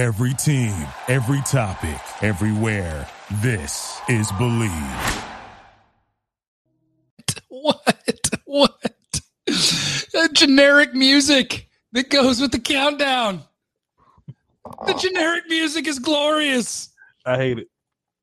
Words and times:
Every 0.00 0.32
team, 0.32 0.72
every 1.08 1.42
topic, 1.42 2.00
everywhere. 2.22 3.06
This 3.42 4.00
is 4.08 4.32
Believe. 4.38 5.22
What? 7.50 8.30
What? 8.46 9.20
A 9.46 10.28
generic 10.32 10.94
music 10.94 11.68
that 11.92 12.08
goes 12.08 12.40
with 12.40 12.50
the 12.50 12.58
countdown. 12.58 13.42
The 14.86 14.94
generic 14.94 15.44
music 15.50 15.86
is 15.86 15.98
glorious. 15.98 16.88
I 17.26 17.36
hate 17.36 17.58
it. 17.58 17.68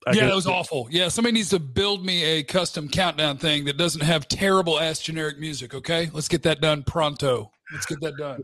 I 0.08 0.14
yeah, 0.14 0.26
that 0.26 0.36
was 0.36 0.48
awful. 0.48 0.88
Yeah, 0.90 1.10
somebody 1.10 1.34
needs 1.34 1.50
to 1.50 1.60
build 1.60 2.04
me 2.04 2.24
a 2.24 2.44
custom 2.44 2.90
countdown 2.90 3.38
thing 3.38 3.66
that 3.66 3.78
doesn't 3.78 4.02
have 4.02 4.28
terrible 4.28 4.80
ass 4.80 4.98
generic 5.00 5.38
music. 5.38 5.76
Okay, 5.76 6.10
let's 6.12 6.28
get 6.28 6.42
that 6.42 6.60
done 6.60 6.82
pronto. 6.82 7.52
Let's 7.72 7.86
get 7.86 8.00
that 8.02 8.16
done. 8.18 8.44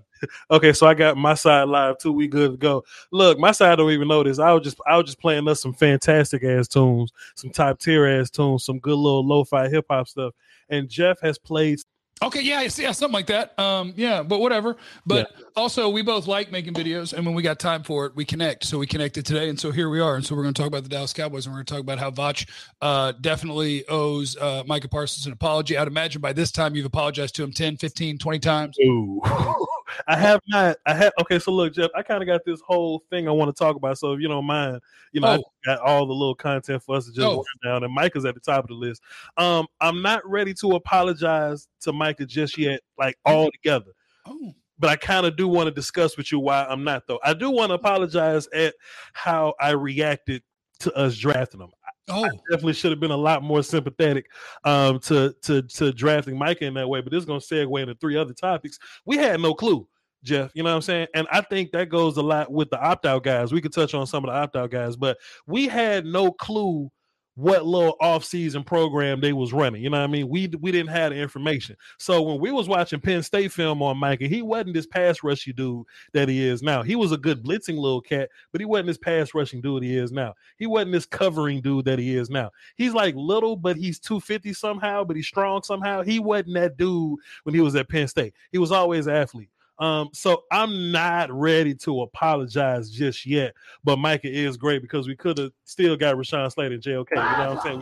Okay, 0.52 0.74
so 0.74 0.86
I 0.86 0.94
got 0.94 1.16
my 1.16 1.34
side 1.34 1.64
live 1.70 1.98
too. 1.98 2.12
We 2.12 2.28
good 2.28 2.52
to 2.52 2.58
go. 2.58 2.84
Look, 3.12 3.40
my 3.40 3.52
side 3.52 3.76
don't 3.78 3.92
even 3.92 4.08
know 4.08 4.24
this. 4.24 4.40
I 4.40 4.52
was 4.52 4.64
just 4.64 4.78
I 4.86 4.98
was 4.98 5.06
just 5.06 5.20
playing 5.20 5.48
us 5.48 5.62
some 5.62 5.74
fantastic 5.74 6.44
ass 6.44 6.68
tunes, 6.68 7.12
some 7.36 7.50
top 7.50 7.80
tier 7.80 8.06
ass 8.06 8.30
tunes, 8.30 8.66
some 8.66 8.80
good 8.80 8.98
little 8.98 9.26
lo-fi 9.26 9.70
hip 9.70 9.86
hop 9.90 10.08
stuff. 10.08 10.34
And 10.70 10.90
Jeff 10.90 11.22
has 11.22 11.38
played 11.38 11.80
Okay, 12.22 12.42
yeah, 12.42 12.62
yeah, 12.62 12.70
yeah, 12.78 12.92
something 12.92 13.14
like 13.14 13.28
that. 13.28 13.58
Um, 13.60 13.94
yeah, 13.98 14.24
but 14.24 14.40
whatever. 14.40 14.78
But 15.06 15.32
also, 15.58 15.90
we 15.90 16.02
both 16.04 16.26
like 16.26 16.52
making 16.52 16.74
videos, 16.74 17.12
and 17.12 17.26
when 17.26 17.36
we 17.36 17.42
got 17.42 17.60
time 17.60 17.84
for 17.84 18.06
it, 18.06 18.16
we 18.16 18.24
connect. 18.24 18.64
So 18.64 18.78
we 18.78 18.88
connected 18.88 19.26
today, 19.26 19.50
and 19.50 19.60
so 19.60 19.72
here 19.72 19.90
we 19.90 20.00
are. 20.00 20.16
And 20.16 20.26
so 20.26 20.36
we're 20.36 20.44
going 20.44 20.54
to 20.54 20.62
talk 20.62 20.68
about 20.68 20.84
the 20.84 20.90
Dallas 20.90 21.12
Cowboys, 21.12 21.46
and 21.46 21.54
we're 21.54 21.64
going 21.64 21.66
to 21.66 21.74
talk 21.74 21.82
about 21.82 22.00
how 22.00 22.12
Voch 22.12 22.48
uh, 22.82 23.12
definitely 23.20 23.86
owes 23.90 24.38
uh, 24.38 24.64
Micah 24.66 24.88
Parsons 24.88 25.26
an 25.26 25.34
apology. 25.34 25.78
I'd 25.78 25.88
imagine 25.88 26.22
by 26.22 26.32
this 26.32 26.52
time 26.52 26.76
you've 26.76 26.86
apologized 26.86 27.36
to 27.36 27.44
him 27.44 27.52
10, 27.52 27.78
15, 27.78 28.18
20 28.18 28.40
times. 28.40 28.78
Ooh. 28.80 29.22
I 30.08 30.16
have 30.16 30.40
not. 30.48 30.78
I 30.86 30.94
have. 30.94 31.12
Okay, 31.22 31.40
so 31.40 31.52
look, 31.52 31.74
Jeff. 31.74 31.90
I 31.96 32.02
kind 32.04 32.22
of 32.22 32.28
got 32.28 32.42
this 32.46 32.62
whole 32.62 33.04
thing 33.10 33.28
I 33.28 33.32
want 33.32 33.56
to 33.56 33.58
talk 33.64 33.76
about. 33.76 33.98
So 33.98 34.14
if 34.14 34.20
you 34.20 34.28
don't 34.28 34.46
mind, 34.46 34.80
you 35.12 35.22
know, 35.22 35.28
I 35.28 35.38
Oh. 35.38 35.44
got 35.66 35.80
all 35.80 36.06
the 36.06 36.14
little 36.14 36.36
content 36.36 36.84
for 36.84 36.96
us 36.96 37.06
to 37.06 37.12
just 37.12 37.26
Oh. 37.28 37.44
down, 37.64 37.84
and 37.84 37.94
Micah's 37.94 38.26
at 38.26 38.34
the 38.36 38.42
top 38.42 38.66
of 38.66 38.68
the 38.70 38.74
list. 38.76 39.02
Um, 39.38 39.68
I'm 39.82 40.02
not 40.02 40.28
ready 40.30 40.54
to 40.56 40.72
apologize 40.72 41.68
to 41.82 41.94
Micah 41.94 42.26
just 42.26 42.58
yet, 42.58 42.82
like 42.98 43.18
all 43.26 43.50
together. 43.52 43.92
Oh, 44.26 44.54
But 44.80 44.90
I 44.90 44.96
kind 44.96 45.26
of 45.26 45.36
do 45.38 45.48
want 45.48 45.68
to 45.68 45.72
discuss 45.72 46.18
with 46.18 46.32
you 46.32 46.40
why 46.40 46.66
I'm 46.66 46.84
not, 46.84 47.08
though. 47.08 47.20
I 47.24 47.34
do 47.34 47.50
want 47.52 47.70
to 47.70 47.76
apologize 47.76 48.48
at 48.54 48.74
how 49.14 49.54
I 49.60 49.72
reacted 49.72 50.44
to 50.80 50.94
us 50.96 51.16
drafting 51.18 51.62
him. 51.62 51.70
Oh, 52.10 52.30
Definitely 52.50 52.74
should 52.74 52.92
have 52.92 53.00
been 53.00 53.12
a 53.12 53.18
lot 53.18 53.44
more 53.44 53.64
sympathetic 53.64 54.26
um, 54.64 55.00
to 55.02 55.36
to 55.44 55.62
to 55.62 55.92
drafting 55.92 56.38
Micah 56.38 56.66
in 56.66 56.74
that 56.76 56.88
way. 56.88 57.02
But 57.02 57.12
this 57.12 57.20
is 57.20 57.26
going 57.26 57.40
to 57.40 57.46
segue 57.46 57.82
into 57.82 57.96
three 57.96 58.18
other 58.18 58.34
topics. 58.34 58.80
We 59.06 59.18
had 59.18 59.40
no 59.40 59.54
clue, 59.54 59.88
Jeff. 60.24 60.52
You 60.54 60.64
know 60.64 60.70
what 60.70 60.78
I'm 60.78 60.82
saying? 60.82 61.08
And 61.16 61.28
I 61.32 61.42
think 61.42 61.72
that 61.72 61.90
goes 61.90 62.18
a 62.18 62.22
lot 62.22 62.52
with 62.52 62.70
the 62.70 62.80
opt 62.80 63.06
out 63.06 63.24
guys. 63.24 63.52
We 63.52 63.62
could 63.62 63.74
touch 63.74 63.94
on 63.94 64.08
some 64.08 64.24
of 64.24 64.32
the 64.32 64.38
opt 64.38 64.56
out 64.56 64.72
guys, 64.72 64.96
but 64.96 65.18
we 65.48 65.68
had 65.68 66.06
no 66.06 66.32
clue 66.32 66.92
what 67.36 67.66
little 67.66 67.96
off 68.00 68.24
season 68.24 68.64
program 68.64 69.20
they 69.20 69.34
was 69.34 69.54
running. 69.54 69.82
You 69.82 69.90
know 69.90 69.98
what 69.98 70.04
I 70.04 70.08
mean? 70.08 70.30
We 70.30 70.48
we 70.62 70.72
didn't 70.72 70.92
have 70.92 71.12
the 71.12 71.18
information. 71.18 71.76
So 71.98 72.22
when 72.22 72.40
we 72.40 72.52
was 72.52 72.68
watching 72.68 73.00
Penn 73.00 73.24
State 73.24 73.52
film 73.52 73.82
on 73.82 73.98
Micah, 73.98 74.28
he 74.28 74.42
wasn't 74.42 74.76
this 74.76 74.86
pass 74.86 75.24
rushy 75.24 75.54
dude 75.54 75.86
that 76.14 76.30
he 76.30 76.46
is 76.46 76.62
now. 76.62 76.84
He 76.84 76.96
was 76.96 77.12
a 77.12 77.18
good 77.18 77.44
blitzing 77.44 77.78
little 77.78 78.02
cat, 78.02 78.30
but 78.52 78.62
he 78.62 78.66
wasn't 78.66 78.88
this 78.88 78.98
pass 78.98 79.34
rushing 79.34 79.62
dude 79.62 79.84
he 79.84 79.98
is 79.98 80.12
now. 80.12 80.34
He 80.58 80.68
wasn't 80.68 80.92
this 80.92 81.06
covering 81.06 81.62
dude 81.62 81.86
that 81.86 82.00
he 82.00 82.16
is 82.16 82.30
now. 82.30 82.52
He's 82.76 82.94
like 82.94 83.16
little, 83.16 83.56
but 83.56 83.78
he's 83.78 84.00
250 84.00 84.54
somehow, 84.54 85.04
but 85.04 85.16
he's 85.16 85.28
strong 85.28 85.64
somehow. 85.64 86.04
He 86.04 86.20
wasn't 86.20 86.56
that 86.56 86.78
dude 86.78 87.18
when 87.44 87.56
he 87.56 87.62
was 87.62 87.76
at 87.76 87.90
Penn 87.90 88.08
State. 88.08 88.34
He 88.52 88.60
was 88.60 88.72
always 88.72 89.08
an 89.08 89.16
athlete. 89.16 89.50
Um, 89.80 90.10
so 90.14 90.44
I'm 90.52 90.92
not 90.92 91.32
ready 91.32 91.74
to 91.76 92.02
apologize 92.02 92.90
just 92.90 93.26
yet. 93.26 93.54
But 93.84 93.98
Micah 93.98 94.32
is 94.32 94.58
great 94.58 94.82
because 94.82 95.08
we 95.08 95.16
could 95.16 95.38
have 95.38 95.52
still 95.66 95.96
got 95.98 96.16
Rashawn 96.16 96.52
Slater 96.52 96.76
and 96.76 96.84
JOK. 96.84 97.10
You 97.10 97.16
know 97.16 97.56
what 97.56 97.66
I'm 97.66 97.82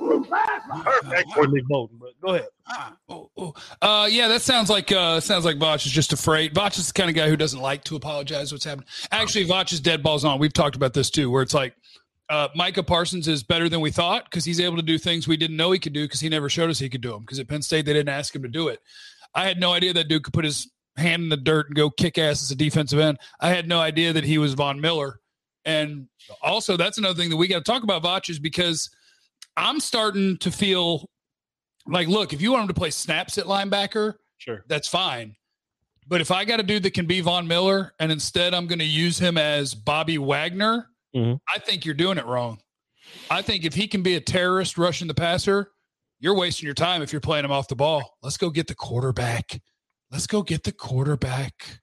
We 0.00 0.02
perfect 0.82 1.32
for 1.32 1.46
Nick 1.46 1.66
Bolton. 1.66 1.98
But 2.00 2.20
go 2.20 2.34
ahead. 2.34 2.48
ah, 2.68 2.96
oh, 3.08 3.30
oh. 3.36 3.54
Uh, 3.80 4.08
yeah, 4.10 4.28
that 4.28 4.42
sounds 4.42 4.70
like 4.70 4.90
uh, 4.92 5.20
sounds 5.20 5.44
like 5.44 5.56
Voch 5.56 5.86
is 5.86 5.92
just 5.92 6.12
afraid. 6.12 6.54
Voch 6.54 6.78
is 6.78 6.88
the 6.88 6.92
kind 6.92 7.10
of 7.10 7.16
guy 7.16 7.28
who 7.28 7.36
doesn't 7.36 7.60
like 7.60 7.84
to 7.84 7.96
apologize. 7.96 8.52
What's 8.52 8.64
happening? 8.64 8.88
Actually, 9.10 9.46
Voch 9.46 9.72
is 9.72 9.80
dead 9.80 10.02
balls 10.02 10.24
on. 10.24 10.38
We've 10.38 10.52
talked 10.52 10.76
about 10.76 10.94
this 10.94 11.10
too, 11.10 11.30
where 11.30 11.42
it's 11.42 11.54
like 11.54 11.74
uh, 12.28 12.48
Micah 12.54 12.82
Parsons 12.82 13.28
is 13.28 13.42
better 13.42 13.68
than 13.68 13.80
we 13.80 13.90
thought 13.90 14.24
because 14.24 14.44
he's 14.44 14.60
able 14.60 14.76
to 14.76 14.82
do 14.82 14.98
things 14.98 15.28
we 15.28 15.36
didn't 15.36 15.56
know 15.56 15.70
he 15.70 15.78
could 15.78 15.92
do 15.92 16.04
because 16.04 16.20
he 16.20 16.28
never 16.28 16.48
showed 16.48 16.70
us 16.70 16.78
he 16.78 16.88
could 16.88 17.00
do 17.00 17.10
them. 17.10 17.20
Because 17.20 17.38
at 17.38 17.48
Penn 17.48 17.62
State 17.62 17.86
they 17.86 17.92
didn't 17.92 18.08
ask 18.08 18.34
him 18.34 18.42
to 18.42 18.48
do 18.48 18.68
it. 18.68 18.80
I 19.34 19.46
had 19.46 19.58
no 19.58 19.72
idea 19.72 19.92
that 19.94 20.08
dude 20.08 20.24
could 20.24 20.34
put 20.34 20.44
his 20.44 20.70
hand 20.96 21.22
in 21.22 21.28
the 21.28 21.36
dirt 21.36 21.66
and 21.68 21.76
go 21.76 21.90
kick 21.90 22.18
ass 22.18 22.42
as 22.42 22.50
a 22.50 22.54
defensive 22.56 22.98
end. 22.98 23.18
I 23.40 23.48
had 23.48 23.68
no 23.68 23.80
idea 23.80 24.12
that 24.12 24.24
he 24.24 24.38
was 24.38 24.54
Von 24.54 24.80
Miller. 24.80 25.20
And 25.64 26.08
also, 26.42 26.76
that's 26.76 26.98
another 26.98 27.14
thing 27.14 27.30
that 27.30 27.36
we 27.36 27.46
got 27.48 27.64
to 27.64 27.70
talk 27.72 27.82
about, 27.84 28.02
Voch, 28.02 28.28
is 28.28 28.38
because 28.38 28.90
I'm 29.56 29.80
starting 29.80 30.36
to 30.38 30.50
feel 30.50 31.08
like, 31.86 32.08
look, 32.08 32.32
if 32.32 32.42
you 32.42 32.52
want 32.52 32.62
him 32.62 32.68
to 32.68 32.74
play 32.74 32.90
snaps 32.90 33.38
at 33.38 33.46
linebacker, 33.46 34.14
Sure. 34.38 34.64
that's 34.68 34.88
fine. 34.88 35.36
But 36.08 36.20
if 36.20 36.30
I 36.32 36.44
got 36.44 36.58
a 36.58 36.64
dude 36.64 36.82
that 36.82 36.94
can 36.94 37.06
be 37.06 37.20
Von 37.20 37.46
Miller 37.46 37.94
and 38.00 38.10
instead 38.10 38.54
I'm 38.54 38.66
going 38.66 38.80
to 38.80 38.84
use 38.84 39.18
him 39.18 39.38
as 39.38 39.74
Bobby 39.74 40.18
Wagner, 40.18 40.88
Mhm. 41.14 41.38
I 41.54 41.58
think 41.58 41.84
you're 41.84 41.94
doing 41.94 42.18
it 42.18 42.24
wrong. 42.26 42.60
I 43.30 43.42
think 43.42 43.64
if 43.64 43.74
he 43.74 43.86
can 43.86 44.02
be 44.02 44.16
a 44.16 44.20
terrorist 44.20 44.78
rushing 44.78 45.06
the 45.06 45.14
passer, 45.14 45.70
you're 46.18 46.34
wasting 46.34 46.66
your 46.66 46.74
time 46.74 47.02
if 47.02 47.12
you're 47.12 47.20
playing 47.20 47.44
him 47.44 47.52
off 47.52 47.68
the 47.68 47.76
ball. 47.76 48.16
Let's 48.22 48.36
go 48.36 48.50
get 48.50 48.66
the 48.66 48.74
quarterback. 48.74 49.60
Let's 50.12 50.26
go 50.26 50.42
get 50.42 50.62
the 50.62 50.72
quarterback. 50.72 51.80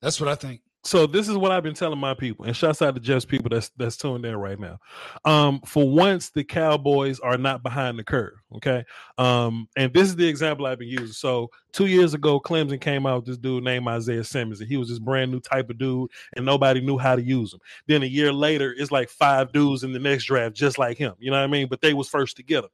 That's 0.00 0.18
what 0.18 0.30
I 0.30 0.34
think. 0.34 0.62
so 0.82 1.06
this 1.06 1.28
is 1.28 1.36
what 1.36 1.52
I've 1.52 1.62
been 1.62 1.74
telling 1.74 1.98
my 1.98 2.14
people, 2.14 2.46
and 2.46 2.56
shouts 2.56 2.80
out 2.80 2.94
to 2.94 3.00
just 3.02 3.28
people 3.28 3.50
that's 3.50 3.68
that's 3.76 3.98
tuned 3.98 4.24
in 4.24 4.34
right 4.34 4.58
now. 4.58 4.78
Um, 5.26 5.60
for 5.66 5.86
once, 5.86 6.30
the 6.30 6.42
Cowboys 6.42 7.20
are 7.20 7.36
not 7.36 7.62
behind 7.62 7.98
the 7.98 8.04
curve. 8.04 8.32
Okay, 8.54 8.82
um, 9.18 9.68
and 9.76 9.92
this 9.92 10.08
is 10.08 10.16
the 10.16 10.26
example 10.26 10.64
I've 10.64 10.78
been 10.78 10.88
using. 10.88 11.08
So 11.08 11.50
two 11.72 11.86
years 11.86 12.14
ago, 12.14 12.40
Clemson 12.40 12.80
came 12.80 13.04
out 13.04 13.16
with 13.16 13.26
this 13.26 13.38
dude 13.38 13.64
named 13.64 13.86
Isaiah 13.88 14.24
Simmons, 14.24 14.60
and 14.60 14.70
he 14.70 14.78
was 14.78 14.88
this 14.88 14.98
brand 14.98 15.30
new 15.30 15.40
type 15.40 15.68
of 15.68 15.76
dude, 15.76 16.10
and 16.34 16.46
nobody 16.46 16.80
knew 16.80 16.96
how 16.96 17.14
to 17.14 17.22
use 17.22 17.52
him. 17.52 17.60
Then 17.86 18.04
a 18.04 18.06
year 18.06 18.32
later, 18.32 18.74
it's 18.78 18.90
like 18.90 19.10
five 19.10 19.52
dudes 19.52 19.84
in 19.84 19.92
the 19.92 19.98
next 19.98 20.24
draft 20.24 20.54
just 20.54 20.78
like 20.78 20.96
him. 20.96 21.12
You 21.18 21.30
know 21.30 21.36
what 21.36 21.44
I 21.44 21.48
mean? 21.48 21.66
But 21.68 21.82
they 21.82 21.92
was 21.92 22.08
first 22.08 22.36
to 22.36 22.42
get 22.42 22.64
him 22.64 22.70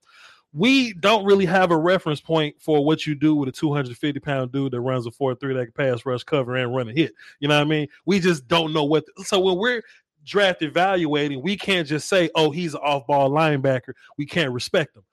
we 0.52 0.92
don't 0.94 1.24
really 1.24 1.46
have 1.46 1.70
a 1.70 1.76
reference 1.76 2.20
point 2.20 2.56
for 2.60 2.84
what 2.84 3.06
you 3.06 3.14
do 3.14 3.34
with 3.34 3.48
a 3.48 3.52
250 3.52 4.20
pound 4.20 4.52
dude 4.52 4.72
that 4.72 4.80
runs 4.80 5.06
a 5.06 5.10
4 5.10 5.34
3 5.34 5.54
that 5.54 5.64
can 5.66 5.72
pass 5.72 6.04
rush 6.04 6.24
cover 6.24 6.56
and 6.56 6.74
run 6.74 6.88
a 6.88 6.92
hit. 6.92 7.12
You 7.40 7.48
know 7.48 7.56
what 7.56 7.66
I 7.66 7.70
mean? 7.70 7.88
We 8.04 8.20
just 8.20 8.46
don't 8.48 8.72
know 8.72 8.84
what. 8.84 9.04
so 9.24 9.40
when 9.40 9.56
we're 9.56 9.82
draft 10.24 10.62
evaluating, 10.62 11.42
we 11.42 11.56
can't 11.56 11.88
just 11.88 12.08
say, 12.08 12.30
oh, 12.34 12.50
he's 12.50 12.74
an 12.74 12.80
off 12.82 13.06
ball 13.06 13.30
linebacker. 13.30 13.94
We 14.18 14.26
can't 14.26 14.52
respect 14.52 14.96
him. 14.96 15.04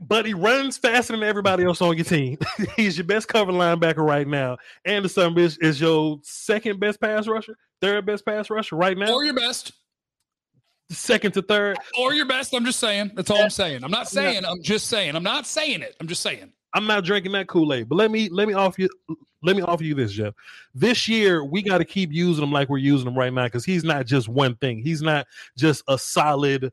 But 0.00 0.26
he 0.26 0.34
runs 0.34 0.76
faster 0.76 1.12
than 1.12 1.22
everybody 1.22 1.64
else 1.64 1.80
on 1.80 1.96
your 1.96 2.04
team. 2.04 2.38
he's 2.76 2.98
your 2.98 3.06
best 3.06 3.28
cover 3.28 3.52
linebacker 3.52 4.04
right 4.04 4.26
now. 4.26 4.58
And 4.84 5.04
the 5.04 5.08
son 5.08 5.38
is 5.38 5.80
your 5.80 6.18
second 6.22 6.80
best 6.80 7.00
pass 7.00 7.28
rusher, 7.28 7.56
third 7.80 8.04
best 8.04 8.26
pass 8.26 8.50
rusher 8.50 8.74
right 8.74 8.98
now, 8.98 9.12
Or 9.12 9.24
your 9.24 9.34
best. 9.34 9.72
Second 10.92 11.32
to 11.32 11.42
third. 11.42 11.78
Or 11.98 12.14
your 12.14 12.26
best. 12.26 12.54
I'm 12.54 12.64
just 12.64 12.80
saying. 12.80 13.12
That's 13.14 13.30
all 13.30 13.42
I'm 13.42 13.50
saying. 13.50 13.84
I'm 13.84 13.90
not 13.90 14.08
saying. 14.08 14.44
I'm 14.44 14.62
just 14.62 14.86
saying. 14.88 15.16
I'm 15.16 15.22
not 15.22 15.46
saying 15.46 15.82
it. 15.82 15.96
I'm 16.00 16.08
just 16.08 16.22
saying. 16.22 16.52
I'm 16.74 16.86
not 16.86 17.04
drinking 17.04 17.32
that 17.32 17.48
Kool 17.48 17.72
Aid. 17.72 17.88
But 17.88 17.96
let 17.96 18.10
me 18.10 18.28
let 18.28 18.48
me 18.48 18.54
offer 18.54 18.82
you 18.82 18.88
let 19.42 19.56
me 19.56 19.62
offer 19.62 19.84
you 19.84 19.94
this, 19.94 20.12
Jeff. 20.12 20.34
This 20.74 21.08
year 21.08 21.44
we 21.44 21.62
got 21.62 21.78
to 21.78 21.84
keep 21.84 22.12
using 22.12 22.42
him 22.42 22.52
like 22.52 22.68
we're 22.68 22.78
using 22.78 23.08
him 23.08 23.18
right 23.18 23.32
now 23.32 23.44
because 23.44 23.64
he's 23.64 23.84
not 23.84 24.06
just 24.06 24.28
one 24.28 24.54
thing. 24.56 24.82
He's 24.82 25.02
not 25.02 25.26
just 25.56 25.82
a 25.88 25.98
solid 25.98 26.72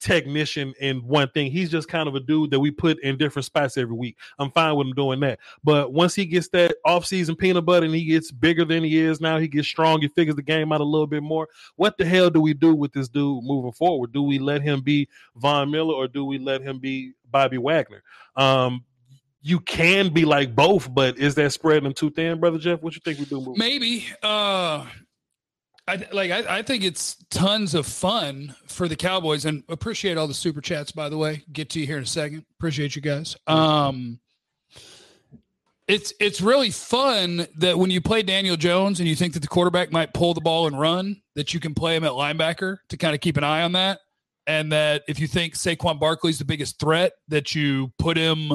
technician 0.00 0.74
in 0.80 0.98
one 0.98 1.28
thing. 1.30 1.50
He's 1.50 1.70
just 1.70 1.88
kind 1.88 2.08
of 2.08 2.14
a 2.14 2.20
dude 2.20 2.50
that 2.50 2.60
we 2.60 2.70
put 2.70 3.02
in 3.02 3.16
different 3.16 3.46
spots 3.46 3.76
every 3.76 3.94
week. 3.94 4.16
I'm 4.38 4.50
fine 4.50 4.76
with 4.76 4.86
him 4.86 4.94
doing 4.94 5.20
that. 5.20 5.38
But 5.64 5.92
once 5.92 6.14
he 6.14 6.24
gets 6.24 6.48
that 6.50 6.76
off-season 6.84 7.36
peanut 7.36 7.64
butter 7.64 7.86
and 7.86 7.94
he 7.94 8.04
gets 8.04 8.30
bigger 8.30 8.64
than 8.64 8.84
he 8.84 8.98
is 8.98 9.20
now, 9.20 9.38
he 9.38 9.48
gets 9.48 9.68
strong, 9.68 10.00
he 10.00 10.08
figures 10.08 10.36
the 10.36 10.42
game 10.42 10.72
out 10.72 10.80
a 10.80 10.84
little 10.84 11.06
bit 11.06 11.22
more. 11.22 11.48
What 11.76 11.98
the 11.98 12.04
hell 12.04 12.30
do 12.30 12.40
we 12.40 12.54
do 12.54 12.74
with 12.74 12.92
this 12.92 13.08
dude 13.08 13.44
moving 13.44 13.72
forward? 13.72 14.12
Do 14.12 14.22
we 14.22 14.38
let 14.38 14.62
him 14.62 14.80
be 14.80 15.08
Von 15.36 15.70
Miller 15.70 15.94
or 15.94 16.08
do 16.08 16.24
we 16.24 16.38
let 16.38 16.62
him 16.62 16.78
be 16.78 17.12
Bobby 17.30 17.58
Wagner? 17.58 18.02
Um, 18.36 18.84
you 19.40 19.60
can 19.60 20.12
be 20.12 20.24
like 20.24 20.54
both, 20.54 20.92
but 20.92 21.16
is 21.18 21.34
that 21.36 21.52
spreading 21.52 21.84
them 21.84 21.94
too 21.94 22.10
thin, 22.10 22.40
brother 22.40 22.58
Jeff? 22.58 22.82
What 22.82 22.94
you 22.94 23.00
think 23.04 23.18
we 23.18 23.24
do? 23.24 23.54
Maybe. 23.56 24.06
Uh, 24.22 24.84
I 25.88 26.06
like. 26.12 26.30
I, 26.30 26.58
I 26.58 26.62
think 26.62 26.84
it's 26.84 27.16
tons 27.30 27.74
of 27.74 27.86
fun 27.86 28.54
for 28.66 28.88
the 28.88 28.96
Cowboys, 28.96 29.44
and 29.46 29.64
appreciate 29.68 30.18
all 30.18 30.28
the 30.28 30.34
super 30.34 30.60
chats. 30.60 30.92
By 30.92 31.08
the 31.08 31.16
way, 31.16 31.44
get 31.52 31.70
to 31.70 31.80
you 31.80 31.86
here 31.86 31.96
in 31.96 32.02
a 32.02 32.06
second. 32.06 32.44
Appreciate 32.58 32.94
you 32.94 33.02
guys. 33.02 33.36
Um, 33.46 34.20
it's 35.88 36.12
it's 36.20 36.42
really 36.42 36.70
fun 36.70 37.46
that 37.56 37.78
when 37.78 37.90
you 37.90 38.02
play 38.02 38.22
Daniel 38.22 38.56
Jones 38.56 39.00
and 39.00 39.08
you 39.08 39.16
think 39.16 39.32
that 39.32 39.40
the 39.40 39.48
quarterback 39.48 39.90
might 39.90 40.12
pull 40.12 40.34
the 40.34 40.42
ball 40.42 40.66
and 40.66 40.78
run, 40.78 41.22
that 41.34 41.54
you 41.54 41.60
can 41.60 41.74
play 41.74 41.96
him 41.96 42.04
at 42.04 42.12
linebacker 42.12 42.78
to 42.90 42.96
kind 42.98 43.14
of 43.14 43.22
keep 43.22 43.38
an 43.38 43.44
eye 43.44 43.62
on 43.62 43.72
that, 43.72 44.00
and 44.46 44.70
that 44.72 45.04
if 45.08 45.18
you 45.18 45.26
think 45.26 45.54
Saquon 45.54 45.98
Barkley's 45.98 46.38
the 46.38 46.44
biggest 46.44 46.78
threat, 46.78 47.12
that 47.28 47.54
you 47.54 47.90
put 47.98 48.18
him 48.18 48.52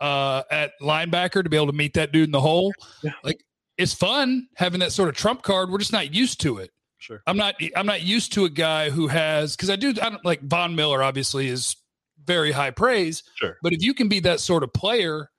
uh, 0.00 0.42
at 0.50 0.72
linebacker 0.82 1.44
to 1.44 1.48
be 1.48 1.56
able 1.56 1.68
to 1.68 1.72
meet 1.72 1.94
that 1.94 2.10
dude 2.10 2.24
in 2.24 2.32
the 2.32 2.40
hole. 2.40 2.72
Yeah. 3.02 3.12
Like 3.22 3.44
it's 3.76 3.94
fun 3.94 4.48
having 4.56 4.80
that 4.80 4.92
sort 4.92 5.08
of 5.08 5.14
trump 5.14 5.42
card. 5.42 5.70
We're 5.70 5.78
just 5.78 5.92
not 5.92 6.14
used 6.14 6.40
to 6.42 6.58
it. 6.58 6.70
Sure. 6.98 7.22
I'm 7.26 7.36
not 7.36 7.56
I'm 7.76 7.86
not 7.86 8.02
used 8.02 8.32
to 8.34 8.44
a 8.44 8.50
guy 8.50 8.90
who 8.90 9.08
has 9.08 9.56
because 9.56 9.68
I 9.68 9.76
do 9.76 9.90
I 9.90 10.08
don't 10.08 10.24
like 10.24 10.40
Von 10.42 10.74
Miller 10.74 11.02
obviously 11.02 11.48
is 11.48 11.76
very 12.24 12.50
high 12.50 12.70
praise. 12.70 13.22
Sure. 13.34 13.58
But 13.62 13.72
if 13.72 13.82
you 13.82 13.92
can 13.92 14.08
be 14.08 14.20
that 14.20 14.40
sort 14.40 14.62
of 14.62 14.72
player 14.72 15.30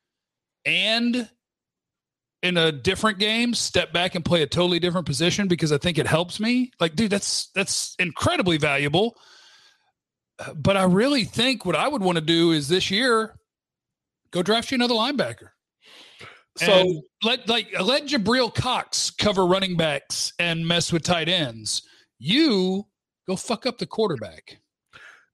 and 0.64 1.28
in 2.44 2.58
a 2.58 2.72
different 2.72 3.18
game 3.18 3.56
step 3.56 3.92
back 3.92 4.14
and 4.14 4.24
play 4.24 4.44
a 4.44 4.48
totally 4.48 4.78
different 4.80 5.08
position 5.08 5.48
because 5.48 5.72
I 5.72 5.80
think 5.80 5.98
it 5.98 6.06
helps 6.06 6.40
me. 6.40 6.72
Like 6.80 6.96
dude 6.96 7.10
that's 7.10 7.50
that's 7.56 7.96
incredibly 7.98 8.58
valuable. 8.58 9.18
But 10.54 10.78
I 10.78 10.84
really 10.84 11.24
think 11.24 11.66
what 11.66 11.76
I 11.76 11.88
would 11.88 12.04
want 12.04 12.18
to 12.18 12.22
do 12.22 12.52
is 12.52 12.68
this 12.68 12.92
year 12.92 13.40
go 14.30 14.44
draft 14.44 14.70
you 14.70 14.76
another 14.76 14.94
linebacker. 14.94 15.50
So 16.58 16.72
And 16.72 17.04
let 17.24 17.50
like 17.50 17.68
let 17.82 18.06
Jabril 18.06 18.54
Cox 18.54 19.12
cover 19.12 19.46
running 19.46 19.76
backs 19.76 20.34
and 20.40 20.68
mess 20.68 20.92
with 20.94 21.04
tight 21.04 21.28
ends. 21.28 21.82
You 22.18 22.86
go 23.28 23.36
fuck 23.36 23.66
up 23.66 23.78
the 23.78 23.86
quarterback. 23.86 24.58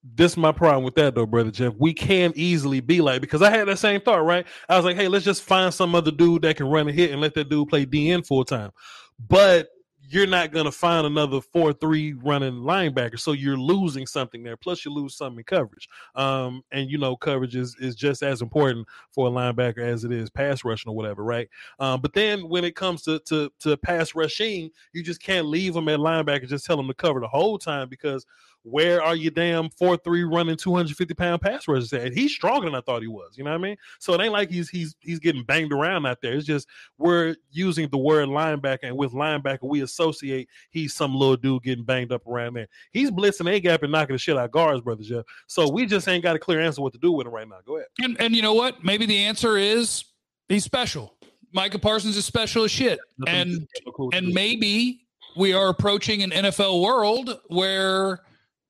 this 0.04 0.32
is 0.32 0.38
my 0.38 0.52
problem 0.52 0.84
with 0.84 0.96
that 0.96 1.14
though, 1.14 1.28
brother 1.28 1.52
Jeff. 1.52 1.74
We 1.78 1.94
can 1.94 2.34
easily 2.36 2.80
be 2.80 3.02
like 3.02 3.22
because 3.22 3.42
I 3.44 3.52
had 3.52 3.68
that 3.68 3.78
same 3.78 4.02
thought, 4.02 4.26
right? 4.26 4.48
I 4.68 4.76
was 4.76 4.86
like, 4.86 4.96
hey, 4.96 5.08
let's 5.08 5.26
just 5.26 5.44
find 5.44 5.72
some 5.74 5.94
other 5.94 6.12
dude 6.12 6.42
that 6.42 6.58
can 6.58 6.68
run 6.68 6.88
a 6.88 6.92
hit 6.92 7.12
and 7.12 7.22
let 7.22 7.36
that 7.36 7.50
dude 7.50 7.70
play 7.70 7.86
DN 7.86 8.26
full 8.26 8.44
time. 8.44 8.72
But 9.20 9.70
you're 10.12 10.28
not 10.28 10.52
gonna 10.52 10.72
find 10.72 11.08
another 11.08 11.40
four 11.40 11.72
three 11.72 12.14
running 12.14 12.54
linebacker, 12.54 13.20
so 13.20 13.32
you're 13.32 13.58
losing 13.58 14.06
something 14.06 14.44
there. 14.44 14.58
Plus, 14.58 14.84
you 14.84 14.92
lose 14.92 15.16
something 15.16 15.40
in 15.40 15.44
coverage. 15.44 15.88
Um, 16.16 16.64
and 16.72 16.90
you 16.90 16.98
know, 16.98 17.16
coverage 17.16 17.56
is 17.56 17.76
is 17.80 17.96
just 17.96 18.22
as 18.22 18.42
important 18.42 18.88
for 19.12 19.28
a 19.28 19.32
linebacker 19.32 19.80
as 19.80 20.04
it 20.04 20.12
is 20.12 20.30
pass 20.30 20.66
rushing 20.66 20.90
or 20.90 20.96
whatever, 20.96 21.24
right? 21.24 21.48
Um, 21.80 22.02
but 22.02 22.14
then 22.14 22.50
when 22.50 22.66
it 22.66 22.76
comes 22.76 23.04
to 23.04 23.20
to 23.20 23.50
to 23.60 23.78
pass 23.78 24.14
rushing, 24.14 24.70
you 24.92 25.02
just 25.02 25.22
can't 25.22 25.48
leave 25.48 25.74
them 25.74 25.88
at 25.88 26.00
linebacker. 26.00 26.48
Just 26.48 26.66
tell 26.66 26.78
them 26.78 26.88
to 26.88 26.94
cover 26.94 27.22
the 27.22 27.28
whole 27.28 27.58
time 27.58 27.88
because 27.88 28.26
where 28.64 29.02
are 29.02 29.16
you 29.16 29.32
damn 29.32 29.70
four 29.72 29.98
three 29.98 30.24
running 30.24 30.56
250 30.56 31.14
pound 31.14 31.42
pass 31.42 31.68
rushers 31.68 31.94
at? 31.94 32.14
He's 32.14 32.32
stronger 32.32 32.66
than 32.66 32.76
I 32.76 32.82
thought 32.82 33.02
he 33.02 33.08
was. 33.08 33.38
You 33.38 33.44
know 33.44 33.52
what 33.52 33.60
I 33.60 33.62
mean? 33.62 33.78
So 34.00 34.14
it 34.14 34.22
ain't 34.22 34.34
like 34.34 34.50
he's 34.50 34.70
he's 34.70 34.96
he's 35.00 35.20
getting 35.20 35.44
banged 35.44 35.74
around 35.74 36.06
out 36.06 36.22
there. 36.22 36.34
It's 36.34 36.46
just 36.46 36.68
we're 36.98 37.36
using 37.52 37.90
the 37.90 37.98
word 37.98 38.30
linebacker, 38.30 38.84
and 38.84 38.98
with 38.98 39.14
linebacker, 39.14 39.64
we 39.64 39.82
associate 39.82 40.48
he's 40.70 40.94
some 40.94 41.16
little 41.16 41.38
dude 41.38 41.64
getting 41.64 41.86
banged 41.86 42.12
up 42.12 42.28
around 42.28 42.54
there. 42.54 42.68
He's 42.92 43.10
blitzing 43.10 43.52
a 43.52 43.60
gap 43.60 43.84
and 43.84 43.92
knocking 43.92 44.14
the 44.14 44.20
shit 44.20 44.38
out 44.38 44.46
of 44.46 44.52
guards, 44.52 44.82
brother 44.82 45.04
Jeff. 45.04 45.26
So 45.48 45.70
we 45.70 45.86
just 45.86 46.08
ain't 46.08 46.24
got 46.24 46.36
a 46.36 46.40
clear 46.40 46.62
answer 46.62 46.82
what 46.82 46.94
to 46.94 47.00
do 47.00 47.12
with 47.12 47.28
him 47.28 47.34
right 47.34 47.48
now. 47.48 47.58
Go 47.66 47.78
ahead. 47.78 47.88
And 48.00 48.20
and 48.20 48.36
you 48.36 48.42
know 48.42 48.54
what? 48.54 48.84
Maybe 48.84 49.06
the 49.06 49.24
answer 49.24 49.58
is 49.58 50.06
he's 50.50 50.64
special. 50.64 51.16
Micah 51.54 51.80
Parsons 51.80 52.16
is 52.16 52.26
special 52.26 52.64
as 52.64 52.72
shit. 52.72 53.00
And 53.28 53.68
and 54.14 54.28
maybe 54.28 55.02
we 55.36 55.54
are 55.54 55.70
approaching 55.70 56.24
an 56.24 56.32
NFL 56.32 56.82
world 56.82 57.40
where 57.48 58.22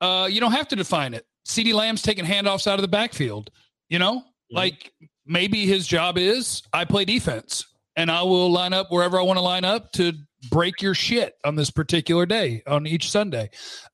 uh, 0.01 0.27
you 0.29 0.41
don't 0.41 0.51
have 0.51 0.67
to 0.69 0.75
define 0.75 1.13
it. 1.13 1.25
CeeDee 1.47 1.73
Lamb's 1.73 2.01
taking 2.01 2.25
handoffs 2.25 2.67
out 2.67 2.75
of 2.75 2.81
the 2.81 2.87
backfield. 2.87 3.49
You 3.89 3.99
know, 3.99 4.23
like 4.51 4.91
maybe 5.25 5.65
his 5.65 5.87
job 5.87 6.17
is 6.17 6.63
I 6.73 6.85
play 6.85 7.05
defense 7.05 7.65
and 7.95 8.09
I 8.09 8.23
will 8.23 8.51
line 8.51 8.73
up 8.73 8.91
wherever 8.91 9.19
I 9.19 9.23
want 9.23 9.37
to 9.37 9.41
line 9.41 9.65
up 9.65 9.91
to 9.93 10.13
break 10.49 10.81
your 10.81 10.93
shit 10.93 11.35
on 11.45 11.55
this 11.55 11.69
particular 11.69 12.25
day 12.25 12.63
on 12.67 12.87
each 12.87 13.11
Sunday. 13.11 13.49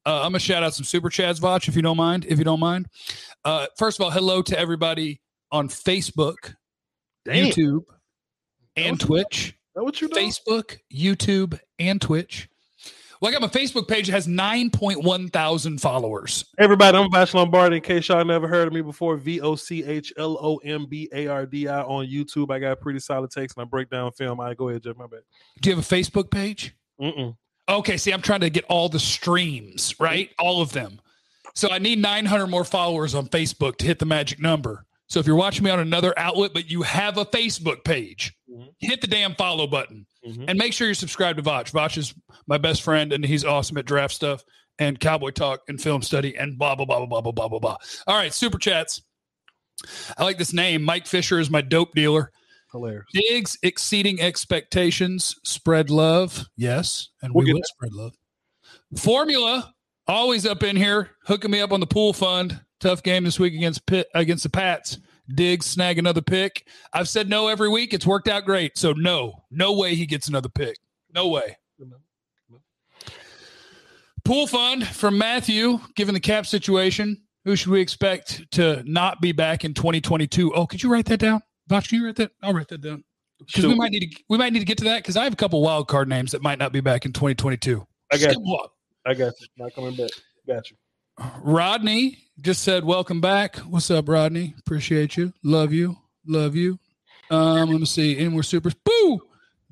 Uh, 0.05 0.17
I'm 0.17 0.31
gonna 0.31 0.39
shout 0.39 0.63
out 0.63 0.73
some 0.73 0.85
super 0.85 1.09
chats, 1.09 1.39
Voch, 1.39 1.67
if 1.67 1.75
you 1.75 1.81
don't 1.81 1.97
mind. 1.97 2.25
If 2.25 2.37
you 2.37 2.43
don't 2.43 2.59
mind, 2.59 2.87
uh, 3.43 3.67
first 3.77 3.99
of 3.99 4.03
all, 4.03 4.11
hello 4.11 4.41
to 4.43 4.57
everybody 4.57 5.21
on 5.51 5.67
Facebook, 5.67 6.55
Damn. 7.25 7.47
YouTube, 7.47 7.83
and 8.75 8.99
Twitch. 8.99 9.55
That 9.75 9.83
what 9.83 10.01
you? 10.01 10.09
Facebook, 10.09 10.77
YouTube, 10.93 11.59
and 11.79 12.01
Twitch. 12.01 12.49
Well, 13.19 13.29
I 13.29 13.31
got 13.31 13.41
my 13.41 13.47
Facebook 13.47 13.87
page 13.87 14.05
that 14.07 14.11
has 14.13 14.27
9.1 14.27 15.31
thousand 15.33 15.81
followers. 15.81 16.45
Everybody, 16.59 16.97
I'm 16.97 17.09
Voch 17.09 17.33
Lombardi. 17.33 17.77
In 17.77 17.81
case 17.81 18.07
y'all 18.09 18.23
never 18.23 18.47
heard 18.47 18.67
of 18.67 18.73
me 18.73 18.81
before, 18.81 19.17
V 19.17 19.41
O 19.41 19.55
C 19.55 19.83
H 19.83 20.13
L 20.17 20.37
O 20.39 20.57
M 20.57 20.85
B 20.85 21.09
A 21.13 21.27
R 21.27 21.45
D 21.45 21.67
I 21.67 21.81
on 21.81 22.05
YouTube. 22.07 22.51
I 22.51 22.59
got 22.59 22.79
pretty 22.79 22.99
solid 22.99 23.31
takes 23.31 23.55
and 23.55 23.63
I 23.63 23.65
break 23.65 23.89
down 23.89 24.11
film. 24.11 24.39
I 24.39 24.53
go 24.53 24.69
ahead, 24.69 24.83
Jeff. 24.83 24.95
My 24.97 25.07
bad. 25.07 25.21
Do 25.61 25.69
you 25.69 25.75
have 25.75 25.83
a 25.91 25.95
Facebook 25.95 26.29
page? 26.29 26.75
Mm-mm. 27.01 27.35
Okay, 27.69 27.97
see, 27.97 28.11
I'm 28.13 28.21
trying 28.21 28.41
to 28.41 28.49
get 28.49 28.65
all 28.69 28.87
the 28.87 28.99
streams, 28.99 29.99
right? 29.99 30.29
All 30.39 30.61
of 30.61 30.71
them. 30.71 31.01
So 31.55 31.69
I 31.71 31.79
need 31.79 31.99
900 31.99 32.47
more 32.47 32.63
followers 32.63 33.15
on 33.15 33.27
Facebook 33.27 33.77
to 33.77 33.85
hit 33.85 33.97
the 33.99 34.05
magic 34.05 34.39
number. 34.39 34.85
So 35.07 35.19
if 35.19 35.25
you're 35.25 35.35
watching 35.35 35.63
me 35.63 35.71
on 35.71 35.79
another 35.79 36.13
outlet, 36.17 36.51
but 36.53 36.69
you 36.69 36.83
have 36.83 37.17
a 37.17 37.25
Facebook 37.25 37.83
page, 37.83 38.33
Mhm. 38.49 38.69
hit 38.77 39.01
the 39.01 39.07
damn 39.07 39.33
follow 39.35 39.65
button 39.65 40.05
Mhm. 40.27 40.45
and 40.47 40.57
make 40.57 40.73
sure 40.73 40.87
you're 40.87 40.93
subscribed 40.93 41.37
to 41.37 41.43
Voch. 41.43 41.71
Voch 41.71 41.97
is 41.97 42.13
my 42.47 42.57
best 42.57 42.81
friend 42.81 43.13
and 43.13 43.23
he's 43.25 43.45
awesome 43.45 43.77
at 43.77 43.85
draft 43.85 44.13
stuff 44.13 44.43
and 44.79 44.99
cowboy 44.99 45.31
talk 45.31 45.61
and 45.67 45.81
film 45.81 46.01
study 46.01 46.35
and 46.37 46.57
blah, 46.57 46.75
blah, 46.75 46.85
blah, 46.85 47.05
blah, 47.05 47.21
blah, 47.21 47.31
blah, 47.31 47.47
blah, 47.47 47.59
blah. 47.59 47.77
All 48.07 48.15
right, 48.17 48.33
super 48.33 48.57
chats. 48.57 49.01
I 50.17 50.23
like 50.23 50.37
this 50.37 50.53
name. 50.53 50.83
Mike 50.83 51.07
Fisher 51.07 51.39
is 51.39 51.49
my 51.49 51.61
dope 51.61 51.93
dealer. 51.95 52.31
Hilarious. 52.71 53.05
Diggs 53.13 53.57
exceeding 53.63 54.19
expectations. 54.21 55.35
Spread 55.43 55.89
love. 55.89 56.45
Yes. 56.57 57.09
And 57.21 57.33
We'll 57.33 57.45
we 57.45 57.53
will 57.53 57.61
spread 57.63 57.93
love. 57.93 58.13
Formula 58.97 59.73
always 60.07 60.45
up 60.45 60.63
in 60.63 60.75
here, 60.75 61.11
hooking 61.25 61.51
me 61.51 61.59
up 61.61 61.71
on 61.71 61.79
the 61.79 61.87
pool 61.87 62.13
fund. 62.13 62.59
Tough 62.79 63.01
game 63.03 63.23
this 63.23 63.39
week 63.39 63.53
against 63.53 63.85
Pitt, 63.87 64.07
against 64.13 64.43
the 64.43 64.49
Pats. 64.49 64.99
Diggs 65.35 65.65
snag 65.65 65.97
another 65.99 66.21
pick. 66.21 66.67
I've 66.93 67.09
said 67.09 67.29
no 67.29 67.47
every 67.47 67.69
week. 67.69 67.93
It's 67.93 68.05
worked 68.05 68.27
out 68.27 68.45
great. 68.45 68.77
So 68.77 68.93
no, 68.93 69.43
no 69.51 69.73
way 69.73 69.95
he 69.95 70.05
gets 70.05 70.27
another 70.27 70.49
pick. 70.49 70.77
No 71.13 71.27
way. 71.27 71.57
Pool 74.23 74.45
fund 74.45 74.85
from 74.85 75.17
Matthew, 75.17 75.79
given 75.95 76.13
the 76.13 76.19
cap 76.19 76.45
situation, 76.45 77.21
who 77.45 77.55
should 77.55 77.71
we 77.71 77.79
expect 77.79 78.43
to 78.51 78.83
not 78.85 79.21
be 79.21 79.31
back 79.31 79.63
in 79.63 79.73
2022? 79.73 80.53
Oh, 80.53 80.65
could 80.65 80.83
you 80.83 80.91
write 80.91 81.05
that 81.05 81.19
down? 81.19 81.41
Voch, 81.69 81.87
can 81.87 81.99
you 81.99 82.05
write 82.05 82.17
that? 82.17 82.31
I'll 82.43 82.53
write 82.53 82.67
that 82.67 82.81
down 82.81 83.05
because 83.39 83.65
we 83.65 83.75
might 83.75 83.91
need 83.91 84.11
to 84.11 84.23
we 84.29 84.37
might 84.37 84.51
need 84.53 84.59
to 84.59 84.65
get 84.65 84.77
to 84.79 84.83
that 84.85 85.03
because 85.03 85.15
I 85.15 85.23
have 85.23 85.33
a 85.33 85.37
couple 85.37 85.61
wild 85.61 85.87
card 85.87 86.09
names 86.09 86.31
that 86.31 86.41
might 86.41 86.59
not 86.59 86.71
be 86.71 86.81
back 86.81 87.05
in 87.05 87.13
2022. 87.13 87.85
I 88.11 88.17
got 88.17 88.31
Skip 88.31 88.37
walk. 88.39 88.71
I 89.05 89.13
got 89.13 89.33
you. 89.39 89.47
Not 89.57 89.73
coming 89.73 89.95
back. 89.95 90.09
Got 90.47 90.69
you. 90.71 90.77
Rodney 91.41 92.17
just 92.41 92.63
said, 92.63 92.83
"Welcome 92.83 93.21
back." 93.21 93.57
What's 93.57 93.89
up, 93.91 94.07
Rodney? 94.07 94.53
Appreciate 94.59 95.17
you. 95.17 95.33
Love 95.43 95.73
you. 95.73 95.97
Love 96.25 96.55
you. 96.55 96.79
Um, 97.29 97.69
let 97.71 97.79
me 97.79 97.85
see. 97.85 98.17
Any 98.17 98.29
more 98.29 98.43
supers? 98.43 98.73
Boo. 98.73 99.21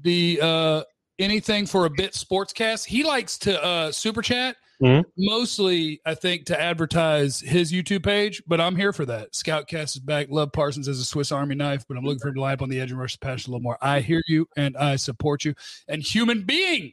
The 0.01 0.39
uh, 0.41 0.83
anything 1.19 1.65
for 1.65 1.85
a 1.85 1.89
bit 1.89 2.13
sportscast. 2.13 2.85
He 2.85 3.03
likes 3.03 3.37
to 3.39 3.63
uh, 3.63 3.91
super 3.91 4.21
chat. 4.21 4.55
Mhm. 4.81 5.05
Mostly, 5.17 6.01
I 6.05 6.15
think, 6.15 6.47
to 6.47 6.59
advertise 6.61 7.39
his 7.39 7.71
YouTube 7.71 8.03
page, 8.03 8.43
but 8.45 8.59
I'm 8.59 8.75
here 8.75 8.91
for 8.91 9.05
that. 9.05 9.31
Scoutcast 9.31 9.95
is 9.95 9.99
back. 9.99 10.27
Love 10.29 10.51
Parsons 10.51 10.89
as 10.89 10.99
a 10.99 11.05
Swiss 11.05 11.31
Army 11.31 11.55
knife, 11.55 11.85
but 11.87 11.95
I'm 11.95 12.03
looking 12.03 12.19
for 12.19 12.27
him 12.27 12.35
to 12.35 12.41
lie 12.41 12.53
up 12.53 12.61
on 12.61 12.67
the 12.67 12.81
edge 12.81 12.91
and 12.91 12.99
rush 12.99 13.13
the 13.13 13.19
pass 13.19 13.47
a 13.47 13.51
little 13.51 13.61
more. 13.61 13.77
I 13.81 14.01
hear 14.01 14.21
you 14.27 14.49
and 14.57 14.75
I 14.75 14.97
support 14.97 15.45
you. 15.45 15.53
And 15.87 16.03
human 16.03 16.41
being, 16.43 16.91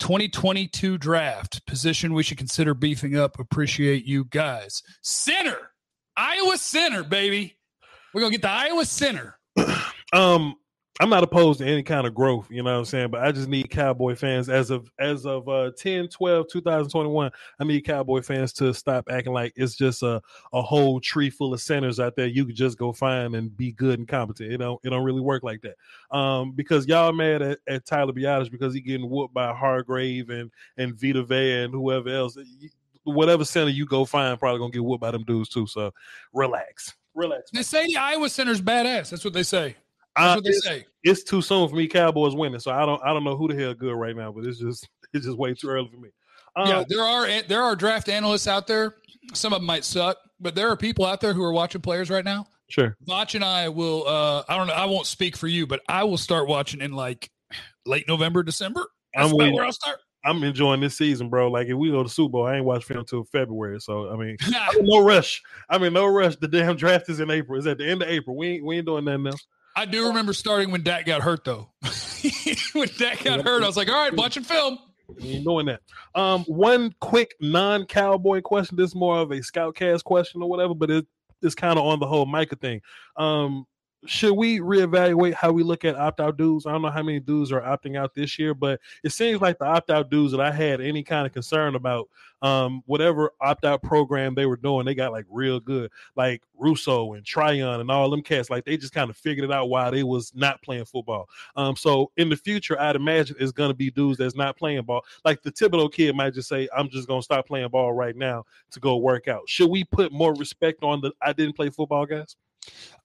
2022 0.00 0.98
draft 0.98 1.64
position 1.66 2.14
we 2.14 2.22
should 2.22 2.38
consider 2.38 2.74
beefing 2.74 3.16
up. 3.16 3.38
Appreciate 3.38 4.04
you 4.04 4.24
guys. 4.24 4.82
Center, 5.02 5.56
Iowa 6.16 6.56
center, 6.58 7.04
baby. 7.04 7.56
We're 8.12 8.22
gonna 8.22 8.32
get 8.32 8.42
the 8.42 8.50
Iowa 8.50 8.84
center. 8.84 9.38
Um, 10.14 10.56
I'm 11.00 11.08
not 11.08 11.22
opposed 11.22 11.60
to 11.60 11.66
any 11.66 11.82
kind 11.82 12.06
of 12.06 12.14
growth, 12.14 12.50
you 12.50 12.62
know 12.62 12.72
what 12.72 12.78
I'm 12.80 12.84
saying? 12.84 13.10
But 13.10 13.22
I 13.22 13.32
just 13.32 13.48
need 13.48 13.70
Cowboy 13.70 14.14
fans 14.14 14.50
as 14.50 14.70
of 14.70 14.90
as 14.98 15.24
of 15.24 15.48
uh 15.48 15.70
10, 15.76 16.08
12, 16.08 16.48
2021. 16.48 17.30
I 17.58 17.64
need 17.64 17.80
Cowboy 17.80 18.20
fans 18.20 18.52
to 18.54 18.74
stop 18.74 19.06
acting 19.10 19.32
like 19.32 19.54
it's 19.56 19.74
just 19.74 20.02
a, 20.02 20.20
a 20.52 20.60
whole 20.60 21.00
tree 21.00 21.30
full 21.30 21.54
of 21.54 21.62
centers 21.62 21.98
out 21.98 22.14
there 22.14 22.26
you 22.26 22.44
could 22.44 22.56
just 22.56 22.76
go 22.76 22.92
find 22.92 23.34
and 23.34 23.56
be 23.56 23.72
good 23.72 24.00
and 24.00 24.06
competent. 24.06 24.52
It 24.52 24.58
don't 24.58 24.80
it 24.84 24.90
don't 24.90 25.04
really 25.04 25.22
work 25.22 25.42
like 25.42 25.62
that. 25.62 26.16
Um, 26.16 26.52
because 26.52 26.86
y'all 26.86 27.12
mad 27.12 27.40
at, 27.40 27.58
at 27.66 27.86
Tyler 27.86 28.12
Biadasz 28.12 28.50
because 28.50 28.74
he 28.74 28.82
getting 28.82 29.08
whooped 29.08 29.32
by 29.32 29.54
Hargrave 29.54 30.28
and 30.28 30.50
and 30.76 30.94
Vita 30.94 31.22
Vea 31.22 31.64
and 31.64 31.72
whoever 31.72 32.10
else. 32.10 32.36
Whatever 33.04 33.46
center 33.46 33.70
you 33.70 33.86
go 33.86 34.04
find, 34.04 34.38
probably 34.38 34.58
gonna 34.58 34.72
get 34.72 34.84
whooped 34.84 35.00
by 35.00 35.10
them 35.10 35.24
dudes 35.24 35.48
too. 35.48 35.66
So 35.66 35.92
relax. 36.34 36.94
Relax. 37.14 37.50
They 37.50 37.62
say 37.62 37.86
the 37.86 37.96
Iowa 37.96 38.28
center's 38.28 38.62
badass. 38.62 39.10
That's 39.10 39.24
what 39.24 39.34
they 39.34 39.42
say. 39.42 39.76
That's 40.16 40.32
Uh, 40.32 40.34
what 40.36 40.44
they 40.44 40.50
it's- 40.50 40.64
say. 40.64 40.86
it's 41.04 41.22
too 41.24 41.40
soon 41.42 41.68
for 41.68 41.74
me. 41.76 41.88
Cowboys 41.88 42.34
winning, 42.34 42.60
so 42.60 42.70
I 42.70 42.84
don't 42.86 43.02
I 43.04 43.12
don't 43.12 43.24
know 43.24 43.36
who 43.36 43.48
the 43.48 43.54
hell 43.60 43.74
good 43.74 43.94
right 43.94 44.14
now, 44.16 44.30
but 44.32 44.44
it's 44.44 44.58
just 44.58 44.88
it's 45.12 45.26
just 45.26 45.38
way 45.38 45.54
too 45.54 45.68
early 45.68 45.88
for 45.92 45.98
me. 45.98 46.10
Um, 46.56 46.68
yeah, 46.68 46.84
there 46.88 47.02
are 47.02 47.42
there 47.42 47.62
are 47.62 47.74
draft 47.76 48.08
analysts 48.08 48.46
out 48.46 48.66
there. 48.66 48.96
Some 49.34 49.52
of 49.52 49.60
them 49.60 49.66
might 49.66 49.84
suck, 49.84 50.18
but 50.40 50.54
there 50.54 50.68
are 50.68 50.76
people 50.76 51.06
out 51.06 51.20
there 51.20 51.32
who 51.32 51.42
are 51.42 51.52
watching 51.52 51.80
players 51.80 52.10
right 52.10 52.24
now. 52.24 52.46
sure. 52.68 52.96
Voch 53.02 53.34
and 53.34 53.44
I 53.44 53.68
will. 53.68 54.06
uh 54.06 54.42
I 54.48 54.56
don't 54.56 54.66
know. 54.66 54.74
I 54.74 54.84
won't 54.86 55.06
speak 55.06 55.36
for 55.36 55.46
you, 55.48 55.66
but 55.66 55.80
I 55.88 56.04
will 56.04 56.18
start 56.18 56.48
watching 56.48 56.80
in 56.80 56.92
like 56.92 57.30
late 57.86 58.06
November, 58.08 58.42
December. 58.42 58.86
That's 59.14 59.28
I'm 59.30 59.34
about 59.34 59.52
where 59.54 59.64
I'll 59.64 59.72
start. 59.72 59.98
I'm 60.24 60.42
enjoying 60.44 60.80
this 60.80 60.96
season, 60.96 61.28
bro. 61.30 61.50
Like 61.50 61.66
if 61.68 61.74
we 61.76 61.90
go 61.90 62.02
to 62.02 62.08
Super 62.08 62.30
Bowl, 62.32 62.46
I 62.46 62.56
ain't 62.56 62.64
watch 62.64 62.84
film 62.84 63.00
until 63.00 63.24
February. 63.24 63.80
So 63.80 64.10
I 64.12 64.16
mean, 64.16 64.36
Nah, 64.50 64.68
I'm 64.70 64.78
in 64.80 64.86
no 64.86 65.02
rush. 65.04 65.42
I 65.68 65.78
mean, 65.78 65.92
no 65.94 66.06
rush. 66.06 66.36
The 66.36 66.48
damn 66.48 66.76
draft 66.76 67.08
is 67.08 67.18
in 67.20 67.30
April. 67.30 67.58
It's 67.58 67.66
at 67.66 67.78
the 67.78 67.86
end 67.88 68.02
of 68.02 68.08
April. 68.08 68.36
We 68.36 68.48
ain't 68.48 68.64
we 68.64 68.76
ain't 68.76 68.86
doing 68.86 69.04
nothing 69.06 69.26
else. 69.28 69.46
I 69.74 69.86
do 69.86 70.08
remember 70.08 70.32
starting 70.32 70.70
when 70.70 70.82
Dak 70.82 71.06
got 71.06 71.22
hurt, 71.22 71.44
though. 71.44 71.70
when 72.72 72.88
Dak 72.98 73.24
got 73.24 73.42
hurt, 73.42 73.62
I 73.62 73.66
was 73.66 73.76
like, 73.76 73.88
all 73.88 73.94
right, 73.94 74.14
watching 74.14 74.42
film. 74.42 74.78
Ain't 75.20 75.44
doing 75.44 75.66
that. 75.66 75.80
Um, 76.14 76.44
one 76.44 76.94
quick 77.00 77.34
non-cowboy 77.40 78.42
question. 78.42 78.76
This 78.76 78.90
is 78.90 78.94
more 78.94 79.18
of 79.18 79.30
a 79.30 79.42
scout 79.42 79.74
cast 79.74 80.04
question 80.04 80.42
or 80.42 80.48
whatever, 80.48 80.74
but 80.74 80.90
it, 80.90 81.06
it's 81.42 81.54
kind 81.54 81.78
of 81.78 81.84
on 81.84 82.00
the 82.00 82.06
whole 82.06 82.26
Micah 82.26 82.56
thing. 82.56 82.80
Um, 83.16 83.66
should 84.06 84.32
we 84.32 84.58
reevaluate 84.58 85.34
how 85.34 85.52
we 85.52 85.62
look 85.62 85.84
at 85.84 85.94
opt 85.94 86.20
out 86.20 86.36
dudes? 86.36 86.66
I 86.66 86.72
don't 86.72 86.82
know 86.82 86.90
how 86.90 87.02
many 87.02 87.20
dudes 87.20 87.52
are 87.52 87.60
opting 87.60 87.96
out 87.96 88.14
this 88.14 88.38
year, 88.38 88.52
but 88.54 88.80
it 89.04 89.10
seems 89.10 89.40
like 89.40 89.58
the 89.58 89.64
opt 89.64 89.90
out 89.90 90.10
dudes 90.10 90.32
that 90.32 90.40
I 90.40 90.50
had 90.50 90.80
any 90.80 91.02
kind 91.04 91.26
of 91.26 91.32
concern 91.32 91.76
about, 91.76 92.08
um, 92.42 92.82
whatever 92.86 93.30
opt 93.40 93.64
out 93.64 93.82
program 93.82 94.34
they 94.34 94.46
were 94.46 94.56
doing, 94.56 94.84
they 94.84 94.94
got 94.94 95.12
like 95.12 95.26
real 95.30 95.60
good, 95.60 95.90
like 96.16 96.42
Rousseau 96.58 97.12
and 97.12 97.24
Tryon 97.24 97.80
and 97.80 97.90
all 97.90 98.10
them 98.10 98.22
cats. 98.22 98.50
Like 98.50 98.64
they 98.64 98.76
just 98.76 98.92
kind 98.92 99.08
of 99.08 99.16
figured 99.16 99.48
it 99.48 99.52
out 99.52 99.68
while 99.68 99.92
they 99.92 100.02
was 100.02 100.32
not 100.34 100.60
playing 100.62 100.84
football. 100.84 101.28
Um, 101.54 101.76
so 101.76 102.10
in 102.16 102.28
the 102.28 102.36
future, 102.36 102.80
I'd 102.80 102.96
imagine 102.96 103.36
it's 103.38 103.52
gonna 103.52 103.74
be 103.74 103.90
dudes 103.90 104.18
that's 104.18 104.34
not 104.34 104.56
playing 104.58 104.82
ball. 104.82 105.04
Like 105.24 105.42
the 105.42 105.52
Thibodeaux 105.52 105.92
kid 105.92 106.16
might 106.16 106.34
just 106.34 106.48
say, 106.48 106.68
"I'm 106.76 106.88
just 106.88 107.06
gonna 107.06 107.22
stop 107.22 107.46
playing 107.46 107.68
ball 107.68 107.92
right 107.92 108.16
now 108.16 108.44
to 108.72 108.80
go 108.80 108.96
work 108.96 109.28
out." 109.28 109.42
Should 109.46 109.70
we 109.70 109.84
put 109.84 110.10
more 110.12 110.34
respect 110.34 110.82
on 110.82 111.00
the 111.00 111.12
I 111.22 111.32
didn't 111.32 111.54
play 111.54 111.70
football 111.70 112.06
guys? 112.06 112.36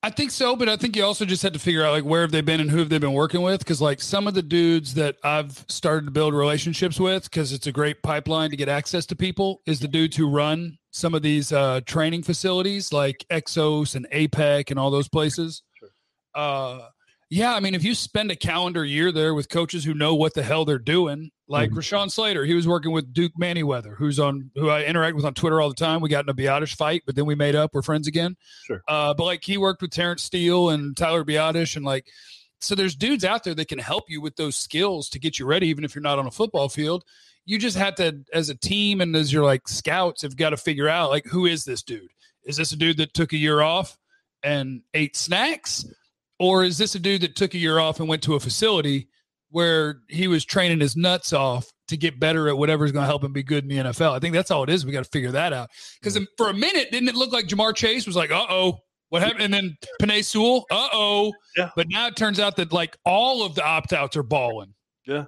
I 0.04 0.12
think 0.12 0.30
so, 0.30 0.56
but 0.56 0.70
I 0.70 0.78
think 0.78 0.96
you 0.96 1.04
also 1.04 1.26
just 1.26 1.42
had 1.42 1.54
to 1.54 1.60
figure 1.60 1.84
out 1.84 1.92
like 1.92 2.06
where 2.06 2.22
have 2.22 2.32
they 2.32 2.42
been 2.42 2.62
and 2.62 2.70
who 2.70 2.78
have 2.78 2.90
they 2.90 3.00
been 3.00 3.14
working 3.14 3.42
with? 3.42 3.60
Because 3.60 3.82
like 3.82 4.00
some 4.00 4.28
of 4.28 4.36
the 4.36 4.44
dudes 4.44 4.94
that 4.94 5.18
I've 5.24 5.66
started 5.68 6.06
to 6.06 6.12
build 6.12 6.36
relationships 6.36 7.00
with, 7.00 7.24
because 7.24 7.52
it's 7.52 7.66
a 7.68 7.72
great 7.72 8.04
pipeline 8.04 8.52
to 8.52 8.56
get 8.56 8.70
access 8.70 9.06
to 9.08 9.16
people, 9.16 9.62
is 9.66 9.80
the 9.80 9.88
dudes 9.88 10.16
who 10.16 10.30
run 10.30 10.78
some 10.92 11.16
of 11.16 11.24
these 11.24 11.52
uh, 11.52 11.82
training 11.86 12.24
facilities 12.24 12.94
like 12.94 13.26
Exos 13.32 13.96
and 13.96 14.08
APEC 14.14 14.70
and 14.70 14.80
all 14.80 14.92
those 14.92 15.10
places. 15.10 15.64
Sure. 15.74 15.90
Uh, 16.36 16.90
yeah, 17.30 17.54
I 17.54 17.60
mean, 17.60 17.76
if 17.76 17.84
you 17.84 17.94
spend 17.94 18.32
a 18.32 18.36
calendar 18.36 18.86
year 18.86 19.12
there 19.12 19.34
with 19.34 19.50
coaches 19.50 19.84
who 19.84 19.94
know 19.94 20.16
what 20.16 20.34
the 20.34 20.44
hell 20.44 20.64
they're 20.64 20.80
doing, 20.80 21.32
like 21.50 21.70
mm-hmm. 21.70 21.80
Rashawn 21.80 22.10
Slater, 22.10 22.46
he 22.46 22.54
was 22.54 22.68
working 22.68 22.92
with 22.92 23.14
Duke 23.14 23.34
Manyweather, 23.40 23.96
who's 23.98 24.18
on 24.18 24.50
who 24.56 24.70
I 24.70 24.84
interact 24.84 25.16
with 25.16 25.26
on 25.26 25.34
Twitter 25.34 25.60
all 25.60 25.68
the 25.68 25.76
time. 25.76 26.00
We 26.00 26.10
got 26.10 26.24
in 26.24 26.30
a 26.30 26.34
Biadasz 26.34 26.76
fight, 26.76 27.04
but 27.06 27.16
then 27.16 27.26
we 27.26 27.36
made 27.36 27.56
up. 27.56 27.72
We're 27.74 27.82
friends 27.82 28.08
again. 28.08 28.38
Sure. 28.66 28.82
Uh, 28.88 29.14
but 29.14 29.26
like 29.26 29.44
he 29.44 29.58
worked 29.58 29.82
with 29.82 29.92
Terence 29.92 30.24
Steele 30.24 30.70
and 30.70 30.96
Tyler 30.96 31.26
Biadasz, 31.26 31.76
and 31.76 31.86
like 31.86 32.06
so 32.62 32.76
there's 32.76 32.96
dudes 32.96 33.26
out 33.26 33.44
there 33.44 33.56
that 33.56 33.68
can 33.68 33.80
help 33.80 34.06
you 34.08 34.22
with 34.22 34.36
those 34.38 34.56
skills 34.56 35.10
to 35.10 35.20
get 35.20 35.38
you 35.38 35.46
ready, 35.46 35.68
even 35.68 35.84
if 35.84 35.96
you're 35.96 36.02
not 36.02 36.20
on 36.20 36.28
a 36.28 36.32
football 36.32 36.70
field. 36.70 37.04
You 37.46 37.60
just 37.60 37.78
have 37.78 37.96
to, 37.96 38.24
as 38.34 38.50
a 38.50 38.56
team 38.56 39.00
and 39.00 39.16
as 39.16 39.32
your 39.32 39.44
like 39.44 39.68
scouts, 39.68 40.22
have 40.22 40.36
got 40.36 40.50
to 40.52 40.58
figure 40.58 40.90
out 40.90 41.10
like 41.10 41.26
who 41.26 41.46
is 41.46 41.66
this 41.66 41.84
dude? 41.84 42.10
Is 42.46 42.58
this 42.58 42.72
a 42.72 42.78
dude 42.78 42.98
that 42.98 43.14
took 43.14 43.34
a 43.34 43.38
year 43.38 43.62
off 43.62 43.98
and 44.44 44.82
ate 44.94 45.18
snacks? 45.18 45.86
Or 46.39 46.63
is 46.63 46.77
this 46.77 46.96
a 46.96 47.00
dude 47.00 47.22
that 47.22 47.36
took 47.36 47.53
a 47.53 47.58
year 47.58 47.79
off 47.79 48.00
and 48.00 48.08
went 48.08 48.22
to 48.24 48.36
a 48.36 48.39
facility 48.39 49.08
where 49.50 50.01
he 50.10 50.27
was 50.27 50.46
training 50.46 50.79
his 50.79 50.96
nuts 50.96 51.34
off 51.34 51.72
to 51.88 51.98
get 51.98 52.20
better 52.20 52.50
at 52.50 52.58
whatever's 52.58 52.91
going 52.91 53.03
to 53.03 53.08
help 53.08 53.24
him 53.24 53.34
be 53.34 53.44
good 53.44 53.63
in 53.63 53.70
the 53.70 53.77
NFL? 53.77 54.12
I 54.12 54.20
think 54.20 54.34
that's 54.34 54.51
all 54.51 54.63
it 54.63 54.70
is. 54.70 54.86
We 54.86 54.91
got 54.91 55.03
to 55.03 55.10
figure 55.10 55.32
that 55.32 55.53
out. 55.53 55.70
Because 56.01 56.20
for 56.38 56.50
a 56.50 56.53
minute, 56.53 56.91
didn't 56.91 57.10
it 57.10 57.15
look 57.15 57.32
like 57.32 57.48
Ja'Marr 57.48 57.75
Chase 57.75 58.06
was 58.06 58.15
like, 58.15 58.32
uh 58.32 58.46
oh, 58.50 58.79
what 59.10 59.22
happened? 59.22 59.41
And 59.41 59.53
then 59.53 59.77
Penei 60.01 60.24
Sewell, 60.24 60.65
uh 60.70 60.89
oh. 60.91 61.34
Yeah. 61.56 61.70
But 61.75 61.88
now 61.89 62.08
it 62.08 62.15
turns 62.15 62.39
out 62.39 62.58
that 62.58 62.74
like 62.74 62.98
all 63.06 63.46
of 63.46 63.56
the 63.56 63.65
opt 63.65 63.94
outs 63.94 64.17
are 64.17 64.24
balling. 64.24 64.74
Yeah. 65.06 65.25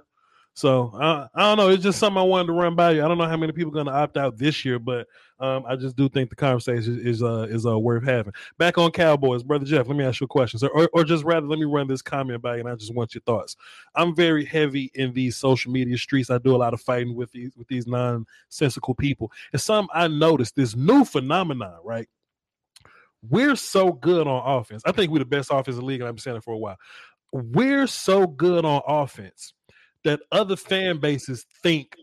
So 0.54 0.88
uh, 1.00 1.28
I 1.34 1.40
don't 1.42 1.58
know. 1.58 1.70
It's 1.70 1.82
just 1.82 1.98
something 1.98 2.18
I 2.18 2.24
wanted 2.24 2.48
to 2.48 2.52
run 2.52 2.74
by 2.74 2.92
you. 2.92 3.04
I 3.04 3.08
don't 3.08 3.18
know 3.18 3.28
how 3.28 3.36
many 3.36 3.52
people 3.52 3.70
are 3.70 3.74
going 3.74 3.86
to 3.86 3.92
opt 3.92 4.16
out 4.16 4.36
this 4.36 4.64
year, 4.64 4.78
but 4.78 5.06
um, 5.38 5.64
I 5.66 5.76
just 5.76 5.96
do 5.96 6.08
think 6.08 6.28
the 6.28 6.36
conversation 6.36 7.00
is 7.02 7.22
uh, 7.22 7.46
is 7.48 7.64
uh, 7.64 7.78
worth 7.78 8.04
having. 8.04 8.32
Back 8.58 8.76
on 8.76 8.90
Cowboys, 8.90 9.42
brother 9.42 9.64
Jeff. 9.64 9.88
Let 9.88 9.96
me 9.96 10.04
ask 10.04 10.20
you 10.20 10.26
a 10.26 10.28
question, 10.28 10.60
or, 10.74 10.90
or 10.92 11.04
just 11.04 11.24
rather, 11.24 11.46
let 11.46 11.58
me 11.58 11.64
run 11.64 11.86
this 11.86 12.02
comment 12.02 12.42
by 12.42 12.56
you, 12.56 12.60
and 12.60 12.68
I 12.68 12.74
just 12.74 12.94
want 12.94 13.14
your 13.14 13.22
thoughts. 13.22 13.56
I'm 13.94 14.14
very 14.14 14.44
heavy 14.44 14.90
in 14.94 15.14
these 15.14 15.36
social 15.36 15.72
media 15.72 15.96
streets. 15.96 16.30
I 16.30 16.38
do 16.38 16.54
a 16.54 16.58
lot 16.58 16.74
of 16.74 16.80
fighting 16.80 17.14
with 17.14 17.30
these 17.32 17.52
with 17.56 17.68
these 17.68 17.86
nonsensical 17.86 18.94
people, 18.94 19.32
and 19.52 19.62
some 19.62 19.88
I 19.94 20.08
noticed 20.08 20.56
this 20.56 20.76
new 20.76 21.04
phenomenon. 21.04 21.78
Right, 21.84 22.08
we're 23.28 23.56
so 23.56 23.92
good 23.92 24.26
on 24.26 24.58
offense. 24.60 24.82
I 24.84 24.92
think 24.92 25.10
we're 25.10 25.20
the 25.20 25.24
best 25.24 25.50
offense 25.50 25.76
in 25.76 25.80
the 25.80 25.86
league, 25.86 26.00
and 26.00 26.08
I've 26.08 26.16
been 26.16 26.22
saying 26.22 26.36
it 26.36 26.44
for 26.44 26.54
a 26.54 26.58
while. 26.58 26.76
We're 27.32 27.86
so 27.86 28.26
good 28.26 28.64
on 28.64 28.82
offense 28.86 29.54
that 30.04 30.20
other 30.32 30.56
fan 30.56 30.98
bases 30.98 31.44
think 31.62 31.94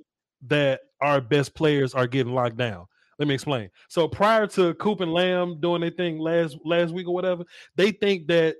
that 0.47 0.81
our 1.01 1.21
best 1.21 1.55
players 1.55 1.93
are 1.93 2.07
getting 2.07 2.33
locked 2.33 2.57
down. 2.57 2.85
Let 3.19 3.27
me 3.27 3.33
explain. 3.33 3.69
So 3.89 4.07
prior 4.07 4.45
to 4.47 4.75
Coop 4.75 5.01
and 5.01 5.11
Lamb 5.11 5.59
doing 5.59 5.81
their 5.81 5.89
thing 5.89 6.19
last 6.19 6.57
last 6.63 6.93
week 6.93 7.07
or 7.07 7.13
whatever, 7.13 7.43
they 7.75 7.91
think 7.91 8.27
that 8.27 8.57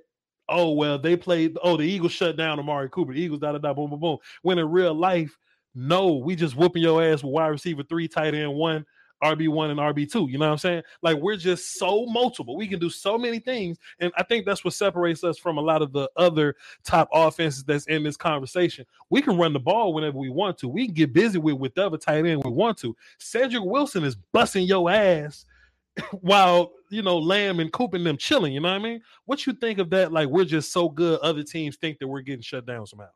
oh 0.48 0.72
well 0.72 0.98
they 0.98 1.16
played 1.16 1.56
oh 1.62 1.76
the 1.76 1.84
Eagles 1.84 2.12
shut 2.12 2.36
down 2.36 2.58
Amari 2.58 2.88
Cooper, 2.90 3.12
the 3.12 3.20
Eagles 3.20 3.40
da 3.40 3.52
da 3.52 3.58
da 3.58 3.72
boom 3.72 3.90
boom 3.90 4.00
boom. 4.00 4.18
When 4.42 4.58
in 4.58 4.68
real 4.68 4.94
life, 4.94 5.36
no, 5.74 6.14
we 6.14 6.34
just 6.34 6.56
whooping 6.56 6.82
your 6.82 7.02
ass 7.02 7.22
with 7.22 7.32
wide 7.32 7.48
receiver 7.48 7.84
three, 7.84 8.08
tight 8.08 8.34
end 8.34 8.54
one, 8.54 8.84
RB1 9.22 9.70
and 9.70 9.80
RB2. 9.80 10.30
You 10.30 10.38
know 10.38 10.46
what 10.46 10.52
I'm 10.52 10.58
saying? 10.58 10.82
Like 11.02 11.16
we're 11.18 11.36
just 11.36 11.78
so 11.78 12.06
multiple. 12.06 12.56
We 12.56 12.68
can 12.68 12.78
do 12.78 12.90
so 12.90 13.18
many 13.18 13.38
things. 13.38 13.78
And 14.00 14.12
I 14.16 14.22
think 14.22 14.46
that's 14.46 14.64
what 14.64 14.74
separates 14.74 15.24
us 15.24 15.38
from 15.38 15.58
a 15.58 15.60
lot 15.60 15.82
of 15.82 15.92
the 15.92 16.10
other 16.16 16.56
top 16.84 17.08
offenses 17.12 17.64
that's 17.64 17.86
in 17.86 18.02
this 18.02 18.16
conversation. 18.16 18.84
We 19.10 19.22
can 19.22 19.36
run 19.36 19.52
the 19.52 19.60
ball 19.60 19.94
whenever 19.94 20.18
we 20.18 20.30
want 20.30 20.58
to. 20.58 20.68
We 20.68 20.86
can 20.86 20.94
get 20.94 21.12
busy 21.12 21.38
with 21.38 21.54
whatever 21.54 21.96
tight 21.96 22.26
end 22.26 22.42
we 22.44 22.50
want 22.50 22.78
to. 22.78 22.96
Cedric 23.18 23.64
Wilson 23.64 24.04
is 24.04 24.16
busting 24.32 24.66
your 24.66 24.90
ass 24.90 25.44
while 26.20 26.72
you 26.90 27.02
know 27.02 27.18
Lamb 27.18 27.60
and 27.60 27.72
Coop 27.72 27.94
and 27.94 28.06
them 28.06 28.16
chilling. 28.16 28.52
You 28.52 28.60
know 28.60 28.70
what 28.70 28.80
I 28.80 28.84
mean? 28.84 29.02
What 29.24 29.46
you 29.46 29.52
think 29.52 29.78
of 29.78 29.90
that? 29.90 30.12
Like 30.12 30.28
we're 30.28 30.44
just 30.44 30.72
so 30.72 30.88
good, 30.88 31.20
other 31.20 31.42
teams 31.42 31.76
think 31.76 31.98
that 31.98 32.08
we're 32.08 32.20
getting 32.20 32.42
shut 32.42 32.66
down 32.66 32.86
somehow. 32.86 33.08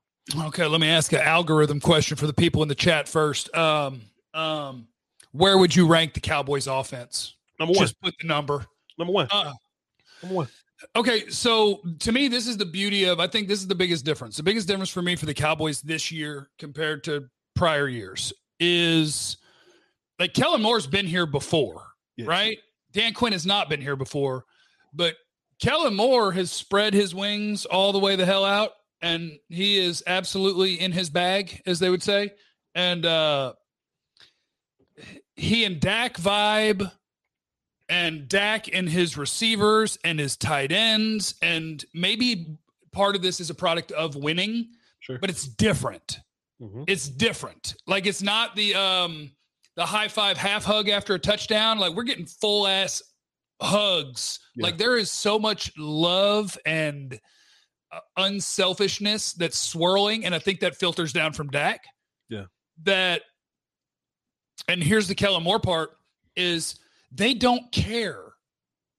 Okay, 0.47 0.67
let 0.67 0.81
me 0.81 0.89
ask 0.89 1.13
an 1.13 1.21
algorithm 1.21 1.81
question 1.81 2.17
for 2.17 2.27
the 2.27 2.33
people 2.33 2.63
in 2.63 2.69
the 2.69 2.77
chat 2.77 3.09
first. 3.09 3.55
Um, 3.57 4.03
um, 4.35 4.87
where 5.33 5.59
would 5.59 5.75
you 5.75 5.87
rank 5.87 6.15
the 6.15 6.21
Cowboys 6.21 6.67
offense? 6.67 7.35
Number 7.59 7.73
one. 7.73 7.81
Just 7.83 8.01
put 8.01 8.15
the 8.21 8.27
number. 8.27 8.67
Number 8.99 9.13
one. 9.13 9.29
Uh, 9.31 9.53
Number 10.23 10.37
one. 10.37 10.49
Okay, 10.97 11.29
so 11.29 11.81
to 12.01 12.13
me, 12.13 12.29
this 12.29 12.47
is 12.47 12.57
the 12.57 12.65
beauty 12.67 13.05
of. 13.05 13.21
I 13.21 13.27
think 13.27 13.49
this 13.49 13.61
is 13.61 13.69
the 13.69 13.75
biggest 13.75 14.05
difference. 14.05 14.37
The 14.37 14.43
biggest 14.43 14.67
difference 14.67 14.91
for 14.91 15.03
me 15.03 15.17
for 15.17 15.27
the 15.27 15.35
Cowboys 15.35 15.81
this 15.81 16.11
year 16.11 16.51
compared 16.59 17.05
to 17.05 17.29
prior 17.55 17.89
years 17.89 18.33
is 18.59 19.37
like 20.19 20.35
Kellen 20.35 20.63
Moore's 20.63 20.87
been 20.87 21.07
here 21.07 21.27
before, 21.27 21.85
yes. 22.17 22.27
right? 22.27 22.59
Dan 22.93 23.15
Quinn 23.15 23.33
has 23.33 23.47
not 23.47 23.69
been 23.69 23.81
here 23.81 23.97
before, 23.97 24.45
but 24.93 25.15
Kellen 25.61 25.95
Moore 25.95 26.33
has 26.33 26.51
spread 26.51 26.95
his 26.95 27.15
wings 27.15 27.65
all 27.65 27.93
the 27.93 27.99
way 27.99 28.17
the 28.17 28.27
hell 28.27 28.45
out, 28.45 28.73
and 29.01 29.39
he 29.49 29.79
is 29.79 30.03
absolutely 30.07 30.81
in 30.81 30.93
his 30.93 31.11
bag, 31.11 31.63
as 31.65 31.79
they 31.79 31.91
would 31.91 32.03
say. 32.03 32.33
And 32.75 33.07
uh, 33.07 33.55
he 35.37 35.65
and 35.65 35.81
Dak 35.81 36.17
vibe 36.17 36.91
and 37.89 38.29
Dak 38.29 38.75
and 38.75 38.89
his 38.89 39.17
receivers 39.17 39.99
and 40.05 40.19
his 40.19 40.37
tight 40.37 40.73
ends. 40.73 41.35
And 41.43 41.85
maybe 41.95 42.59
part 42.93 43.17
of 43.17 43.23
this 43.23 43.41
is 43.41 43.51
a 43.51 43.55
product 43.55 43.93
of 43.93 44.17
winning, 44.17 44.69
sure. 45.01 45.19
but 45.19 45.31
it's 45.31 45.47
different. 45.47 46.21
Mm-hmm. 46.61 46.85
It's 46.87 47.09
different. 47.09 47.75
Like 47.87 48.07
it's 48.07 48.23
not 48.23 48.55
the 48.55 48.75
um 48.75 49.33
the 49.77 49.85
high 49.85 50.09
five 50.09 50.37
half 50.37 50.65
hug 50.65 50.89
after 50.89 51.15
a 51.15 51.19
touchdown. 51.19 51.79
Like 51.79 51.95
we're 51.95 52.05
getting 52.05 52.27
full 52.27 52.67
ass 52.67 53.03
hugs. 53.61 54.39
Yeah. 54.55 54.65
Like 54.65 54.79
there 54.79 54.97
is 54.97 55.11
so 55.11 55.39
much 55.39 55.73
love 55.77 56.57
and 56.65 57.19
uh, 57.91 57.99
unselfishness 58.17 59.33
that's 59.33 59.59
swirling, 59.59 60.25
and 60.25 60.35
I 60.35 60.39
think 60.39 60.61
that 60.61 60.77
filters 60.77 61.13
down 61.13 61.33
from 61.33 61.49
Dak. 61.49 61.85
Yeah, 62.29 62.45
that 62.85 63.23
and 64.69 64.83
here's 64.83 65.09
the 65.09 65.15
Kellen 65.15 65.43
Moore 65.43 65.61
part 65.61 65.91
is 66.37 66.77
they 67.11 67.35
don't 67.35 67.71
care. 67.73 68.21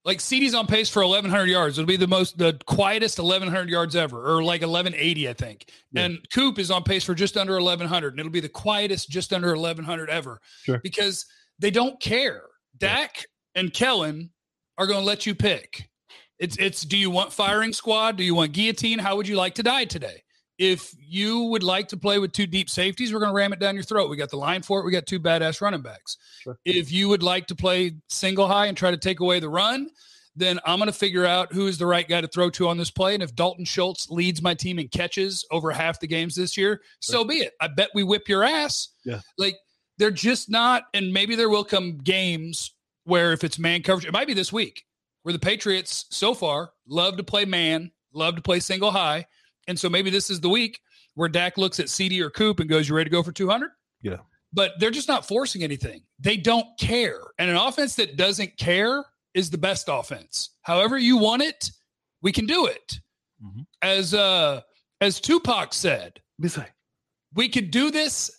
Like 0.05 0.17
CeeDee's 0.17 0.53
on 0.53 0.67
pace 0.67 0.89
for 0.89 1.01
1,100 1.01 1.45
yards. 1.45 1.79
It'll 1.79 1.87
be 1.87 1.95
the 1.95 2.07
most, 2.07 2.37
the 2.37 2.59
quietest 2.65 3.19
1,100 3.19 3.69
yards 3.69 3.95
ever, 3.95 4.35
or 4.35 4.43
like 4.43 4.61
1,180, 4.61 5.29
I 5.29 5.33
think. 5.33 5.69
Yeah. 5.93 6.03
And 6.03 6.19
Coop 6.33 6.59
is 6.59 6.69
on 6.69 6.83
pace 6.83 7.05
for 7.05 7.15
just 7.15 7.37
under 7.37 7.53
1,100, 7.53 8.13
and 8.13 8.19
it'll 8.19 8.31
be 8.31 8.41
the 8.41 8.49
quietest, 8.49 9.09
just 9.09 9.31
under 9.31 9.55
1,100 9.55 10.09
ever. 10.09 10.41
Sure. 10.63 10.79
Because 10.83 11.25
they 11.57 11.71
don't 11.71 11.99
care. 12.01 12.43
Dak 12.77 13.11
yeah. 13.15 13.61
and 13.61 13.73
Kellen 13.73 14.31
are 14.77 14.87
going 14.87 14.99
to 14.99 15.05
let 15.05 15.25
you 15.25 15.35
pick. 15.35 15.89
It's 16.39 16.57
it's. 16.57 16.81
Do 16.81 16.97
you 16.97 17.09
want 17.09 17.31
firing 17.31 17.71
squad? 17.71 18.17
Do 18.17 18.23
you 18.23 18.35
want 18.35 18.51
guillotine? 18.51 18.99
How 18.99 19.15
would 19.15 19.27
you 19.27 19.37
like 19.37 19.55
to 19.55 19.63
die 19.63 19.85
today? 19.85 20.22
If 20.57 20.93
you 20.99 21.43
would 21.45 21.63
like 21.63 21.87
to 21.89 21.97
play 21.97 22.19
with 22.19 22.31
two 22.31 22.45
deep 22.45 22.69
safeties, 22.69 23.13
we're 23.13 23.19
going 23.19 23.31
to 23.31 23.35
ram 23.35 23.53
it 23.53 23.59
down 23.59 23.75
your 23.75 23.83
throat. 23.83 24.09
We 24.09 24.17
got 24.17 24.29
the 24.29 24.37
line 24.37 24.61
for 24.61 24.79
it. 24.79 24.85
We 24.85 24.91
got 24.91 25.05
two 25.05 25.19
badass 25.19 25.61
running 25.61 25.81
backs. 25.81 26.17
Sure. 26.41 26.57
If 26.65 26.91
you 26.91 27.09
would 27.09 27.23
like 27.23 27.47
to 27.47 27.55
play 27.55 27.93
single 28.09 28.47
high 28.47 28.67
and 28.67 28.77
try 28.77 28.91
to 28.91 28.97
take 28.97 29.19
away 29.19 29.39
the 29.39 29.49
run, 29.49 29.89
then 30.35 30.59
I'm 30.65 30.79
going 30.79 30.91
to 30.91 30.97
figure 30.97 31.25
out 31.25 31.53
who 31.53 31.67
is 31.67 31.77
the 31.77 31.85
right 31.85 32.07
guy 32.07 32.21
to 32.21 32.27
throw 32.27 32.49
to 32.51 32.67
on 32.67 32.77
this 32.77 32.91
play. 32.91 33.13
And 33.13 33.23
if 33.23 33.35
Dalton 33.35 33.65
Schultz 33.65 34.09
leads 34.09 34.41
my 34.41 34.53
team 34.53 34.79
in 34.79 34.87
catches 34.87 35.45
over 35.51 35.71
half 35.71 35.99
the 35.99 36.07
games 36.07 36.35
this 36.35 36.57
year, 36.57 36.81
so 36.99 37.23
be 37.23 37.35
it. 37.35 37.53
I 37.61 37.67
bet 37.67 37.89
we 37.93 38.03
whip 38.03 38.27
your 38.27 38.43
ass. 38.43 38.89
Yeah. 39.05 39.21
Like 39.37 39.55
they're 39.97 40.11
just 40.11 40.49
not, 40.49 40.83
and 40.93 41.13
maybe 41.13 41.35
there 41.35 41.49
will 41.49 41.63
come 41.63 41.97
games 41.97 42.73
where 43.05 43.33
if 43.33 43.43
it's 43.43 43.59
man 43.59 43.83
coverage, 43.83 44.05
it 44.05 44.13
might 44.13 44.27
be 44.27 44.33
this 44.33 44.53
week 44.53 44.85
where 45.23 45.33
the 45.33 45.39
Patriots 45.39 46.05
so 46.09 46.33
far 46.33 46.71
love 46.87 47.17
to 47.17 47.23
play 47.23 47.45
man, 47.45 47.91
love 48.13 48.35
to 48.35 48.41
play 48.41 48.59
single 48.59 48.91
high 48.91 49.25
and 49.67 49.79
so 49.79 49.89
maybe 49.89 50.09
this 50.09 50.29
is 50.29 50.39
the 50.41 50.49
week 50.49 50.79
where 51.15 51.29
Dak 51.29 51.57
looks 51.57 51.79
at 51.79 51.87
CeeDee 51.87 52.19
or 52.21 52.29
Coop 52.29 52.59
and 52.59 52.69
goes, 52.69 52.87
"You 52.89 52.95
ready 52.95 53.09
to 53.09 53.13
go 53.15 53.23
for 53.23 53.31
200?" 53.31 53.71
Yeah. 54.01 54.17
But 54.51 54.73
they're 54.79 54.91
just 54.91 55.07
not 55.07 55.27
forcing 55.27 55.63
anything. 55.63 56.03
They 56.19 56.37
don't 56.37 56.67
care. 56.79 57.21
And 57.39 57.49
an 57.49 57.57
offense 57.57 57.95
that 57.95 58.17
doesn't 58.17 58.57
care 58.57 59.03
is 59.33 59.49
the 59.49 59.57
best 59.57 59.87
offense. 59.89 60.51
However 60.61 60.97
you 60.97 61.17
want 61.17 61.41
it, 61.41 61.71
we 62.21 62.31
can 62.31 62.45
do 62.45 62.67
it. 62.67 62.99
Mhm. 63.43 63.65
As 63.81 64.13
uh 64.13 64.61
as 65.01 65.19
Tupac 65.19 65.73
said, 65.73 66.21
we 67.35 67.49
could 67.49 67.71
do 67.71 67.91
this 67.91 68.31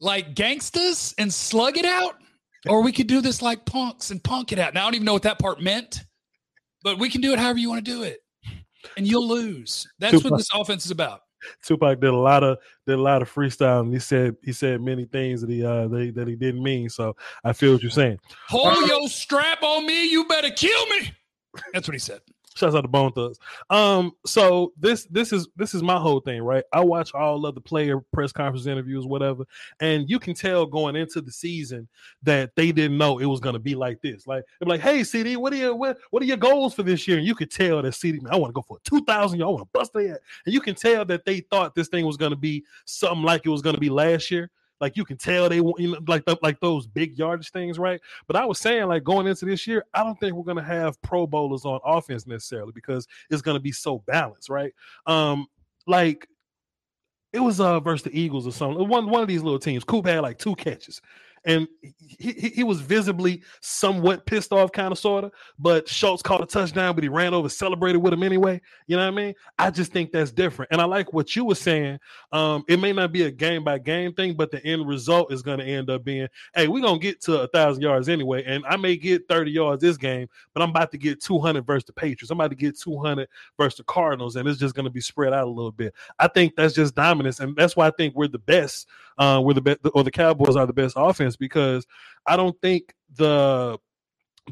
like 0.00 0.34
gangsters 0.34 1.14
and 1.18 1.32
slug 1.32 1.76
it 1.76 1.84
out, 1.84 2.16
or 2.68 2.82
we 2.82 2.92
could 2.92 3.06
do 3.06 3.20
this 3.20 3.42
like 3.42 3.64
punks 3.66 4.10
and 4.10 4.22
punk 4.22 4.52
it 4.52 4.58
out. 4.58 4.72
Now 4.74 4.82
I 4.82 4.84
don't 4.84 4.94
even 4.94 5.04
know 5.04 5.12
what 5.14 5.22
that 5.22 5.38
part 5.38 5.60
meant, 5.60 6.04
but 6.82 6.98
we 6.98 7.08
can 7.10 7.20
do 7.20 7.32
it 7.32 7.38
however 7.38 7.58
you 7.58 7.68
want 7.68 7.84
to 7.84 7.90
do 7.90 8.02
it. 8.02 8.20
And 8.96 9.06
you'll 9.06 9.28
lose. 9.28 9.86
That's 9.98 10.22
what 10.22 10.36
this 10.36 10.48
offense 10.54 10.84
is 10.84 10.90
about. 10.90 11.20
Tupac 11.62 12.00
did 12.00 12.10
a 12.10 12.16
lot 12.16 12.42
of 12.42 12.58
did 12.86 12.98
a 12.98 13.02
lot 13.02 13.22
of 13.22 13.32
freestyle, 13.32 13.80
and 13.80 13.92
he 13.92 14.00
said 14.00 14.36
he 14.42 14.52
said 14.52 14.80
many 14.80 15.04
things 15.04 15.40
that 15.40 15.50
he 15.50 15.64
uh 15.64 15.86
that 15.88 16.00
he, 16.00 16.10
that 16.10 16.26
he 16.26 16.34
didn't 16.34 16.62
mean. 16.62 16.88
So 16.88 17.14
I 17.44 17.52
feel 17.52 17.72
what 17.72 17.82
you're 17.82 17.90
saying. 17.90 18.18
Hold 18.48 18.88
your 18.88 19.08
strap 19.08 19.62
on 19.62 19.86
me, 19.86 20.10
you 20.10 20.26
better 20.26 20.50
kill 20.50 20.86
me. 20.86 21.12
That's 21.72 21.86
what 21.88 21.94
he 21.94 21.98
said. 21.98 22.20
Shouts 22.56 22.74
out 22.74 22.80
to 22.80 22.88
Bone 22.88 23.12
Thugs. 23.12 23.38
Um, 23.68 24.12
so 24.24 24.72
this 24.78 25.04
this 25.10 25.30
is 25.30 25.46
this 25.56 25.74
is 25.74 25.82
my 25.82 25.98
whole 25.98 26.20
thing, 26.20 26.42
right? 26.42 26.64
I 26.72 26.80
watch 26.80 27.12
all 27.12 27.44
of 27.44 27.54
the 27.54 27.60
player 27.60 28.00
press 28.12 28.32
conference 28.32 28.66
interviews, 28.66 29.04
whatever, 29.04 29.44
and 29.80 30.08
you 30.08 30.18
can 30.18 30.34
tell 30.34 30.64
going 30.64 30.96
into 30.96 31.20
the 31.20 31.30
season 31.30 31.86
that 32.22 32.56
they 32.56 32.72
didn't 32.72 32.96
know 32.96 33.18
it 33.18 33.26
was 33.26 33.40
gonna 33.40 33.58
be 33.58 33.74
like 33.74 34.00
this. 34.00 34.26
Like 34.26 34.44
they're 34.58 34.68
like, 34.68 34.80
"Hey, 34.80 35.00
CeeDee, 35.00 35.36
what 35.36 35.52
are 35.52 35.56
your 35.56 35.74
what, 35.74 35.98
what 36.10 36.22
are 36.22 36.26
your 36.26 36.38
goals 36.38 36.72
for 36.72 36.82
this 36.82 37.06
year?" 37.06 37.18
And 37.18 37.26
you 37.26 37.34
could 37.34 37.50
tell 37.50 37.82
that 37.82 37.92
CeeDee, 37.92 38.22
man, 38.22 38.32
I 38.32 38.36
want 38.36 38.50
to 38.50 38.54
go 38.54 38.64
for 38.66 38.78
two 38.84 39.04
thousand. 39.04 39.42
I 39.42 39.46
want 39.46 39.60
to 39.60 39.68
bust 39.78 39.92
their. 39.92 40.18
And 40.46 40.54
you 40.54 40.60
can 40.60 40.74
tell 40.74 41.04
that 41.04 41.26
they 41.26 41.40
thought 41.40 41.74
this 41.74 41.88
thing 41.88 42.06
was 42.06 42.16
gonna 42.16 42.36
be 42.36 42.64
something 42.86 43.22
like 43.22 43.44
it 43.44 43.50
was 43.50 43.62
gonna 43.62 43.78
be 43.78 43.90
last 43.90 44.30
year. 44.30 44.50
Like 44.80 44.96
you 44.96 45.04
can 45.04 45.16
tell 45.16 45.48
they 45.48 45.60
want 45.60 45.80
you 45.80 45.92
know, 45.92 45.98
like 46.06 46.24
like 46.42 46.60
those 46.60 46.86
big 46.86 47.18
yardage 47.18 47.50
things, 47.50 47.78
right? 47.78 48.00
But 48.26 48.36
I 48.36 48.44
was 48.44 48.58
saying, 48.58 48.86
like 48.86 49.04
going 49.04 49.26
into 49.26 49.44
this 49.44 49.66
year, 49.66 49.84
I 49.94 50.02
don't 50.02 50.18
think 50.20 50.34
we're 50.34 50.44
gonna 50.44 50.62
have 50.62 51.00
Pro 51.02 51.26
Bowlers 51.26 51.64
on 51.64 51.80
offense 51.84 52.26
necessarily 52.26 52.72
because 52.72 53.06
it's 53.30 53.42
gonna 53.42 53.60
be 53.60 53.72
so 53.72 54.02
balanced, 54.06 54.48
right? 54.50 54.72
Um, 55.06 55.46
like 55.86 56.28
it 57.32 57.40
was 57.40 57.60
uh 57.60 57.80
versus 57.80 58.04
the 58.04 58.18
Eagles 58.18 58.46
or 58.46 58.52
something. 58.52 58.88
One 58.88 59.08
one 59.08 59.22
of 59.22 59.28
these 59.28 59.42
little 59.42 59.58
teams. 59.58 59.84
Coop 59.84 60.06
had 60.06 60.20
like 60.20 60.38
two 60.38 60.54
catches, 60.56 61.00
and 61.46 61.68
he, 62.18 62.32
he, 62.32 62.64
was 62.64 62.80
visibly 62.80 63.42
somewhat 63.60 64.26
pissed 64.26 64.52
off, 64.52 64.72
kind 64.72 64.90
of 64.90 64.98
sorta. 64.98 65.30
But 65.58 65.88
Schultz 65.88 66.22
caught 66.22 66.42
a 66.42 66.46
touchdown, 66.46 66.94
but 66.94 67.04
he 67.04 67.08
ran 67.08 67.34
over, 67.34 67.48
celebrated 67.48 67.98
with 67.98 68.12
him 68.12 68.24
anyway. 68.24 68.60
You 68.88 68.96
know 68.96 69.04
what 69.04 69.12
I 69.12 69.16
mean? 69.16 69.34
I 69.58 69.70
just 69.70 69.92
think 69.92 70.10
that's 70.10 70.32
different. 70.32 70.72
And 70.72 70.80
I 70.80 70.84
like 70.84 71.12
what 71.12 71.36
you 71.36 71.44
were 71.44 71.54
saying. 71.54 72.00
Um, 72.32 72.64
it 72.68 72.80
may 72.80 72.92
not 72.92 73.12
be 73.12 73.22
a 73.22 73.30
game 73.30 73.62
by 73.62 73.78
game 73.78 74.12
thing, 74.12 74.34
but 74.34 74.50
the 74.50 74.64
end 74.64 74.88
result 74.88 75.32
is 75.32 75.42
going 75.42 75.60
to 75.60 75.64
end 75.64 75.88
up 75.88 76.04
being, 76.04 76.26
hey, 76.54 76.66
we're 76.66 76.82
gonna 76.82 76.98
get 76.98 77.20
to 77.22 77.42
a 77.42 77.48
thousand 77.48 77.82
yards 77.82 78.08
anyway, 78.08 78.42
and 78.44 78.64
I 78.66 78.76
may 78.76 78.96
get 78.96 79.28
30 79.28 79.50
yards 79.50 79.82
this 79.82 79.96
game, 79.96 80.28
but 80.52 80.62
I'm 80.62 80.70
about 80.70 80.90
to 80.92 80.98
get 80.98 81.22
200 81.22 81.64
versus 81.64 81.84
the 81.84 81.92
Patriots. 81.92 82.30
I'm 82.30 82.40
about 82.40 82.50
to 82.50 82.56
get 82.56 82.78
200 82.78 83.28
versus 83.56 83.78
the 83.78 83.84
Cardinals, 83.84 84.34
and 84.34 84.48
it's 84.48 84.58
just 84.58 84.74
going 84.74 84.84
to 84.84 84.90
be 84.90 85.00
spread 85.00 85.32
out 85.32 85.46
a 85.46 85.50
little 85.50 85.72
bit. 85.72 85.94
I 86.18 86.26
think 86.26 86.56
that's 86.56 86.74
just 86.74 86.96
dominance, 86.96 87.38
and 87.38 87.54
that's 87.54 87.76
why 87.76 87.86
I 87.86 87.92
think 87.92 88.16
we're 88.16 88.28
the 88.28 88.38
best. 88.38 88.88
Uh, 89.18 89.40
the 89.52 89.60
best, 89.60 89.78
or 89.94 90.04
the 90.04 90.10
Cowboys 90.10 90.56
are 90.56 90.66
the 90.66 90.72
best 90.72 90.94
offense 90.96 91.36
because 91.36 91.86
I 92.26 92.36
don't 92.36 92.60
think 92.60 92.94
the 93.14 93.78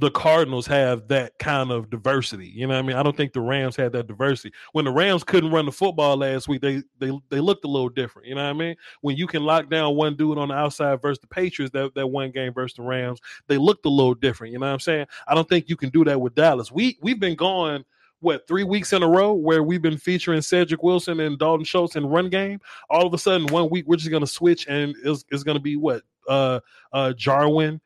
the 0.00 0.10
Cardinals 0.10 0.66
have 0.66 1.06
that 1.06 1.38
kind 1.38 1.70
of 1.70 1.88
diversity. 1.88 2.48
You 2.48 2.66
know 2.66 2.74
what 2.74 2.80
I 2.80 2.86
mean? 2.86 2.96
I 2.96 3.02
don't 3.04 3.16
think 3.16 3.32
the 3.32 3.40
Rams 3.40 3.76
had 3.76 3.92
that 3.92 4.08
diversity. 4.08 4.52
When 4.72 4.84
the 4.84 4.90
Rams 4.90 5.22
couldn't 5.22 5.52
run 5.52 5.66
the 5.66 5.72
football 5.72 6.16
last 6.16 6.48
week, 6.48 6.62
they 6.62 6.82
they 6.98 7.12
they 7.30 7.40
looked 7.40 7.64
a 7.64 7.68
little 7.68 7.88
different. 7.88 8.26
You 8.26 8.34
know 8.34 8.42
what 8.42 8.50
I 8.50 8.54
mean? 8.54 8.76
When 9.02 9.16
you 9.16 9.26
can 9.26 9.44
lock 9.44 9.70
down 9.70 9.94
one 9.94 10.16
dude 10.16 10.38
on 10.38 10.48
the 10.48 10.54
outside 10.54 11.00
versus 11.00 11.20
the 11.20 11.28
Patriots, 11.28 11.72
that, 11.74 11.94
that 11.94 12.06
one 12.08 12.32
game 12.32 12.52
versus 12.52 12.76
the 12.76 12.82
Rams, 12.82 13.20
they 13.46 13.56
looked 13.56 13.86
a 13.86 13.90
little 13.90 14.14
different. 14.14 14.52
You 14.52 14.58
know 14.58 14.66
what 14.66 14.72
I'm 14.72 14.80
saying? 14.80 15.06
I 15.28 15.34
don't 15.34 15.48
think 15.48 15.68
you 15.68 15.76
can 15.76 15.90
do 15.90 16.04
that 16.04 16.20
with 16.20 16.34
Dallas. 16.34 16.72
We 16.72 16.98
we've 17.00 17.20
been 17.20 17.36
going 17.36 17.84
what 18.24 18.48
three 18.48 18.64
weeks 18.64 18.92
in 18.92 19.02
a 19.02 19.08
row 19.08 19.32
where 19.32 19.62
we've 19.62 19.82
been 19.82 19.98
featuring 19.98 20.40
Cedric 20.40 20.82
Wilson 20.82 21.20
and 21.20 21.38
Dalton 21.38 21.64
Schultz 21.64 21.96
in 21.96 22.06
run 22.06 22.28
game. 22.28 22.60
All 22.90 23.06
of 23.06 23.14
a 23.14 23.18
sudden, 23.18 23.46
one 23.48 23.70
week 23.70 23.86
we're 23.86 23.96
just 23.96 24.10
gonna 24.10 24.26
switch 24.26 24.66
and 24.66 24.94
it's, 25.04 25.24
it's 25.30 25.42
gonna 25.42 25.60
be 25.60 25.76
what 25.76 26.02
uh 26.28 26.60
uh 26.92 27.12
Jarwin, 27.12 27.80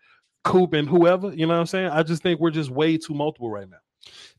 Coop, 0.44 0.72
and 0.72 0.88
whoever. 0.88 1.32
You 1.32 1.46
know 1.46 1.54
what 1.54 1.60
I'm 1.60 1.66
saying? 1.66 1.90
I 1.90 2.02
just 2.02 2.22
think 2.22 2.40
we're 2.40 2.50
just 2.50 2.70
way 2.70 2.96
too 2.96 3.14
multiple 3.14 3.50
right 3.50 3.68
now. 3.68 3.78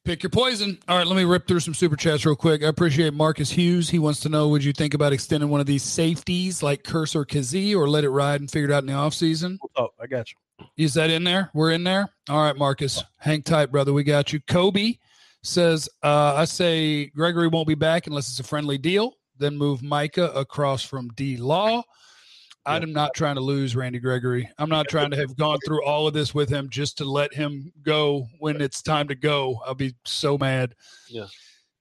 Pick 0.04 0.24
your 0.24 0.30
poison. 0.30 0.80
All 0.88 0.98
right, 0.98 1.06
let 1.06 1.16
me 1.16 1.26
rip 1.26 1.48
through 1.48 1.60
some 1.60 1.74
super 1.74 1.96
chats 1.96 2.26
real 2.26 2.36
quick. 2.36 2.64
I 2.64 2.68
appreciate 2.68 3.14
Marcus 3.14 3.52
Hughes. 3.52 3.90
He 3.90 4.00
wants 4.00 4.22
to 4.22 4.30
know 4.30 4.48
would 4.48 4.64
you 4.64 4.74
think 4.74 4.94
about 4.94 5.14
extending 5.14 5.50
one 5.50 5.60
of 5.60 5.68
these 5.68 5.84
safeties 5.84 6.64
like 6.64 6.84
Kearse 6.84 7.16
or 7.16 7.26
Kazee 7.26 7.76
or 7.76 7.88
let 7.88 8.04
it 8.04 8.10
ride 8.10 8.40
and 8.40 8.50
figure 8.50 8.70
it 8.70 8.74
out 8.74 8.84
in 8.84 8.88
the 8.88 8.94
offseason? 8.94 9.60
Oh, 9.76 9.90
I 10.02 10.08
got 10.08 10.32
you. 10.32 10.38
Is 10.78 10.94
that 10.96 11.10
in 11.10 11.24
there? 11.24 11.52
We're 11.54 11.72
in 11.72 11.84
there. 11.84 12.10
All 12.30 12.42
right, 12.42 12.58
Marcus. 12.58 13.04
Hang 13.18 13.44
tight, 13.44 13.68
brother. 13.68 13.94
We 13.94 14.04
got 14.04 14.34
you. 14.34 14.40
Kobe 14.40 14.96
says, 15.44 15.90
uh, 16.04 16.36
I 16.36 16.46
say 16.46 17.08
Gregory 17.08 17.48
won't 17.48 17.68
be 17.68 17.76
back 17.76 18.08
unless 18.08 18.30
it's 18.30 18.40
a 18.40 18.44
friendly 18.44 18.78
deal. 18.78 19.14
Then 19.38 19.58
move 19.58 19.82
Micah 19.82 20.32
across 20.34 20.84
from 20.84 21.10
D 21.10 21.38
Law. 21.38 21.84
I'm 22.66 22.94
not 22.94 23.14
trying 23.16 23.36
to 23.36 23.42
lose 23.42 23.76
Randy 23.76 24.00
Gregory. 24.00 24.50
I'm 24.60 24.70
not 24.70 24.88
trying 24.90 25.10
to 25.12 25.18
have 25.18 25.36
gone 25.38 25.58
through 25.66 25.84
all 25.84 26.08
of 26.08 26.14
this 26.14 26.36
with 26.36 26.50
him 26.50 26.70
just 26.70 26.98
to 27.00 27.06
let 27.06 27.34
him 27.34 27.72
go 27.82 28.28
when 28.40 28.62
it's 28.62 28.82
time 28.82 29.08
to 29.08 29.16
go. 29.16 29.60
I'll 29.66 29.74
be 29.74 29.96
so 30.06 30.38
mad. 30.38 30.76
Yeah. 31.08 31.26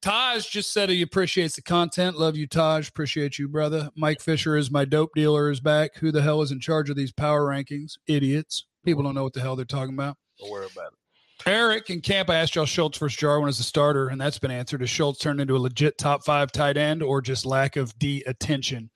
Taj 0.00 0.48
just 0.48 0.72
said 0.72 0.88
he 0.88 1.02
appreciates 1.02 1.56
the 1.56 1.62
content. 1.62 2.18
Love 2.18 2.36
you, 2.36 2.46
Taj. 2.46 2.88
Appreciate 2.88 3.38
you, 3.38 3.48
brother. 3.48 3.90
Mike 3.96 4.20
Fisher 4.20 4.56
is 4.56 4.70
my 4.70 4.84
dope 4.84 5.10
dealer 5.14 5.50
is 5.50 5.60
back. 5.60 5.96
Who 5.96 6.12
the 6.12 6.22
hell 6.22 6.40
is 6.40 6.52
in 6.52 6.60
charge 6.60 6.88
of 6.88 6.96
these 6.96 7.12
power 7.12 7.46
rankings? 7.46 7.98
Idiots. 8.06 8.64
People 8.84 9.02
don't 9.02 9.16
know 9.16 9.24
what 9.24 9.32
the 9.32 9.40
hell 9.40 9.56
they're 9.56 9.64
talking 9.64 9.94
about. 9.94 10.16
Don't 10.38 10.50
worry 10.50 10.68
about 10.72 10.92
it. 10.92 10.97
Eric 11.46 11.90
and 11.90 12.02
Camp, 12.02 12.30
I 12.30 12.36
asked 12.36 12.54
y'all 12.54 12.66
Schultz 12.66 12.98
versus 12.98 13.16
Jarwin 13.16 13.48
as 13.48 13.60
a 13.60 13.62
starter, 13.62 14.08
and 14.08 14.20
that's 14.20 14.38
been 14.38 14.50
answered. 14.50 14.82
Is 14.82 14.90
Schultz 14.90 15.18
turned 15.18 15.40
into 15.40 15.56
a 15.56 15.58
legit 15.58 15.98
top 15.98 16.24
five 16.24 16.52
tight 16.52 16.76
end 16.76 17.02
or 17.02 17.20
just 17.20 17.46
lack 17.46 17.76
of 17.76 17.96
D 17.98 18.22
attention? 18.26 18.90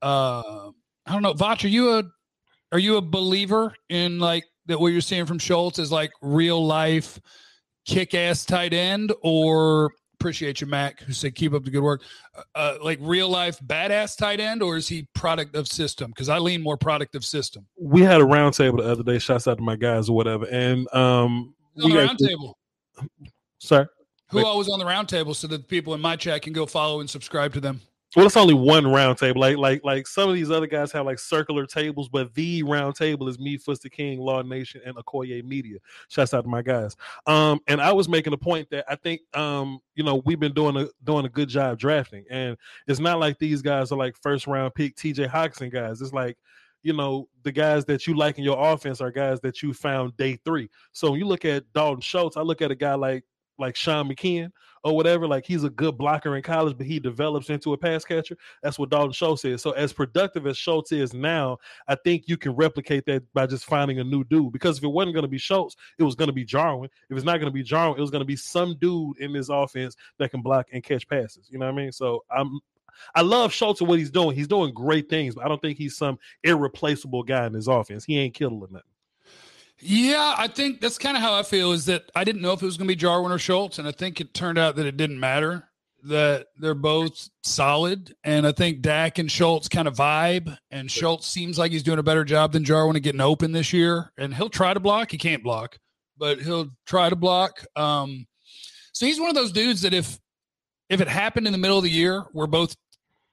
Uh, 0.00 0.70
I 1.06 1.12
don't 1.12 1.22
know. 1.22 1.34
Voch, 1.34 1.64
are 1.64 1.68
you 1.68 1.98
a 1.98 2.04
are 2.72 2.78
you 2.78 2.96
a 2.96 3.02
believer 3.02 3.74
in 3.88 4.18
like 4.18 4.44
that 4.66 4.80
what 4.80 4.88
you're 4.88 5.00
seeing 5.00 5.26
from 5.26 5.38
Schultz 5.38 5.78
is 5.78 5.92
like 5.92 6.10
real 6.22 6.64
life 6.64 7.20
kick 7.86 8.14
ass 8.14 8.44
tight 8.44 8.72
end 8.72 9.12
or 9.22 9.92
appreciate 10.14 10.60
you, 10.60 10.66
Mac, 10.66 11.00
who 11.00 11.12
said 11.12 11.34
keep 11.34 11.52
up 11.52 11.64
the 11.64 11.70
good 11.70 11.82
work. 11.82 12.02
Uh, 12.54 12.76
like 12.82 12.98
real 13.02 13.28
life 13.28 13.58
badass 13.60 14.16
tight 14.16 14.40
end, 14.40 14.62
or 14.62 14.76
is 14.76 14.88
he 14.88 15.06
product 15.14 15.54
of 15.54 15.68
system? 15.68 16.10
Because 16.10 16.30
I 16.30 16.38
lean 16.38 16.62
more 16.62 16.78
product 16.78 17.14
of 17.14 17.24
system. 17.24 17.66
We 17.78 18.00
had 18.00 18.22
a 18.22 18.24
roundtable 18.24 18.78
the 18.78 18.90
other 18.90 19.02
day. 19.02 19.18
Shouts 19.18 19.46
out 19.46 19.58
to 19.58 19.62
my 19.62 19.76
guys 19.76 20.08
or 20.08 20.16
whatever, 20.16 20.46
and 20.46 20.92
um, 20.94 21.54
On 21.76 21.90
the 21.90 21.96
we 21.96 22.02
round 22.02 22.18
table. 22.18 22.58
Sorry. 23.58 23.86
Who 24.30 24.38
Wait. 24.38 24.44
all 24.44 24.58
was 24.58 24.68
on 24.68 24.78
the 24.78 24.86
round 24.86 25.08
table 25.08 25.34
so 25.34 25.46
that 25.48 25.58
the 25.58 25.64
people 25.64 25.94
in 25.94 26.00
my 26.00 26.16
chat 26.16 26.42
can 26.42 26.52
go 26.52 26.66
follow 26.66 27.00
and 27.00 27.08
subscribe 27.08 27.52
to 27.54 27.60
them? 27.60 27.80
Well, 28.16 28.26
it's 28.26 28.36
only 28.36 28.54
one 28.54 28.86
round 28.86 29.18
table. 29.18 29.40
Like 29.40 29.56
like 29.56 29.82
like 29.82 30.06
some 30.06 30.28
of 30.28 30.36
these 30.36 30.50
other 30.50 30.68
guys 30.68 30.92
have 30.92 31.04
like 31.04 31.18
circular 31.18 31.66
tables, 31.66 32.08
but 32.08 32.32
the 32.34 32.62
round 32.62 32.94
table 32.94 33.28
is 33.28 33.40
me, 33.40 33.58
Fuster 33.58 33.90
King, 33.90 34.20
Law 34.20 34.40
Nation, 34.42 34.80
and 34.86 34.94
Okoye 34.94 35.44
Media. 35.44 35.78
Shouts 36.08 36.32
out 36.32 36.42
to 36.42 36.48
my 36.48 36.62
guys. 36.62 36.94
Um, 37.26 37.58
and 37.66 37.80
I 37.80 37.92
was 37.92 38.08
making 38.08 38.32
a 38.32 38.36
point 38.36 38.70
that 38.70 38.84
I 38.88 38.94
think 38.94 39.22
um, 39.34 39.80
you 39.96 40.04
know, 40.04 40.22
we've 40.24 40.38
been 40.38 40.54
doing 40.54 40.76
a 40.76 40.88
doing 41.02 41.26
a 41.26 41.28
good 41.28 41.48
job 41.48 41.78
drafting, 41.78 42.24
and 42.30 42.56
it's 42.86 43.00
not 43.00 43.18
like 43.18 43.38
these 43.38 43.62
guys 43.62 43.90
are 43.90 43.98
like 43.98 44.16
first 44.22 44.46
round 44.46 44.74
pick 44.74 44.94
TJ 44.94 45.28
Hockenson 45.28 45.72
guys. 45.72 46.00
It's 46.00 46.12
like 46.12 46.36
you 46.84 46.92
know 46.92 47.28
the 47.42 47.50
guys 47.50 47.84
that 47.86 48.06
you 48.06 48.14
like 48.14 48.38
in 48.38 48.44
your 48.44 48.72
offense 48.72 49.00
are 49.00 49.10
guys 49.10 49.40
that 49.40 49.62
you 49.62 49.72
found 49.72 50.16
day 50.16 50.38
three. 50.44 50.70
So 50.92 51.10
when 51.10 51.18
you 51.18 51.26
look 51.26 51.44
at 51.44 51.64
Dalton 51.72 52.00
Schultz, 52.00 52.36
I 52.36 52.42
look 52.42 52.62
at 52.62 52.70
a 52.70 52.76
guy 52.76 52.94
like 52.94 53.24
like 53.58 53.76
Sean 53.76 54.08
McKeon 54.08 54.50
or 54.82 54.94
whatever. 54.94 55.26
Like 55.26 55.46
he's 55.46 55.64
a 55.64 55.70
good 55.70 55.96
blocker 55.96 56.36
in 56.36 56.42
college, 56.42 56.76
but 56.76 56.86
he 56.86 57.00
develops 57.00 57.48
into 57.48 57.72
a 57.72 57.78
pass 57.78 58.04
catcher. 58.04 58.36
That's 58.62 58.78
what 58.78 58.90
Dalton 58.90 59.12
Schultz 59.12 59.44
is. 59.44 59.62
So 59.62 59.70
as 59.72 59.92
productive 59.92 60.46
as 60.46 60.58
Schultz 60.58 60.92
is 60.92 61.14
now, 61.14 61.58
I 61.88 61.94
think 61.94 62.24
you 62.26 62.36
can 62.36 62.52
replicate 62.52 63.06
that 63.06 63.22
by 63.32 63.46
just 63.46 63.64
finding 63.64 63.98
a 64.00 64.04
new 64.04 64.24
dude. 64.24 64.52
Because 64.52 64.78
if 64.78 64.84
it 64.84 64.88
wasn't 64.88 65.14
going 65.14 65.24
to 65.24 65.28
be 65.28 65.38
Schultz, 65.38 65.76
it 65.98 66.02
was 66.02 66.14
going 66.14 66.28
to 66.28 66.34
be 66.34 66.44
Jarwin. 66.44 66.90
If 67.08 67.16
it's 67.16 67.24
not 67.24 67.38
going 67.38 67.50
to 67.50 67.54
be 67.54 67.62
Jarwin, 67.62 67.98
it 67.98 68.02
was 68.02 68.10
going 68.10 68.20
to 68.20 68.26
be 68.26 68.36
some 68.36 68.76
dude 68.78 69.18
in 69.18 69.32
this 69.32 69.48
offense 69.48 69.96
that 70.18 70.30
can 70.30 70.42
block 70.42 70.68
and 70.72 70.82
catch 70.82 71.08
passes. 71.08 71.48
You 71.50 71.58
know 71.58 71.66
what 71.66 71.74
I 71.74 71.76
mean? 71.76 71.92
So 71.92 72.24
I'm. 72.30 72.60
I 73.14 73.22
love 73.22 73.52
Schultz 73.52 73.80
and 73.80 73.88
what 73.88 73.98
he's 73.98 74.10
doing. 74.10 74.36
He's 74.36 74.48
doing 74.48 74.72
great 74.74 75.08
things, 75.08 75.34
but 75.34 75.44
I 75.44 75.48
don't 75.48 75.60
think 75.60 75.78
he's 75.78 75.96
some 75.96 76.18
irreplaceable 76.42 77.22
guy 77.22 77.46
in 77.46 77.54
his 77.54 77.68
offense. 77.68 78.04
He 78.04 78.18
ain't 78.18 78.34
killing 78.34 78.60
nothing. 78.60 78.82
Yeah, 79.80 80.34
I 80.38 80.48
think 80.48 80.80
that's 80.80 80.98
kind 80.98 81.16
of 81.16 81.22
how 81.22 81.34
I 81.34 81.42
feel 81.42 81.72
is 81.72 81.86
that 81.86 82.10
I 82.14 82.24
didn't 82.24 82.42
know 82.42 82.52
if 82.52 82.62
it 82.62 82.66
was 82.66 82.76
going 82.76 82.86
to 82.86 82.92
be 82.92 82.96
Jarwin 82.96 83.32
or 83.32 83.38
Schultz, 83.38 83.78
and 83.78 83.88
I 83.88 83.92
think 83.92 84.20
it 84.20 84.32
turned 84.32 84.58
out 84.58 84.76
that 84.76 84.86
it 84.86 84.96
didn't 84.96 85.18
matter, 85.18 85.68
that 86.04 86.46
they're 86.56 86.74
both 86.74 87.28
solid. 87.42 88.14
And 88.22 88.46
I 88.46 88.52
think 88.52 88.82
Dak 88.82 89.18
and 89.18 89.30
Schultz 89.30 89.68
kind 89.68 89.88
of 89.88 89.96
vibe, 89.96 90.56
and 90.70 90.90
Schultz 90.90 91.26
seems 91.26 91.58
like 91.58 91.72
he's 91.72 91.82
doing 91.82 91.98
a 91.98 92.04
better 92.04 92.24
job 92.24 92.52
than 92.52 92.64
Jarwin 92.64 92.96
at 92.96 93.02
getting 93.02 93.20
open 93.20 93.52
this 93.52 93.72
year. 93.72 94.12
And 94.16 94.34
he'll 94.34 94.48
try 94.48 94.74
to 94.74 94.80
block. 94.80 95.10
He 95.10 95.18
can't 95.18 95.42
block, 95.42 95.78
but 96.16 96.40
he'll 96.40 96.68
try 96.86 97.10
to 97.10 97.16
block. 97.16 97.64
Um, 97.74 98.26
so 98.92 99.06
he's 99.06 99.20
one 99.20 99.28
of 99.28 99.34
those 99.34 99.52
dudes 99.52 99.82
that 99.82 99.92
if 99.92 100.18
if 100.88 101.00
it 101.00 101.08
happened 101.08 101.46
in 101.46 101.52
the 101.52 101.58
middle 101.58 101.78
of 101.78 101.84
the 101.84 101.90
year 101.90 102.24
where 102.32 102.46
both 102.46 102.76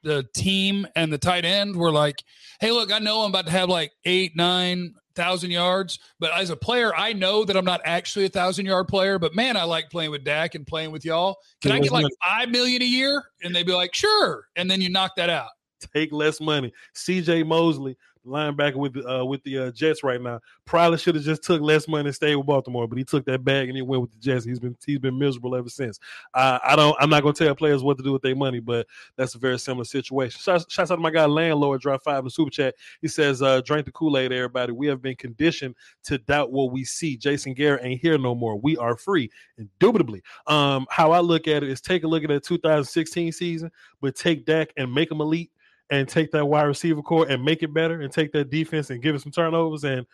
the 0.04 0.24
team 0.34 0.88
and 0.96 1.12
the 1.12 1.18
tight 1.18 1.46
end 1.46 1.76
were 1.76 1.92
like, 1.92 2.24
"Hey, 2.60 2.72
look, 2.72 2.92
I 2.92 3.00
know 3.00 3.22
I'm 3.22 3.30
about 3.32 3.46
to 3.46 3.52
have 3.52 3.70
like 3.70 3.92
eight, 4.06 4.36
nine 4.36 4.96
thousand 5.16 5.52
yards, 5.52 6.00
but 6.20 6.34
as 6.34 6.50
a 6.50 6.56
player, 6.56 6.96
I 6.96 7.14
know 7.14 7.44
that 7.44 7.58
I'm 7.58 7.66
not 7.66 7.82
actually 7.84 8.26
a 8.26 8.30
thousand 8.30 8.66
yard 8.66 8.88
player. 8.88 9.20
But 9.20 9.36
man, 9.36 9.58
I 9.58 9.64
like 9.64 9.90
playing 9.90 10.12
with 10.12 10.24
Dak 10.24 10.56
and 10.56 10.66
playing 10.66 10.92
with 10.92 11.06
y'all. 11.06 11.38
Can 11.62 11.72
I 11.72 11.80
get 11.80 11.92
like 11.92 12.06
five 12.24 12.50
million 12.50 12.82
a 12.82 12.86
year?" 12.86 13.24
And 13.44 13.56
they'd 13.56 13.66
be 13.66 13.74
like, 13.74 13.94
"Sure," 13.94 14.46
and 14.56 14.70
then 14.70 14.82
you 14.82 14.90
knock 14.90 15.16
that 15.18 15.30
out. 15.30 15.50
Take 15.94 16.12
less 16.12 16.40
money. 16.40 16.72
C.J. 16.94 17.44
Mosley 17.44 17.98
linebacker 18.26 18.76
with 18.76 18.98
uh, 19.06 19.26
with 19.26 19.44
the 19.44 19.58
uh, 19.58 19.72
Jets 19.72 20.04
right 20.04 20.22
now. 20.22 20.40
Probably 20.66 20.98
should 20.98 21.16
have 21.16 21.24
just 21.24 21.44
took 21.44 21.62
less 21.62 21.88
money 21.88 22.08
and 22.08 22.16
stayed 22.16 22.36
with 22.36 22.46
Baltimore, 22.46 22.88
but 22.88 22.98
he 22.98 23.04
took 23.04 23.26
that 23.26 23.44
bag 23.44 23.68
and 23.70 23.76
he 23.76 23.82
went 23.82 24.02
with 24.02 24.12
the 24.12 24.20
Jets. 24.20 24.46
He's 24.46 24.60
been 24.60 24.76
he's 24.86 25.00
been 25.00 25.18
miserable 25.18 25.56
ever 25.56 25.70
since. 25.70 26.00
I 26.34 26.76
don't. 26.76 26.96
I'm 27.00 27.10
not 27.10 27.22
to 27.22 27.34
tell 27.34 27.56
players 27.56 27.84
what 27.84 27.98
to 27.98 28.04
do 28.04 28.12
with 28.12 28.22
their 28.22 28.36
money, 28.36 28.60
but 28.60 28.88
that's 29.16 29.36
a 29.36 29.38
very 29.38 29.60
similar 29.60 29.86
situation. 29.86 30.40
Shouts, 30.42 30.66
shouts 30.70 30.92
out 30.92 30.96
to 30.96 31.02
my 31.02 31.12
guy 31.12 31.26
landlord. 31.26 31.82
Drop 31.82 32.04
five 32.04 32.20
in 32.20 32.26
the 32.26 32.32
super 32.32 32.52
chat. 32.52 32.76
He 33.02 33.08
says, 33.08 33.42
uh, 33.42 33.62
"Drink 33.62 33.86
the 33.86 33.92
Kool 33.92 34.18
Aid, 34.18 34.32
everybody. 34.32 34.72
We 34.72 34.88
have 34.88 35.02
been 35.02 35.16
conditioned 35.16 35.76
to 36.04 36.18
doubt 36.18 36.52
what 36.52 36.72
we 36.72 36.84
see. 36.84 37.18
Jason 37.18 37.54
Garrett 37.54 37.84
ain't 37.84 38.02
here 38.02 38.18
no 38.18 38.36
more. 38.36 38.60
We 38.60 38.78
are 38.78 38.96
free, 38.96 39.30
indubitably. 39.58 40.22
Um, 40.48 40.86
how 40.90 41.12
I 41.12 41.20
look 41.20 41.48
at 41.48 41.64
it 41.64 41.70
is 41.70 41.82
take 41.82 42.04
a 42.04 42.08
look 42.08 42.24
at 42.24 42.30
that 42.30 42.44
2016 42.44 43.32
season, 43.32 43.72
but 44.02 44.16
take 44.16 44.46
Dak 44.46 44.72
and 44.78 44.94
make 44.94 45.12
him 45.12 45.22
elite." 45.22 45.52
And 45.92 46.08
take 46.08 46.32
that 46.32 46.46
wide 46.46 46.64
receiver 46.64 47.02
core 47.02 47.28
and 47.30 47.44
make 47.44 47.62
it 47.62 47.74
better 47.74 48.02
and 48.02 48.12
take 48.12 48.32
that 48.32 48.50
defense 48.50 48.90
and 48.90 49.02
give 49.02 49.14
it 49.14 49.22
some 49.22 49.32
turnovers 49.32 49.84
and 49.84 50.08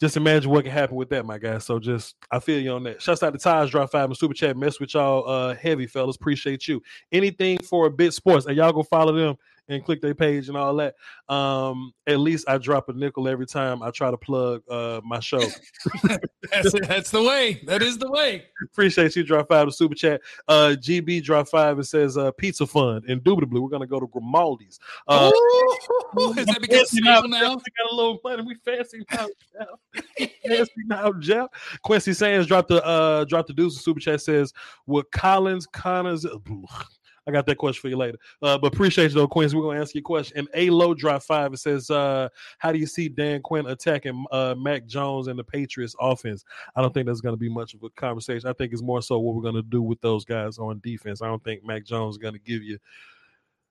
just 0.00 0.16
imagine 0.16 0.50
what 0.50 0.64
can 0.64 0.72
happen 0.72 0.96
with 0.96 1.10
that, 1.10 1.26
my 1.26 1.38
guy. 1.38 1.58
So 1.58 1.78
just 1.78 2.16
I 2.30 2.38
feel 2.40 2.60
you 2.60 2.72
on 2.72 2.82
that. 2.84 3.02
Shouts 3.02 3.22
out 3.22 3.32
to 3.32 3.38
Taj 3.38 3.70
Drop 3.70 3.90
Five 3.90 4.06
and 4.06 4.16
Super 4.16 4.34
Chat. 4.34 4.56
Mess 4.56 4.80
with 4.80 4.94
y'all 4.94 5.28
uh 5.28 5.54
heavy 5.54 5.86
fellas. 5.86 6.16
Appreciate 6.16 6.66
you. 6.66 6.82
Anything 7.12 7.58
for 7.58 7.86
a 7.86 7.90
bit 7.90 8.14
sports. 8.14 8.46
And 8.46 8.56
y'all 8.56 8.72
go 8.72 8.82
follow 8.82 9.12
them 9.12 9.36
and 9.68 9.84
click 9.84 10.00
their 10.00 10.14
page 10.14 10.48
and 10.48 10.56
all 10.56 10.74
that. 10.76 10.94
Um, 11.28 11.92
at 12.06 12.18
least 12.18 12.48
I 12.48 12.58
drop 12.58 12.88
a 12.88 12.92
nickel 12.92 13.28
every 13.28 13.46
time 13.46 13.82
I 13.82 13.90
try 13.90 14.10
to 14.10 14.16
plug 14.16 14.62
uh 14.68 15.00
my 15.04 15.20
show. 15.20 15.40
that's, 16.50 16.72
that's 16.86 17.10
the 17.10 17.22
way. 17.22 17.62
That 17.66 17.82
is 17.82 17.98
the 17.98 18.10
way. 18.10 18.44
Appreciate 18.64 19.16
you, 19.16 19.22
drop 19.22 19.48
five 19.48 19.66
to 19.66 19.72
super 19.72 19.94
chat. 19.94 20.20
Uh 20.48 20.74
GB 20.78 21.22
drop 21.22 21.48
five 21.48 21.78
and 21.78 21.86
says 21.86 22.16
uh 22.16 22.32
pizza 22.32 22.66
fund. 22.66 23.04
Indubitably, 23.08 23.60
we're 23.60 23.68
gonna 23.68 23.86
go 23.86 24.00
to 24.00 24.06
Grimaldi's. 24.06 24.78
Uh 25.06 25.30
Ooh, 26.18 26.32
is 26.36 26.46
that 26.46 26.58
because 26.60 26.90
special 26.90 27.28
now? 27.28 27.54
We 27.54 27.62
got 27.78 27.92
a 27.92 27.94
little 27.94 28.20
money. 28.24 28.42
We 28.42 28.56
fancy 28.56 29.04
now, 29.12 29.26
fancy 30.46 30.72
now, 30.86 31.12
Jeff. 31.14 31.48
Quincy 31.82 32.12
Sands 32.12 32.46
dropped 32.46 32.68
the 32.68 32.84
uh 32.84 33.24
dropped 33.24 33.48
the 33.48 33.54
deuce 33.54 33.80
super 33.80 34.00
chat 34.00 34.20
says 34.20 34.52
with 34.86 35.10
Collins 35.10 35.66
Connors. 35.66 36.26
I 37.26 37.30
got 37.30 37.46
that 37.46 37.58
question 37.58 37.80
for 37.80 37.88
you 37.88 37.96
later. 37.96 38.18
Uh, 38.40 38.58
but 38.58 38.72
appreciate 38.72 39.10
you 39.10 39.14
though, 39.14 39.28
Quincy. 39.28 39.56
We're 39.56 39.62
gonna 39.62 39.80
answer 39.80 39.92
your 39.94 40.02
question. 40.02 40.38
And 40.38 40.48
a 40.54 40.70
low 40.70 40.92
drop 40.92 41.22
five. 41.22 41.52
It 41.52 41.58
says, 41.58 41.88
uh, 41.90 42.28
"How 42.58 42.72
do 42.72 42.78
you 42.78 42.86
see 42.86 43.08
Dan 43.08 43.42
Quinn 43.42 43.66
attacking 43.66 44.24
uh, 44.32 44.54
Mac 44.58 44.86
Jones 44.86 45.28
and 45.28 45.38
the 45.38 45.44
Patriots 45.44 45.94
offense?" 46.00 46.44
I 46.74 46.82
don't 46.82 46.92
think 46.92 47.06
that's 47.06 47.20
gonna 47.20 47.36
be 47.36 47.48
much 47.48 47.74
of 47.74 47.82
a 47.82 47.90
conversation. 47.90 48.48
I 48.48 48.52
think 48.54 48.72
it's 48.72 48.82
more 48.82 49.02
so 49.02 49.18
what 49.18 49.36
we're 49.36 49.42
gonna 49.42 49.62
do 49.62 49.82
with 49.82 50.00
those 50.00 50.24
guys 50.24 50.58
on 50.58 50.80
defense. 50.82 51.22
I 51.22 51.26
don't 51.26 51.42
think 51.44 51.64
Mac 51.64 51.84
Jones 51.84 52.14
is 52.14 52.18
gonna 52.18 52.38
give 52.38 52.62
you. 52.62 52.78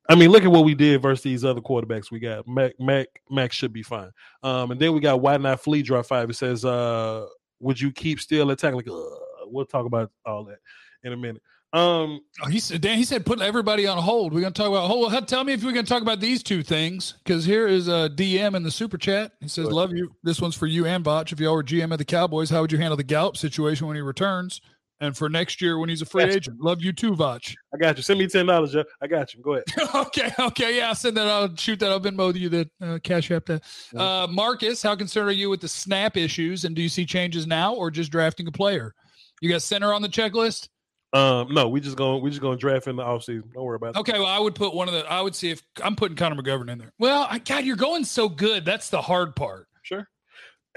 I 0.09 0.15
mean, 0.15 0.31
look 0.31 0.43
at 0.43 0.51
what 0.51 0.65
we 0.65 0.73
did 0.73 1.01
versus 1.01 1.23
these 1.23 1.45
other 1.45 1.61
quarterbacks 1.61 2.09
we 2.09 2.19
got. 2.19 2.47
Mac 2.47 2.79
Mac 2.79 3.07
Mac 3.29 3.51
should 3.51 3.73
be 3.73 3.83
fine. 3.83 4.11
Um, 4.43 4.71
and 4.71 4.79
then 4.79 4.93
we 4.93 5.01
got 5.01 5.21
Why 5.21 5.35
Not 5.37 5.61
Flee 5.61 5.81
drop 5.81 6.05
five. 6.05 6.29
It 6.29 6.35
says, 6.35 6.63
uh, 6.63 7.25
"Would 7.59 7.81
you 7.81 7.91
keep 7.91 8.21
still 8.21 8.49
attacking?" 8.51 8.77
Like, 8.77 8.87
uh, 8.87 9.45
we'll 9.45 9.65
talk 9.65 9.85
about 9.85 10.09
all 10.25 10.45
that 10.45 10.59
in 11.03 11.11
a 11.11 11.17
minute. 11.17 11.41
Um, 11.73 12.21
oh, 12.43 12.49
he 12.49 12.59
said, 12.59 12.81
Dan, 12.81 12.97
he 12.97 13.05
said, 13.05 13.25
put 13.25 13.39
everybody 13.39 13.87
on 13.87 13.97
hold. 13.97 14.33
We're 14.33 14.41
going 14.41 14.51
to 14.51 14.61
talk 14.61 14.69
about, 14.69 14.87
hold, 14.87 15.27
tell 15.27 15.43
me 15.43 15.53
if 15.53 15.63
we're 15.63 15.71
going 15.71 15.85
to 15.85 15.89
talk 15.89 16.01
about 16.01 16.19
these 16.19 16.43
two 16.43 16.63
things. 16.63 17.15
Cause 17.25 17.45
here 17.45 17.65
is 17.67 17.87
a 17.87 18.09
DM 18.09 18.55
in 18.55 18.63
the 18.63 18.71
super 18.71 18.97
chat. 18.97 19.31
He 19.39 19.47
says, 19.47 19.67
love 19.67 19.93
you. 19.93 20.13
This 20.21 20.41
one's 20.41 20.55
for 20.55 20.67
you 20.67 20.85
and 20.85 21.03
Voch. 21.03 21.31
If 21.31 21.39
y'all 21.39 21.55
were 21.55 21.63
GM 21.63 21.93
of 21.93 21.97
the 21.97 22.05
Cowboys, 22.05 22.49
how 22.49 22.61
would 22.61 22.71
you 22.71 22.77
handle 22.77 22.97
the 22.97 23.03
Gallup 23.03 23.37
situation 23.37 23.87
when 23.87 23.95
he 23.95 24.01
returns? 24.01 24.59
And 25.01 25.17
for 25.17 25.29
next 25.29 25.61
year 25.61 25.79
when 25.79 25.89
he's 25.89 26.03
a 26.03 26.05
free 26.05 26.25
agent, 26.25 26.61
love 26.61 26.83
you 26.83 26.93
too, 26.93 27.15
Voch. 27.15 27.55
I 27.73 27.77
got 27.77 27.97
you. 27.97 28.03
Send 28.03 28.19
me 28.19 28.27
ten 28.27 28.45
dollars, 28.45 28.73
Jeff. 28.73 28.85
I 29.01 29.07
got 29.07 29.33
you. 29.33 29.41
Go 29.41 29.53
ahead. 29.55 29.63
okay, 29.95 30.31
okay, 30.39 30.77
yeah. 30.77 30.89
I'll 30.89 30.95
send 30.95 31.17
that. 31.17 31.27
I'll 31.27 31.55
shoot 31.55 31.79
that. 31.79 31.91
I'll 31.91 31.99
Venmo 31.99 32.33
you 32.35 32.49
that 32.49 32.69
uh, 32.79 32.99
cash 33.03 33.31
app 33.31 33.47
that. 33.47 33.63
Uh, 33.97 34.27
Marcus, 34.27 34.83
how 34.83 34.95
concerned 34.95 35.29
are 35.29 35.33
you 35.33 35.49
with 35.49 35.59
the 35.59 35.67
snap 35.67 36.17
issues? 36.17 36.65
And 36.65 36.75
do 36.75 36.83
you 36.83 36.89
see 36.89 37.03
changes 37.03 37.47
now 37.47 37.73
or 37.73 37.89
just 37.89 38.11
drafting 38.11 38.45
a 38.47 38.51
player? 38.51 38.93
You 39.41 39.49
got 39.49 39.63
center 39.63 39.91
on 39.91 40.03
the 40.03 40.07
checklist. 40.07 40.69
Um, 41.13 41.53
no, 41.53 41.67
we 41.67 41.81
just 41.81 41.97
going 41.97 42.23
we 42.23 42.29
just 42.29 42.41
going 42.41 42.57
to 42.57 42.61
draft 42.61 42.87
in 42.87 42.95
the 42.95 43.03
offseason. 43.03 43.53
Don't 43.53 43.63
worry 43.63 43.75
about 43.75 43.95
it. 43.95 43.99
Okay, 43.99 44.13
well, 44.13 44.27
I 44.27 44.39
would 44.39 44.55
put 44.55 44.73
one 44.73 44.87
of 44.87 44.93
the. 44.93 45.05
I 45.11 45.21
would 45.21 45.35
see 45.35 45.51
if 45.51 45.61
I'm 45.83 45.95
putting 45.95 46.15
Connor 46.15 46.41
McGovern 46.41 46.69
in 46.69 46.77
there. 46.77 46.93
Well, 46.99 47.27
I, 47.29 47.39
God, 47.39 47.65
you're 47.65 47.75
going 47.75 48.05
so 48.05 48.29
good. 48.29 48.63
That's 48.63 48.89
the 48.89 49.01
hard 49.01 49.35
part. 49.35 49.67
Sure. 49.81 50.07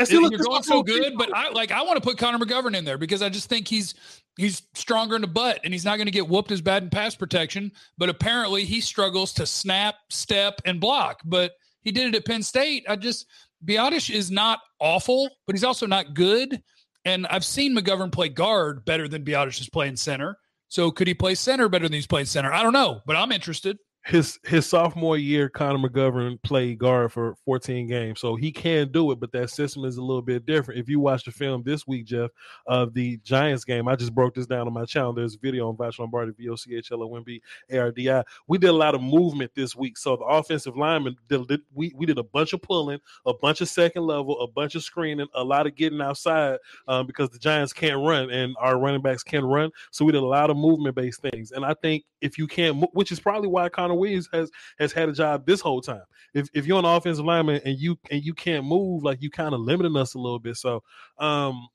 you're 0.08 0.30
going 0.30 0.62
so 0.64 0.82
good, 0.82 1.16
but 1.16 1.34
I 1.34 1.50
like 1.50 1.70
I 1.70 1.82
want 1.82 1.96
to 1.96 2.00
put 2.00 2.18
Connor 2.18 2.44
McGovern 2.44 2.76
in 2.76 2.84
there 2.84 2.98
because 2.98 3.22
I 3.22 3.28
just 3.28 3.48
think 3.48 3.68
he's 3.68 3.94
he's 4.36 4.62
stronger 4.74 5.14
in 5.14 5.20
the 5.20 5.28
butt 5.28 5.60
and 5.62 5.72
he's 5.72 5.84
not 5.84 5.98
going 5.98 6.06
to 6.06 6.12
get 6.12 6.28
whooped 6.28 6.50
as 6.50 6.60
bad 6.60 6.82
in 6.82 6.90
pass 6.90 7.14
protection. 7.14 7.70
But 7.96 8.08
apparently, 8.08 8.64
he 8.64 8.80
struggles 8.80 9.34
to 9.34 9.46
snap, 9.46 9.94
step, 10.10 10.60
and 10.64 10.80
block. 10.80 11.20
But 11.24 11.52
he 11.82 11.92
did 11.92 12.08
it 12.08 12.16
at 12.16 12.26
Penn 12.26 12.42
State. 12.42 12.86
I 12.88 12.96
just 12.96 13.26
Biadasz 13.64 14.12
is 14.12 14.32
not 14.32 14.58
awful, 14.80 15.30
but 15.46 15.54
he's 15.54 15.64
also 15.64 15.86
not 15.86 16.14
good. 16.14 16.60
And 17.04 17.26
I've 17.26 17.44
seen 17.44 17.76
McGovern 17.76 18.12
play 18.12 18.28
guard 18.28 18.84
better 18.84 19.08
than 19.08 19.24
Biadasz 19.24 19.60
is 19.60 19.68
playing 19.68 19.96
center. 19.96 20.38
So 20.68 20.90
could 20.90 21.06
he 21.06 21.14
play 21.14 21.34
center 21.34 21.68
better 21.68 21.84
than 21.84 21.92
he's 21.92 22.06
playing 22.06 22.26
center? 22.26 22.52
I 22.52 22.62
don't 22.62 22.72
know, 22.72 23.00
but 23.06 23.16
I'm 23.16 23.32
interested 23.32 23.78
his 24.04 24.38
his 24.44 24.66
sophomore 24.66 25.16
year, 25.16 25.48
Connor 25.48 25.88
McGovern 25.88 26.40
played 26.42 26.78
guard 26.78 27.10
for 27.10 27.34
14 27.46 27.86
games, 27.86 28.20
so 28.20 28.36
he 28.36 28.52
can 28.52 28.92
do 28.92 29.10
it. 29.12 29.18
But 29.18 29.32
that 29.32 29.48
system 29.48 29.84
is 29.86 29.96
a 29.96 30.02
little 30.02 30.20
bit 30.20 30.44
different. 30.44 30.78
If 30.78 30.90
you 30.90 31.00
watch 31.00 31.24
the 31.24 31.32
film 31.32 31.62
this 31.64 31.86
week, 31.86 32.04
Jeff, 32.04 32.30
of 32.66 32.92
the 32.92 33.16
Giants 33.24 33.64
game, 33.64 33.88
I 33.88 33.96
just 33.96 34.14
broke 34.14 34.34
this 34.34 34.46
down 34.46 34.66
on 34.66 34.74
my 34.74 34.84
channel. 34.84 35.14
There's 35.14 35.36
a 35.36 35.38
video 35.38 35.70
on 35.70 35.76
Voch 35.76 35.98
Lombardi, 35.98 36.32
V 36.36 36.50
O 36.50 36.54
C 36.54 36.76
H 36.76 36.92
L 36.92 37.02
O 37.02 37.16
M 37.16 37.22
B 37.22 37.40
A 37.70 37.78
R 37.78 37.90
D 37.90 38.10
I. 38.10 38.22
We 38.46 38.58
did 38.58 38.68
a 38.68 38.74
lot 38.74 38.94
of 38.94 39.00
movement 39.00 39.52
this 39.54 39.74
week, 39.74 39.96
so 39.96 40.16
the 40.16 40.24
offensive 40.24 40.76
lineman 40.76 41.16
did, 41.28 41.48
did, 41.48 41.62
we 41.72 41.90
we 41.96 42.04
did 42.04 42.18
a 42.18 42.24
bunch 42.24 42.52
of 42.52 42.60
pulling, 42.60 43.00
a 43.24 43.32
bunch 43.32 43.62
of 43.62 43.70
second 43.70 44.02
level, 44.02 44.38
a 44.40 44.46
bunch 44.46 44.74
of 44.74 44.82
screening, 44.82 45.28
a 45.34 45.42
lot 45.42 45.66
of 45.66 45.76
getting 45.76 46.02
outside 46.02 46.58
um, 46.88 47.06
because 47.06 47.30
the 47.30 47.38
Giants 47.38 47.72
can't 47.72 48.06
run 48.06 48.30
and 48.30 48.54
our 48.58 48.78
running 48.78 49.00
backs 49.00 49.22
can 49.22 49.46
run. 49.46 49.70
So 49.92 50.04
we 50.04 50.12
did 50.12 50.22
a 50.22 50.26
lot 50.26 50.50
of 50.50 50.58
movement 50.58 50.94
based 50.94 51.22
things, 51.22 51.52
and 51.52 51.64
I 51.64 51.72
think 51.72 52.04
if 52.20 52.36
you 52.36 52.46
can't, 52.46 52.86
which 52.92 53.10
is 53.10 53.18
probably 53.18 53.48
why 53.48 53.70
Connor 53.70 53.93
Connor 53.94 54.00
Williams 54.00 54.28
has 54.32 54.50
has 54.78 54.92
had 54.92 55.08
a 55.08 55.12
job 55.12 55.46
this 55.46 55.60
whole 55.60 55.80
time. 55.80 56.02
If 56.34 56.48
if 56.54 56.66
you're 56.66 56.78
an 56.78 56.84
offensive 56.84 57.24
lineman 57.24 57.60
and 57.64 57.78
you 57.78 57.98
and 58.10 58.22
you 58.22 58.34
can't 58.34 58.66
move, 58.66 59.02
like 59.02 59.22
you 59.22 59.30
kind 59.30 59.54
of 59.54 59.60
limiting 59.60 59.96
us 59.96 60.14
a 60.14 60.18
little 60.18 60.38
bit. 60.38 60.56
So 60.56 60.82
um 61.18 61.68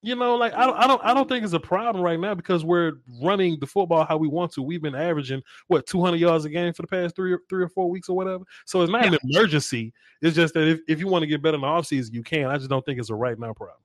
you 0.00 0.14
know, 0.14 0.36
like 0.36 0.54
I 0.54 0.64
don't, 0.64 0.76
I 0.76 0.86
don't, 0.86 1.04
I 1.04 1.12
don't 1.12 1.28
think 1.28 1.42
it's 1.42 1.54
a 1.54 1.58
problem 1.58 2.04
right 2.04 2.20
now 2.20 2.32
because 2.32 2.64
we're 2.64 2.92
running 3.20 3.58
the 3.58 3.66
football 3.66 4.04
how 4.04 4.16
we 4.16 4.28
want 4.28 4.52
to. 4.52 4.62
We've 4.62 4.80
been 4.80 4.94
averaging 4.94 5.42
what 5.66 5.88
200 5.88 6.18
yards 6.18 6.44
a 6.44 6.50
game 6.50 6.72
for 6.72 6.82
the 6.82 6.88
past 6.88 7.16
three 7.16 7.32
or 7.32 7.40
three 7.50 7.64
or 7.64 7.68
four 7.68 7.90
weeks 7.90 8.08
or 8.08 8.14
whatever. 8.14 8.44
So 8.64 8.82
it's 8.82 8.92
not 8.92 9.06
yeah. 9.06 9.14
an 9.14 9.18
emergency. 9.24 9.92
It's 10.22 10.36
just 10.36 10.54
that 10.54 10.68
if, 10.68 10.80
if 10.86 11.00
you 11.00 11.08
want 11.08 11.24
to 11.24 11.26
get 11.26 11.42
better 11.42 11.56
in 11.56 11.62
the 11.62 11.66
offseason, 11.66 12.12
you 12.12 12.22
can. 12.22 12.44
I 12.46 12.58
just 12.58 12.70
don't 12.70 12.84
think 12.84 13.00
it's 13.00 13.10
a 13.10 13.14
right 13.16 13.36
now 13.36 13.52
problem. 13.52 13.80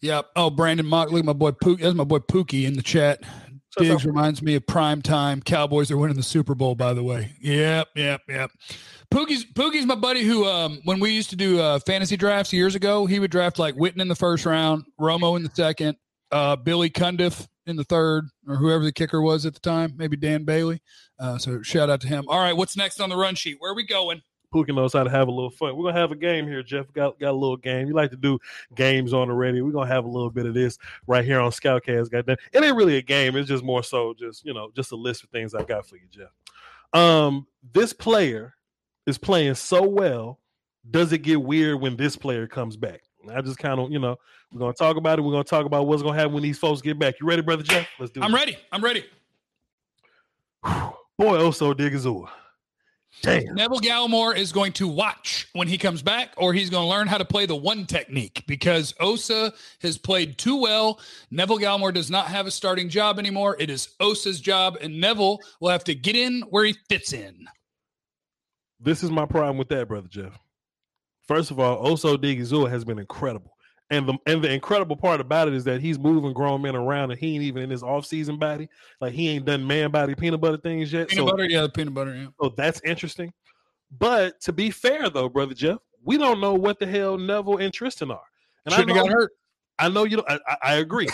Yeah. 0.00 0.22
Oh, 0.36 0.50
Brandon 0.50 0.86
Mockley, 0.86 1.24
my 1.24 1.32
boy 1.32 1.50
Pookie. 1.50 1.80
That's 1.80 1.96
my 1.96 2.04
boy 2.04 2.18
Pookie 2.18 2.64
in 2.64 2.74
the 2.74 2.82
chat. 2.82 3.24
So 3.72 3.84
Diggs 3.84 4.04
reminds 4.04 4.42
me 4.42 4.54
of 4.54 4.66
prime 4.66 5.00
time. 5.00 5.40
Cowboys 5.40 5.90
are 5.90 5.96
winning 5.96 6.16
the 6.16 6.22
Super 6.22 6.54
Bowl, 6.54 6.74
by 6.74 6.92
the 6.92 7.02
way. 7.02 7.34
Yep, 7.40 7.88
yep, 7.96 8.20
yep. 8.28 8.50
Pookie's 9.10 9.46
Pookie's 9.46 9.86
my 9.86 9.94
buddy 9.94 10.24
who, 10.24 10.44
um, 10.44 10.80
when 10.84 11.00
we 11.00 11.10
used 11.10 11.30
to 11.30 11.36
do 11.36 11.58
uh, 11.58 11.78
fantasy 11.78 12.16
drafts 12.18 12.52
years 12.52 12.74
ago, 12.74 13.06
he 13.06 13.18
would 13.18 13.30
draft 13.30 13.58
like 13.58 13.74
Witten 13.76 14.00
in 14.00 14.08
the 14.08 14.14
first 14.14 14.44
round, 14.44 14.84
Romo 15.00 15.36
in 15.36 15.42
the 15.42 15.50
second, 15.54 15.96
uh, 16.30 16.56
Billy 16.56 16.90
Cundiff 16.90 17.48
in 17.66 17.76
the 17.76 17.84
third, 17.84 18.28
or 18.46 18.56
whoever 18.56 18.84
the 18.84 18.92
kicker 18.92 19.22
was 19.22 19.46
at 19.46 19.54
the 19.54 19.60
time, 19.60 19.94
maybe 19.96 20.16
Dan 20.16 20.44
Bailey. 20.44 20.82
Uh, 21.18 21.38
so 21.38 21.62
shout 21.62 21.88
out 21.88 22.00
to 22.02 22.08
him. 22.08 22.24
All 22.28 22.40
right, 22.40 22.56
what's 22.56 22.76
next 22.76 23.00
on 23.00 23.08
the 23.08 23.16
run 23.16 23.36
sheet? 23.36 23.56
Where 23.58 23.72
are 23.72 23.76
we 23.76 23.86
going? 23.86 24.20
Pookie 24.52 24.74
knows 24.74 24.92
how 24.92 25.02
to 25.02 25.10
have 25.10 25.28
a 25.28 25.30
little 25.30 25.50
fun. 25.50 25.76
We're 25.76 25.84
gonna 25.84 25.98
have 25.98 26.12
a 26.12 26.16
game 26.16 26.46
here, 26.46 26.62
Jeff. 26.62 26.92
Got 26.92 27.18
got 27.18 27.30
a 27.30 27.32
little 27.32 27.56
game. 27.56 27.88
You 27.88 27.94
like 27.94 28.10
to 28.10 28.16
do 28.16 28.38
games 28.74 29.12
on 29.12 29.28
the 29.28 29.34
radio. 29.34 29.64
We're 29.64 29.72
gonna 29.72 29.86
have 29.86 30.04
a 30.04 30.08
little 30.08 30.30
bit 30.30 30.46
of 30.46 30.54
this 30.54 30.78
right 31.06 31.24
here 31.24 31.40
on 31.40 31.50
Scoutcast. 31.50 32.10
Got 32.10 32.26
that? 32.26 32.38
It 32.52 32.62
ain't 32.62 32.76
really 32.76 32.98
a 32.98 33.02
game. 33.02 33.36
It's 33.36 33.48
just 33.48 33.64
more 33.64 33.82
so 33.82 34.14
just 34.14 34.44
you 34.44 34.54
know 34.54 34.70
just 34.76 34.92
a 34.92 34.96
list 34.96 35.24
of 35.24 35.30
things 35.30 35.54
I 35.54 35.64
got 35.64 35.86
for 35.86 35.96
you, 35.96 36.06
Jeff. 36.10 36.30
Um, 36.92 37.46
this 37.72 37.92
player 37.92 38.54
is 39.06 39.18
playing 39.18 39.54
so 39.54 39.82
well. 39.82 40.38
Does 40.90 41.12
it 41.12 41.18
get 41.18 41.42
weird 41.42 41.80
when 41.80 41.96
this 41.96 42.16
player 42.16 42.46
comes 42.46 42.76
back? 42.76 43.02
I 43.32 43.40
just 43.40 43.56
kind 43.58 43.78
of, 43.78 43.92
you 43.92 44.00
know, 44.00 44.16
we're 44.52 44.58
gonna 44.58 44.72
talk 44.72 44.96
about 44.96 45.18
it. 45.18 45.22
We're 45.22 45.32
gonna 45.32 45.44
talk 45.44 45.64
about 45.64 45.86
what's 45.86 46.02
gonna 46.02 46.18
happen 46.18 46.34
when 46.34 46.42
these 46.42 46.58
folks 46.58 46.82
get 46.82 46.98
back. 46.98 47.20
You 47.20 47.26
ready, 47.26 47.40
brother 47.40 47.62
Jeff? 47.62 47.88
Let's 47.98 48.12
do 48.12 48.20
it. 48.20 48.24
I'm 48.24 48.34
ready. 48.34 48.56
I'm 48.70 48.82
ready. 48.82 49.04
Boy, 50.62 51.36
oh 51.38 51.50
so 51.52 51.72
Digazua 51.72 52.28
Damn. 53.20 53.54
Neville 53.54 53.80
Gallimore 53.80 54.36
is 54.36 54.52
going 54.52 54.72
to 54.72 54.88
watch 54.88 55.46
when 55.52 55.68
he 55.68 55.78
comes 55.78 56.02
back, 56.02 56.32
or 56.36 56.52
he's 56.52 56.70
going 56.70 56.84
to 56.84 56.88
learn 56.88 57.06
how 57.06 57.18
to 57.18 57.24
play 57.24 57.46
the 57.46 57.54
one 57.54 57.86
technique 57.86 58.42
because 58.46 58.94
Osa 58.98 59.52
has 59.80 59.98
played 59.98 60.38
too 60.38 60.60
well. 60.60 60.98
Neville 61.30 61.58
Gallimore 61.58 61.94
does 61.94 62.10
not 62.10 62.26
have 62.26 62.46
a 62.46 62.50
starting 62.50 62.88
job 62.88 63.18
anymore. 63.18 63.56
It 63.60 63.70
is 63.70 63.90
Osa's 64.00 64.40
job, 64.40 64.78
and 64.80 65.00
Neville 65.00 65.40
will 65.60 65.70
have 65.70 65.84
to 65.84 65.94
get 65.94 66.16
in 66.16 66.42
where 66.50 66.64
he 66.64 66.74
fits 66.88 67.12
in. 67.12 67.46
This 68.80 69.04
is 69.04 69.10
my 69.10 69.26
problem 69.26 69.58
with 69.58 69.68
that, 69.68 69.86
brother 69.86 70.08
Jeff. 70.08 70.36
First 71.28 71.52
of 71.52 71.60
all, 71.60 71.86
Osa 71.86 72.08
Odighizuwa 72.08 72.68
has 72.70 72.84
been 72.84 72.98
incredible. 72.98 73.51
And 73.90 74.08
the 74.08 74.14
and 74.26 74.42
the 74.42 74.50
incredible 74.50 74.96
part 74.96 75.20
about 75.20 75.48
it 75.48 75.54
is 75.54 75.64
that 75.64 75.82
he's 75.82 75.98
moving 75.98 76.32
grown 76.32 76.62
men 76.62 76.74
around 76.74 77.10
and 77.10 77.20
he 77.20 77.34
ain't 77.34 77.42
even 77.42 77.62
in 77.62 77.70
his 77.70 77.82
off 77.82 78.06
season 78.06 78.38
body. 78.38 78.68
Like 79.00 79.12
he 79.12 79.28
ain't 79.28 79.44
done 79.44 79.66
man 79.66 79.90
body 79.90 80.14
peanut 80.14 80.40
butter 80.40 80.56
things 80.56 80.92
yet. 80.92 81.08
Peanut 81.08 81.26
so, 81.26 81.30
butter, 81.30 81.44
yeah, 81.44 81.66
peanut 81.72 81.92
butter, 81.92 82.14
yeah. 82.14 82.26
so 82.40 82.54
that's 82.56 82.80
interesting. 82.84 83.32
But 83.98 84.40
to 84.42 84.52
be 84.52 84.70
fair 84.70 85.10
though, 85.10 85.28
brother 85.28 85.52
Jeff, 85.52 85.78
we 86.02 86.16
don't 86.16 86.40
know 86.40 86.54
what 86.54 86.78
the 86.78 86.86
hell 86.86 87.18
Neville 87.18 87.58
and 87.58 87.72
Trysten 87.72 88.10
are. 88.10 88.22
And 88.64 88.74
Shouldn't 88.74 88.92
I 88.92 88.94
know, 88.94 89.02
got 89.04 89.12
hurt. 89.12 89.32
I 89.78 89.88
know 89.90 90.04
you 90.04 90.16
don't 90.16 90.30
I, 90.30 90.38
I- 90.46 90.58
I 90.62 90.74
agree. 90.76 91.08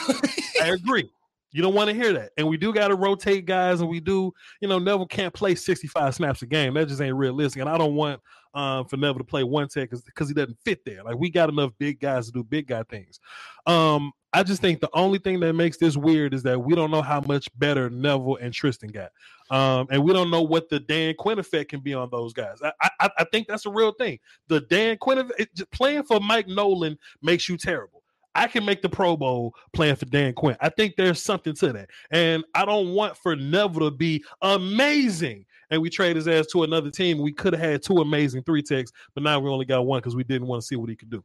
I 0.62 0.68
agree. 0.68 1.10
You 1.50 1.62
don't 1.62 1.74
want 1.74 1.88
to 1.88 1.94
hear 1.96 2.12
that. 2.12 2.30
And 2.36 2.46
we 2.46 2.56
do 2.56 2.72
got 2.72 2.88
to 2.88 2.94
rotate 2.94 3.46
guys, 3.46 3.80
and 3.80 3.88
we 3.88 4.00
do, 4.00 4.32
you 4.60 4.68
know, 4.68 4.78
Neville 4.78 5.06
can't 5.06 5.32
play 5.32 5.54
65 5.54 6.14
snaps 6.14 6.42
a 6.42 6.46
game. 6.46 6.74
That 6.74 6.88
just 6.88 7.00
ain't 7.00 7.16
realistic. 7.16 7.60
And 7.60 7.70
I 7.70 7.78
don't 7.78 7.94
want 7.94 8.20
um, 8.54 8.86
for 8.86 8.96
Neville 8.96 9.18
to 9.18 9.24
play 9.24 9.44
one 9.44 9.68
tech 9.68 9.90
because 9.90 10.28
he 10.28 10.34
doesn't 10.34 10.58
fit 10.64 10.84
there. 10.84 11.02
Like, 11.02 11.18
we 11.18 11.30
got 11.30 11.48
enough 11.48 11.72
big 11.78 12.00
guys 12.00 12.26
to 12.26 12.32
do 12.32 12.42
big 12.42 12.66
guy 12.66 12.82
things. 12.84 13.20
Um, 13.66 14.12
I 14.32 14.42
just 14.42 14.60
think 14.60 14.80
the 14.80 14.90
only 14.92 15.18
thing 15.18 15.40
that 15.40 15.54
makes 15.54 15.78
this 15.78 15.96
weird 15.96 16.34
is 16.34 16.42
that 16.42 16.58
we 16.58 16.74
don't 16.74 16.90
know 16.90 17.00
how 17.02 17.20
much 17.22 17.48
better 17.58 17.88
Neville 17.88 18.36
and 18.36 18.52
Trysten 18.52 18.92
got. 18.92 19.10
Um, 19.50 19.86
and 19.90 20.04
we 20.04 20.12
don't 20.12 20.30
know 20.30 20.42
what 20.42 20.68
the 20.68 20.80
Dan 20.80 21.14
Quinn 21.18 21.38
effect 21.38 21.70
can 21.70 21.80
be 21.80 21.94
on 21.94 22.10
those 22.10 22.34
guys. 22.34 22.58
I, 22.62 22.90
I, 23.00 23.10
I 23.18 23.24
think 23.32 23.48
that's 23.48 23.64
a 23.64 23.70
real 23.70 23.92
thing. 23.92 24.18
The 24.48 24.60
Dan 24.60 24.98
Quinn 24.98 25.30
it- 25.38 25.70
playing 25.72 26.02
for 26.02 26.20
Mike 26.20 26.48
Nolan 26.48 26.98
makes 27.22 27.48
you 27.48 27.56
terrible. 27.56 28.02
I 28.34 28.46
can 28.46 28.64
make 28.64 28.82
the 28.82 28.88
Pro 28.88 29.16
Bowl 29.16 29.54
playing 29.72 29.96
for 29.96 30.04
Dan 30.04 30.34
Quinn. 30.34 30.56
I 30.60 30.68
think 30.68 30.94
there's 30.96 31.22
something 31.22 31.54
to 31.56 31.72
that. 31.72 31.90
And 32.10 32.44
I 32.54 32.64
don't 32.66 32.94
want 32.94 33.16
for 33.16 33.34
Neville 33.34 33.90
to 33.90 33.90
be 33.90 34.22
amazing. 34.42 35.44
And 35.70 35.82
we 35.82 35.90
trade 35.90 36.16
his 36.16 36.28
ass 36.28 36.46
to 36.52 36.62
another 36.62 36.90
team. 36.90 37.18
We 37.18 37.32
could 37.32 37.52
have 37.52 37.62
had 37.62 37.82
two 37.82 37.98
amazing 37.98 38.42
three 38.44 38.62
techs, 38.62 38.90
but 39.14 39.22
now 39.22 39.38
we 39.38 39.50
only 39.50 39.66
got 39.66 39.86
one 39.86 40.00
because 40.00 40.16
we 40.16 40.24
didn't 40.24 40.48
want 40.48 40.62
to 40.62 40.66
see 40.66 40.76
what 40.76 40.88
he 40.88 40.96
could 40.96 41.10
do. 41.10 41.24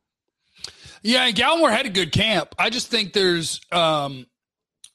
Yeah, 1.01 1.25
and 1.25 1.35
Gallimore 1.35 1.71
had 1.71 1.85
a 1.85 1.89
good 1.89 2.11
camp. 2.11 2.55
I 2.57 2.69
just 2.69 2.87
think 2.87 3.13
there's, 3.13 3.59
um, 3.71 4.25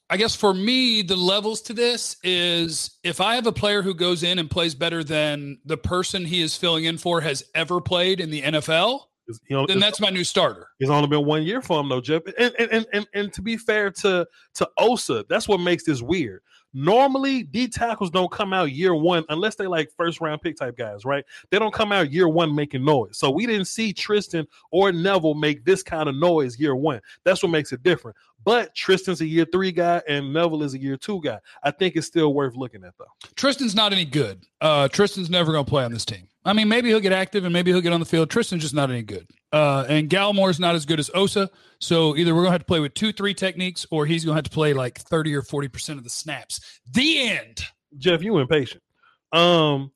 I 0.09 0.17
guess 0.17 0.35
for 0.35 0.53
me, 0.53 1.03
the 1.03 1.15
levels 1.15 1.61
to 1.63 1.73
this 1.73 2.17
is 2.23 2.97
if 3.03 3.21
I 3.21 3.35
have 3.35 3.45
a 3.45 3.51
player 3.51 3.81
who 3.81 3.93
goes 3.93 4.23
in 4.23 4.39
and 4.39 4.49
plays 4.49 4.73
better 4.73 5.03
than 5.03 5.59
the 5.65 5.77
person 5.77 6.25
he 6.25 6.41
is 6.41 6.55
filling 6.55 6.85
in 6.85 6.97
for 6.97 7.21
has 7.21 7.43
ever 7.53 7.79
played 7.79 8.19
in 8.19 8.31
the 8.31 8.41
NFL, 8.41 9.01
you 9.47 9.55
know, 9.55 9.67
then 9.67 9.79
that's 9.79 9.99
my 9.99 10.09
new 10.09 10.23
starter. 10.23 10.67
It's 10.79 10.89
only 10.89 11.07
been 11.07 11.25
one 11.25 11.43
year 11.43 11.61
for 11.61 11.79
him 11.79 11.89
though, 11.89 12.01
Jeff. 12.01 12.23
And 12.37 12.53
and, 12.57 12.71
and 12.71 12.85
and 12.93 13.07
and 13.13 13.33
to 13.33 13.41
be 13.41 13.57
fair 13.57 13.91
to 13.91 14.25
to 14.55 14.69
Osa, 14.77 15.25
that's 15.29 15.47
what 15.47 15.59
makes 15.59 15.83
this 15.83 16.01
weird. 16.01 16.41
Normally, 16.73 17.43
D 17.43 17.67
tackles 17.67 18.11
don't 18.11 18.31
come 18.31 18.53
out 18.53 18.71
year 18.71 18.93
one 18.93 19.25
unless 19.29 19.55
they 19.55 19.67
like 19.67 19.91
first 19.97 20.21
round 20.21 20.41
pick 20.41 20.57
type 20.57 20.77
guys, 20.77 21.03
right? 21.05 21.25
They 21.49 21.59
don't 21.59 21.73
come 21.73 21.91
out 21.91 22.11
year 22.11 22.27
one 22.27 22.53
making 22.53 22.85
noise. 22.85 23.17
So 23.17 23.31
we 23.31 23.45
didn't 23.45 23.65
see 23.65 23.93
Trysten 23.93 24.45
or 24.71 24.91
Neville 24.91 25.33
make 25.33 25.65
this 25.65 25.81
kind 25.81 26.07
of 26.07 26.15
noise 26.15 26.59
year 26.59 26.75
one. 26.75 27.01
That's 27.23 27.41
what 27.41 27.51
makes 27.51 27.71
it 27.71 27.81
different. 27.83 28.15
But 28.43 28.73
Trysten's 28.75 29.21
a 29.21 29.25
year 29.25 29.45
three 29.51 29.71
guy 29.71 30.01
and 30.07 30.31
Neville 30.31 30.63
is 30.63 30.73
a 30.73 30.79
year 30.79 30.95
two 30.95 31.21
guy. 31.21 31.39
I 31.63 31.71
think 31.71 31.95
it's 31.95 32.07
still 32.07 32.33
worth 32.33 32.55
looking 32.55 32.83
at 32.83 32.93
though. 32.97 33.05
Trysten's 33.35 33.75
not 33.75 33.91
any 33.91 34.05
good. 34.05 34.45
Uh, 34.61 34.87
Trysten's 34.87 35.29
never 35.29 35.51
going 35.51 35.65
to 35.65 35.69
play 35.69 35.83
on 35.83 35.91
this 35.91 36.05
team. 36.05 36.27
I 36.45 36.53
mean, 36.53 36.69
maybe 36.69 36.89
he'll 36.89 36.99
get 36.99 37.11
active 37.13 37.43
and 37.43 37.53
maybe 37.53 37.71
he'll 37.71 37.81
get 37.81 37.93
on 37.93 37.99
the 37.99 38.05
field. 38.05 38.29
Trysten's 38.29 38.61
just 38.61 38.73
not 38.73 38.89
any 38.89 39.03
good. 39.03 39.27
Uh, 39.51 39.85
and 39.89 40.09
Gallimore's 40.09 40.59
not 40.59 40.75
as 40.75 40.85
good 40.85 40.99
as 40.99 41.09
Osa. 41.13 41.49
So 41.79 42.15
either 42.15 42.33
we're 42.35 42.41
going 42.41 42.49
to 42.49 42.53
have 42.53 42.61
to 42.61 42.65
play 42.65 42.79
with 42.79 42.93
two, 42.93 43.11
three 43.11 43.33
techniques, 43.33 43.85
or 43.89 44.05
he's 44.05 44.23
going 44.23 44.33
to 44.33 44.37
have 44.37 44.43
to 44.43 44.51
play 44.51 44.73
like 44.73 44.99
30 44.99 45.35
or 45.35 45.41
40% 45.41 45.97
of 45.97 46.03
the 46.03 46.09
snaps. 46.09 46.79
The 46.91 47.29
end. 47.29 47.65
Jeff, 47.97 48.21
you 48.21 48.37
impatient. 48.37 48.83
Um, 49.31 49.91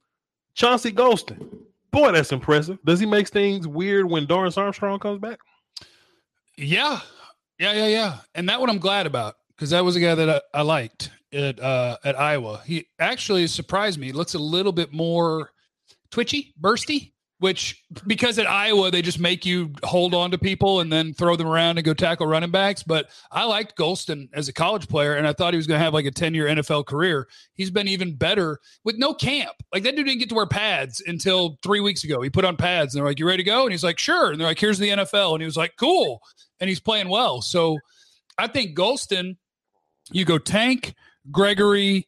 Chauncey 0.55 0.91
Golston. 0.91 1.59
Boy, 1.91 2.11
that's 2.11 2.31
impressive. 2.31 2.79
Does 2.85 2.99
he 2.99 3.05
make 3.05 3.27
things 3.27 3.67
weird 3.67 4.09
when 4.09 4.25
Dorance 4.25 4.57
Armstrong 4.57 4.97
comes 4.99 5.19
back? 5.19 5.39
Yeah. 6.57 6.99
Yeah, 7.59 7.73
yeah, 7.73 7.87
yeah. 7.87 8.17
And 8.33 8.49
that 8.49 8.59
one 8.59 8.69
I'm 8.69 8.79
glad 8.79 9.05
about 9.05 9.35
because 9.55 9.69
that 9.69 9.83
was 9.83 9.95
a 9.95 9.99
guy 9.99 10.15
that 10.15 10.29
I, 10.29 10.59
I 10.59 10.61
liked 10.63 11.11
at 11.31 11.59
uh, 11.59 11.97
at 12.03 12.19
Iowa. 12.19 12.61
He 12.65 12.87
actually 12.99 13.47
surprised 13.47 13.99
me. 13.99 14.07
He 14.07 14.11
looks 14.13 14.33
a 14.33 14.39
little 14.39 14.71
bit 14.71 14.91
more 14.91 15.51
twitchy, 16.11 16.53
bursty, 16.59 17.12
which 17.43 17.83
because 18.07 18.39
at 18.39 18.49
Iowa 18.49 18.89
they 18.89 19.01
just 19.01 19.19
make 19.19 19.45
you 19.45 19.73
hold 19.83 20.13
on 20.13 20.31
to 20.31 20.37
people 20.37 20.79
and 20.79 20.89
then 20.89 21.13
throw 21.13 21.35
them 21.35 21.47
around 21.47 21.77
and 21.77 21.83
go 21.83 21.93
tackle 21.93 22.25
running 22.25 22.51
backs. 22.51 22.83
But 22.83 23.09
I 23.33 23.43
liked 23.43 23.77
Golston 23.77 24.29
as 24.31 24.47
a 24.47 24.53
college 24.53 24.87
player, 24.87 25.15
and 25.15 25.27
I 25.27 25.33
thought 25.33 25.53
he 25.53 25.57
was 25.57 25.67
going 25.67 25.77
to 25.77 25.83
have 25.83 25.93
like 25.93 26.05
a 26.05 26.11
10 26.11 26.33
year 26.33 26.45
NFL 26.45 26.85
career. 26.85 27.27
He's 27.53 27.69
been 27.69 27.89
even 27.89 28.15
better 28.15 28.61
with 28.85 28.97
no 28.97 29.13
camp. 29.13 29.51
Like 29.73 29.83
that 29.83 29.97
dude 29.97 30.05
didn't 30.05 30.19
get 30.19 30.29
to 30.29 30.35
wear 30.35 30.45
pads 30.45 31.03
until 31.05 31.59
three 31.61 31.81
weeks 31.81 32.05
ago. 32.05 32.21
He 32.21 32.29
put 32.29 32.45
on 32.45 32.55
pads 32.55 32.95
and 32.95 33.01
they're 33.01 33.09
like, 33.09 33.19
You 33.19 33.27
ready 33.27 33.43
to 33.43 33.49
go? 33.49 33.63
And 33.63 33.73
he's 33.73 33.83
like, 33.83 33.99
Sure. 33.99 34.31
And 34.31 34.39
they're 34.39 34.47
like, 34.47 34.59
Here's 34.59 34.79
the 34.79 34.87
NFL. 34.87 35.33
And 35.33 35.41
he 35.41 35.45
was 35.45 35.57
like, 35.57 35.73
Cool. 35.75 36.21
And 36.61 36.69
he's 36.69 36.79
playing 36.79 37.09
well. 37.09 37.41
So 37.41 37.77
I 38.37 38.47
think 38.47 38.73
Golston, 38.73 39.35
you 40.13 40.23
go 40.23 40.37
Tank, 40.37 40.93
Gregory, 41.29 42.07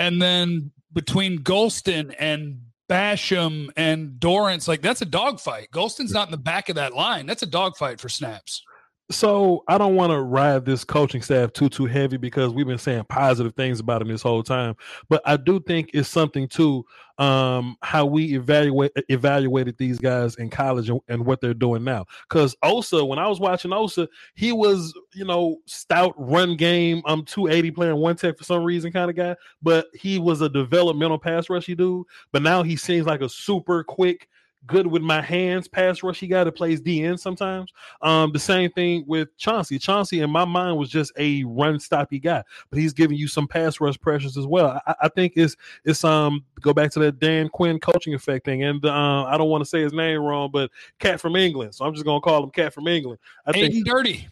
and 0.00 0.20
then 0.20 0.72
between 0.92 1.44
Golston 1.44 2.12
and 2.18 2.58
Basham 2.88 3.68
and 3.76 4.20
Dorance, 4.20 4.68
like 4.68 4.82
that's 4.82 5.02
a 5.02 5.06
dogfight. 5.06 5.70
Golston's 5.72 6.12
not 6.12 6.28
in 6.28 6.32
the 6.32 6.36
back 6.36 6.68
of 6.68 6.76
that 6.76 6.94
line. 6.94 7.26
That's 7.26 7.42
a 7.42 7.46
dogfight 7.46 8.00
for 8.00 8.08
snaps. 8.08 8.62
So 9.10 9.64
I 9.68 9.76
don't 9.76 9.96
want 9.96 10.12
to 10.12 10.20
ride 10.20 10.64
this 10.64 10.82
coaching 10.82 11.20
staff 11.20 11.52
too 11.52 11.68
too 11.68 11.84
heavy 11.84 12.16
because 12.16 12.54
we've 12.54 12.66
been 12.66 12.78
saying 12.78 13.04
positive 13.04 13.54
things 13.54 13.78
about 13.78 14.00
him 14.00 14.08
this 14.08 14.22
whole 14.22 14.42
time. 14.42 14.76
But 15.10 15.20
I 15.26 15.36
do 15.36 15.60
think 15.60 15.90
it's 15.92 16.08
something 16.08 16.48
to 16.48 16.86
um, 17.18 17.76
how 17.82 18.06
we 18.06 18.34
evaluate 18.34 18.92
evaluated 19.10 19.76
these 19.76 19.98
guys 19.98 20.36
in 20.36 20.48
college 20.48 20.88
and, 20.88 21.00
and 21.08 21.26
what 21.26 21.42
they're 21.42 21.52
doing 21.52 21.84
now. 21.84 22.06
Because 22.28 22.56
Osa, 22.62 23.04
when 23.04 23.18
I 23.18 23.28
was 23.28 23.40
watching 23.40 23.74
Osa, 23.74 24.08
he 24.36 24.52
was 24.52 24.94
you 25.12 25.26
know 25.26 25.58
stout 25.66 26.14
run 26.16 26.56
game. 26.56 27.02
I'm 27.04 27.26
280 27.26 27.70
playing 27.72 27.96
one 27.96 28.16
tech 28.16 28.38
for 28.38 28.44
some 28.44 28.64
reason 28.64 28.90
kind 28.90 29.10
of 29.10 29.16
guy, 29.16 29.36
but 29.62 29.88
he 29.92 30.18
was 30.18 30.40
a 30.40 30.48
developmental 30.48 31.18
pass 31.18 31.50
rushy 31.50 31.74
dude. 31.74 32.06
But 32.32 32.40
now 32.40 32.62
he 32.62 32.74
seems 32.74 33.06
like 33.06 33.20
a 33.20 33.28
super 33.28 33.84
quick. 33.84 34.28
Good 34.66 34.86
with 34.86 35.02
my 35.02 35.20
hands, 35.20 35.68
pass 35.68 36.02
rush 36.02 36.20
he 36.20 36.26
got 36.26 36.44
that 36.44 36.52
plays 36.52 36.80
DN 36.80 37.18
sometimes. 37.18 37.70
Um, 38.00 38.32
the 38.32 38.38
same 38.38 38.70
thing 38.70 39.04
with 39.06 39.36
Chauncey. 39.36 39.78
Chauncey, 39.78 40.20
in 40.20 40.30
my 40.30 40.44
mind, 40.44 40.78
was 40.78 40.88
just 40.88 41.12
a 41.18 41.44
run 41.44 41.76
stoppy 41.76 42.22
guy, 42.22 42.42
but 42.70 42.78
he's 42.78 42.94
giving 42.94 43.18
you 43.18 43.28
some 43.28 43.46
pass 43.46 43.80
rush 43.80 43.98
pressures 44.00 44.38
as 44.38 44.46
well. 44.46 44.80
I, 44.86 44.94
I 45.02 45.08
think 45.08 45.34
it's 45.36 45.56
it's 45.84 46.02
um 46.04 46.44
go 46.60 46.72
back 46.72 46.90
to 46.92 47.00
that 47.00 47.18
Dan 47.18 47.48
Quinn 47.50 47.78
coaching 47.78 48.14
effect 48.14 48.46
thing, 48.46 48.62
and 48.62 48.84
uh, 48.84 49.24
I 49.24 49.36
don't 49.36 49.50
want 49.50 49.62
to 49.62 49.68
say 49.68 49.82
his 49.82 49.92
name 49.92 50.20
wrong, 50.20 50.50
but 50.50 50.70
cat 50.98 51.20
from 51.20 51.36
England, 51.36 51.74
so 51.74 51.84
I'm 51.84 51.92
just 51.92 52.06
gonna 52.06 52.20
call 52.20 52.44
him 52.44 52.50
cat 52.50 52.72
from 52.72 52.88
England. 52.88 53.18
I 53.44 53.52
think 53.52 53.84
Dirty. 53.84 54.28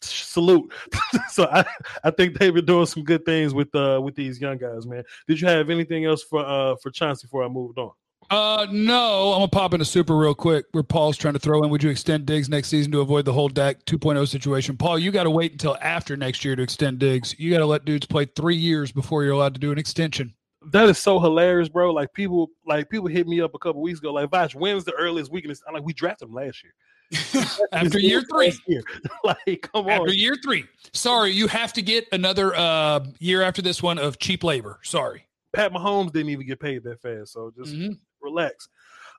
salute. 0.00 0.72
so 1.30 1.44
I, 1.50 1.64
I 2.02 2.10
think 2.10 2.38
they've 2.38 2.54
been 2.54 2.64
doing 2.64 2.86
some 2.86 3.04
good 3.04 3.24
things 3.24 3.52
with 3.52 3.74
uh 3.74 4.00
with 4.02 4.14
these 4.14 4.40
young 4.40 4.56
guys, 4.56 4.86
man. 4.86 5.04
Did 5.28 5.40
you 5.40 5.48
have 5.48 5.70
anything 5.70 6.04
else 6.04 6.22
for 6.22 6.44
uh 6.44 6.76
for 6.76 6.90
Chauncey 6.90 7.26
before 7.26 7.44
I 7.44 7.48
moved 7.48 7.78
on? 7.78 7.92
Uh, 8.30 8.66
no, 8.70 9.32
I'm 9.32 9.38
gonna 9.38 9.48
pop 9.48 9.72
into 9.72 9.84
super 9.84 10.16
real 10.16 10.34
quick. 10.34 10.66
Where 10.72 10.82
Paul's 10.82 11.16
trying 11.16 11.34
to 11.34 11.40
throw 11.40 11.62
in, 11.62 11.70
would 11.70 11.82
you 11.82 11.90
extend 11.90 12.26
Diggs 12.26 12.48
next 12.48 12.68
season 12.68 12.90
to 12.92 13.00
avoid 13.00 13.24
the 13.24 13.32
whole 13.32 13.48
Dak 13.48 13.84
2.0 13.84 14.26
situation? 14.28 14.76
Paul, 14.76 14.98
you 14.98 15.12
got 15.12 15.24
to 15.24 15.30
wait 15.30 15.52
until 15.52 15.76
after 15.80 16.16
next 16.16 16.44
year 16.44 16.56
to 16.56 16.62
extend 16.62 16.98
Diggs. 16.98 17.34
You 17.38 17.50
got 17.50 17.58
to 17.58 17.66
let 17.66 17.84
dudes 17.84 18.06
play 18.06 18.24
three 18.24 18.56
years 18.56 18.90
before 18.90 19.22
you're 19.22 19.32
allowed 19.32 19.54
to 19.54 19.60
do 19.60 19.70
an 19.72 19.78
extension. 19.78 20.34
That 20.72 20.88
is 20.88 20.98
so 20.98 21.20
hilarious, 21.20 21.68
bro. 21.68 21.92
Like 21.92 22.12
people, 22.12 22.50
like 22.66 22.90
people 22.90 23.06
hit 23.06 23.28
me 23.28 23.40
up 23.40 23.54
a 23.54 23.58
couple 23.58 23.80
weeks 23.82 24.00
ago, 24.00 24.12
like 24.12 24.30
Voch, 24.30 24.54
when's 24.54 24.84
the 24.84 24.92
earliest 24.94 25.30
weakness? 25.30 25.62
I'm 25.66 25.74
like, 25.74 25.84
we 25.84 25.92
drafted 25.92 26.28
him 26.28 26.34
last 26.34 26.64
year. 26.64 26.72
after 27.72 28.00
year 28.00 28.22
three. 28.22 28.52
Year. 28.66 28.82
like, 29.24 29.68
come 29.72 29.86
on. 29.86 29.90
After 29.90 30.12
year 30.12 30.36
three. 30.42 30.64
Sorry, 30.92 31.30
you 31.30 31.46
have 31.46 31.72
to 31.74 31.82
get 31.82 32.06
another 32.10 32.52
uh, 32.56 33.06
year 33.20 33.42
after 33.42 33.62
this 33.62 33.80
one 33.80 33.98
of 33.98 34.18
cheap 34.18 34.42
labor. 34.42 34.80
Sorry. 34.82 35.26
Pat 35.52 35.72
Mahomes 35.72 36.12
didn't 36.12 36.30
even 36.30 36.46
get 36.46 36.60
paid 36.60 36.82
that 36.84 37.00
fast, 37.00 37.32
so 37.32 37.52
just 37.56 37.74
Mhm. 37.74 37.98
Relax. 38.26 38.68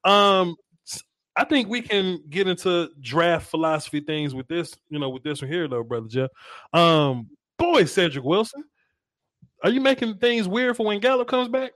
Um, 0.04 0.56
I 1.36 1.44
think 1.44 1.70
we 1.70 1.82
can 1.82 2.20
get 2.30 2.48
into 2.48 2.90
draft 3.00 3.50
philosophy 3.50 4.00
things 4.00 4.34
with 4.34 4.48
this, 4.48 4.76
you 4.90 4.98
know, 4.98 5.10
with 5.10 5.22
this 5.22 5.42
one 5.42 5.52
here, 5.52 5.68
though, 5.68 5.84
brother 5.84 6.08
Jeff. 6.08 6.32
Um, 6.74 7.30
boy, 7.60 7.86
Cedric 7.86 8.26
Wilson, 8.26 8.64
are 9.64 9.70
you 9.70 9.80
making 9.80 10.18
things 10.18 10.48
weird 10.48 10.76
for 10.76 10.86
when 10.88 11.00
Gallup 11.00 11.28
comes 11.28 11.48
back? 11.48 11.74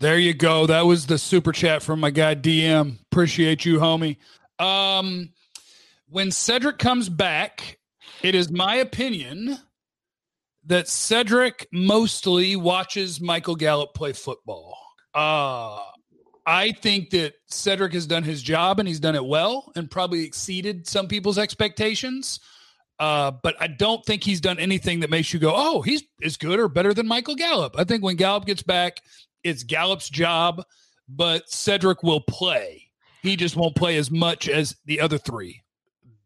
There 0.00 0.18
you 0.18 0.34
go. 0.34 0.66
That 0.66 0.82
was 0.82 1.06
the 1.06 1.16
super 1.16 1.52
chat 1.52 1.82
from 1.82 2.00
my 2.00 2.10
guy 2.10 2.34
DM. 2.34 3.00
Appreciate 3.12 3.64
you, 3.64 3.78
homie. 3.78 4.16
Um, 4.58 5.30
when 6.08 6.32
Cedric 6.32 6.78
comes 6.78 7.08
back, 7.08 7.78
it 8.22 8.34
is 8.34 8.50
my 8.50 8.76
opinion 8.76 9.58
that 10.66 10.88
Cedric 10.88 11.68
mostly 11.72 12.56
watches 12.56 13.20
Michael 13.20 13.54
Gallup 13.54 13.94
play 13.94 14.12
football. 14.12 14.76
Uh 15.14 15.78
I 16.46 16.72
think 16.72 17.10
that 17.10 17.34
Cedric 17.46 17.94
has 17.94 18.06
done 18.06 18.22
his 18.22 18.42
job 18.42 18.78
and 18.78 18.86
he's 18.86 19.00
done 19.00 19.14
it 19.14 19.24
well 19.24 19.72
and 19.76 19.90
probably 19.90 20.24
exceeded 20.24 20.86
some 20.86 21.08
people's 21.08 21.38
expectations. 21.38 22.40
Uh, 22.98 23.32
but 23.42 23.56
I 23.60 23.66
don't 23.66 24.04
think 24.04 24.22
he's 24.22 24.40
done 24.40 24.58
anything 24.58 25.00
that 25.00 25.10
makes 25.10 25.32
you 25.32 25.40
go, 25.40 25.52
oh, 25.54 25.82
he's 25.82 26.04
as 26.22 26.36
good 26.36 26.60
or 26.60 26.68
better 26.68 26.94
than 26.94 27.08
Michael 27.08 27.34
Gallup. 27.34 27.74
I 27.78 27.84
think 27.84 28.04
when 28.04 28.16
Gallup 28.16 28.44
gets 28.44 28.62
back, 28.62 29.00
it's 29.42 29.62
Gallup's 29.62 30.08
job, 30.08 30.62
but 31.08 31.48
Cedric 31.48 32.02
will 32.02 32.20
play. 32.20 32.82
He 33.22 33.36
just 33.36 33.56
won't 33.56 33.74
play 33.74 33.96
as 33.96 34.10
much 34.10 34.48
as 34.48 34.76
the 34.84 35.00
other 35.00 35.18
three. 35.18 35.63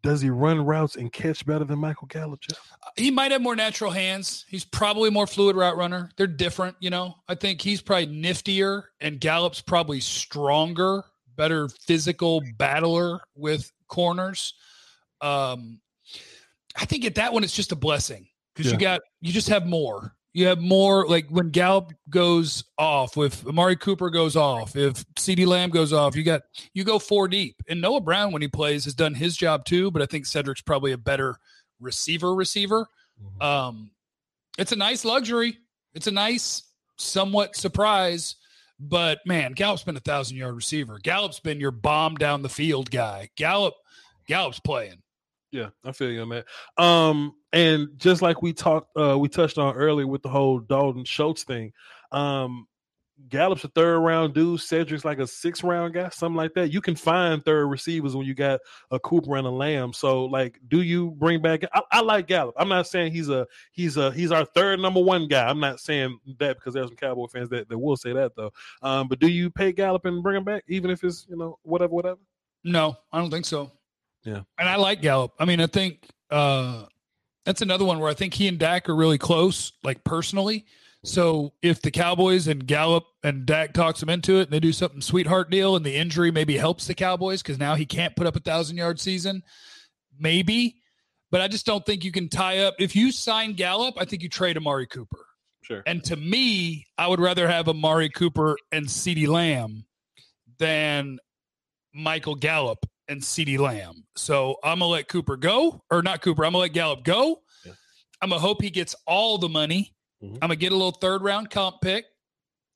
Does 0.02 0.20
he 0.20 0.30
run 0.30 0.64
routes 0.64 0.96
and 0.96 1.12
catch 1.12 1.44
better 1.44 1.64
than 1.64 1.78
Michael 1.78 2.06
Gallup, 2.06 2.40
Jeff? 2.40 2.58
He 2.96 3.11
might 3.11 3.32
have 3.32 3.42
more 3.42 3.56
natural 3.56 3.90
hands. 3.90 4.44
He's 4.48 4.64
probably 4.64 5.11
more 5.11 5.26
fluid 5.26 5.56
route 5.56 5.76
runner. 5.76 6.11
They're 6.16 6.26
different, 6.26 6.76
you 6.80 6.90
know. 6.90 7.16
I 7.28 7.34
think 7.34 7.61
he's 7.61 7.82
probably 7.82 8.06
niftier, 8.06 8.84
and 9.00 9.20
Gallup's 9.20 9.61
probably 9.61 10.00
stronger, 10.00 11.02
better 11.37 11.68
physical 11.68 12.42
battler 12.58 13.20
with 13.34 13.70
corners. 13.88 14.54
Um, 15.20 15.80
I 16.76 16.84
think 16.84 17.04
at 17.04 17.16
that 17.16 17.32
one 17.32 17.42
it's 17.42 17.56
just 17.56 17.72
a 17.72 17.76
blessing 17.76 18.28
because 18.54 18.70
you 18.70 18.78
got 18.78 19.00
you 19.20 19.32
just 19.32 19.48
have 19.48 19.66
more. 19.66 20.14
You 20.38 20.46
have 20.46 20.61
more 20.61 21.05
like 21.09 21.29
when 21.31 21.51
Gallup 21.51 21.92
goes 22.09 22.62
off, 22.79 23.16
if 23.16 23.44
Amari 23.44 23.74
Cooper 23.74 24.09
goes 24.09 24.37
off, 24.37 24.77
if 24.77 25.05
CeeDee 25.16 25.48
Lamb 25.48 25.70
goes 25.70 25.92
off, 25.92 26.14
you 26.14 26.22
got 26.22 26.42
you 26.74 26.85
go 26.85 27.01
four 27.01 27.27
deep. 27.27 27.61
And 27.68 27.81
Noah 27.81 28.01
Brown, 28.01 28.31
when 28.31 28.40
he 28.40 28.46
plays, 28.46 28.85
has 28.85 28.94
done 28.94 29.14
his 29.14 29.37
job 29.37 29.64
too, 29.64 29.90
but 29.90 30.01
I 30.01 30.07
think 30.07 30.27
Cedrick's 30.27 30.61
probably 30.61 30.92
a 30.92 30.96
better 30.96 31.35
receiver 31.81 32.37
receiver. 32.37 32.87
Mm-hmm. 33.20 33.42
Um 33.42 33.90
it's 34.59 34.70
a 34.70 34.77
nice 34.77 35.05
luxury. 35.05 35.59
It's 35.94 36.07
a 36.07 36.12
nice 36.12 36.62
somewhat 36.98 37.57
surprise. 37.57 38.37
But 38.79 39.18
man, 39.27 39.55
Gallup's 39.55 39.83
been 39.83 39.96
a 39.96 40.01
thousand 40.01 40.37
yard 40.37 40.55
receiver. 40.55 41.01
Gallup's 41.03 41.40
been 41.40 41.59
your 41.59 41.72
bomb 41.72 42.14
down 42.14 42.42
the 42.42 42.48
field 42.48 42.92
guy. 42.92 43.29
Gallup, 43.35 43.74
Gallup's 44.29 44.61
playing. 44.61 45.03
Yeah, 45.50 45.68
I 45.84 45.92
feel 45.92 46.11
you 46.11 46.26
that. 46.26 46.82
Um, 46.82 47.34
and 47.52 47.88
just 47.96 48.20
like 48.20 48.42
we 48.42 48.52
talked, 48.52 48.90
uh, 48.96 49.18
we 49.18 49.28
touched 49.28 49.58
on 49.58 49.74
earlier 49.74 50.06
with 50.06 50.22
the 50.22 50.28
whole 50.28 50.58
Dalton 50.58 51.04
Schultz 51.04 51.44
thing. 51.44 51.72
Um, 52.12 52.66
Gallup's 53.28 53.64
a 53.64 53.68
third 53.68 53.98
round 53.98 54.34
dude. 54.34 54.61
Cedrick's 54.61 55.04
like 55.04 55.18
a 55.18 55.26
six 55.26 55.64
round 55.64 55.94
guy, 55.94 56.08
something 56.11 56.37
like 56.37 56.54
that. 56.54 56.72
You 56.72 56.80
can 56.80 56.94
find 56.94 57.44
third 57.44 57.66
receivers 57.66 58.14
when 58.14 58.26
you 58.26 58.34
got 58.34 58.61
a 58.90 59.00
Cooper 59.00 59.37
and 59.37 59.46
a 59.46 59.50
Lamb. 59.50 59.92
So, 59.92 60.26
like, 60.26 60.61
do 60.68 60.82
you 60.82 61.11
bring 61.12 61.42
back? 61.42 61.64
I, 61.72 61.82
I 61.90 62.00
like 62.00 62.28
Gallup. 62.28 62.54
I'm 62.56 62.68
not 62.68 62.87
saying 62.87 63.12
he's 63.12 63.28
a 63.28 63.46
he's 63.72 63.96
a 63.96 64.12
he's 64.12 64.30
our 64.30 64.44
third 64.44 64.78
number 64.78 65.00
one 65.00 65.26
guy. 65.26 65.48
I'm 65.48 65.58
not 65.58 65.80
saying 65.80 66.18
that 66.38 66.56
because 66.56 66.74
there's 66.74 66.88
some 66.88 66.96
Cowboy 66.96 67.26
fans 67.26 67.48
that, 67.48 67.68
that 67.68 67.78
will 67.78 67.96
say 67.96 68.12
that 68.12 68.37
though. 68.37 68.52
Um, 68.82 69.08
but 69.08 69.18
do 69.18 69.26
you 69.26 69.50
pay 69.50 69.72
Gallup 69.72 70.04
and 70.04 70.22
bring 70.22 70.37
him 70.37 70.44
back, 70.44 70.62
even 70.68 70.90
if 70.90 71.02
it's 71.02 71.26
you 71.28 71.37
know 71.37 71.58
whatever 71.62 71.94
whatever? 71.94 72.20
No, 72.62 72.96
I 73.12 73.18
don't 73.18 73.30
think 73.30 73.46
so. 73.46 73.72
Yeah. 74.24 74.42
And 74.59 74.68
I 74.68 74.76
like 74.76 75.00
Gallup. 75.02 75.33
I 75.38 75.44
mean, 75.44 75.61
I 75.61 75.66
think 75.66 76.07
uh 76.31 76.85
that's 77.44 77.62
another 77.62 77.85
one 77.85 77.98
where 77.98 78.11
I 78.11 78.14
think 78.14 78.35
he 78.35 78.46
and 78.46 78.59
Dak 78.59 78.88
are 78.88 78.94
really 78.94 79.16
close, 79.16 79.72
like 79.83 80.04
personally. 80.04 80.66
So 81.04 81.54
if 81.62 81.81
the 81.81 81.90
Cowboys 81.90 82.46
and 82.48 82.66
Gallup 82.66 83.04
and 83.22 83.46
Dak 83.46 83.72
talks 83.72 84.02
him 84.02 84.11
into 84.11 84.38
it 84.38 84.42
and 84.42 84.50
they 84.50 84.61
do 84.61 84.72
something 84.72 85.00
sweetheart 85.00 85.48
deal 85.48 85.76
and 85.76 85.87
the 85.87 85.94
injury 85.94 86.31
maybe 86.31 86.57
helps 86.57 86.87
the 86.87 86.94
Cowboys 86.94 87.40
because 87.40 87.59
now 87.59 87.74
he 87.74 87.87
can't 87.87 88.16
put 88.16 88.26
up 88.26 88.37
a 88.37 88.40
thousand 88.40 88.76
yard 88.76 89.00
season, 89.00 89.42
maybe. 90.18 90.83
But 91.31 91.40
I 91.40 91.48
just 91.48 91.66
don't 91.66 91.87
think 91.87 92.04
you 92.04 92.12
can 92.12 92.28
tie 92.28 92.59
up. 92.59 92.74
If 92.78 92.96
you 92.96 93.12
sign 93.12 93.52
Gallup, 93.54 93.94
I 93.98 94.04
think 94.04 94.22
you 94.22 94.28
trade 94.28 94.57
Amari 94.57 94.87
Cooper. 94.87 95.24
Sure. 95.62 95.83
And 95.87 96.02
to 96.04 96.16
me, 96.16 96.87
I 96.96 97.07
would 97.07 97.20
rather 97.20 97.48
have 97.48 97.68
Amari 97.68 98.09
Cooper 98.09 98.57
and 98.72 98.87
CeeDee 98.87 99.28
Lamb 99.28 99.85
than 100.59 101.18
Michael 101.94 102.35
Gallup 102.35 102.85
and 103.08 103.20
CeeDee 103.20 103.58
Lamb. 103.58 104.04
So 104.16 104.56
I'm 104.62 104.78
gonna 104.80 104.90
let 104.90 105.08
Cooper 105.08 105.36
go, 105.36 105.82
or 105.90 106.02
not 106.02 106.20
Cooper. 106.22 106.44
I'm 106.44 106.52
gonna 106.52 106.62
let 106.62 106.72
Gallup 106.72 107.04
go. 107.04 107.40
Yeah. 107.64 107.72
I'm 108.20 108.30
gonna 108.30 108.40
hope 108.40 108.62
he 108.62 108.70
gets 108.70 108.94
all 109.06 109.38
the 109.38 109.48
money. 109.48 109.94
Mhm. 110.22 110.34
I'm 110.34 110.40
gonna 110.40 110.56
get 110.56 110.72
a 110.72 110.76
little 110.76 110.92
third 110.92 111.22
round 111.22 111.50
comp 111.50 111.80
pick, 111.80 112.06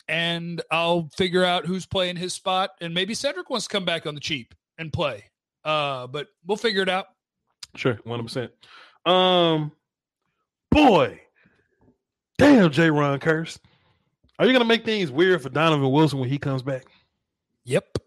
and 0.09 0.63
I'll 0.71 1.09
figure 1.17 1.45
out 1.45 1.67
who's 1.67 1.87
playing 1.87 2.17
his 2.17 2.33
spot. 2.35 2.71
And 2.81 2.95
maybe 2.95 3.15
Cedrick 3.15 3.51
wants 3.51 3.67
to 3.67 3.73
come 3.73 3.85
back 3.85 4.07
on 4.07 4.15
the 4.15 4.21
cheap 4.21 4.55
and 4.79 4.93
play. 4.93 5.25
Uh, 5.65 6.07
but 6.07 6.29
we'll 6.47 6.57
figure 6.57 6.83
it 6.83 6.89
out. 6.89 7.07
Sure, 7.77 7.95
one 8.05 8.19
hundred 8.19 8.29
percent. 8.29 8.53
Um, 9.07 9.73
boy, 10.71 11.21
damn, 12.39 12.71
Jayron 12.71 13.19
Kearse. 13.21 13.59
Are 14.39 14.47
you 14.47 14.53
gonna 14.53 14.65
make 14.65 14.85
things 14.85 15.11
weird 15.11 15.43
for 15.43 15.49
Donovan 15.51 15.91
Wilson 15.91 16.19
when 16.19 16.29
he 16.29 16.39
comes 16.39 16.63
back? 16.63 16.85
Yep. 17.65 17.99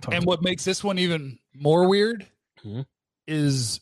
Talk 0.00 0.14
And 0.14 0.24
what 0.24 0.42
makes 0.42 0.64
this 0.64 0.82
one 0.84 0.98
even 0.98 1.38
more 1.54 1.88
weird 1.88 2.26
Mhm. 2.64 2.84
is 3.26 3.80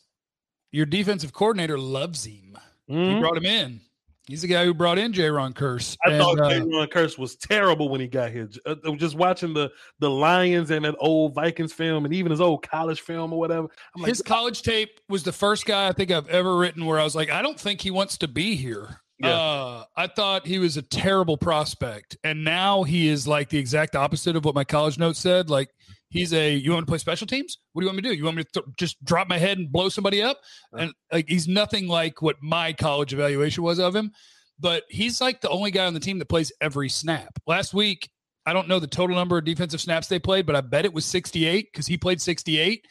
your 0.71 0.85
defensive 0.85 1.33
coordinator 1.33 1.77
loves 1.77 2.25
him. 2.25 2.57
He 2.87 2.93
Mhm. 2.95 3.19
brought 3.21 3.37
him 3.37 3.45
in. 3.45 3.81
He's 4.27 4.41
the 4.41 4.47
guy 4.47 4.65
who 4.65 4.73
brought 4.73 4.97
in 4.97 5.13
Jayron 5.13 5.53
Kearse. 5.53 5.95
I 6.03 6.09
And, 6.11 6.19
thought 6.21 6.39
uh, 6.39 6.49
Jayron 6.49 6.87
Kearse 6.89 7.15
was 7.17 7.35
terrible 7.35 7.89
when 7.89 8.01
he 8.01 8.07
got 8.07 8.31
here. 8.31 8.49
Uh, 8.65 8.73
Just 8.95 9.13
watching 9.15 9.53
the 9.53 9.69
the 9.99 10.09
Lions 10.09 10.71
and 10.71 10.83
that 10.83 10.95
old 10.99 11.35
Vikings 11.35 11.73
film, 11.73 12.05
and 12.05 12.13
even 12.13 12.31
his 12.31 12.41
old 12.41 12.63
college 12.67 13.01
film 13.01 13.31
or 13.33 13.39
whatever. 13.39 13.67
I'm 13.95 14.01
like, 14.01 14.09
his 14.09 14.23
college 14.23 14.63
tape 14.63 14.99
was 15.09 15.21
the 15.23 15.31
first 15.31 15.65
guy 15.67 15.87
I 15.87 15.91
think 15.91 16.09
I've 16.09 16.27
ever 16.27 16.57
written 16.57 16.85
where 16.85 16.99
I 16.99 17.03
was 17.03 17.13
like, 17.15 17.29
I 17.29 17.43
don't 17.43 17.59
think 17.59 17.81
he 17.81 17.91
wants 17.91 18.17
to 18.17 18.27
be 18.27 18.55
here. 18.55 18.99
Yeah. 19.19 19.29
Uh, 19.29 19.83
I 19.95 20.07
thought 20.07 20.47
he 20.47 20.57
was 20.57 20.75
a 20.75 20.81
terrible 20.81 21.37
prospect, 21.37 22.17
and 22.23 22.43
now 22.43 22.81
he 22.81 23.07
is 23.07 23.27
like 23.27 23.49
the 23.49 23.59
exact 23.59 23.95
opposite 23.95 24.35
of 24.35 24.43
what 24.43 24.55
my 24.55 24.63
college 24.63 24.97
notes 24.97 25.19
said. 25.19 25.51
Like 25.51 25.69
he's 26.17 26.33
a, 26.33 26.53
you 26.53 26.71
want 26.71 26.83
me 26.83 26.85
to 26.85 26.89
play 26.91 26.97
special 26.97 27.27
teams? 27.27 27.57
What 27.73 27.81
do 27.81 27.85
you 27.85 27.89
want 27.89 27.97
me 27.97 28.01
to 28.03 28.09
do? 28.09 28.15
You 28.15 28.23
want 28.23 28.37
me 28.37 28.43
to 28.43 28.49
th- 28.53 28.65
just 28.77 29.03
drop 29.03 29.27
my 29.27 29.37
head 29.37 29.57
and 29.57 29.71
blow 29.71 29.89
somebody 29.89 30.21
up? 30.21 30.39
And 30.73 30.93
like 31.11 31.27
he's 31.27 31.47
nothing 31.47 31.87
like 31.87 32.21
what 32.21 32.37
my 32.41 32.73
college 32.73 33.13
evaluation 33.13 33.63
was 33.63 33.79
of 33.79 33.95
him. 33.95 34.11
But 34.59 34.83
he's 34.89 35.19
like 35.19 35.41
the 35.41 35.49
only 35.49 35.71
guy 35.71 35.85
on 35.85 35.93
the 35.93 35.99
team 35.99 36.19
that 36.19 36.29
plays 36.29 36.51
every 36.61 36.89
snap. 36.89 37.37
Last 37.45 37.73
week, 37.73 38.09
I 38.45 38.53
don't 38.53 38.67
know 38.67 38.79
the 38.79 38.87
total 38.87 39.15
number 39.15 39.37
of 39.37 39.45
defensive 39.45 39.81
snaps 39.81 40.07
they 40.07 40.19
played, 40.19 40.45
but 40.45 40.55
I 40.55 40.61
bet 40.61 40.85
it 40.85 40.93
was 40.93 41.05
68 41.05 41.67
because 41.71 41.87
he 41.87 41.97
played 41.97 42.21
68 42.21 42.85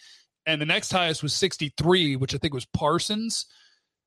and 0.47 0.61
the 0.61 0.67
next 0.67 0.91
highest 0.91 1.23
was 1.23 1.33
63, 1.33 2.17
which 2.17 2.35
I 2.35 2.39
think 2.39 2.53
was 2.53 2.67
Parsons. 2.67 3.47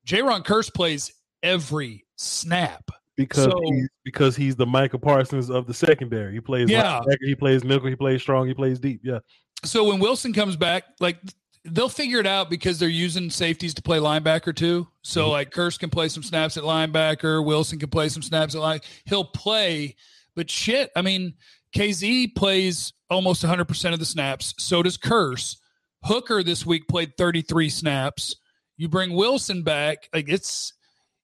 Jayron 0.06 0.44
Kearse 0.46 0.74
plays 0.74 1.12
every 1.42 2.06
snap. 2.16 2.92
Because 3.18 3.46
so- 3.46 3.62
he's, 3.66 3.90
because 4.06 4.36
he's 4.36 4.56
the 4.56 4.66
Micah 4.66 5.00
Parsons 5.00 5.50
of 5.50 5.66
the 5.68 5.74
secondary. 5.74 6.34
He 6.34 6.40
plays 6.40 6.70
Yeah. 6.70 7.00
linebacker, 7.00 7.18
he 7.26 7.36
plays 7.36 7.64
nickel, 7.64 7.90
he 7.90 7.96
plays 7.96 8.22
strong, 8.22 8.48
he 8.48 8.54
plays 8.54 8.80
deep. 8.80 9.02
Yeah, 9.04 9.20
So 9.64 9.84
when 9.86 10.00
Wilson 10.00 10.34
comes 10.34 10.56
back, 10.56 10.84
like 11.00 11.18
they'll 11.66 11.90
figure 11.90 12.20
it 12.20 12.28
out 12.28 12.50
because 12.50 12.80
they're 12.80 12.88
using 12.88 13.30
safeties 13.30 13.74
to 13.74 13.82
play 13.82 13.98
linebacker 13.98 14.56
too. 14.56 14.88
So 15.02 15.26
Mhm. 15.28 15.32
like 15.32 15.52
Kearse 15.52 15.78
can 15.80 15.90
play 15.90 16.08
some 16.10 16.24
snaps 16.24 16.56
at 16.58 16.64
linebacker, 16.64 17.44
Wilson 17.44 17.80
can 17.80 17.90
play 17.90 18.08
some 18.08 18.22
snaps 18.22 18.54
at 18.56 18.62
line. 18.62 18.80
He'll 19.06 19.26
play, 19.26 19.96
but 20.36 20.50
shit, 20.50 20.92
I 20.96 21.02
mean, 21.02 21.34
Kazee 21.76 22.34
plays 22.34 22.94
almost 23.10 23.44
100% 23.44 23.94
of 23.94 24.00
the 24.00 24.06
snaps. 24.06 24.54
So 24.60 24.82
does 24.84 24.98
Kearse. 24.98 25.58
Hooker 26.04 26.44
this 26.44 26.66
week 26.66 26.88
played 26.88 27.18
33 27.18 27.70
snaps. 27.70 28.36
You 28.78 28.88
bring 28.88 29.14
Wilson 29.14 29.64
back, 29.64 30.08
like 30.14 30.30
it's 30.30 30.74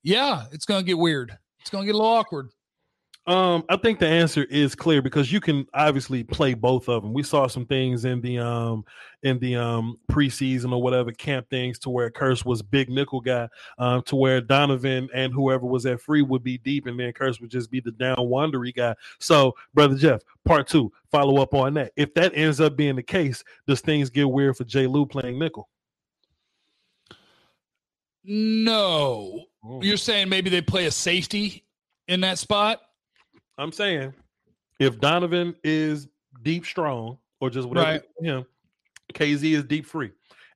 yeah, 0.02 0.48
it's 0.52 0.66
going 0.66 0.82
to 0.84 0.86
get 0.86 0.98
weird. 0.98 1.38
It's 1.64 1.70
going 1.70 1.84
to 1.84 1.86
get 1.86 1.96
a 1.96 1.98
little 1.98 2.12
awkward. 2.12 2.50
Um, 3.26 3.64
I 3.70 3.78
think 3.78 4.00
the 4.00 4.08
answer 4.08 4.44
is 4.44 4.76
clear 4.76 5.02
because 5.02 5.32
you 5.32 5.40
can 5.40 5.66
obviously 5.74 6.26
play 6.26 6.56
both 6.56 6.90
of 6.90 7.04
them. 7.04 7.14
We 7.14 7.24
saw 7.24 7.48
some 7.48 7.66
things 7.66 8.04
in 8.04 8.20
the 8.20 8.38
um 8.40 8.84
in 9.22 9.40
the 9.40 9.56
um 9.56 9.98
preseason 10.12 10.74
or 10.74 10.82
whatever 10.82 11.14
camp 11.14 11.50
things 11.50 11.80
to 11.80 11.90
where 11.90 12.12
Kearse 12.12 12.44
was 12.44 12.62
big 12.62 12.90
nickel 12.90 13.22
guy, 13.22 13.48
um, 13.78 14.02
to 14.08 14.18
where 14.18 14.42
Donovan 14.42 15.08
and 15.14 15.32
whoever 15.32 15.66
was 15.66 15.86
at 15.86 16.02
free 16.02 16.22
would 16.22 16.44
be 16.44 16.58
deep, 16.58 16.86
and 16.86 17.00
then 17.00 17.14
Kearse 17.14 17.40
would 17.40 17.50
just 17.50 17.72
be 17.72 17.80
the 17.80 17.94
down 17.94 18.18
wandery 18.18 18.76
guy. 18.76 18.94
So, 19.22 19.54
brother 19.74 19.96
Jeff, 19.96 20.22
part 20.44 20.68
two, 20.68 20.92
follow 21.10 21.42
up 21.42 21.54
on 21.54 21.76
that. 21.76 21.94
If 21.96 22.14
that 22.16 22.36
ends 22.36 22.60
up 22.60 22.76
being 22.76 22.98
the 22.98 23.04
case, 23.04 23.42
does 23.68 23.80
things 23.80 24.10
get 24.10 24.30
weird 24.30 24.58
for 24.58 24.66
Jay 24.66 24.86
Lou 24.86 25.06
playing 25.06 25.40
nickel? 25.40 25.70
No. 28.26 29.46
Mm. 29.64 29.84
You're 29.84 29.98
saying 29.98 30.30
maybe 30.30 30.50
they 30.50 30.62
play 30.62 30.86
a 30.86 30.92
safety 30.92 31.64
in 32.08 32.22
that 32.22 32.38
spot? 32.38 32.82
I'm 33.58 33.72
saying 33.72 34.14
if 34.80 35.00
Donovan 35.00 35.56
is 35.64 36.08
deep 36.42 36.66
strong 36.66 37.18
or 37.40 37.50
just 37.50 37.68
whatever 37.68 37.92
Right. 37.92 38.02
him, 38.22 38.46
Kazee 39.14 39.54
is 39.56 39.64
deep 39.64 39.86
free. 39.86 40.12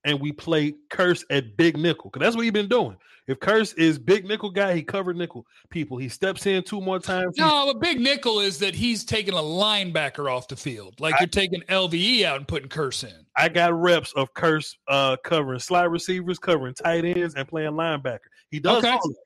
And 0.07 0.19
we 0.19 0.31
play 0.31 0.73
Kearse 0.89 1.23
at 1.29 1.57
big 1.57 1.77
nickel. 1.77 2.09
Because 2.09 2.25
that's 2.25 2.35
what 2.35 2.43
he's 2.43 2.51
been 2.53 2.69
doing. 2.69 2.97
If 3.27 3.39
Kearse 3.39 3.77
is 3.77 3.99
big 3.99 4.25
nickel 4.25 4.49
guy, 4.49 4.73
he 4.73 4.81
covered 4.81 5.17
nickel 5.17 5.45
people. 5.69 5.97
He 5.97 6.07
steps 6.07 6.45
in 6.45 6.63
two 6.63 6.79
more 6.79 6.97
times. 6.97 7.35
No, 7.37 7.69
a 7.69 7.77
big 7.77 7.99
nickel 7.99 8.39
is 8.39 8.57
that 8.59 8.73
he's 8.73 9.03
taking 9.03 9.33
a 9.33 9.37
linebacker 9.37 10.31
off 10.33 10.47
the 10.47 10.55
field. 10.55 10.95
Like 11.01 11.15
you're 11.19 11.27
taking 11.27 11.61
LVE 11.63 12.23
out 12.23 12.37
and 12.37 12.47
putting 12.47 12.69
Kearse 12.69 13.03
in. 13.03 13.25
I 13.35 13.49
got 13.49 13.73
reps 13.73 14.13
of 14.13 14.33
Kearse 14.33 14.75
uh, 14.87 15.17
covering 15.25 15.59
slide 15.59 15.85
receivers, 15.85 16.39
covering 16.39 16.73
tight 16.73 17.03
ends, 17.03 17.35
and 17.35 17.45
playing 17.45 17.73
linebacker. 17.73 18.19
He 18.49 18.59
does 18.61 18.77
Okay. 18.77 18.91
all 18.91 19.03
of 19.03 19.11
it. 19.11 19.17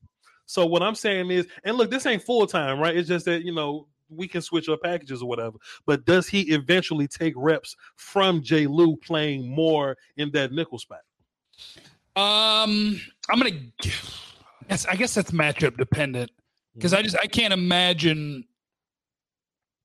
So 0.47 0.65
what 0.65 0.81
I'm 0.81 0.95
saying 0.95 1.29
is, 1.29 1.45
and 1.63 1.77
look, 1.77 1.91
this 1.91 2.05
ain't 2.07 2.23
full 2.23 2.47
time, 2.47 2.79
right? 2.79 2.97
It's 2.97 3.07
just 3.07 3.25
that 3.25 3.43
you 3.45 3.53
know 3.53 3.87
we 4.11 4.27
can 4.27 4.41
switch 4.41 4.69
up 4.69 4.81
packages 4.81 5.21
or 5.21 5.29
whatever. 5.29 5.57
But 5.85 6.05
does 6.05 6.27
he 6.27 6.41
eventually 6.53 7.07
take 7.07 7.33
reps 7.35 7.75
from 7.95 8.41
Jay 8.41 8.67
Lou 8.67 8.95
playing 8.97 9.47
more 9.47 9.97
in 10.17 10.31
that 10.31 10.51
nickel 10.51 10.79
spot? 10.79 11.01
Um, 12.15 12.99
I'm 13.29 13.39
gonna. 13.39 13.51
Yes, 14.69 14.85
I 14.85 14.95
guess 14.95 15.13
that's 15.13 15.31
matchup 15.31 15.77
dependent 15.77 16.31
because 16.75 16.93
I 16.93 17.01
just 17.01 17.17
I 17.17 17.27
can't 17.27 17.53
imagine 17.53 18.45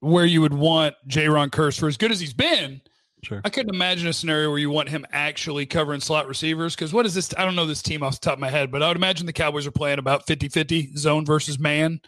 where 0.00 0.26
you 0.26 0.40
would 0.40 0.54
want 0.54 0.94
Jayron 1.08 1.50
Kearse 1.50 1.78
for 1.78 1.88
as 1.88 1.96
good 1.96 2.10
as 2.10 2.20
he's 2.20 2.34
been. 2.34 2.80
Sure. 3.22 3.40
I 3.44 3.50
couldn't 3.50 3.74
imagine 3.74 4.06
a 4.08 4.12
scenario 4.12 4.50
where 4.50 4.58
you 4.58 4.70
want 4.70 4.88
him 4.88 5.06
actually 5.10 5.66
covering 5.66 6.00
slot 6.00 6.28
receivers 6.28 6.74
because 6.74 6.92
what 6.92 7.06
is 7.06 7.14
this? 7.14 7.34
I 7.36 7.44
don't 7.44 7.56
know 7.56 7.66
this 7.66 7.82
team 7.82 8.02
off 8.02 8.20
the 8.20 8.24
top 8.24 8.34
of 8.34 8.40
my 8.40 8.50
head, 8.50 8.70
but 8.70 8.82
I 8.82 8.88
would 8.88 8.96
imagine 8.96 9.26
the 9.26 9.32
Cowboys 9.32 9.66
are 9.66 9.72
playing 9.72 9.98
about 9.98 10.26
50 10.26 10.48
50 10.48 10.96
zone 10.96 11.24
versus 11.24 11.58
man. 11.58 12.00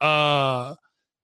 Uh, 0.00 0.74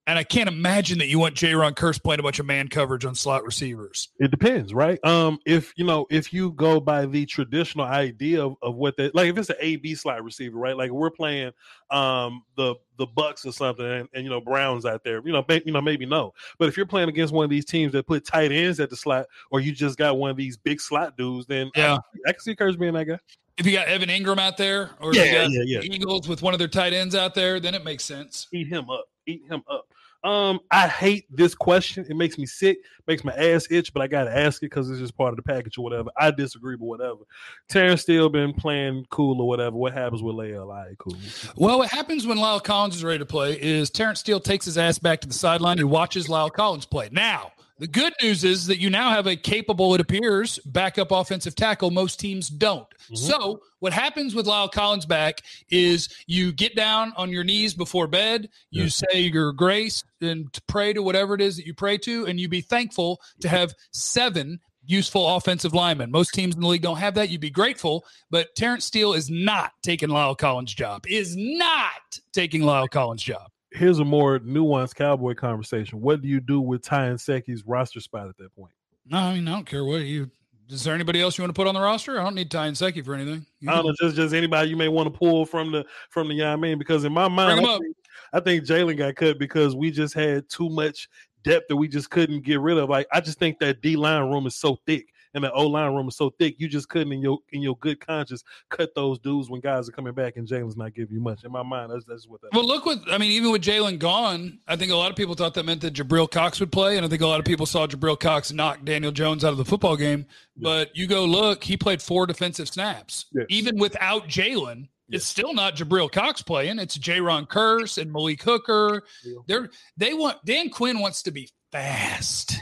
and 0.06 0.18
I 0.18 0.24
can't 0.24 0.48
imagine 0.48 0.98
that 0.98 1.08
you 1.08 1.18
want 1.18 1.34
Jayron 1.34 1.74
Kearse 1.74 2.02
playing 2.02 2.20
a 2.20 2.22
bunch 2.22 2.38
of 2.38 2.46
man 2.46 2.68
coverage 2.68 3.04
on 3.04 3.14
slot 3.14 3.44
receivers. 3.44 4.08
It 4.18 4.30
depends, 4.30 4.72
right? 4.72 5.04
Um, 5.04 5.38
if 5.44 5.72
you 5.76 5.84
know, 5.84 6.06
if 6.10 6.32
you 6.32 6.52
go 6.52 6.80
by 6.80 7.06
the 7.06 7.26
traditional 7.26 7.86
idea 7.86 8.44
of, 8.44 8.56
of 8.62 8.76
what 8.76 8.96
that 8.98 9.14
like 9.14 9.28
if 9.28 9.38
it's 9.38 9.50
an 9.50 9.56
A 9.60 9.76
B 9.76 9.94
slot 9.94 10.22
receiver, 10.22 10.56
right? 10.58 10.76
Like 10.76 10.90
we're 10.90 11.10
playing 11.10 11.52
um 11.90 12.42
the 12.56 12.74
the 12.98 13.06
Bucks 13.06 13.44
or 13.44 13.52
something 13.52 13.84
and, 13.84 14.08
and 14.14 14.24
you 14.24 14.30
know 14.30 14.40
Browns 14.40 14.86
out 14.86 15.04
there, 15.04 15.20
you 15.24 15.32
know, 15.32 15.44
may, 15.48 15.62
you 15.66 15.72
know, 15.72 15.80
maybe 15.82 16.06
no. 16.06 16.32
But 16.58 16.68
if 16.68 16.76
you're 16.76 16.86
playing 16.86 17.08
against 17.08 17.34
one 17.34 17.44
of 17.44 17.50
these 17.50 17.64
teams 17.64 17.92
that 17.92 18.06
put 18.06 18.24
tight 18.24 18.52
ends 18.52 18.80
at 18.80 18.90
the 18.90 18.96
slot, 18.96 19.26
or 19.50 19.60
you 19.60 19.72
just 19.72 19.98
got 19.98 20.18
one 20.18 20.30
of 20.30 20.36
these 20.36 20.56
big 20.56 20.80
slot 20.80 21.16
dudes, 21.16 21.46
then 21.46 21.70
Yeah. 21.74 21.94
I, 21.94 22.30
I 22.30 22.32
can 22.32 22.40
see 22.40 22.54
Kearse 22.54 22.78
being 22.78 22.94
that 22.94 23.04
guy. 23.04 23.18
If 23.58 23.64
you 23.66 23.72
got 23.72 23.88
Evan 23.88 24.10
Engram 24.10 24.38
out 24.38 24.56
there, 24.58 24.90
or 25.00 25.14
Yeah, 25.14 25.32
got 25.32 25.50
yeah, 25.50 25.62
yeah. 25.64 25.80
Eagles 25.80 26.28
with 26.28 26.42
one 26.42 26.52
of 26.52 26.58
their 26.58 26.68
tight 26.68 26.92
ends 26.92 27.14
out 27.14 27.34
there, 27.34 27.58
then 27.58 27.74
it 27.74 27.84
makes 27.84 28.04
sense. 28.04 28.48
Eat 28.52 28.68
him 28.68 28.90
up. 28.90 29.06
Eat 29.26 29.42
him 29.48 29.62
up. 29.68 29.86
Um, 30.26 30.58
I 30.72 30.88
hate 30.88 31.24
this 31.30 31.54
question. 31.54 32.04
It 32.10 32.16
makes 32.16 32.36
me 32.36 32.46
sick, 32.46 32.78
makes 33.06 33.22
my 33.22 33.32
ass 33.32 33.68
itch, 33.70 33.92
but 33.92 34.02
I 34.02 34.08
gotta 34.08 34.36
ask 34.36 34.60
it 34.60 34.66
because 34.66 34.90
it's 34.90 34.98
just 34.98 35.16
part 35.16 35.30
of 35.30 35.36
the 35.36 35.42
package 35.42 35.78
or 35.78 35.84
whatever. 35.84 36.10
I 36.18 36.32
disagree, 36.32 36.76
but 36.76 36.86
whatever. 36.86 37.20
Terrence 37.68 38.02
still 38.02 38.28
been 38.28 38.52
playing 38.52 39.06
cool 39.08 39.40
or 39.40 39.46
whatever. 39.46 39.76
What 39.76 39.92
happens 39.92 40.24
with 40.24 40.34
Leia? 40.34 40.62
All 40.62 40.66
right, 40.66 40.98
cool. 40.98 41.16
Well, 41.54 41.78
what 41.78 41.90
happens 41.90 42.26
when 42.26 42.38
Lyle 42.38 42.58
Collins 42.58 42.96
is 42.96 43.04
ready 43.04 43.20
to 43.20 43.26
play 43.26 43.52
is 43.60 43.88
Terence 43.88 44.18
Steele 44.18 44.40
takes 44.40 44.64
his 44.64 44.76
ass 44.76 44.98
back 44.98 45.20
to 45.20 45.28
the 45.28 45.34
sideline 45.34 45.78
and 45.78 45.90
watches 45.90 46.28
Lyle 46.28 46.50
Collins 46.50 46.86
play. 46.86 47.08
Now, 47.12 47.52
the 47.78 47.86
good 47.86 48.12
news 48.22 48.42
is 48.44 48.66
that 48.66 48.78
you 48.78 48.88
now 48.90 49.10
have 49.10 49.26
a 49.26 49.36
capable, 49.36 49.94
it 49.94 50.00
appears, 50.00 50.58
backup 50.64 51.10
offensive 51.10 51.54
tackle. 51.54 51.90
Most 51.90 52.18
teams 52.18 52.48
don't. 52.48 52.86
Mhm. 53.10 53.18
So, 53.18 53.60
what 53.80 53.92
happens 53.92 54.34
with 54.34 54.46
Lyle 54.46 54.68
Collins 54.68 55.04
back 55.06 55.42
is 55.70 56.08
you 56.26 56.52
get 56.52 56.74
down 56.74 57.12
on 57.16 57.30
your 57.30 57.44
knees 57.44 57.74
before 57.74 58.06
bed, 58.06 58.48
you 58.70 58.84
Yeah. 58.84 58.88
say 58.88 59.20
your 59.20 59.52
grace 59.52 60.02
and 60.20 60.48
pray 60.66 60.92
to 60.92 61.02
whatever 61.02 61.34
it 61.34 61.40
is 61.40 61.56
that 61.56 61.66
you 61.66 61.74
pray 61.74 61.98
to, 61.98 62.26
and 62.26 62.40
you 62.40 62.48
be 62.48 62.62
thankful 62.62 63.20
to 63.40 63.48
have 63.48 63.74
seven 63.92 64.60
useful 64.88 65.28
offensive 65.36 65.74
linemen. 65.74 66.10
Most 66.12 66.32
teams 66.32 66.54
in 66.54 66.60
the 66.60 66.68
league 66.68 66.80
don't 66.82 66.98
have 66.98 67.14
that. 67.16 67.28
You'd 67.28 67.40
be 67.40 67.50
grateful, 67.50 68.04
but 68.30 68.54
Terence 68.54 68.84
Steele 68.84 69.14
is 69.14 69.28
not 69.28 69.72
taking 69.82 70.08
Lyle 70.08 70.36
Collins' 70.36 70.72
job. 70.72 71.04
Is 71.08 71.34
not 71.36 72.20
taking 72.32 72.62
Lyle 72.62 72.86
Collins' 72.86 73.22
job. 73.24 73.50
Here's 73.76 73.98
a 73.98 74.04
more 74.04 74.38
nuanced 74.38 74.94
cowboy 74.94 75.34
conversation. 75.34 76.00
What 76.00 76.22
do 76.22 76.28
you 76.28 76.40
do 76.40 76.62
with 76.62 76.82
Ty 76.82 77.10
Nsekhe's 77.10 77.62
roster 77.66 78.00
spot 78.00 78.26
at 78.28 78.36
that 78.38 78.54
point? 78.56 78.72
No, 79.06 79.18
I 79.18 79.34
mean 79.34 79.46
I 79.46 79.52
don't 79.52 79.66
care 79.66 79.84
what 79.84 80.00
you. 80.00 80.30
Is 80.70 80.82
there 80.82 80.94
anybody 80.94 81.20
else 81.20 81.36
you 81.36 81.42
want 81.42 81.54
to 81.54 81.58
put 81.58 81.68
on 81.68 81.74
the 81.74 81.80
roster? 81.80 82.18
I 82.18 82.24
don't 82.24 82.34
need 82.34 82.50
Ty 82.50 82.68
and 82.68 82.76
Seki 82.76 83.02
for 83.02 83.14
anything. 83.14 83.44
You 83.60 83.70
I 83.70 83.76
don't 83.76 83.86
know, 83.86 83.94
just 84.00 84.16
just 84.16 84.34
anybody 84.34 84.70
you 84.70 84.76
may 84.76 84.88
want 84.88 85.12
to 85.12 85.16
pull 85.16 85.44
from 85.44 85.72
the 85.72 85.84
from 86.08 86.28
the 86.28 86.34
young 86.34 86.52
I 86.54 86.56
mean, 86.56 86.78
because 86.78 87.04
in 87.04 87.12
my 87.12 87.28
mind, 87.28 87.60
I 87.60 87.78
think, 87.78 87.96
I 88.32 88.40
think 88.40 88.64
Jaylon 88.64 88.96
got 88.96 89.14
cut 89.14 89.38
because 89.38 89.76
we 89.76 89.90
just 89.90 90.14
had 90.14 90.48
too 90.48 90.70
much 90.70 91.08
depth 91.44 91.68
that 91.68 91.76
we 91.76 91.86
just 91.86 92.10
couldn't 92.10 92.44
get 92.44 92.60
rid 92.60 92.78
of. 92.78 92.88
Like 92.88 93.06
I 93.12 93.20
just 93.20 93.38
think 93.38 93.58
that 93.58 93.82
D 93.82 93.94
line 93.96 94.30
room 94.30 94.46
is 94.46 94.56
so 94.56 94.78
thick 94.86 95.06
and 95.36 95.44
the 95.44 95.52
O 95.52 95.66
line 95.68 95.94
room 95.94 96.08
is 96.08 96.16
so 96.16 96.30
thick, 96.30 96.56
you 96.58 96.66
just 96.66 96.88
couldn't 96.88 97.12
in 97.12 97.20
your 97.20 97.38
in 97.52 97.62
your 97.62 97.76
good 97.76 98.04
conscience 98.04 98.42
cut 98.70 98.92
those 98.96 99.18
dudes 99.20 99.48
when 99.48 99.60
guys 99.60 99.88
are 99.88 99.92
coming 99.92 100.12
back 100.14 100.36
and 100.36 100.48
Jaylon's 100.48 100.76
not 100.76 100.94
giving 100.94 101.14
you 101.14 101.20
much. 101.20 101.44
In 101.44 101.52
my 101.52 101.62
mind, 101.62 101.92
that's 101.92 102.04
that's 102.04 102.26
what 102.26 102.40
that. 102.40 102.48
Well, 102.52 102.66
look 102.66 102.84
what 102.86 102.98
I 103.08 103.18
mean. 103.18 103.30
Even 103.30 103.52
with 103.52 103.62
Jaylon 103.62 104.00
gone, 104.00 104.58
I 104.66 104.74
think 104.74 104.90
a 104.90 104.96
lot 104.96 105.10
of 105.10 105.16
people 105.16 105.34
thought 105.36 105.54
that 105.54 105.64
meant 105.64 105.82
that 105.82 105.94
Jabril 105.94 106.28
Cox 106.28 106.58
would 106.58 106.72
play, 106.72 106.96
and 106.96 107.06
I 107.06 107.08
think 107.08 107.22
a 107.22 107.26
lot 107.26 107.38
of 107.38 107.44
people 107.46 107.66
saw 107.66 107.86
Jabril 107.86 108.18
Cox 108.18 108.50
knock 108.50 108.82
Daniel 108.84 109.12
Jones 109.12 109.44
out 109.44 109.52
of 109.52 109.58
the 109.58 109.64
football 109.64 109.96
game. 109.96 110.26
But 110.56 110.96
you 110.96 111.06
go 111.06 111.24
look, 111.26 111.62
he 111.62 111.76
played 111.76 112.00
four 112.00 112.26
defensive 112.26 112.66
snaps, 112.68 113.26
Yes. 113.32 113.44
even 113.50 113.78
without 113.78 114.26
Jaylon. 114.28 114.88
Yes. 115.08 115.20
It's 115.20 115.26
still 115.26 115.52
not 115.54 115.76
Jabril 115.76 116.10
Cox 116.10 116.42
playing. 116.42 116.78
It's 116.80 116.98
Jayron 116.98 117.46
Kearse 117.46 117.96
and 118.00 118.10
Malik 118.12 118.42
Hooker. 118.42 119.02
Yeah. 119.24 119.34
They're 119.46 119.70
they 119.96 120.14
want 120.14 120.44
Dan 120.44 120.70
Quinn 120.70 120.98
wants 120.98 121.22
to 121.24 121.30
be 121.30 121.48
fast. 121.70 122.56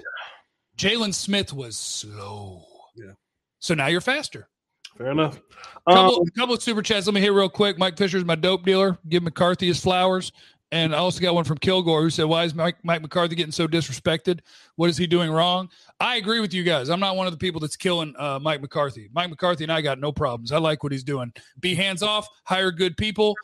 Jaylon 0.77 1.14
Smith 1.14 1.53
was 1.53 1.77
slow. 1.77 2.64
Yeah. 2.97 3.12
So 3.61 3.75
now 3.75 3.87
you're 3.87 4.01
faster. 4.01 4.49
Fair 4.97 5.11
enough. 5.11 5.41
Couple, 5.89 6.20
Um, 6.20 6.27
couple 6.37 6.55
of 6.55 6.62
super 6.62 6.83
chats. 6.83 7.07
Let 7.07 7.14
me 7.14 7.20
hear 7.20 7.33
real 7.33 7.49
quick. 7.49 7.79
Mike 7.79 7.97
Fisher's 7.99 8.25
my 8.25 8.37
dope 8.37 8.64
dealer. 8.64 8.99
Give 9.09 9.22
McCarthy 9.22 9.66
his 9.66 9.81
flowers. 9.81 10.33
And 10.72 10.95
I 10.95 10.99
also 10.99 11.20
got 11.20 11.35
one 11.35 11.45
from 11.45 11.59
Kilgore 11.59 12.03
who 12.03 12.11
said, 12.11 12.25
Why 12.25 12.45
is 12.45 12.55
Mike, 12.55 12.77
Mike 12.83 13.01
McCarthy 13.01 13.37
getting 13.37 13.53
so 13.53 13.68
disrespected? 13.68 14.41
What 14.77 14.91
is 14.91 14.97
he 14.97 15.07
doing 15.07 15.31
wrong? 15.31 15.68
I 16.01 16.16
agree 16.16 16.41
with 16.41 16.53
you 16.53 16.64
guys. 16.64 16.89
I'm 16.89 16.99
not 17.01 17.16
one 17.16 17.27
of 17.29 17.33
the 17.33 17.39
people 17.39 17.61
that's 17.61 17.77
killing 17.77 18.12
uh, 18.18 18.41
Mike 18.41 18.61
McCarthy. 18.61 19.09
Mike 19.12 19.31
McCarthy 19.31 19.64
and 19.64 19.72
I 19.72 19.83
got 19.83 20.01
no 20.01 20.11
problems. 20.11 20.51
I 20.51 20.59
like 20.59 20.83
what 20.83 20.91
he's 20.91 21.05
doing. 21.05 21.33
Be 21.61 21.75
hands 21.75 22.03
off, 22.03 22.27
hire 22.45 22.72
good 22.72 22.97
people. 22.97 23.37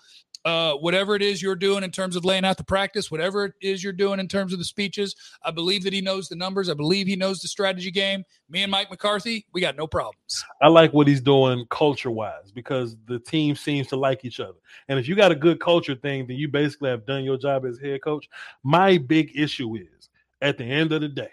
Uh, 0.44 0.72
whatever 0.74 1.14
it 1.14 1.20
is 1.20 1.42
you're 1.42 1.54
doing 1.54 1.84
in 1.84 1.90
terms 1.90 2.16
of 2.16 2.24
laying 2.24 2.46
out 2.46 2.56
the 2.56 2.64
practice, 2.64 3.10
whatever 3.10 3.44
it 3.44 3.52
is 3.60 3.84
you're 3.84 3.92
doing 3.92 4.18
in 4.18 4.26
terms 4.26 4.54
of 4.54 4.58
the 4.58 4.64
speeches, 4.64 5.14
I 5.44 5.50
believe 5.50 5.84
that 5.84 5.92
he 5.92 6.00
knows 6.00 6.28
the 6.28 6.36
numbers. 6.36 6.70
I 6.70 6.74
believe 6.74 7.06
he 7.06 7.14
knows 7.14 7.40
the 7.40 7.48
strategy 7.48 7.90
game. 7.90 8.24
Me 8.48 8.62
and 8.62 8.70
Mike 8.70 8.90
McCarthy, 8.90 9.44
we 9.52 9.60
got 9.60 9.76
no 9.76 9.86
problems. 9.86 10.42
I 10.62 10.68
like 10.68 10.94
what 10.94 11.06
he's 11.06 11.20
doing 11.20 11.66
culture 11.68 12.10
wise 12.10 12.50
because 12.54 12.96
the 13.06 13.18
team 13.18 13.54
seems 13.54 13.88
to 13.88 13.96
like 13.96 14.24
each 14.24 14.40
other. 14.40 14.58
And 14.88 14.98
if 14.98 15.08
you 15.08 15.14
got 15.14 15.30
a 15.30 15.36
good 15.36 15.60
culture 15.60 15.94
thing, 15.94 16.26
then 16.26 16.38
you 16.38 16.48
basically 16.48 16.88
have 16.88 17.04
done 17.04 17.22
your 17.22 17.36
job 17.36 17.66
as 17.66 17.78
head 17.78 18.02
coach. 18.02 18.26
My 18.62 18.96
big 18.96 19.32
issue 19.34 19.76
is 19.76 20.08
at 20.40 20.56
the 20.56 20.64
end 20.64 20.92
of 20.92 21.02
the 21.02 21.08
day, 21.08 21.30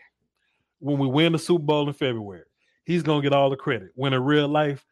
when 0.79 0.97
we 0.97 1.07
win 1.07 1.31
the 1.31 1.39
Super 1.39 1.63
Bowl 1.63 1.87
in 1.87 1.93
February, 1.93 2.43
he's 2.83 3.03
gonna 3.03 3.21
get 3.21 3.33
all 3.33 3.49
the 3.49 3.55
credit. 3.55 3.89
When 3.95 4.13
in 4.13 4.23
real 4.23 4.47
life, 4.47 4.85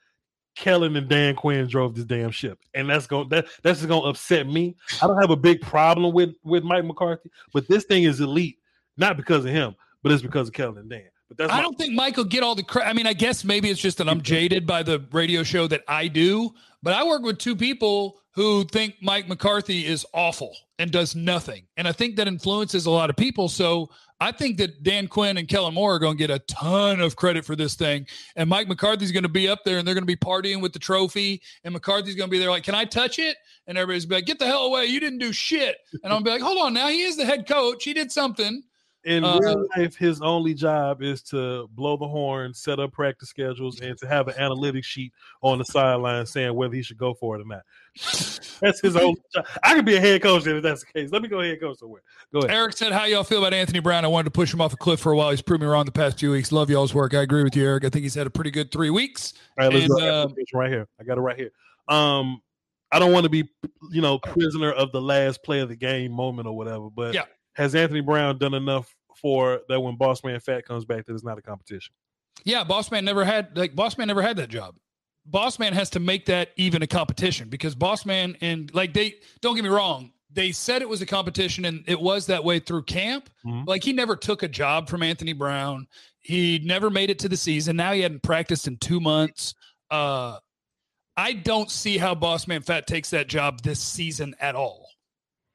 Kellen 0.55 0.95
and 0.95 1.07
Dan 1.07 1.35
Quinn 1.35 1.67
drove 1.67 1.95
this 1.95 2.05
damn 2.05 2.31
ship, 2.31 2.59
and 2.73 2.89
that's 2.89 3.07
going 3.07 3.29
that 3.29 3.45
that's 3.63 3.79
just 3.79 3.89
gonna 3.89 4.07
upset 4.07 4.47
me. 4.47 4.75
I 5.01 5.07
don't 5.07 5.19
have 5.19 5.29
a 5.31 5.35
big 5.35 5.61
problem 5.61 6.13
with 6.13 6.35
with 6.43 6.63
Mike 6.63 6.85
McCarthy, 6.85 7.29
but 7.53 7.67
this 7.67 7.83
thing 7.83 8.03
is 8.03 8.19
elite, 8.21 8.57
not 8.97 9.17
because 9.17 9.45
of 9.45 9.51
him, 9.51 9.75
but 10.03 10.11
it's 10.11 10.21
because 10.21 10.47
of 10.47 10.53
Kellen 10.53 10.77
and 10.77 10.89
Dan. 10.89 11.03
But 11.27 11.37
that's 11.37 11.51
I 11.51 11.57
my- 11.57 11.61
don't 11.63 11.77
think 11.77 11.93
Michael 11.93 12.23
get 12.23 12.43
all 12.43 12.55
the 12.55 12.63
credit. 12.63 12.89
I 12.89 12.93
mean, 12.93 13.07
I 13.07 13.13
guess 13.13 13.43
maybe 13.43 13.69
it's 13.69 13.81
just 13.81 13.97
that 13.97 14.07
I'm 14.07 14.21
jaded 14.21 14.65
by 14.65 14.83
the 14.83 15.03
radio 15.11 15.43
show 15.43 15.67
that 15.67 15.83
I 15.87 16.07
do, 16.07 16.51
but 16.83 16.93
I 16.93 17.03
work 17.03 17.23
with 17.23 17.37
two 17.39 17.55
people 17.55 18.17
who 18.31 18.65
think 18.65 18.95
Mike 19.01 19.27
McCarthy 19.27 19.85
is 19.85 20.05
awful 20.13 20.55
and 20.77 20.91
does 20.91 21.15
nothing. 21.15 21.63
And 21.77 21.87
I 21.87 21.93
think 21.93 22.17
that 22.17 22.27
influences 22.27 22.85
a 22.85 22.91
lot 22.91 23.09
of 23.09 23.15
people. 23.15 23.47
So 23.47 23.89
I 24.19 24.31
think 24.31 24.57
that 24.57 24.81
Dan 24.81 25.07
Quinn 25.07 25.37
and 25.37 25.47
Kellen 25.47 25.73
Moore 25.73 25.95
are 25.95 25.99
going 25.99 26.17
to 26.17 26.17
get 26.17 26.31
a 26.31 26.39
ton 26.39 27.01
of 27.01 27.15
credit 27.15 27.43
for 27.43 27.55
this 27.55 27.75
thing. 27.75 28.07
And 28.37 28.49
Mike 28.49 28.67
McCarthy's 28.67 29.11
going 29.11 29.23
to 29.23 29.29
be 29.29 29.49
up 29.49 29.63
there 29.65 29.77
and 29.77 29.85
they're 29.85 29.93
going 29.93 30.03
to 30.03 30.07
be 30.07 30.15
partying 30.15 30.61
with 30.61 30.71
the 30.71 30.79
trophy. 30.79 31.41
And 31.63 31.73
McCarthy's 31.73 32.15
going 32.15 32.29
to 32.29 32.31
be 32.31 32.39
there 32.39 32.49
like, 32.49 32.63
Can 32.63 32.75
I 32.75 32.85
touch 32.85 33.19
it? 33.19 33.35
And 33.67 33.77
everybody's 33.77 34.07
like, 34.07 34.25
Get 34.25 34.39
the 34.39 34.45
hell 34.45 34.65
away. 34.65 34.85
You 34.85 34.99
didn't 34.99 35.19
do 35.19 35.33
shit. 35.33 35.77
And 36.03 36.13
I'm 36.13 36.23
be 36.23 36.29
like, 36.29 36.41
Hold 36.41 36.59
on 36.59 36.73
now. 36.73 36.87
He 36.87 37.01
is 37.01 37.17
the 37.17 37.25
head 37.25 37.47
coach. 37.47 37.83
He 37.83 37.93
did 37.93 38.11
something. 38.11 38.63
In 39.05 39.23
Uh, 39.23 39.39
real 39.39 39.67
life, 39.77 39.95
his 39.95 40.19
only 40.21 40.53
job 40.53 41.01
is 41.01 41.21
to 41.21 41.67
blow 41.73 41.95
the 41.95 42.07
horn, 42.07 42.53
set 42.53 42.79
up 42.79 42.91
practice 42.91 43.29
schedules, 43.29 43.79
and 43.79 43.97
to 43.99 44.07
have 44.07 44.27
an 44.27 44.33
analytics 44.35 44.83
sheet 44.83 45.13
on 45.41 45.59
the 45.59 45.65
sideline 45.65 46.25
saying 46.25 46.53
whether 46.53 46.73
he 46.73 46.81
should 46.81 46.97
go 46.97 47.13
for 47.13 47.35
it 47.37 47.41
or 47.41 47.45
not. 47.45 47.61
That's 48.61 48.81
his 48.81 48.95
only 48.95 49.21
job. 49.33 49.45
I 49.63 49.75
could 49.75 49.85
be 49.85 49.95
a 49.95 49.99
head 50.01 50.21
coach 50.21 50.47
if 50.47 50.63
that's 50.63 50.83
the 50.83 50.91
case. 50.91 51.11
Let 51.11 51.21
me 51.21 51.27
go 51.27 51.39
ahead 51.41 51.53
and 51.53 51.61
go 51.61 51.73
somewhere. 51.73 52.01
Go 52.33 52.39
ahead. 52.39 52.51
Eric 52.51 52.77
said, 52.77 52.91
"How 52.91 53.05
y'all 53.05 53.23
feel 53.23 53.39
about 53.39 53.53
Anthony 53.53 53.79
Brown? 53.79 54.05
I 54.05 54.07
wanted 54.07 54.25
to 54.25 54.31
push 54.31 54.53
him 54.53 54.61
off 54.61 54.73
a 54.73 54.77
cliff 54.77 54.99
for 54.99 55.11
a 55.11 55.17
while. 55.17 55.29
He's 55.29 55.41
proved 55.41 55.61
me 55.61 55.67
wrong 55.67 55.85
the 55.85 55.91
past 55.91 56.19
few 56.19 56.31
weeks. 56.31 56.51
Love 56.51 56.69
y'all's 56.69 56.93
work. 56.93 57.13
I 57.13 57.21
agree 57.21 57.43
with 57.43 57.55
you, 57.55 57.65
Eric. 57.65 57.85
I 57.85 57.89
think 57.89 58.03
he's 58.03 58.15
had 58.15 58.27
a 58.27 58.29
pretty 58.29 58.51
good 58.51 58.71
three 58.71 58.89
weeks. 58.89 59.33
All 59.59 59.65
right, 59.65 59.73
let's 59.73 59.89
and, 59.89 59.99
go. 59.99 60.05
I 60.05 60.25
got 60.25 60.31
uh, 60.31 60.33
right 60.53 60.71
here. 60.71 60.87
I 60.99 61.03
got 61.03 61.17
it 61.17 61.21
right 61.21 61.37
here. 61.37 61.51
Um, 61.87 62.41
I 62.91 62.99
don't 62.99 63.11
want 63.11 63.23
to 63.25 63.29
be, 63.29 63.47
you 63.91 64.01
know, 64.01 64.19
prisoner 64.19 64.71
of 64.71 64.91
the 64.91 65.01
last 65.01 65.43
play 65.43 65.59
of 65.59 65.69
the 65.69 65.75
game 65.75 66.11
moment 66.11 66.47
or 66.47 66.55
whatever. 66.55 66.89
But 66.89 67.13
Yeah. 67.13 67.23
Has 67.55 67.75
Anthony 67.75 68.01
Brown 68.01 68.37
done 68.37 68.53
enough 68.53 68.95
for 69.15 69.61
that 69.69 69.79
when 69.79 69.95
Boss 69.95 70.23
Man 70.23 70.39
Fat 70.39 70.65
comes 70.65 70.85
back 70.85 71.05
that 71.05 71.13
it's 71.13 71.23
not 71.23 71.37
a 71.37 71.41
competition? 71.41 71.93
Yeah, 72.43 72.63
Boss 72.63 72.91
Man 72.91 73.05
never 73.05 73.23
had 73.25 73.57
like 73.57 73.75
Boss 73.75 73.97
Man 73.97 74.07
never 74.07 74.21
had 74.21 74.37
that 74.37 74.49
job. 74.49 74.75
Boss 75.25 75.57
Man 75.57 75.73
has 75.73 75.89
to 75.91 75.99
make 75.99 76.25
that 76.27 76.49
even 76.57 76.81
a 76.83 76.87
competition 76.87 77.49
because 77.49 77.73
Boss 77.75 78.05
Man 78.05 78.37
and 78.41 78.73
like 78.73 78.93
they 78.93 79.15
don't 79.41 79.55
get 79.55 79.63
me 79.63 79.69
wrong, 79.69 80.11
they 80.31 80.51
said 80.51 80.81
it 80.81 80.89
was 80.89 81.01
a 81.01 81.05
competition 81.05 81.65
and 81.65 81.83
it 81.87 81.99
was 81.99 82.27
that 82.27 82.43
way 82.43 82.59
through 82.59 82.83
camp. 82.83 83.29
Mhm. 83.45 83.65
Like 83.65 83.83
he 83.83 83.93
never 83.93 84.15
took 84.15 84.43
a 84.43 84.47
job 84.47 84.89
from 84.89 85.01
Anthony 85.01 85.33
Brown. 85.33 85.87
He 86.19 86.59
never 86.63 86.89
made 86.89 87.09
it 87.09 87.19
to 87.19 87.29
the 87.29 87.37
season. 87.37 87.77
Now 87.77 87.93
he 87.93 88.01
hadn't 88.01 88.21
practiced 88.23 88.67
in 88.67 88.77
two 88.77 88.99
months. 88.99 89.55
Uh 89.89 90.37
I 91.17 91.31
don't 91.31 91.71
see 91.71 91.97
how 91.97 92.13
Boss 92.13 92.45
Man 92.47 92.61
Fat 92.61 92.85
takes 92.85 93.11
that 93.11 93.27
job 93.29 93.61
this 93.61 93.79
season 93.79 94.35
at 94.41 94.53
all. 94.55 94.89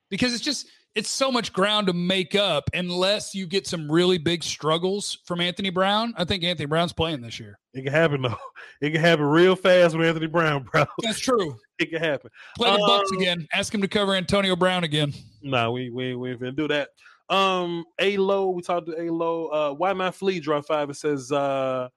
Because 0.08 0.32
it's 0.32 0.42
just 0.42 0.66
it's 0.94 1.08
so 1.08 1.30
much 1.30 1.52
ground 1.52 1.86
to 1.86 1.92
make 1.92 2.34
up 2.34 2.68
unless 2.74 3.34
you 3.34 3.46
get 3.46 3.66
some 3.66 3.90
really 3.90 4.18
big 4.18 4.42
struggles 4.42 5.18
from 5.24 5.40
Anthony 5.40 5.70
Brown. 5.70 6.12
I 6.16 6.24
think 6.24 6.42
Anthony 6.42 6.66
Brown's 6.66 6.92
playing 6.92 7.20
this 7.20 7.38
year. 7.38 7.58
It 7.74 7.82
can 7.84 7.92
happen 7.92 8.22
though. 8.22 8.36
It 8.82 8.92
can 8.92 9.00
happen 9.00 9.24
real 9.26 9.56
fast 9.56 9.94
with 9.96 10.06
Anthony 10.06 10.26
Brown, 10.26 10.62
bro. 10.64 10.84
That's 11.02 11.18
true. 11.18 11.56
It 11.78 11.90
can 11.90 12.02
happen. 12.02 12.30
Play 12.56 12.72
the 12.72 12.78
Bucks 12.78 13.10
Um, 13.12 13.18
again. 13.18 13.46
Ask 13.54 13.74
him 13.74 13.80
to 13.80 13.88
cover 13.88 14.14
Antonio 14.14 14.54
Brown 14.54 14.84
again. 14.84 15.14
Nah, 15.42 15.70
we 15.70 15.88
we 15.90 16.14
we 16.14 16.30
ain't 16.32 16.40
finna 16.40 16.54
do 16.56 16.68
that. 16.68 16.88
Um, 17.30 17.84
A 17.98 18.16
Low, 18.18 18.50
we 18.50 18.60
talked 18.60 18.86
to 18.88 19.00
A 19.00 19.08
Low. 19.10 19.46
Uh, 19.46 19.72
why 19.74 19.92
not 19.94 20.14
flee? 20.14 20.40
Drop 20.40 20.66
five. 20.66 20.90
It 20.90 20.96
says, 20.96 21.30
uh, 21.32 21.88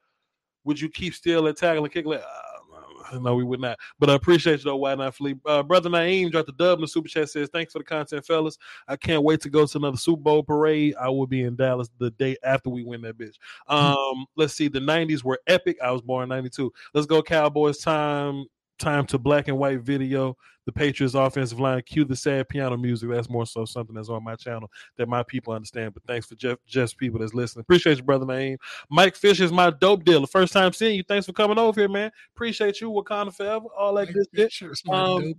would 0.64 0.80
you 0.80 0.88
keep 0.90 1.14
still 1.16 1.48
and 1.48 1.58
tackle 1.58 1.84
and 1.84 1.92
kick? 1.94 2.06
Like, 2.06 2.22
uh, 2.22 2.53
no, 3.22 3.36
we 3.36 3.44
would 3.44 3.60
not. 3.60 3.78
But 4.00 4.10
I 4.10 4.14
appreciate 4.14 4.60
you 4.60 4.66
though. 4.66 4.78
Why 4.78 4.96
not 4.96 5.16
flee? 5.16 5.36
Uh, 5.46 5.64
brother 5.64 5.90
Naeem 5.90 6.32
dropped 6.32 6.48
the 6.48 6.54
dub 6.54 6.80
in 6.80 6.82
the 6.82 6.88
super 6.88 7.08
chat. 7.08 7.30
Says, 7.30 7.50
thanks 7.52 7.74
for 7.74 7.80
the 7.80 7.86
content, 7.86 8.26
fellas. 8.26 8.58
I 8.88 8.96
can't 8.96 9.24
wait 9.24 9.42
to 9.42 9.50
go 9.50 9.66
to 9.66 9.78
another 9.78 9.98
Super 9.98 10.22
Bowl 10.22 10.44
parade. 10.44 10.96
I 11.00 11.10
will 11.10 11.28
be 11.28 11.44
in 11.44 11.56
Dallas 11.56 11.90
the 12.00 12.12
day 12.12 12.38
after 12.44 12.70
we 12.70 12.84
win 12.84 13.02
that 13.02 13.18
bitch. 13.18 13.36
Um, 13.68 14.26
let's 14.36 14.54
see. 14.54 14.68
The 14.68 14.80
'90s 14.80 15.24
were 15.24 15.40
epic. 15.48 15.78
I 15.84 15.92
was 15.92 16.02
born 16.02 16.24
in 16.24 16.30
'92. 16.30 16.72
Let's 16.94 17.08
go 17.08 17.22
Cowboys. 17.22 17.80
Time 17.80 18.46
time 18.80 19.06
to 19.08 19.18
black 19.18 19.48
and 19.48 19.58
white 19.58 19.82
video. 19.82 20.38
The 20.66 20.72
Patriots 20.72 21.14
offensive 21.14 21.60
line. 21.60 21.82
Cue 21.82 22.06
the 22.06 22.16
sad 22.16 22.48
piano 22.48 22.78
music. 22.78 23.10
That's 23.10 23.30
more 23.30 23.46
so 23.46 23.66
something 23.66 23.96
that's 23.96 24.08
on 24.08 24.24
my 24.24 24.36
channel 24.36 24.72
that 24.98 25.10
my 25.10 25.22
people 25.24 25.54
understand. 25.54 25.94
But 25.94 26.04
thanks 26.08 26.26
for 26.26 26.36
Jeff, 26.36 26.58
just 26.66 26.98
people 26.98 27.20
that's 27.20 27.34
listening. 27.34 27.62
Appreciate 27.62 27.98
you, 27.98 28.04
brother 28.04 28.26
Naeem. 28.26 28.56
Mike 28.90 29.18
Fish 29.18 29.42
is 29.42 29.52
my 29.52 29.72
dope 29.72 30.06
dealer. 30.06 30.26
First 30.26 30.54
time 30.54 30.72
seeing 30.72 30.96
you. 30.96 31.04
Thanks 31.06 31.26
for 31.26 31.34
coming 31.34 31.60
over 31.60 31.82
here, 31.82 31.90
man. 31.90 32.12
Appreciate 32.34 32.80
you. 32.80 32.90
Wakanda 32.90 33.36
forever. 33.36 33.66
All 33.78 33.94
that 33.96 34.14
good 34.14 34.52
shit. 34.52 34.72
Um, 34.90 35.34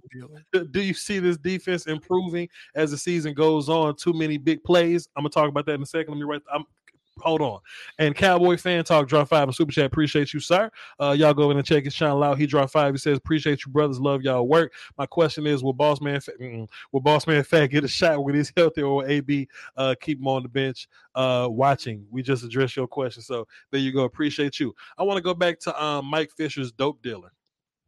Do 0.52 0.82
you 0.82 0.92
see 0.92 1.20
this 1.20 1.38
defense 1.38 1.86
improving 1.86 2.48
as 2.74 2.90
the 2.90 2.98
season 2.98 3.32
goes 3.32 3.70
on? 3.70 3.96
Too 3.96 4.12
many 4.12 4.36
big 4.36 4.62
plays. 4.62 5.08
I'm 5.16 5.22
gonna 5.22 5.30
talk 5.30 5.48
about 5.48 5.64
that 5.66 5.74
in 5.74 5.82
a 5.82 5.86
second. 5.86 6.12
Let 6.12 6.18
me 6.18 6.24
write. 6.24 6.42
I'm 6.52 6.64
hold 7.18 7.40
on. 7.40 7.60
And 7.98 8.14
Cowboy 8.14 8.56
fan 8.56 8.84
talk 8.84 9.08
drop 9.08 9.28
five 9.28 9.44
and 9.44 9.54
super 9.54 9.72
chat. 9.72 9.86
Appreciate 9.86 10.32
you, 10.32 10.40
sir. 10.40 10.70
Uh, 11.00 11.14
y'all 11.16 11.34
go 11.34 11.50
in 11.50 11.56
and 11.56 11.66
check 11.66 11.86
it. 11.86 11.92
Sean 11.92 12.18
Lau, 12.18 12.34
he 12.34 12.46
dropped 12.46 12.72
five. 12.72 12.92
He 12.94 12.98
says, 12.98 13.18
Appreciate 13.18 13.64
you, 13.64 13.72
brothers. 13.72 14.00
Love 14.00 14.22
y'all 14.22 14.46
work. 14.46 14.72
My 14.98 15.06
question 15.06 15.46
is, 15.46 15.62
will 15.62 15.72
Boss 15.72 16.00
Man 16.00 16.20
will 16.92 17.00
Boss 17.00 17.26
Man 17.26 17.42
Fat 17.44 17.66
get 17.68 17.84
a 17.84 17.88
shot 17.88 18.22
when 18.22 18.34
he's 18.34 18.52
healthy, 18.56 18.82
or 18.82 19.06
AB 19.06 19.48
uh, 19.76 19.94
keep 20.00 20.18
him 20.18 20.28
on 20.28 20.42
the 20.42 20.48
bench 20.48 20.88
uh, 21.14 21.48
watching? 21.50 22.06
We 22.10 22.22
just 22.22 22.44
addressed 22.44 22.76
your 22.76 22.86
question, 22.86 23.22
so 23.22 23.46
there 23.70 23.80
you 23.80 23.92
go. 23.92 24.04
Appreciate 24.04 24.58
you. 24.60 24.74
I 24.98 25.02
want 25.02 25.16
to 25.16 25.22
go 25.22 25.34
back 25.34 25.60
to 25.60 25.82
um, 25.82 26.06
Mike 26.06 26.30
Fisher's 26.32 26.72
dope 26.72 27.02
dealer. 27.02 27.32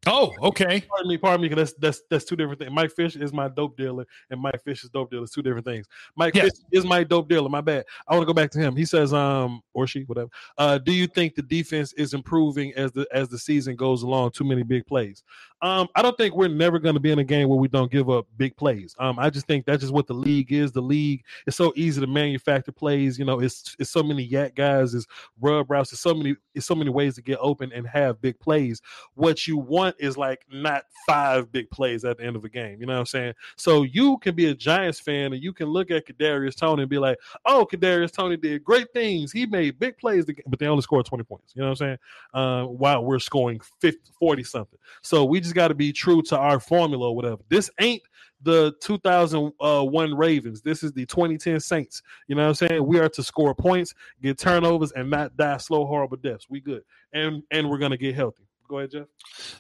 Oh, 0.07 0.33
okay. 0.43 0.83
Pardon 0.89 1.09
me, 1.09 1.19
pardon 1.19 1.43
me, 1.43 1.49
because 1.49 1.73
that's 1.73 1.79
that's 1.81 2.03
that's 2.11 2.25
two 2.25 2.37
different 2.37 2.59
things. 2.61 2.71
Mike 2.73 2.93
Fish 2.93 3.17
is 3.17 3.33
my 3.33 3.49
dope 3.49 3.77
dealer, 3.77 4.05
and 4.31 4.41
Mike 4.41 4.63
Fish 4.65 4.85
is 4.85 4.91
dope 4.91 5.11
dealer 5.11 5.25
is 5.25 5.31
two 5.31 5.43
different 5.43 5.67
things. 5.67 5.87
Mike 6.17 6.35
Yes. 6.35 6.45
Fish 6.45 6.65
is 6.73 6.85
my 6.85 7.03
dope 7.05 7.29
dealer. 7.29 7.49
My 7.49 7.61
bad. 7.61 7.85
I 8.07 8.15
want 8.15 8.23
to 8.23 8.27
go 8.27 8.35
back 8.35 8.51
to 8.53 8.59
him. 8.59 8.77
He 8.77 8.85
says, 8.85 9.13
um, 9.13 9.61
or 9.75 9.87
she, 9.87 10.03
whatever. 10.03 10.29
Uh, 10.59 10.79
do 10.79 10.93
you 10.93 11.07
think 11.07 11.35
the 11.35 11.43
defense 11.43 11.93
is 11.95 12.15
improving 12.15 12.73
as 12.75 12.93
the 12.93 13.07
as 13.13 13.29
the 13.29 13.39
season 13.39 13.77
goes 13.77 14.03
along? 14.03 14.33
Too 14.33 14.45
many 14.45 14.63
big 14.63 14.87
plays. 14.87 15.25
Um, 15.63 15.89
I 15.95 16.03
don't 16.03 16.17
think 16.17 16.37
we're 16.37 16.49
never 16.49 16.79
going 16.79 16.95
to 16.95 17.01
be 17.01 17.11
in 17.11 17.19
a 17.19 17.25
game 17.25 17.49
where 17.49 17.59
we 17.59 17.69
don't 17.69 17.91
give 17.91 18.11
up 18.11 18.27
big 18.37 18.55
plays. 18.57 18.95
Um, 18.99 19.19
I 19.19 19.31
just 19.31 19.47
think 19.47 19.65
that's 19.65 19.81
just 19.81 19.93
what 19.93 20.07
the 20.07 20.15
league 20.15 20.53
is. 20.53 20.71
The 20.71 20.83
league 20.83 21.25
is 21.47 21.57
so 21.57 21.73
easy 21.77 22.01
to 22.01 22.07
manufacture 22.07 22.73
plays. 22.73 23.19
You 23.19 23.25
know, 23.25 23.41
it's 23.41 23.75
it's 23.79 23.91
so 23.91 24.03
many 24.03 24.29
YAC 24.29 24.55
guys, 24.55 24.95
it's 24.95 25.07
rub 25.41 25.71
routes, 25.71 25.93
it's 25.93 26.03
so 26.03 26.15
many 26.15 26.37
it's 26.55 26.67
so 26.67 26.75
many 26.75 26.91
ways 26.91 27.15
to 27.17 27.23
get 27.23 27.39
open 27.41 27.73
and 27.73 27.87
have 27.87 28.21
big 28.21 28.39
plays 28.39 28.81
what 29.15 29.47
you 29.47 29.57
want 29.57 29.96
is 29.99 30.17
like 30.17 30.41
not 30.51 30.85
five 31.07 31.51
big 31.53 31.71
plays 31.71 32.05
at 32.05 32.19
the 32.19 32.25
end 32.25 32.37
of 32.37 32.45
a 32.45 32.49
game. 32.49 32.81
You 32.81 32.87
know 32.87 32.95
what 32.95 33.01
I'm 33.01 33.07
saying? 33.07 33.35
So 33.57 33.83
you 33.83 34.19
can 34.19 34.35
be 34.35 34.47
a 34.47 34.55
Giants 34.55 35.01
fan 35.01 35.33
and 35.33 35.43
you 35.43 35.53
can 35.53 35.69
look 35.69 35.91
at 35.91 36.07
Kadarius 36.07 36.57
Toney 36.57 36.83
and 36.83 36.91
be 36.91 36.99
like, 36.99 37.19
"Oh, 37.45 37.67
Kadarius 37.71 38.13
Toney 38.13 38.37
did 38.37 38.65
great 38.65 38.93
things. 38.93 39.33
He 39.33 39.47
made 39.47 39.79
big 39.79 39.99
plays, 39.99 40.27
but 40.47 40.59
they 40.59 40.67
only 40.67 40.83
scored 40.83 41.07
20 41.07 41.25
points." 41.25 41.55
You 41.55 41.63
know 41.63 41.69
what 41.69 41.81
I'm 41.83 41.87
saying? 41.87 41.99
Uh, 42.35 42.65
while 42.67 43.05
we're 43.05 43.19
scoring 43.19 43.61
50, 43.81 44.13
40 44.19 44.43
something. 44.45 44.79
So 45.03 45.25
we 45.25 45.41
just 45.41 45.55
got 45.55 45.69
to 45.69 45.75
be 45.75 45.93
true 45.93 46.23
to 46.23 46.39
our 46.39 46.61
formula 46.61 47.09
or 47.09 47.17
whatever. 47.17 47.43
This 47.49 47.71
ain't 47.81 48.03
the 48.43 48.75
2001 48.83 50.15
Ravens. 50.17 50.63
This 50.63 50.83
is 50.83 50.93
the 50.93 51.07
2010 51.07 51.61
Saints. 51.61 52.03
You 52.29 52.37
know 52.37 52.43
what 52.43 52.49
I'm 52.63 52.69
saying? 52.69 52.87
We 52.87 52.99
are 53.01 53.09
to 53.11 53.23
score 53.23 53.55
points, 53.55 53.95
get 54.23 54.39
turnovers, 54.39 54.93
and 54.93 55.11
not 55.11 55.37
die 55.37 55.57
slow, 55.59 55.87
horrible 55.87 56.17
deaths. 56.19 56.47
We 56.49 56.61
good, 56.61 56.83
and 57.13 57.43
and 57.51 57.69
we're 57.69 57.79
gonna 57.79 57.97
get 57.97 58.15
healthy. 58.15 58.46
Go 58.69 58.79
ahead, 58.79 58.91
Jeff. 58.91 59.07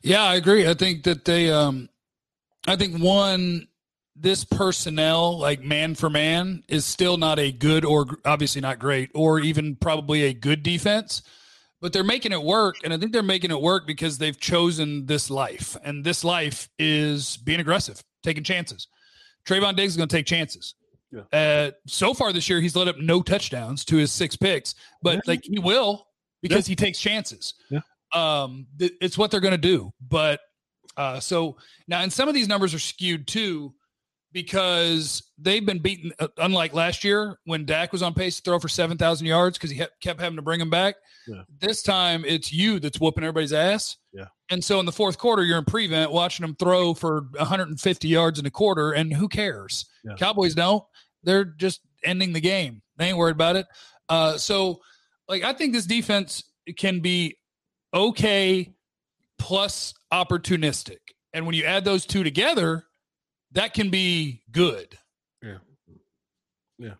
Yeah, 0.02 0.24
I 0.24 0.34
agree. 0.36 0.66
I 0.68 0.74
think 0.74 1.04
that 1.04 1.24
they 1.24 1.50
um 1.50 1.88
I 2.66 2.76
think 2.76 2.98
one 3.02 3.68
this 4.14 4.44
personnel 4.44 5.38
like 5.38 5.62
man 5.62 5.94
for 5.94 6.08
man 6.08 6.62
is 6.68 6.84
still 6.84 7.16
not 7.18 7.38
a 7.38 7.52
good 7.52 7.84
or 7.84 8.06
obviously 8.24 8.60
not 8.60 8.78
great 8.78 9.10
or 9.14 9.40
even 9.40 9.76
probably 9.76 10.22
a 10.24 10.32
good 10.32 10.62
defense, 10.62 11.22
but 11.82 11.92
they're 11.92 12.02
making 12.02 12.32
it 12.32 12.42
work 12.42 12.76
and 12.82 12.92
I 12.94 12.98
think 12.98 13.12
they're 13.12 13.22
making 13.22 13.50
it 13.50 13.60
work 13.60 13.86
because 13.86 14.16
they've 14.18 14.38
chosen 14.38 15.04
this 15.06 15.28
life 15.30 15.76
and 15.84 16.02
this 16.02 16.24
life 16.24 16.68
is 16.78 17.36
being 17.36 17.60
aggressive, 17.60 18.02
taking 18.22 18.42
chances. 18.42 18.88
Trevon 19.46 19.76
Diggs 19.76 19.92
is 19.92 19.96
going 19.96 20.08
to 20.08 20.16
take 20.16 20.26
chances. 20.26 20.74
Yeah. 21.12 21.20
Uh, 21.32 21.70
so 21.86 22.12
far 22.14 22.32
this 22.32 22.48
year, 22.48 22.60
he's 22.60 22.74
let 22.74 22.88
up 22.88 22.98
no 22.98 23.22
touchdowns 23.22 23.84
to 23.84 23.96
his 23.96 24.10
six 24.10 24.34
picks, 24.34 24.74
but 25.02 25.16
Yeah. 25.16 25.20
like 25.26 25.44
he 25.44 25.58
will 25.58 26.06
because 26.42 26.66
he 26.66 26.74
takes 26.74 26.98
chances. 26.98 27.54
Um, 28.16 28.66
th- 28.78 28.92
it's 29.00 29.18
what 29.18 29.30
they're 29.30 29.40
going 29.40 29.52
to 29.52 29.58
do. 29.58 29.92
But 30.00 30.40
uh, 30.96 31.20
so 31.20 31.58
now, 31.86 32.00
and 32.00 32.12
some 32.12 32.28
of 32.28 32.34
these 32.34 32.48
numbers 32.48 32.74
are 32.74 32.78
skewed 32.78 33.26
too 33.26 33.74
because 34.32 35.22
they've 35.38 35.64
been 35.64 35.78
beaten. 35.78 36.12
Uh, 36.18 36.28
unlike 36.38 36.74
last 36.74 37.04
year 37.04 37.38
when 37.44 37.64
Dak 37.64 37.92
was 37.92 38.02
on 38.02 38.14
pace 38.14 38.36
to 38.36 38.42
throw 38.42 38.58
for 38.58 38.68
seven 38.68 38.98
thousand 38.98 39.26
yards 39.26 39.56
because 39.58 39.70
he 39.70 39.76
he- 39.78 39.86
kept 40.00 40.20
having 40.20 40.36
to 40.36 40.42
bring 40.42 40.60
him 40.60 40.70
back. 40.70 40.96
Yeah. 41.26 41.42
This 41.58 41.82
time, 41.82 42.24
it's 42.26 42.52
you 42.52 42.78
that's 42.78 43.00
whooping 43.00 43.24
everybody's 43.24 43.52
ass. 43.52 43.96
Yeah. 44.12 44.26
And 44.50 44.62
so 44.62 44.78
in 44.78 44.86
the 44.86 44.92
fourth 44.92 45.18
quarter, 45.18 45.42
you're 45.42 45.58
in 45.58 45.64
prevent 45.64 46.12
watching 46.12 46.46
them 46.46 46.54
throw 46.54 46.94
for 46.94 47.26
150 47.36 48.08
yards 48.08 48.38
in 48.38 48.46
a 48.46 48.50
quarter, 48.50 48.92
and 48.92 49.12
who 49.12 49.28
cares? 49.28 49.86
Yeah. 50.04 50.14
Cowboys 50.14 50.54
don't. 50.54 50.84
They're 51.24 51.44
just 51.44 51.80
ending 52.04 52.32
the 52.32 52.40
game. 52.40 52.82
They 52.96 53.08
ain't 53.08 53.18
worried 53.18 53.32
about 53.34 53.56
it. 53.56 53.66
Uh, 54.08 54.36
so, 54.36 54.80
like, 55.28 55.42
I 55.42 55.52
think 55.52 55.72
this 55.72 55.86
defense 55.86 56.44
can 56.76 57.00
be 57.00 57.36
okay 57.96 58.72
plus 59.38 59.94
opportunistic, 60.12 60.98
and 61.32 61.46
when 61.46 61.54
you 61.54 61.64
add 61.64 61.84
those 61.84 62.06
two 62.06 62.22
together, 62.24 62.84
that 63.52 63.74
can 63.74 63.90
be 63.90 64.42
good. 64.50 64.98
Yeah. 65.42 65.58
Yeah. 66.78 66.94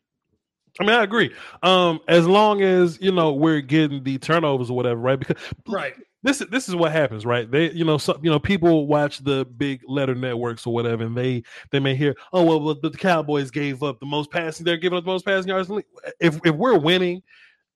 I 0.80 0.84
mean, 0.84 0.94
I 0.94 1.02
agree. 1.02 1.32
Um, 1.62 2.00
as 2.08 2.26
long 2.26 2.62
as 2.62 2.98
you 3.00 3.12
know 3.12 3.32
we're 3.32 3.60
getting 3.60 4.02
the 4.02 4.18
turnovers 4.18 4.70
or 4.70 4.76
whatever, 4.76 5.00
right? 5.00 5.18
Because 5.18 5.36
Right. 5.66 5.94
this 6.22 6.40
is 6.40 6.48
this 6.48 6.68
is 6.68 6.74
what 6.74 6.92
happens, 6.92 7.24
right? 7.24 7.50
They, 7.50 7.70
you 7.72 7.84
know, 7.84 7.96
so 7.98 8.18
you 8.22 8.30
know, 8.30 8.38
people 8.38 8.86
watch 8.86 9.18
the 9.24 9.44
big 9.56 9.80
letter 9.88 10.14
networks 10.14 10.66
or 10.66 10.74
whatever, 10.74 11.04
and 11.04 11.16
they 11.16 11.42
they 11.70 11.80
may 11.80 11.94
hear, 11.94 12.14
oh 12.32 12.44
well, 12.44 12.60
but 12.60 12.82
the 12.92 12.96
Cowboys 12.98 13.50
gave 13.50 13.82
up 13.82 14.00
the 14.00 14.06
most 14.06 14.30
passing. 14.30 14.64
They're 14.64 14.76
giving 14.76 14.98
up 14.98 15.04
the 15.04 15.10
most 15.10 15.24
passing 15.24 15.48
yards. 15.48 15.68
in 15.68 15.74
the 15.74 15.76
league." 15.76 16.14
If 16.20 16.40
if 16.44 16.54
we're 16.54 16.78
winning, 16.78 17.22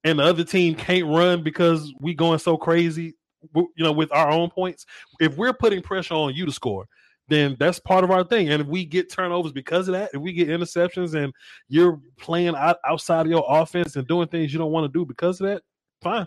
and 0.05 0.19
the 0.19 0.23
other 0.23 0.45
team 0.45 0.75
can't 0.75 1.07
run 1.07 1.43
because 1.43 1.93
we 2.01 2.15
going 2.15 2.39
so 2.39 2.57
crazy, 2.57 3.15
you 3.55 3.71
know, 3.79 3.93
with 3.93 4.13
our 4.13 4.31
own 4.31 4.51
points. 4.51 4.87
If 5.21 5.37
we're 5.37 5.53
putting 5.53 5.83
pressure 5.83 6.15
on 6.15 6.35
you 6.35 6.47
to 6.47 6.53
score, 6.53 6.87
then 7.29 7.57
that's 7.59 7.79
part 7.79 8.03
of 8.03 8.11
our 8.11 8.25
thing. 8.25 8.51
And 8.51 8.61
if 8.61 8.67
we 8.67 8.85
get 8.85 9.11
turnovers 9.11 9.53
because 9.53 9.89
of 9.89 9.93
that, 9.93 10.11
if 10.13 10.21
we 10.21 10.33
get 10.33 10.49
interceptions 10.49 11.15
and 11.15 11.33
you're 11.69 12.01
playing 12.19 12.57
out, 12.57 12.79
outside 12.85 13.27
of 13.27 13.31
your 13.31 13.45
offense 13.49 13.97
and 13.97 14.07
doing 14.07 14.29
things 14.29 14.53
you 14.53 14.59
don't 14.59 14.73
want 14.73 14.93
to 14.93 14.99
do 14.99 15.07
because 15.07 15.41
of 15.41 15.47
that, 15.47 15.63
fine. 16.03 16.27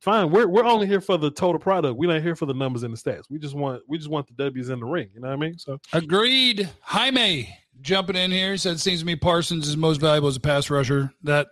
Fine. 0.00 0.30
We're 0.30 0.46
we're 0.46 0.64
only 0.64 0.86
here 0.86 1.00
for 1.00 1.16
the 1.16 1.30
total 1.30 1.58
product. 1.58 1.96
We're 1.96 2.12
not 2.12 2.20
here 2.20 2.36
for 2.36 2.44
the 2.44 2.52
numbers 2.52 2.82
and 2.82 2.94
the 2.94 2.98
stats. 2.98 3.22
We 3.30 3.38
just 3.38 3.54
want 3.54 3.82
we 3.88 3.96
just 3.96 4.10
want 4.10 4.26
the 4.26 4.34
W's 4.34 4.68
in 4.68 4.80
the 4.80 4.86
ring. 4.86 5.08
You 5.14 5.20
know 5.20 5.28
what 5.28 5.34
I 5.34 5.36
mean? 5.38 5.58
So 5.58 5.80
Agreed. 5.94 6.68
Jaime 6.82 7.48
jumping 7.80 8.16
in 8.16 8.30
here 8.30 8.58
said, 8.58 8.78
"Seems 8.78 9.00
to 9.00 9.06
me 9.06 9.16
Parsons 9.16 9.66
is 9.66 9.78
most 9.78 10.02
valuable 10.02 10.28
as 10.28 10.36
a 10.36 10.40
pass 10.40 10.68
rusher. 10.68 11.10
That 11.22 11.48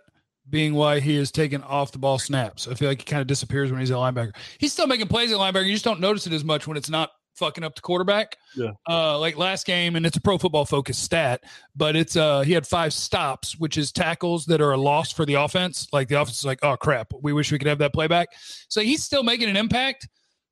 being 0.49 0.73
why 0.73 0.99
he 0.99 1.15
is 1.15 1.31
taken 1.31 1.63
off 1.63 1.91
the 1.91 1.99
ball 1.99 2.19
snaps. 2.19 2.67
I 2.67 2.73
feel 2.73 2.89
like 2.89 3.01
he 3.01 3.05
kind 3.05 3.21
of 3.21 3.27
disappears 3.27 3.71
when 3.71 3.79
he's 3.79 3.91
a 3.91 3.93
linebacker. 3.93 4.35
He's 4.57 4.73
still 4.73 4.87
making 4.87 5.07
plays 5.07 5.31
at 5.31 5.37
linebacker. 5.37 5.65
You 5.65 5.73
just 5.73 5.85
don't 5.85 5.99
notice 5.99 6.27
it 6.27 6.33
as 6.33 6.43
much 6.43 6.67
when 6.67 6.77
it's 6.77 6.89
not 6.89 7.11
fucking 7.35 7.63
up 7.63 7.75
the 7.75 7.81
quarterback. 7.81 8.37
Yeah. 8.55 8.71
Uh, 8.87 9.17
like 9.19 9.37
last 9.37 9.65
game, 9.65 9.95
and 9.95 10.05
it's 10.05 10.17
a 10.17 10.21
pro 10.21 10.37
football 10.37 10.65
focused 10.65 11.03
stat, 11.03 11.43
but 11.75 11.95
it's 11.95 12.15
uh 12.15 12.41
he 12.41 12.53
had 12.53 12.67
five 12.67 12.93
stops, 12.93 13.57
which 13.57 13.77
is 13.77 13.91
tackles 13.91 14.45
that 14.47 14.61
are 14.61 14.71
a 14.71 14.77
loss 14.77 15.11
for 15.11 15.25
the 15.25 15.35
offense. 15.35 15.87
Like 15.91 16.07
the 16.07 16.21
offense 16.21 16.39
is 16.39 16.45
like, 16.45 16.59
oh 16.63 16.77
crap, 16.77 17.11
we 17.21 17.33
wish 17.33 17.51
we 17.51 17.57
could 17.57 17.67
have 17.67 17.79
that 17.79 17.93
playback. 17.93 18.29
So 18.67 18.81
he's 18.81 19.03
still 19.03 19.23
making 19.23 19.49
an 19.49 19.57
impact. 19.57 20.07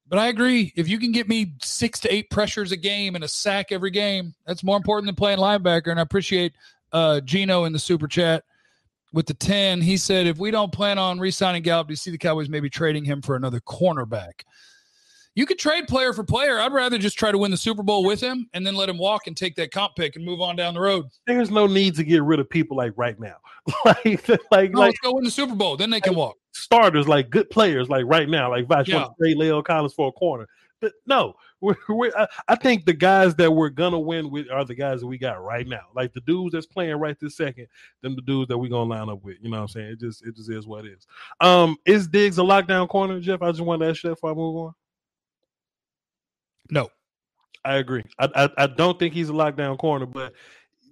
But 0.07 0.19
I 0.19 0.27
agree. 0.27 0.73
If 0.75 0.89
you 0.89 0.99
can 0.99 1.13
get 1.13 1.29
me 1.29 1.53
six 1.61 1.99
to 2.01 2.13
eight 2.13 2.29
pressures 2.29 2.73
a 2.73 2.77
game 2.77 3.15
and 3.15 3.23
a 3.23 3.29
sack 3.29 3.71
every 3.71 3.91
game, 3.91 4.33
that's 4.45 4.61
more 4.61 4.75
important 4.75 5.05
than 5.05 5.15
playing 5.15 5.39
linebacker. 5.39 5.87
And 5.87 5.99
I 5.99 6.03
appreciate 6.03 6.53
uh, 6.91 7.21
Gino 7.21 7.63
in 7.63 7.71
the 7.71 7.79
super 7.79 8.09
chat 8.09 8.43
with 9.14 9.26
the 9.26 9.34
10. 9.34 9.82
He 9.82 9.97
said, 9.97 10.28
if 10.28 10.38
we 10.38 10.51
don't 10.51 10.72
plan 10.72 10.97
on 10.97 11.20
re 11.20 11.32
signing 11.32 11.62
Gallup, 11.62 11.88
do 11.88 11.91
you 11.93 11.97
see 11.97 12.12
the 12.12 12.18
Cowboys 12.18 12.49
maybe 12.49 12.70
trading 12.70 13.03
him 13.03 13.22
for 13.22 13.36
another 13.36 13.59
cornerback? 13.59 14.41
You 15.34 15.45
could 15.45 15.59
trade 15.59 15.88
player 15.88 16.12
for 16.12 16.26
player. 16.26 16.59
I'd 16.59 16.74
rather 16.74 16.97
just 16.97 17.18
try 17.18 17.32
to 17.32 17.38
win 17.38 17.51
the 17.51 17.57
Super 17.57 17.84
Bowl 17.84 18.03
with 18.03 18.20
him 18.20 18.49
and 18.53 18.68
then 18.68 18.76
let 18.76 18.89
him 18.89 18.97
walk 18.97 19.28
and 19.28 19.38
take 19.38 19.55
that 19.55 19.72
comp 19.72 19.95
pick 19.95 20.18
and 20.18 20.26
move 20.26 20.41
on 20.41 20.57
down 20.57 20.74
the 20.74 20.82
road. 20.82 21.05
There's 21.26 21.49
no 21.49 21.68
need 21.68 21.95
to 21.95 22.03
get 22.03 22.22
rid 22.24 22.41
of 22.41 22.49
people 22.49 22.76
like 22.76 22.91
right 22.97 23.18
now. 23.18 23.38
like, 23.86 24.28
like, 24.51 24.72
No, 24.74 24.80
like 24.80 24.88
let's 24.88 24.99
go 24.99 25.14
win 25.14 25.24
the 25.24 25.32
Super 25.32 25.55
Bowl. 25.55 25.78
Then 25.78 25.89
they 25.89 26.01
can 26.01 26.16
walk. 26.16 26.36
starters, 26.51 27.07
like 27.07 27.30
good 27.30 27.49
players, 27.49 27.88
like 27.88 28.03
right 28.07 28.28
now, 28.28 28.49
like 28.49 28.68
Voch 28.68 28.88
Yeah. 28.88 28.97
want 29.03 29.16
to 29.18 29.24
trade 29.24 29.38
Leo 29.38 29.62
Collins 29.62 29.93
for 29.93 30.09
a 30.09 30.12
corner. 30.12 30.47
But 30.82 30.93
no, 31.05 31.36
we're, 31.62 31.76
we're, 31.89 32.12
I, 32.18 32.28
I 32.47 32.55
think 32.55 32.86
the 32.86 32.93
guys 32.93 33.36
that 33.36 33.51
we're 33.51 33.70
gonna 33.70 33.99
win 33.99 34.30
with 34.30 34.51
are 34.51 34.66
the 34.66 34.76
guys 34.76 35.01
that 35.01 35.07
we 35.07 35.18
got 35.18 35.43
right 35.43 35.68
now. 35.68 35.88
Like 35.95 36.14
the 36.14 36.22
dudes 36.22 36.53
that's 36.53 36.66
playing 36.66 36.95
right 36.95 37.18
this 37.20 37.38
second, 37.38 37.68
them 38.01 38.16
the 38.16 38.22
dudes 38.22 38.49
that 38.49 38.57
we're 38.57 38.70
gonna 38.70 38.89
line 38.89 39.09
up 39.09 39.24
with. 39.24 39.38
You 39.41 39.49
know 39.49 39.57
what 39.57 39.64
I'm 39.64 39.68
saying? 39.70 39.88
It 39.88 39.99
just 39.99 40.26
it 40.26 40.36
just 40.36 40.49
is 40.51 40.68
what 40.68 40.86
it 40.86 40.93
is. 40.93 41.07
Um, 41.39 41.78
is 41.86 42.07
Diggs 42.07 42.39
a 42.39 42.41
lockdown 42.41 42.89
corner, 42.89 43.20
Jeff? 43.20 43.41
I 43.41 43.51
just 43.51 43.62
want 43.62 43.82
to 43.82 43.89
ask 43.89 44.03
you 44.03 44.09
that 44.09 44.16
before 44.16 44.32
I 44.32 44.34
move 44.34 44.55
on. 44.57 44.74
No. 46.70 46.89
I 47.64 47.76
agree. 47.76 48.03
I, 48.18 48.28
I 48.36 48.64
I 48.64 48.68
don't 48.68 48.97
think 48.97 49.14
he's 49.14 49.30
a 49.30 49.34
lockdown 49.34 49.78
corner, 49.78 50.07
but 50.07 50.34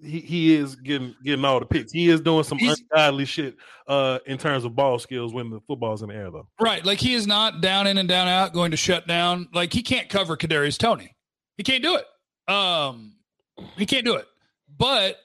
he, 0.01 0.19
he 0.19 0.55
is 0.55 0.75
getting 0.75 1.15
getting 1.23 1.43
all 1.45 1.59
the 1.59 1.65
picks. 1.65 1.91
He 1.91 2.09
is 2.09 2.21
doing 2.21 2.43
some 2.43 2.57
He's- 2.57 2.79
ungodly 2.91 3.25
shit 3.25 3.55
uh 3.87 4.19
in 4.25 4.37
terms 4.37 4.65
of 4.65 4.75
ball 4.75 4.99
skills 4.99 5.33
when 5.33 5.49
the 5.49 5.59
football's 5.67 6.01
in 6.01 6.09
the 6.09 6.15
air 6.15 6.31
though. 6.31 6.47
Right. 6.59 6.83
Like 6.85 6.99
he 6.99 7.13
is 7.13 7.27
not 7.27 7.61
down 7.61 7.87
in 7.87 7.97
and 7.97 8.07
down 8.07 8.27
out 8.27 8.53
going 8.53 8.71
to 8.71 8.77
shut 8.77 9.07
down. 9.07 9.49
Like 9.53 9.73
he 9.73 9.81
can't 9.81 10.09
cover 10.09 10.37
Kadarius 10.37 10.77
Toney. 10.77 11.15
He 11.57 11.63
can't 11.63 11.83
do 11.83 11.95
it. 11.97 12.05
Um, 12.53 13.13
he 13.77 13.85
can't 13.85 14.05
do 14.05 14.15
it. 14.15 14.25
But 14.77 15.17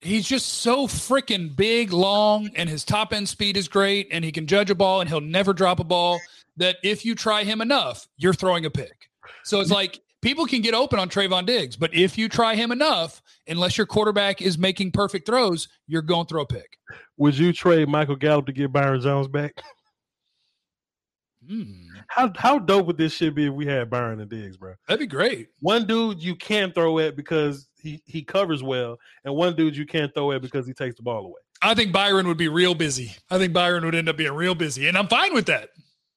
he's 0.00 0.26
just 0.26 0.46
so 0.46 0.86
freaking 0.86 1.54
big, 1.56 1.92
long, 1.92 2.50
and 2.54 2.68
his 2.68 2.84
top 2.84 3.12
end 3.12 3.28
speed 3.28 3.56
is 3.56 3.68
great, 3.68 4.08
and 4.12 4.24
he 4.24 4.30
can 4.32 4.46
judge 4.46 4.70
a 4.70 4.74
ball 4.74 5.00
and 5.00 5.08
he'll 5.08 5.20
never 5.20 5.52
drop 5.52 5.80
a 5.80 5.84
ball. 5.84 6.20
That 6.56 6.76
if 6.82 7.04
you 7.04 7.14
try 7.14 7.44
him 7.44 7.60
enough, 7.60 8.06
you're 8.18 8.34
throwing 8.34 8.64
a 8.66 8.70
pick. 8.70 9.08
So 9.44 9.60
it's 9.60 9.70
like 9.70 10.00
people 10.22 10.46
can 10.46 10.60
get 10.60 10.74
open 10.74 10.98
on 10.98 11.08
Trevon 11.08 11.46
Diggs, 11.46 11.76
but 11.76 11.94
if 11.94 12.18
you 12.18 12.28
try 12.28 12.54
him 12.54 12.72
enough, 12.72 13.22
unless 13.48 13.76
your 13.76 13.86
quarterback 13.86 14.42
is 14.42 14.58
making 14.58 14.92
perfect 14.92 15.26
throws, 15.26 15.68
you're 15.86 16.02
going 16.02 16.26
to 16.26 16.28
throw 16.28 16.42
a 16.42 16.46
pick. 16.46 16.78
Would 17.16 17.38
you 17.38 17.52
trade 17.52 17.88
Michael 17.88 18.16
Gallup 18.16 18.46
to 18.46 18.52
get 18.52 18.72
Byron 18.72 19.00
Jones 19.00 19.28
back? 19.28 19.62
Hmm. 21.48 21.86
How 22.06 22.30
how 22.36 22.58
dope 22.58 22.86
would 22.86 22.98
this 22.98 23.14
shit 23.14 23.34
be 23.34 23.46
if 23.46 23.54
we 23.54 23.64
had 23.64 23.88
Byron 23.88 24.20
and 24.20 24.30
Diggs, 24.30 24.58
bro? 24.58 24.74
That'd 24.86 25.00
be 25.00 25.06
great. 25.06 25.48
One 25.60 25.86
dude 25.86 26.22
you 26.22 26.36
can 26.36 26.70
throw 26.72 26.98
at 26.98 27.16
because 27.16 27.66
he 27.80 28.02
he 28.04 28.22
covers 28.22 28.62
well, 28.62 28.98
and 29.24 29.34
one 29.34 29.56
dude 29.56 29.74
you 29.74 29.86
can't 29.86 30.14
throw 30.14 30.32
at 30.32 30.42
because 30.42 30.66
he 30.66 30.74
takes 30.74 30.96
the 30.96 31.02
ball 31.02 31.24
away. 31.24 31.40
I 31.62 31.74
think 31.74 31.92
Byron 31.92 32.28
would 32.28 32.36
be 32.36 32.48
real 32.48 32.74
busy. 32.74 33.12
I 33.30 33.38
think 33.38 33.52
Byron 33.52 33.84
would 33.84 33.94
end 33.94 34.08
up 34.08 34.16
being 34.16 34.32
real 34.32 34.54
busy, 34.54 34.86
and 34.86 34.98
I'm 34.98 35.08
fine 35.08 35.32
with 35.32 35.46
that. 35.46 35.70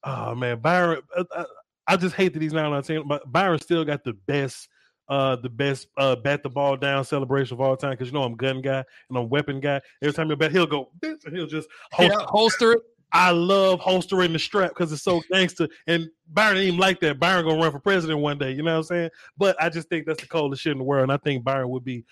Oh 0.03 0.35
man, 0.35 0.59
Byron. 0.59 1.01
I, 1.15 1.45
I, 1.87 1.97
just 1.97 2.15
hate 2.15 2.33
that 2.33 2.41
he's 2.41 2.53
not 2.53 2.65
on 2.65 2.73
our 2.73 2.81
team, 2.81 3.07
but 3.07 3.29
Byron 3.31 3.59
still 3.59 3.83
got 3.85 4.03
the 4.03 4.13
best. 4.13 4.69
Uh, 5.09 5.35
the 5.35 5.49
best 5.49 5.89
uh, 5.97 6.15
bat 6.15 6.41
the 6.43 6.49
ball 6.49 6.77
down 6.77 7.03
celebration 7.03 7.53
of 7.53 7.59
all 7.59 7.75
time 7.75 7.91
because 7.91 8.07
you 8.07 8.13
know 8.13 8.23
I'm 8.23 8.35
gun 8.35 8.61
guy 8.61 8.85
and 9.09 9.17
I'm 9.17 9.27
weapon 9.27 9.59
guy. 9.59 9.81
Every 10.01 10.13
time 10.13 10.29
you 10.29 10.37
bat, 10.37 10.53
he'll 10.53 10.65
go 10.65 10.91
"Bitch," 11.01 11.25
and 11.25 11.35
he'll 11.35 11.45
just 11.45 11.67
Yeah, 11.99 12.07
holster 12.07 12.25
holster 12.25 12.71
it. 12.71 12.81
I 13.13 13.29
love 13.29 13.79
holstering 13.79 14.33
the 14.33 14.39
strap 14.39 14.71
because 14.71 14.91
it's 14.91 15.03
so 15.03 15.21
gangster. 15.31 15.67
And 15.85 16.09
Byron 16.27 16.55
didn't 16.55 16.67
even 16.69 16.79
like 16.79 16.99
that. 17.01 17.19
Byron 17.19 17.45
gonna 17.45 17.61
run 17.61 17.71
for 17.71 17.79
president 17.79 18.19
one 18.19 18.39
day. 18.39 18.51
You 18.51 18.63
know 18.63 18.71
what 18.71 18.77
I'm 18.77 18.83
saying? 18.83 19.09
But 19.37 19.61
I 19.61 19.69
just 19.69 19.87
think 19.87 20.07
that's 20.07 20.19
the 20.19 20.27
coldest 20.27 20.63
shit 20.63 20.71
in 20.71 20.79
the 20.79 20.83
world. 20.83 21.03
And 21.03 21.11
I 21.11 21.17
think 21.17 21.43
Byron 21.43 21.69
would 21.69 21.85
be. 21.85 22.03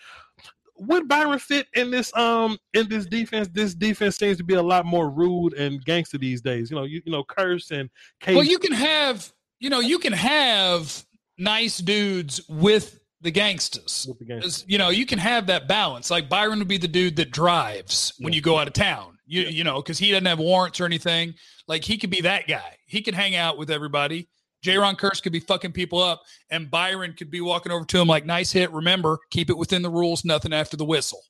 Would 0.78 1.08
Byron 1.08 1.40
fit 1.40 1.68
in 1.74 1.92
this 1.92 2.16
um 2.16 2.58
in 2.74 2.88
this 2.88 3.08
defense? 3.08 3.48
This 3.52 3.74
defense 3.74 4.18
seems 4.18 4.38
to 4.38 4.44
be 4.44 4.54
a 4.54 4.62
lot 4.62 4.86
more 4.86 5.10
rude 5.10 5.54
and 5.54 5.84
gangster 5.84 6.20
these 6.20 6.42
days. 6.42 6.70
You 6.70 6.78
know, 6.78 6.84
you, 6.84 7.02
you 7.04 7.12
know, 7.12 7.24
Kearse 7.24 7.72
and 7.72 7.90
case. 8.20 8.36
Well, 8.36 8.46
you 8.46 8.60
can 8.60 8.74
have, 8.74 9.32
you 9.62 9.70
know, 9.70 9.80
you 9.80 10.00
can 10.00 10.12
have 10.14 11.06
nice 11.38 11.78
dudes 11.78 12.42
with 12.50 13.00
the 13.22 13.32
gangsters. 13.32 14.08
with 14.10 14.20
the. 14.20 14.42
'Cause, 14.42 14.66
You 14.68 14.78
know, 14.78 14.90
you 14.90 15.06
can 15.06 15.20
have 15.20 15.48
that 15.48 15.68
balance. 15.68 16.10
Like 16.12 16.28
Byron 16.28 16.60
would 16.60 16.68
be 16.68 16.78
the 16.78 16.88
dude 16.88 17.16
that 17.18 17.32
drives 17.32 18.12
when 18.20 18.34
you 18.34 18.42
go 18.42 18.58
out 18.58 18.68
of 18.68 18.74
town. 18.74 19.18
You 19.26 19.44
you 19.44 19.64
know, 19.64 19.82
because 19.82 19.98
he 20.00 20.12
doesn't 20.12 20.26
have 20.26 20.40
warrants 20.40 20.80
or 20.82 20.86
anything. 20.86 21.36
Like 21.68 21.84
he 21.86 21.98
could 21.98 22.10
be 22.10 22.22
that 22.22 22.48
guy. 22.48 22.76
He 22.88 23.02
can 23.02 23.14
hang 23.14 23.36
out 23.36 23.58
with 23.58 23.70
everybody. 23.72 24.28
Jayron 24.66 24.96
Kearse 24.98 25.24
could 25.24 25.32
be 25.32 25.40
fucking 25.40 25.72
people 25.72 26.00
up, 26.02 26.22
and 26.52 26.70
Byron 26.70 27.14
could 27.14 27.32
be 27.32 27.42
walking 27.42 27.72
over 27.72 27.86
to 27.86 28.00
him 28.00 28.08
like, 28.08 28.26
"Nice 28.26 28.52
hit. 28.52 28.72
Remember, 28.72 29.20
keep 29.32 29.50
it 29.50 29.58
within 29.58 29.82
the 29.84 29.90
rules. 29.90 30.26
Nothing 30.26 30.54
after 30.54 30.76
the 30.78 30.86
whistle." 30.86 31.22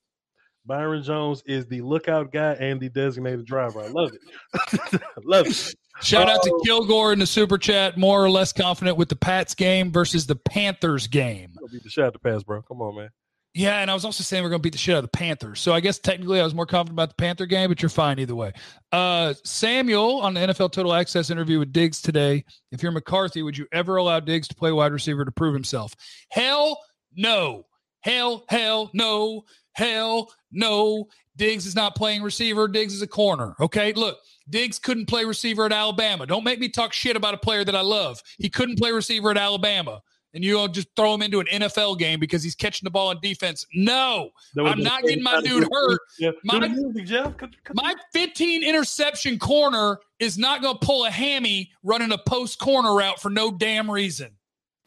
Byron 0.66 1.02
Jones 1.04 1.42
is 1.46 1.66
the 1.68 1.82
lookout 1.82 2.32
guy 2.32 2.54
and 2.54 2.80
the 2.80 2.90
designated 2.90 3.46
driver. 3.46 3.82
I 3.82 3.88
love 3.88 4.12
it. 4.14 5.02
love 5.24 5.48
it. 5.48 5.76
Shout 6.02 6.30
out 6.30 6.42
to. 6.44 6.62
Kilgore 6.66 7.14
in 7.14 7.20
the 7.20 7.26
super 7.26 7.58
chat. 7.58 7.98
More 7.98 8.24
or 8.24 8.30
less 8.30 8.54
confident 8.54 8.98
with 8.98 9.10
the 9.10 9.16
Pats 9.16 9.54
game 9.56 9.92
versus 9.92 10.26
the 10.26 10.36
Panthers 10.36 11.08
game. 11.08 11.54
Beat 11.72 11.84
the 11.84 11.90
shot 11.90 12.14
to 12.14 12.20
pass, 12.20 12.44
bro. 12.44 12.62
Come 12.62 12.82
on, 12.82 12.96
man. 12.96 13.10
Yeah, 13.54 13.82
and 13.82 13.92
I 13.92 13.94
was 13.94 14.06
also 14.06 14.24
saying 14.24 14.44
we're 14.44 14.50
going 14.50 14.62
to 14.62 14.64
beat 14.64 14.72
the 14.72 14.78
shit 14.78 14.96
out 14.96 15.00
of 15.00 15.12
the 15.12 15.18
Panthers. 15.18 15.60
So 15.60 15.74
I 15.74 15.82
guess 15.82 16.00
technically 16.00 16.40
I 16.40 16.44
was 16.44 16.56
more 16.56 16.66
confident 16.66 16.96
about 16.96 17.10
the 17.10 17.16
Panther 17.16 17.46
game, 17.46 17.70
but 17.70 17.82
you're 17.82 17.90
fine 17.90 18.18
either 18.18 18.36
way. 18.36 18.54
Uh, 18.94 19.34
Samuel 19.44 20.22
on 20.22 20.34
the 20.34 20.40
NFL 20.40 20.72
Total 20.72 20.94
Access 20.94 21.30
interview 21.30 21.60
with 21.60 21.74
Diggs 21.74 22.02
today. 22.02 22.46
If 22.72 22.82
you're 22.82 22.94
McCarthy, 22.94 23.44
would 23.44 23.58
you 23.58 23.68
ever 23.74 23.98
allow 23.98 24.22
Diggs 24.22 24.48
to 24.48 24.56
play 24.56 24.72
wide 24.72 24.94
receiver 24.94 25.26
to 25.26 25.32
prove 25.32 25.54
himself? 25.54 25.94
Hell 26.30 26.80
no. 27.14 27.66
Hell, 28.02 28.46
hell 28.48 28.90
no. 28.94 29.44
Hell 29.74 30.32
no. 30.52 31.08
Diggs 31.36 31.66
is 31.66 31.76
not 31.76 31.96
playing 31.96 32.24
receiver. 32.24 32.70
Diggs 32.70 32.94
is 32.94 33.02
a 33.02 33.08
corner. 33.08 33.56
Okay. 33.60 33.92
Look, 33.94 34.18
Diggs 34.52 34.78
couldn't 34.78 35.08
play 35.08 35.26
receiver 35.26 35.66
at 35.66 35.72
Alabama. 35.74 36.28
Don't 36.28 36.44
make 36.44 36.60
me 36.60 36.70
talk 36.70 36.94
shit 36.94 37.16
about 37.16 37.34
a 37.34 37.38
player 37.38 37.64
that 37.66 37.76
I 37.76 37.82
love. 37.82 38.22
He 38.38 38.50
couldn't 38.50 38.78
play 38.78 38.92
receiver 38.92 39.32
at 39.32 39.38
Alabama. 39.38 40.02
And 40.34 40.46
you 40.46 40.58
all 40.58 40.70
just 40.70 40.88
throw 40.96 41.14
him 41.14 41.22
into 41.22 41.42
an 41.42 41.48
NFL 41.48 42.00
game 42.00 42.18
because 42.18 42.42
he's 42.42 42.56
catching 42.56 42.86
the 42.86 42.90
ball 42.90 43.10
on 43.10 43.20
defense. 43.22 43.66
No, 43.74 44.30
I'm 44.58 44.80
not 44.82 45.04
getting 45.04 45.22
my 45.24 45.42
dude 45.42 45.68
hurt. 45.70 46.00
My- 46.46 46.60
Do 46.60 46.60
the 46.62 46.70
music, 46.70 47.06
Jeff. 47.06 47.36
Cut- 47.36 47.50
cut- 47.66 47.76
My 47.76 47.96
15 48.14 48.64
interception 48.64 49.38
corner 49.40 50.00
is 50.20 50.38
not 50.38 50.62
going 50.62 50.78
to 50.78 50.86
pull 50.86 51.04
a 51.04 51.12
hammy 51.12 51.70
running 51.84 52.14
a 52.14 52.18
post 52.18 52.60
corner 52.60 52.96
route 52.96 53.20
for 53.22 53.30
no 53.30 53.52
damn 53.52 53.92
reason. 53.92 54.30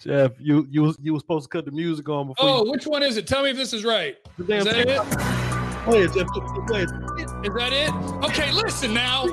Jeff, 0.01 0.33
you 0.41 0.67
you 0.71 0.95
you 1.03 1.13
was 1.13 1.23
supposed 1.23 1.45
to 1.45 1.49
cut 1.51 1.65
the 1.67 1.71
music 1.73 2.09
on 2.09 2.29
before. 2.29 2.47
Oh, 2.49 2.65
you, 2.65 2.71
which 2.71 2.87
one 2.87 3.03
is 3.03 3.17
it? 3.19 3.27
Tell 3.27 3.43
me 3.43 3.51
if 3.51 3.57
this 3.57 3.73
is 3.75 3.85
right. 3.85 4.17
the 4.39 4.45
damn 4.45 4.59
Is 4.59 4.65
that 4.65 4.75
thing. 4.75 4.89
it? 4.89 5.54
Go 5.85 5.93
ahead, 5.93 6.15
Jeff. 6.15 6.27
Go 6.67 6.75
ahead. 6.75 6.89
Is 7.19 7.53
that 7.53 7.73
it? 7.73 8.25
Okay, 8.25 8.51
listen 8.53 8.95
now. 8.95 9.25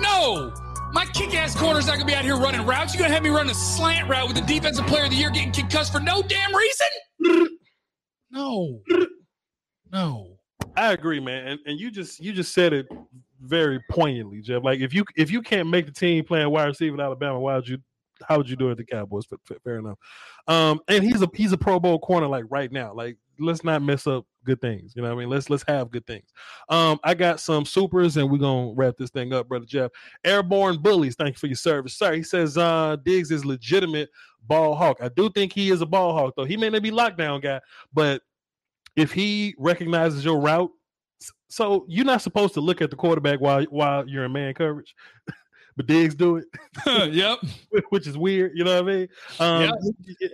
No, 0.00 0.52
my 0.92 1.04
kick 1.06 1.34
ass 1.34 1.54
corner's 1.54 1.86
not 1.86 1.96
going 1.96 2.06
to 2.06 2.06
be 2.06 2.14
out 2.14 2.24
here 2.24 2.36
running 2.36 2.64
routes. 2.64 2.94
You're 2.94 3.00
going 3.00 3.10
to 3.10 3.14
have 3.14 3.22
me 3.22 3.28
run 3.30 3.50
a 3.50 3.54
slant 3.54 4.08
route 4.08 4.26
with 4.26 4.36
the 4.36 4.42
defensive 4.42 4.86
player 4.86 5.04
of 5.04 5.10
the 5.10 5.16
year 5.16 5.30
getting 5.30 5.52
concussed 5.52 5.92
for 5.92 6.00
no 6.00 6.22
damn 6.22 6.54
reason? 6.54 7.58
No. 8.30 8.80
No. 9.92 10.38
I 10.76 10.92
agree, 10.92 11.20
man. 11.20 11.46
And, 11.46 11.60
and 11.66 11.78
you 11.78 11.90
just 11.90 12.18
you 12.20 12.32
just 12.32 12.54
said 12.54 12.72
it 12.72 12.86
very 13.42 13.78
poignantly, 13.90 14.40
Jeff. 14.40 14.64
Like 14.64 14.80
if 14.80 14.94
you 14.94 15.04
if 15.16 15.30
you 15.30 15.42
can't 15.42 15.68
make 15.68 15.84
the 15.84 15.92
team 15.92 16.24
playing 16.24 16.48
wide 16.50 16.64
receiver 16.64 16.94
in 16.94 17.00
Alabama, 17.00 17.38
why 17.38 17.56
would 17.56 17.68
you? 17.68 17.78
How 18.26 18.38
would 18.38 18.48
you 18.48 18.56
do 18.56 18.68
it 18.68 18.72
at 18.72 18.76
the 18.78 18.84
Cowboys? 18.84 19.26
Fair, 19.26 19.38
fair- 19.44 19.58
fair 19.64 19.78
enough. 19.78 19.98
Um, 20.46 20.80
and 20.88 21.04
he's 21.04 21.20
a 21.20 21.28
he's 21.34 21.52
a 21.52 21.58
Pro 21.58 21.78
Bowl 21.78 21.98
corner 21.98 22.26
like 22.26 22.44
right 22.48 22.72
now. 22.72 22.94
Like 22.94 23.18
let's 23.42 23.64
not 23.64 23.82
mess 23.82 24.06
up 24.06 24.24
good 24.44 24.60
things. 24.60 24.92
You 24.94 25.02
know 25.02 25.08
what 25.08 25.16
I 25.16 25.18
mean? 25.20 25.30
Let's 25.30 25.50
let's 25.50 25.64
have 25.68 25.90
good 25.90 26.06
things. 26.06 26.26
Um, 26.68 26.98
I 27.04 27.14
got 27.14 27.40
some 27.40 27.64
supers, 27.64 28.16
and 28.16 28.30
we're 28.30 28.38
gonna 28.38 28.72
wrap 28.74 28.96
this 28.96 29.10
thing 29.10 29.32
up, 29.32 29.48
brother 29.48 29.66
Jeff. 29.66 29.90
Airborne 30.24 30.80
bullies, 30.80 31.14
thank 31.14 31.34
you 31.34 31.38
for 31.38 31.46
your 31.46 31.56
service, 31.56 31.94
sir. 31.94 32.14
He 32.14 32.22
says 32.22 32.56
uh 32.56 32.96
Diggs 33.04 33.30
is 33.30 33.44
legitimate 33.44 34.10
ball 34.46 34.74
hawk. 34.74 34.98
I 35.00 35.08
do 35.08 35.30
think 35.30 35.52
he 35.52 35.70
is 35.70 35.80
a 35.80 35.86
ball 35.86 36.12
hawk, 36.12 36.34
though. 36.36 36.44
He 36.44 36.56
may 36.56 36.70
not 36.70 36.82
be 36.82 36.90
lockdown 36.90 37.42
guy, 37.42 37.60
but 37.92 38.22
if 38.96 39.12
he 39.12 39.54
recognizes 39.58 40.24
your 40.24 40.40
route, 40.40 40.70
so 41.48 41.84
you're 41.88 42.04
not 42.04 42.22
supposed 42.22 42.54
to 42.54 42.60
look 42.60 42.80
at 42.80 42.90
the 42.90 42.96
quarterback 42.96 43.40
while 43.40 43.62
while 43.64 44.08
you're 44.08 44.24
in 44.24 44.32
man 44.32 44.54
coverage, 44.54 44.94
but 45.76 45.86
Diggs 45.86 46.14
do 46.14 46.36
it, 46.36 46.46
yep. 47.14 47.38
which 47.90 48.06
is 48.06 48.16
weird. 48.16 48.52
You 48.54 48.64
know 48.64 48.82
what 48.82 48.92
I 48.92 48.96
mean? 48.96 49.08
Um, 49.40 49.72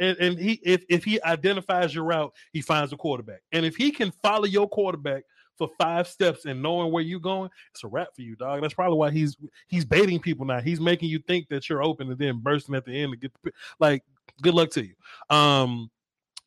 and, 0.00 0.16
and 0.18 0.38
he 0.38 0.60
if 0.64 0.84
if 0.88 1.04
he 1.04 1.22
identifies 1.22 1.94
your 1.94 2.04
route, 2.04 2.32
he 2.52 2.60
finds 2.60 2.90
the 2.90 2.96
quarterback, 2.96 3.40
and 3.52 3.64
if 3.64 3.76
he 3.76 3.90
can 3.90 4.12
follow 4.22 4.44
your 4.44 4.68
quarterback 4.68 5.24
for 5.56 5.68
five 5.76 6.06
steps 6.06 6.44
and 6.44 6.62
knowing 6.62 6.92
where 6.92 7.02
you're 7.02 7.18
going, 7.18 7.50
it's 7.72 7.82
a 7.82 7.88
wrap 7.88 8.14
for 8.14 8.22
you, 8.22 8.36
dog. 8.36 8.62
That's 8.62 8.74
probably 8.74 8.98
why 8.98 9.10
he's 9.10 9.36
he's 9.68 9.84
baiting 9.84 10.20
people 10.20 10.46
now. 10.46 10.60
He's 10.60 10.80
making 10.80 11.08
you 11.08 11.18
think 11.18 11.48
that 11.48 11.68
you're 11.68 11.82
open 11.82 12.10
and 12.10 12.18
then 12.18 12.38
bursting 12.40 12.74
at 12.74 12.84
the 12.84 12.92
end 12.92 13.12
to 13.12 13.18
get 13.18 13.32
the, 13.42 13.52
like. 13.78 14.02
Good 14.40 14.54
luck 14.54 14.70
to 14.70 14.84
you. 14.86 14.94
Um, 15.36 15.90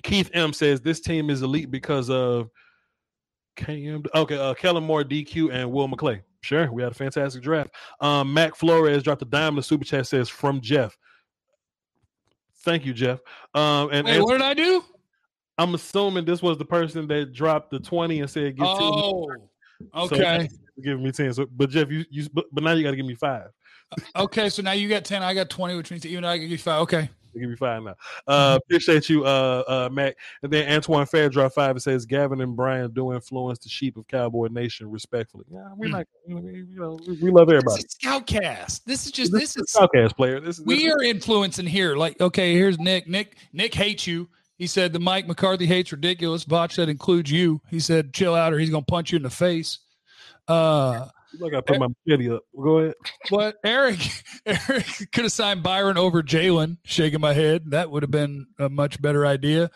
Keith 0.04 0.30
M 0.34 0.54
says 0.54 0.82
this 0.82 1.02
team 1.02 1.30
is 1.30 1.42
elite 1.42 1.70
because 1.70 2.10
of 2.10 2.50
KM. 3.58 4.06
Okay, 4.14 4.38
uh, 4.38 4.54
Kellen 4.54 4.84
Moore, 4.84 5.04
DQ, 5.04 5.54
and 5.54 5.72
Will 5.72 5.88
McClay. 5.88 6.22
Sure, 6.42 6.72
we 6.72 6.82
had 6.82 6.92
a 6.92 6.96
fantastic 6.96 7.44
draft. 7.44 7.70
Um, 8.00 8.34
Mac 8.34 8.56
Flores 8.56 9.04
dropped 9.04 9.22
a 9.22 9.26
dime 9.26 9.50
in 9.50 9.56
the 9.58 9.64
super 9.64 9.86
chat. 9.86 10.08
Says 10.08 10.28
from 10.28 10.60
Jeff. 10.60 10.98
Thank 12.64 12.86
you, 12.86 12.94
Jeff. 12.94 13.20
Um, 13.54 13.90
and 13.92 14.06
Wait, 14.06 14.18
as- 14.18 14.24
what 14.24 14.34
did 14.34 14.42
I 14.42 14.54
do? 14.54 14.84
I'm 15.58 15.76
assuming 15.76 16.26
this 16.26 16.42
was 16.42 16.58
the 16.58 16.66
person 16.66 17.08
that 17.08 17.34
dropped 17.34 17.72
the 17.72 17.80
twenty 17.80 18.20
and 18.22 18.30
said 18.30 18.56
get 18.56 18.66
Oh, 18.68 19.30
So- 19.94 20.16
okay. 20.16 20.50
giving 20.84 21.04
me 21.04 21.12
ten. 21.12 21.32
So, 21.34 21.46
but 21.52 21.70
Jeff, 21.70 21.92
you 21.92 22.06
you 22.10 22.28
but, 22.34 22.46
but 22.52 22.64
now 22.64 22.72
you 22.72 22.84
got 22.84 22.92
to 22.92 22.98
give 22.98 23.06
me 23.06 23.16
five. 23.16 23.48
Okay, 24.16 24.50
so 24.50 24.62
now 24.62 24.72
you 24.72 24.88
got 24.88 25.04
10, 25.04 25.22
I 25.22 25.34
got 25.34 25.50
20, 25.50 25.76
which 25.76 25.92
means 25.92 26.06
and 26.06 26.26
I 26.26 26.38
give 26.38 26.50
you 26.50 26.58
five. 26.58 26.80
Okay. 26.84 27.10
They'll 27.34 27.42
give 27.42 27.50
you 27.50 27.58
five 27.58 27.84
now. 27.84 27.96
Uh, 28.28 28.60
appreciate 28.64 29.10
you, 29.10 29.26
uh, 29.26 29.64
uh, 29.68 29.90
Mac. 29.92 30.16
And 30.44 30.52
then 30.52 30.72
Antoine 30.72 31.06
Fair 31.06 31.30
drop 31.30 31.54
five 31.54 31.72
and 31.72 31.82
says 31.82 32.06
Gavin 32.06 32.42
and 32.42 32.56
Brian 32.56 32.92
do 32.92 33.14
influence 33.14 33.60
the 33.60 33.70
sheep 33.70 33.98
of 33.98 34.08
Cowboy 34.08 34.48
Nation 34.52 34.90
respectfully. 34.90 35.46
Yeah, 35.52 35.70
we 35.78 35.88
Mm. 35.90 35.94
like 35.94 36.08
you 36.28 36.36
know 36.76 37.00
we, 37.08 37.14
we 37.22 37.32
love 37.32 37.50
everybody. 37.50 37.82
This 37.82 37.86
is 37.86 37.98
Scoutcast. 38.02 38.84
This 38.86 39.06
is 39.06 39.12
just 39.12 39.32
This, 39.32 39.54
this 39.54 39.58
is 39.58 39.64
is 39.70 39.76
Outcast 39.80 40.16
player. 40.16 40.40
This 40.40 40.60
is 40.60 40.66
we 40.66 40.92
are 40.92 41.02
influencing 41.02 41.68
here. 41.68 41.96
Like, 41.96 42.20
okay, 42.22 42.54
here's 42.54 42.80
Nick. 42.80 43.08
Nick 43.08 43.38
Nick 43.54 43.74
hates 43.74 44.06
you. 44.08 44.30
He 44.58 44.68
said 44.68 44.94
the 44.94 45.00
Mike 45.00 45.28
McCarthy 45.28 45.66
hates 45.66 45.92
ridiculous. 45.92 46.46
Voch 46.46 46.76
that 46.76 46.88
includes 46.88 47.32
you. 47.32 47.60
He 47.70 47.80
said, 47.80 48.14
chill 48.14 48.36
out 48.36 48.54
or 48.54 48.60
he's 48.60 48.70
gonna 48.70 48.86
punch 48.86 49.12
you 49.12 49.18
in 49.18 49.24
the 49.24 49.30
face. 49.30 49.80
Uh 50.48 51.08
Look, 51.40 51.54
I 51.54 51.62
put 51.62 51.78
eh, 51.78 51.80
my 51.80 51.88
machete 52.06 52.32
up. 52.32 52.44
Go 52.56 52.80
ahead. 52.80 52.96
but 53.30 53.58
Eric 53.64 54.00
Eric 54.46 54.86
could 55.12 55.24
have 55.24 55.32
signed 55.32 55.64
Byron 55.64 55.98
over 55.98 56.22
Jaylon, 56.22 56.78
shaking 56.84 57.22
my 57.22 57.34
head. 57.34 57.72
That 57.72 57.92
would 57.92 58.04
have 58.04 58.12
been 58.12 58.48
a 58.60 58.70
much 58.70 59.02
better 59.02 59.26
idea. 59.26 59.72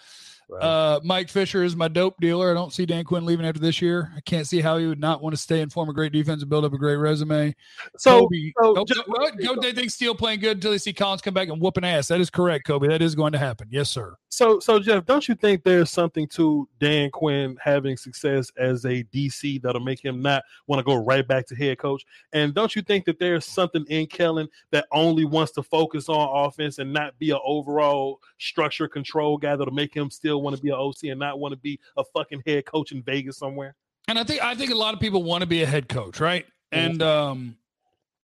Uh, 0.60 1.00
Mike 1.04 1.30
Fisher 1.30 1.64
is 1.64 1.76
my 1.76 1.88
dope 1.88 2.20
dealer. 2.20 2.52
I 2.52 2.54
don't 2.54 2.72
see 2.72 2.86
Dan 2.86 3.04
Quinn 3.04 3.26
leaving 3.26 3.46
after 3.46 3.60
this 3.60 3.82
year. 3.82 4.12
I 4.16 4.22
can't 4.22 4.48
see 4.48 4.62
how 4.62 4.78
he 4.78 4.86
would 4.86 5.00
not 5.00 5.22
want 5.22 5.34
to 5.36 5.42
stay 5.42 5.62
and 5.62 5.72
form 5.72 5.90
a 5.90 5.94
great 5.94 6.12
defense 6.12 6.42
and 6.42 6.50
build 6.50 6.66
up 6.66 6.74
a 6.74 6.78
great 6.78 6.98
resume. 6.98 7.56
so, 7.98 8.22
Kobe, 8.22 8.52
so 8.62 8.78
oh, 8.78 8.86
just- 8.86 9.62
they 9.62 9.74
think 9.74 9.92
Steele 9.92 10.16
playing 10.16 10.40
good 10.40 10.58
until 10.58 10.72
they 10.72 10.78
see 10.78 10.94
Collins 10.94 11.22
come 11.22 11.34
back 11.34 11.50
and 11.50 11.62
whoop 11.62 11.78
an 11.78 11.84
ass. 11.84 12.08
That 12.08 12.22
is 12.22 12.30
correct, 12.30 12.66
Kobe. 12.66 12.88
That 12.88 13.02
is 13.02 13.16
going 13.16 13.32
to 13.34 13.40
happen. 13.40 13.68
Yes, 13.72 13.90
sir. 13.90 14.16
So, 14.30 14.60
so 14.60 14.80
Jeff, 14.80 15.06
don't 15.06 15.28
you 15.28 15.36
think 15.36 15.64
there's 15.64 15.90
something 15.90 16.28
to 16.30 16.68
Dan 16.80 17.10
Quinn 17.10 17.58
having 17.64 17.96
success 17.96 18.52
as 18.58 18.84
a 18.86 19.04
DC 19.06 19.62
that'll 19.62 19.82
make 19.82 20.04
him 20.04 20.22
not 20.22 20.44
want 20.68 20.80
to 20.80 20.84
go 20.84 20.96
right 20.96 21.26
back 21.26 21.48
to 21.48 21.56
head 21.56 21.78
coach? 21.78 22.06
And 22.34 22.54
don't 22.54 22.76
you 22.76 22.82
think 22.82 23.06
that 23.06 23.18
there's 23.18 23.46
something 23.46 23.86
in 23.88 24.08
Kellen 24.08 24.48
that 24.72 24.88
only 24.92 25.26
wants 25.26 25.54
to 25.54 25.64
focus 25.64 26.10
on 26.10 26.46
offense 26.46 26.80
and 26.80 26.92
not 26.92 27.18
be 27.18 27.32
an 27.32 27.40
overall 27.46 28.20
structure 28.38 28.88
control 28.88 29.38
guy 29.38 29.56
that'll 29.56 29.74
make 29.74 29.96
him 29.96 30.12
still 30.12 30.35
want 30.40 30.56
to 30.56 30.62
be 30.62 30.70
an 30.70 30.76
OC 30.76 31.06
and 31.06 31.20
not 31.20 31.40
want 31.40 31.54
to 31.54 31.58
be 31.58 31.80
a 31.98 32.04
fucking 32.04 32.44
head 32.46 32.66
coach 32.66 32.92
in 32.92 33.02
Vegas 33.04 33.38
somewhere? 33.38 33.76
And 34.08 34.20
I 34.20 34.24
think 34.24 34.44
I 34.44 34.56
think 34.56 34.72
a 34.72 34.76
lot 34.76 34.94
of 34.94 35.00
people 35.00 35.24
want 35.24 35.42
to 35.42 35.48
be 35.48 35.64
a 35.64 35.66
head 35.66 35.90
coach, 35.90 36.20
right? 36.20 36.46
Mhm. 36.74 36.78
And 36.78 37.02
um, 37.02 37.58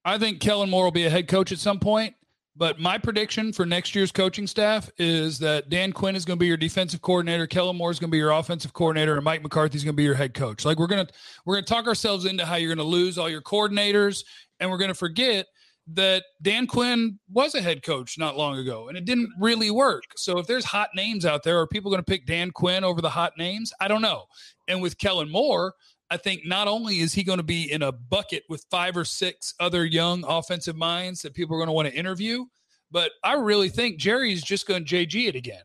I 0.05 0.17
think 0.17 0.39
Kellen 0.39 0.69
Moore 0.69 0.85
will 0.85 0.91
be 0.91 1.05
a 1.05 1.09
head 1.09 1.27
coach 1.27 1.51
at 1.51 1.59
some 1.59 1.79
point. 1.79 2.15
But 2.55 2.79
my 2.79 2.97
prediction 2.97 3.53
for 3.53 3.65
next 3.65 3.95
year's 3.95 4.11
coaching 4.11 4.45
staff 4.45 4.89
is 4.97 5.39
that 5.39 5.69
Dan 5.69 5.93
Quinn 5.93 6.17
is 6.17 6.25
going 6.25 6.37
to 6.37 6.39
be 6.39 6.47
your 6.47 6.57
defensive 6.57 7.01
coordinator, 7.01 7.47
Kellen 7.47 7.77
Moore 7.77 7.91
is 7.91 7.97
going 7.99 8.09
to 8.09 8.11
be 8.11 8.17
your 8.17 8.31
offensive 8.31 8.73
coordinator, 8.73 9.15
and 9.15 9.23
Mike 9.23 9.41
McCarthy 9.41 9.77
is 9.77 9.85
going 9.85 9.93
to 9.93 9.97
be 9.97 10.03
your 10.03 10.15
head 10.15 10.33
coach. 10.33 10.65
Like 10.65 10.77
we're 10.77 10.87
gonna 10.87 11.07
we're 11.45 11.55
gonna 11.55 11.65
talk 11.65 11.87
ourselves 11.87 12.25
into 12.25 12.45
how 12.45 12.55
you're 12.55 12.75
going 12.75 12.85
to 12.85 12.91
lose 12.91 13.17
all 13.17 13.29
your 13.29 13.41
coordinators, 13.41 14.25
and 14.59 14.69
we're 14.69 14.77
going 14.77 14.89
to 14.89 14.95
forget 14.95 15.47
that 15.93 16.23
Dan 16.41 16.67
Quinn 16.67 17.19
was 17.29 17.55
a 17.55 17.61
head 17.61 17.83
coach 17.83 18.17
not 18.17 18.37
long 18.37 18.57
ago, 18.57 18.87
and 18.87 18.97
it 18.97 19.05
didn't 19.05 19.29
really 19.39 19.71
work. 19.71 20.03
So 20.15 20.37
if 20.37 20.47
there's 20.47 20.65
hot 20.65 20.89
names 20.95 21.25
out 21.25 21.43
there, 21.43 21.59
are 21.59 21.67
people 21.67 21.91
going 21.91 22.03
to 22.03 22.09
pick 22.09 22.25
Dan 22.25 22.51
Quinn 22.51 22.83
over 22.83 23.01
the 23.01 23.09
hot 23.09 23.33
names? 23.37 23.73
I 23.79 23.87
don't 23.87 24.01
know. 24.01 24.25
And 24.67 24.81
with 24.81 24.97
Kellen 24.97 25.29
Moore, 25.29 25.73
I 26.09 26.17
think 26.17 26.45
not 26.45 26.67
only 26.67 26.99
is 26.99 27.13
he 27.13 27.23
going 27.23 27.37
to 27.37 27.43
be 27.43 27.71
in 27.71 27.83
a 27.83 27.91
bucket 27.91 28.43
with 28.49 28.65
five 28.69 28.97
or 28.97 29.05
six 29.05 29.53
other 29.59 29.85
young 29.85 30.23
offensive 30.27 30.75
minds 30.75 31.21
that 31.21 31.33
people 31.33 31.55
are 31.55 31.59
going 31.59 31.67
to 31.67 31.73
want 31.73 31.87
to 31.87 31.93
interview, 31.93 32.45
but 32.91 33.11
I 33.23 33.33
really 33.33 33.69
think 33.69 33.97
Jerry's 33.97 34.43
just 34.43 34.67
going 34.67 34.85
to 34.85 34.95
JG 34.95 35.29
it 35.29 35.35
again. 35.35 35.63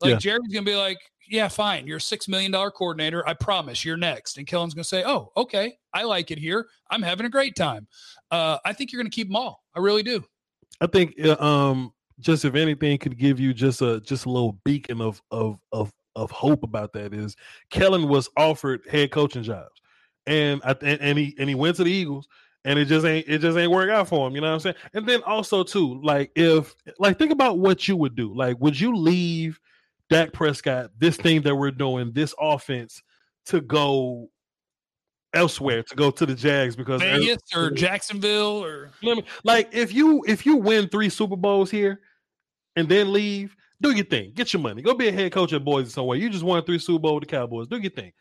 Like 0.00 0.10
Yeah. 0.12 0.18
Jerry's 0.18 0.52
going 0.52 0.64
to 0.64 0.70
be 0.70 0.76
like, 0.76 0.98
"Yeah, 1.30 1.48
fine, 1.48 1.86
you're 1.86 1.98
a 1.98 2.00
six 2.00 2.28
million 2.28 2.52
dollar 2.52 2.70
coordinator. 2.70 3.26
I 3.28 3.34
promise, 3.34 3.84
you're 3.84 3.96
next." 3.96 4.38
And 4.38 4.46
Kellen's 4.46 4.74
going 4.74 4.82
to 4.82 4.88
say, 4.88 5.04
"Oh, 5.04 5.32
okay, 5.36 5.78
I 5.92 6.04
like 6.04 6.30
it 6.30 6.38
here. 6.38 6.68
I'm 6.90 7.02
having 7.02 7.26
a 7.26 7.30
great 7.30 7.56
time." 7.56 7.86
Uh, 8.30 8.58
I 8.64 8.72
think 8.72 8.92
you're 8.92 9.00
going 9.00 9.10
to 9.10 9.14
keep 9.14 9.28
them 9.28 9.36
all. 9.36 9.62
I 9.74 9.80
really 9.80 10.02
do. 10.02 10.24
I 10.80 10.86
think 10.86 11.14
uh, 11.24 11.36
um 11.42 11.92
just 12.20 12.44
if 12.44 12.54
anything 12.54 12.98
could 12.98 13.18
give 13.18 13.38
you 13.38 13.54
just 13.54 13.82
a 13.82 14.00
just 14.00 14.26
a 14.26 14.30
little 14.30 14.58
beacon 14.64 15.00
of 15.00 15.22
of 15.30 15.58
of 15.72 15.92
of 16.16 16.30
hope 16.30 16.62
about 16.62 16.92
that 16.92 17.14
is 17.14 17.36
Kellen 17.70 18.08
was 18.08 18.28
offered 18.36 18.82
head 18.90 19.10
coaching 19.10 19.42
jobs, 19.42 19.80
and 20.26 20.60
I 20.64 20.72
and, 20.82 21.00
and 21.00 21.18
he 21.18 21.34
and 21.38 21.48
he 21.48 21.54
went 21.54 21.76
to 21.76 21.84
the 21.84 21.92
Eagles, 21.92 22.28
and 22.64 22.78
it 22.78 22.86
just 22.86 23.06
ain't 23.06 23.28
it 23.28 23.38
just 23.38 23.56
ain't 23.56 23.70
work 23.70 23.90
out 23.90 24.08
for 24.08 24.26
him. 24.26 24.34
You 24.34 24.40
know 24.40 24.48
what 24.48 24.54
I'm 24.54 24.60
saying? 24.60 24.76
And 24.94 25.06
then 25.06 25.22
also 25.22 25.62
too, 25.62 26.00
like 26.02 26.32
if 26.34 26.74
like 26.98 27.18
think 27.18 27.32
about 27.32 27.58
what 27.58 27.86
you 27.86 27.96
would 27.96 28.14
do. 28.14 28.34
Like, 28.34 28.58
would 28.60 28.78
you 28.78 28.96
leave 28.96 29.60
Dak 30.10 30.32
Prescott 30.32 30.90
this 30.98 31.16
thing 31.16 31.42
that 31.42 31.54
we're 31.54 31.70
doing, 31.70 32.12
this 32.12 32.34
offense, 32.40 33.02
to 33.46 33.60
go 33.60 34.30
elsewhere, 35.34 35.82
to 35.82 35.94
go 35.94 36.10
to 36.10 36.26
the 36.26 36.34
Jags 36.34 36.76
because 36.76 37.00
Vegas 37.00 37.42
or 37.54 37.70
Jacksonville 37.70 38.64
or 38.64 38.90
you 39.00 39.08
know 39.08 39.10
what 39.10 39.12
I 39.12 39.14
mean? 39.16 39.24
Like 39.44 39.68
if 39.72 39.92
you 39.92 40.24
if 40.26 40.46
you 40.46 40.56
win 40.56 40.88
three 40.88 41.08
Super 41.08 41.36
Bowls 41.36 41.70
here 41.70 42.00
and 42.76 42.88
then 42.88 43.12
leave, 43.12 43.54
do 43.80 43.90
your 43.90 44.04
thing. 44.04 44.32
Get 44.34 44.52
your 44.52 44.62
money. 44.62 44.82
Go 44.82 44.94
be 44.94 45.08
a 45.08 45.12
head 45.12 45.32
coach 45.32 45.52
at 45.52 45.64
Boise 45.64 45.90
somewhere. 45.90 46.18
You 46.18 46.30
just 46.30 46.44
won 46.44 46.64
three 46.64 46.78
Super 46.78 47.00
Bowl 47.00 47.14
with 47.16 47.24
the 47.24 47.30
Cowboys. 47.30 47.68
Do 47.68 47.78
your 47.78 47.90
thing. 47.90 48.12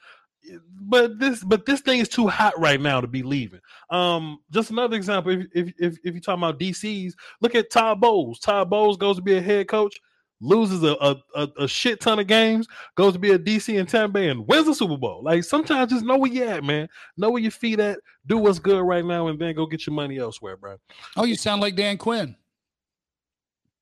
But 0.82 1.20
this 1.20 1.44
but 1.44 1.66
this 1.66 1.82
thing 1.82 2.00
is 2.00 2.08
too 2.08 2.28
hot 2.28 2.58
right 2.60 2.80
now 2.80 3.02
to 3.02 3.08
be 3.08 3.24
leaving. 3.24 3.60
Um, 3.90 4.40
just 4.52 4.70
another 4.70 4.96
example. 4.96 5.32
If 5.32 5.46
if 5.54 5.74
if, 5.80 5.98
if 6.04 6.14
you're 6.14 6.22
talking 6.22 6.44
about 6.44 6.60
DCs, 6.60 7.14
look 7.42 7.56
at 7.56 7.72
Todd 7.72 8.00
Bowles. 8.00 8.40
Todd 8.40 8.70
Bowles 8.70 8.98
goes 8.98 9.18
to 9.18 9.22
be 9.22 9.36
a 9.36 9.42
head 9.42 9.68
coach, 9.68 10.00
loses 10.40 10.84
a, 10.84 11.18
a, 11.36 11.48
a, 11.58 11.68
shit 11.68 12.00
ton 12.00 12.20
of 12.20 12.28
games, 12.28 12.68
goes 12.96 13.14
to 13.14 13.20
be 13.20 13.32
a 13.32 13.40
DC 13.40 13.74
in 13.78 13.86
Tampa 13.86 14.14
Bay 14.14 14.30
and 14.30 14.48
wins 14.48 14.66
the 14.66 14.76
Super 14.76 14.98
Bowl. 14.98 15.22
Like 15.24 15.44
sometimes 15.44 15.92
just 15.92 16.06
know 16.06 16.18
where 16.18 16.32
you 16.32 16.44
at, 16.44 16.64
man. 16.64 16.90
Know 17.18 17.32
where 17.32 17.42
your 17.42 17.52
feet 17.52 17.80
at. 17.80 18.00
Do 18.26 18.38
what's 18.38 18.60
good 18.60 18.82
right 18.82 19.06
now, 19.06 19.28
and 19.28 19.40
then 19.40 19.56
go 19.56 19.66
get 19.66 19.88
your 19.88 19.94
money 19.94 20.18
elsewhere, 20.18 20.58
bro. 20.58 20.78
Oh, 21.16 21.24
you 21.24 21.36
sound 21.36 21.62
like 21.62 21.76
Dan 21.76 21.98
Quinn. 21.98 22.36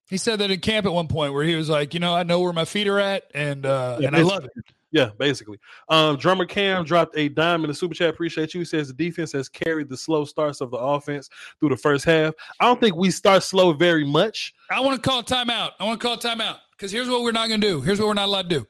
He 0.08 0.18
said 0.18 0.39
that 0.39 0.51
in 0.51 0.60
camp 0.60 0.86
at 0.86 0.93
one 0.93 1.08
point 1.08 1.34
where 1.34 1.43
he 1.43 1.56
was 1.56 1.68
like, 1.68 1.95
you 1.95 1.99
know, 1.99 2.14
I 2.14 2.22
know 2.24 2.39
where 2.39 2.53
my 2.53 2.66
feet 2.66 2.88
are 2.88 2.99
at, 2.99 3.24
and 3.34 3.66
uh, 3.66 3.97
Yeah, 3.99 4.08
and 4.08 4.16
I 4.16 4.22
love 4.22 4.45
it. 4.45 4.51
Yeah, 4.91 5.09
basically. 5.17 5.57
Um, 5.89 6.15
drummer 6.15 6.45
Cam 6.45 6.86
dropped 6.86 7.17
a 7.17 7.27
dime 7.27 7.63
in 7.63 7.67
the 7.69 7.73
super 7.73 7.93
chat. 7.93 8.09
Appreciate 8.09 8.53
you. 8.53 8.61
He 8.61 8.65
says 8.65 8.88
the 8.88 8.93
defense 8.93 9.31
has 9.33 9.49
carried 9.49 9.89
the 9.89 9.97
slow 9.97 10.23
starts 10.25 10.61
of 10.61 10.71
the 10.71 10.77
offense 10.77 11.29
through 11.59 11.69
the 11.69 11.77
first 11.77 12.05
half. 12.05 12.33
I 12.59 12.65
don't 12.65 12.79
think 12.79 12.95
we 12.95 13.11
start 13.11 13.43
slow 13.43 13.73
very 13.73 14.05
much. 14.05 14.53
I 14.71 14.79
want 14.79 15.01
to 15.01 15.09
call 15.09 15.21
timeout. 15.23 15.71
I 15.79 15.83
want 15.86 15.99
to 15.99 16.07
call 16.07 16.17
timeout 16.17 16.57
because 16.71 16.91
here's 16.91 17.09
what 17.09 17.23
we're 17.23 17.31
not 17.33 17.49
going 17.49 17.59
to 17.61 17.67
do. 17.67 17.81
Here's 17.81 17.99
what 17.99 18.07
we're 18.07 18.13
not 18.13 18.27
allowed 18.27 18.49
to 18.49 18.59
do. 18.59 18.67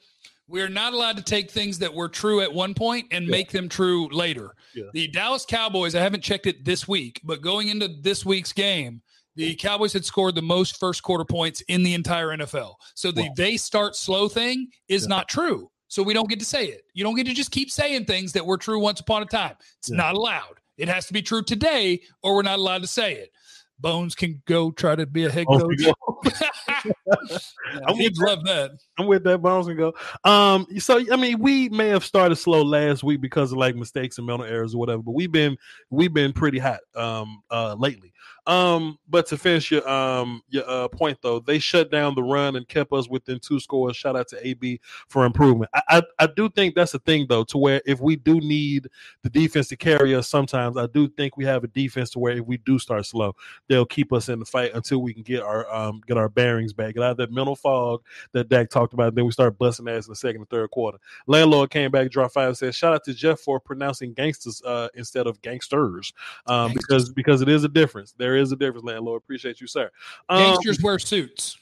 We're 0.47 0.69
not 0.69 0.93
allowed 0.93 1.17
to 1.17 1.23
take 1.23 1.49
things 1.51 1.79
that 1.79 1.93
were 1.93 2.07
true 2.09 2.41
at 2.41 2.53
one 2.53 2.73
point 2.73 3.07
and 3.11 3.25
Yeah. 3.25 3.31
make 3.31 3.51
them 3.51 3.67
true 3.67 4.07
later. 4.11 4.55
Yeah. 4.75 4.83
The 4.93 5.07
Dallas 5.07 5.45
Cowboys, 5.45 5.95
I 5.95 6.01
haven't 6.01 6.21
checked 6.23 6.45
it 6.47 6.63
this 6.65 6.87
week, 6.87 7.19
but 7.23 7.41
going 7.41 7.67
into 7.69 7.87
this 7.87 8.23
week's 8.25 8.53
game, 8.53 9.01
the 9.35 9.53
Cowboys 9.55 9.91
had 9.93 10.05
scored 10.05 10.35
the 10.35 10.41
most 10.41 10.79
first 10.79 11.03
quarter 11.03 11.25
points 11.25 11.61
in 11.67 11.83
the 11.83 11.93
entire 11.93 12.29
NFL. 12.29 12.75
So 12.93 13.11
the 13.11 13.23
Wow. 13.23 13.33
they 13.35 13.57
start 13.57 13.95
slow 13.95 14.29
thing 14.29 14.67
is 14.87 15.03
Yeah. 15.03 15.09
not 15.09 15.27
true. 15.29 15.69
So 15.95 16.03
we 16.03 16.13
don't 16.13 16.27
get 16.27 16.39
to 16.39 16.45
say 16.45 16.65
it. 16.65 16.81
You 16.93 17.05
don't 17.05 17.15
get 17.15 17.25
to 17.27 17.33
just 17.33 17.51
keep 17.51 17.71
saying 17.71 18.03
things 18.03 18.33
that 18.33 18.45
were 18.45 18.57
true 18.57 18.81
once 18.81 18.99
upon 18.99 19.21
a 19.21 19.25
time. 19.25 19.55
It's 19.79 19.89
Yeah. 19.89 19.95
not 19.95 20.15
allowed. 20.15 20.59
It 20.77 20.89
has 20.89 21.05
to 21.05 21.13
be 21.13 21.21
true 21.21 21.41
today, 21.41 22.01
or 22.21 22.35
we're 22.35 22.41
not 22.41 22.59
allowed 22.59 22.81
to 22.81 22.87
say 22.87 23.13
it. 23.13 23.31
Bones 23.79 24.13
can 24.13 24.41
go 24.45 24.71
try 24.71 24.97
to 24.97 25.05
be 25.05 25.23
a 25.23 25.31
head 25.31 25.47
coach. 25.47 25.85
I'm 27.87 27.95
he'd 27.95 28.17
love 28.17 28.43
that. 28.43 28.71
I'm 28.99 29.07
with 29.07 29.23
that 29.23 29.37
Bones 29.41 29.67
can 29.67 29.77
go. 29.77 29.93
Um, 30.25 30.67
so 30.79 31.01
I 31.09 31.15
mean, 31.15 31.39
we 31.39 31.69
may 31.69 31.87
have 31.87 32.03
started 32.03 32.35
slow 32.35 32.61
last 32.61 33.01
week 33.01 33.21
because 33.21 33.53
of 33.53 33.57
like 33.57 33.77
mistakes 33.77 34.17
and 34.17 34.27
mental 34.27 34.45
errors 34.45 34.75
or 34.75 34.79
whatever, 34.79 35.01
but 35.01 35.11
we've 35.13 35.31
been 35.31 35.55
we've 35.91 36.13
been 36.13 36.33
pretty 36.33 36.59
hot 36.59 36.81
um 36.95 37.41
uh 37.51 37.73
lately. 37.79 38.11
Um, 38.47 38.99
but 39.09 39.25
to 39.27 39.37
finish 39.37 39.71
your 39.71 39.87
um 39.89 40.41
your 40.49 40.69
uh, 40.69 40.87
point 40.87 41.17
though, 41.21 41.39
they 41.39 41.59
shut 41.59 41.91
down 41.91 42.15
the 42.15 42.23
run 42.23 42.55
and 42.55 42.67
kept 42.67 42.93
us 42.93 43.09
within 43.09 43.39
two 43.39 43.59
scores. 43.59 43.97
Shout 43.97 44.15
out 44.15 44.27
to 44.29 44.47
AB 44.47 44.79
for 45.07 45.25
improvement. 45.25 45.71
I, 45.73 45.81
I 45.89 46.01
I 46.19 46.27
do 46.27 46.49
think 46.49 46.75
that's 46.75 46.91
the 46.91 46.99
thing 46.99 47.25
though, 47.27 47.43
to 47.45 47.57
where 47.57 47.81
if 47.85 47.99
we 47.99 48.15
do 48.15 48.39
need 48.39 48.87
the 49.23 49.29
defense 49.29 49.67
to 49.69 49.75
carry 49.77 50.13
us, 50.13 50.27
sometimes 50.27 50.77
I 50.77 50.87
do 50.87 51.07
think 51.07 51.37
we 51.37 51.45
have 51.45 51.63
a 51.63 51.67
defense 51.67 52.11
to 52.11 52.19
where 52.19 52.37
if 52.37 52.45
we 52.45 52.57
do 52.57 52.77
start 52.77 53.05
slow, 53.05 53.35
they'll 53.67 53.85
keep 53.85 54.13
us 54.13 54.29
in 54.29 54.39
the 54.39 54.45
fight 54.45 54.71
until 54.73 55.01
we 55.01 55.13
can 55.13 55.23
get 55.23 55.41
our 55.41 55.71
um 55.73 56.01
get 56.05 56.17
our 56.17 56.29
bearings 56.29 56.73
back, 56.73 56.93
get 56.93 57.03
out 57.03 57.11
of 57.11 57.17
that 57.17 57.31
mental 57.31 57.55
fog 57.55 58.03
that 58.33 58.49
Dak 58.49 58.69
talked 58.69 58.93
about. 58.93 59.15
Then 59.15 59.25
we 59.25 59.31
start 59.31 59.57
busting 59.57 59.87
ass 59.87 60.07
in 60.07 60.11
the 60.11 60.15
second 60.15 60.41
and 60.41 60.49
third 60.49 60.69
quarter. 60.71 60.99
Landlord 61.27 61.71
came 61.71 61.89
back, 61.91 62.11
dropped 62.11 62.33
five, 62.33 62.49
and 62.49 62.57
said, 62.57 62.75
"Shout 62.75 62.93
out 62.93 63.03
to 63.05 63.13
Jeff 63.13 63.39
for 63.39 63.59
pronouncing 63.59 64.13
gangsters 64.13 64.61
uh, 64.65 64.89
instead 64.93 65.25
of 65.27 65.41
gangsters, 65.41 66.13
um, 66.45 66.67
Gangsters. 66.67 66.83
because 66.85 67.13
because 67.13 67.41
it 67.41 67.49
is 67.49 67.63
a 67.63 67.69
difference. 67.69 68.13
There 68.17 68.34
is 68.35 68.51
a 68.51 68.55
difference, 68.55 68.85
landlord. 68.85 69.21
Appreciate 69.23 69.61
you, 69.61 69.67
sir. 69.67 69.89
Um, 70.29 70.39
Gangsters 70.39 70.81
wear 70.81 70.99
suits. 70.99 71.57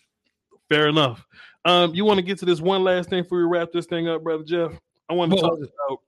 fair 0.70 0.88
enough. 0.88 1.26
Um, 1.66 1.94
you 1.94 2.04
want 2.06 2.18
to 2.18 2.24
get 2.24 2.38
to 2.40 2.46
this 2.46 2.60
one 2.62 2.84
last 2.84 3.10
thing 3.10 3.24
before 3.24 3.38
we 3.40 3.46
wrap 3.46 3.70
this 3.72 3.86
thing 3.86 4.08
up, 4.10 4.24
brother 4.24 4.44
Jeff? 4.44 4.72
I 5.10 5.14
want 5.14 5.32
to 5.32 5.38
talk 5.40 5.58
about 5.58 6.00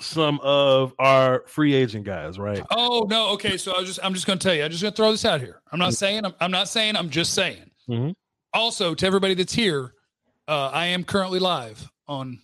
some 0.00 0.40
of 0.42 0.94
our 0.98 1.44
free 1.46 1.74
agent 1.74 2.04
guys, 2.04 2.38
right? 2.38 2.62
Oh 2.70 3.06
no. 3.08 3.28
Okay. 3.30 3.56
So 3.56 3.72
I 3.74 3.80
was 3.80 3.88
just 3.88 4.00
I'm 4.02 4.14
just 4.14 4.26
to 4.26 4.36
tell 4.36 4.54
you. 4.54 4.64
I'm 4.64 4.70
just 4.70 4.82
to 4.82 4.90
throw 4.90 5.10
this 5.10 5.24
out 5.24 5.40
here. 5.40 5.60
I'm 5.70 5.78
not 5.78 5.94
saying. 5.94 6.24
I'm, 6.24 6.34
I'm 6.40 6.50
not 6.50 6.68
saying. 6.68 6.96
I'm 6.96 7.10
just 7.10 7.34
saying. 7.34 7.70
Mhm. 7.88 8.14
Also, 8.54 8.94
to 8.94 9.06
everybody 9.06 9.34
that's 9.34 9.52
here, 9.52 9.94
uh, 10.48 10.70
I 10.72 10.86
am 10.86 11.04
currently 11.04 11.38
live 11.38 11.90
on 12.08 12.38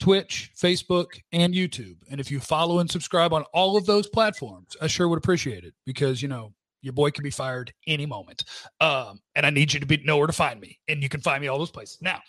Twitch, 0.00 0.50
Facebook, 0.56 1.20
and 1.32 1.54
YouTube. 1.54 1.96
And 2.10 2.20
if 2.20 2.30
you 2.30 2.40
follow 2.40 2.78
and 2.80 2.90
subscribe 2.90 3.32
on 3.32 3.42
all 3.54 3.76
of 3.76 3.86
those 3.86 4.08
platforms, 4.08 4.76
I 4.80 4.86
sure 4.86 5.08
would 5.08 5.18
appreciate 5.18 5.64
it 5.64 5.74
because 5.86 6.20
you 6.22 6.28
know 6.28 6.52
Your 6.82 6.92
boy 6.92 7.10
can 7.10 7.22
be 7.22 7.30
fired 7.30 7.72
any 7.86 8.06
moment. 8.06 8.44
Um, 8.80 9.20
and 9.34 9.46
I 9.46 9.50
need 9.50 9.72
you 9.72 9.80
to 9.80 9.86
be 9.86 9.98
know 9.98 10.18
where 10.18 10.26
to 10.26 10.32
find 10.32 10.60
me. 10.60 10.78
And 10.88 11.02
you 11.02 11.08
can 11.08 11.20
find 11.20 11.40
me 11.40 11.48
all 11.48 11.58
those 11.58 11.70
places. 11.70 11.98
Now, 12.00 12.20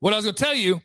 what 0.00 0.12
I 0.12 0.16
was 0.16 0.24
going 0.24 0.36
to 0.36 0.42
tell 0.42 0.54
you 0.54 0.80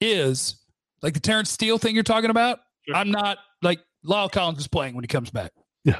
is 0.00 0.62
like 1.02 1.14
the 1.14 1.20
Terence 1.20 1.50
Steele 1.50 1.78
thing 1.78 1.94
you're 1.94 2.04
talking 2.04 2.30
about. 2.30 2.60
Sure. 2.86 2.96
I'm 2.96 3.10
not 3.10 3.38
like 3.62 3.80
Lyle 4.04 4.28
Collins 4.28 4.58
is 4.58 4.68
playing 4.68 4.94
when 4.94 5.04
he 5.04 5.08
comes 5.08 5.30
back. 5.30 5.52
Yeah. 5.84 5.98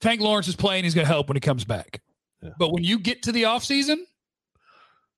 Tank 0.00 0.20
Lawrence 0.20 0.48
is 0.48 0.56
playing. 0.56 0.84
He's 0.84 0.94
going 0.94 1.06
to 1.06 1.12
help 1.12 1.28
when 1.28 1.36
he 1.36 1.40
comes 1.40 1.64
back. 1.64 2.00
Yeah. 2.42 2.50
But 2.58 2.72
when 2.72 2.82
you 2.82 2.98
get 2.98 3.22
to 3.24 3.32
the 3.32 3.44
offseason 3.44 3.98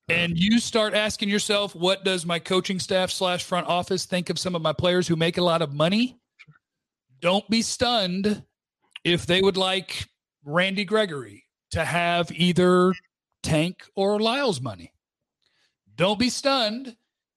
and 0.08 0.38
you 0.38 0.58
start 0.58 0.94
asking 0.94 1.30
yourself, 1.30 1.74
what 1.74 2.04
does 2.04 2.26
my 2.26 2.38
coaching 2.38 2.78
staff 2.78 3.10
slash 3.10 3.44
front 3.44 3.66
office 3.66 4.04
think 4.04 4.28
of 4.30 4.38
some 4.38 4.54
of 4.54 4.62
my 4.62 4.72
players 4.72 5.08
who 5.08 5.16
make 5.16 5.38
a 5.38 5.42
lot 5.42 5.62
of 5.62 5.72
money? 5.72 6.18
Don't 7.20 7.48
be 7.48 7.62
stunned 7.62 8.42
if 9.04 9.24
they 9.24 9.40
would 9.40 9.56
like 9.56 10.06
Randy 10.44 10.84
Gregory 10.84 11.44
to 11.70 11.84
have 11.84 12.30
either 12.32 12.92
Tank 13.42 13.84
or 13.94 14.20
Lyle's 14.20 14.60
money. 14.60 14.92
Don't 15.96 16.18
be 16.18 16.30
stunned, 16.30 16.96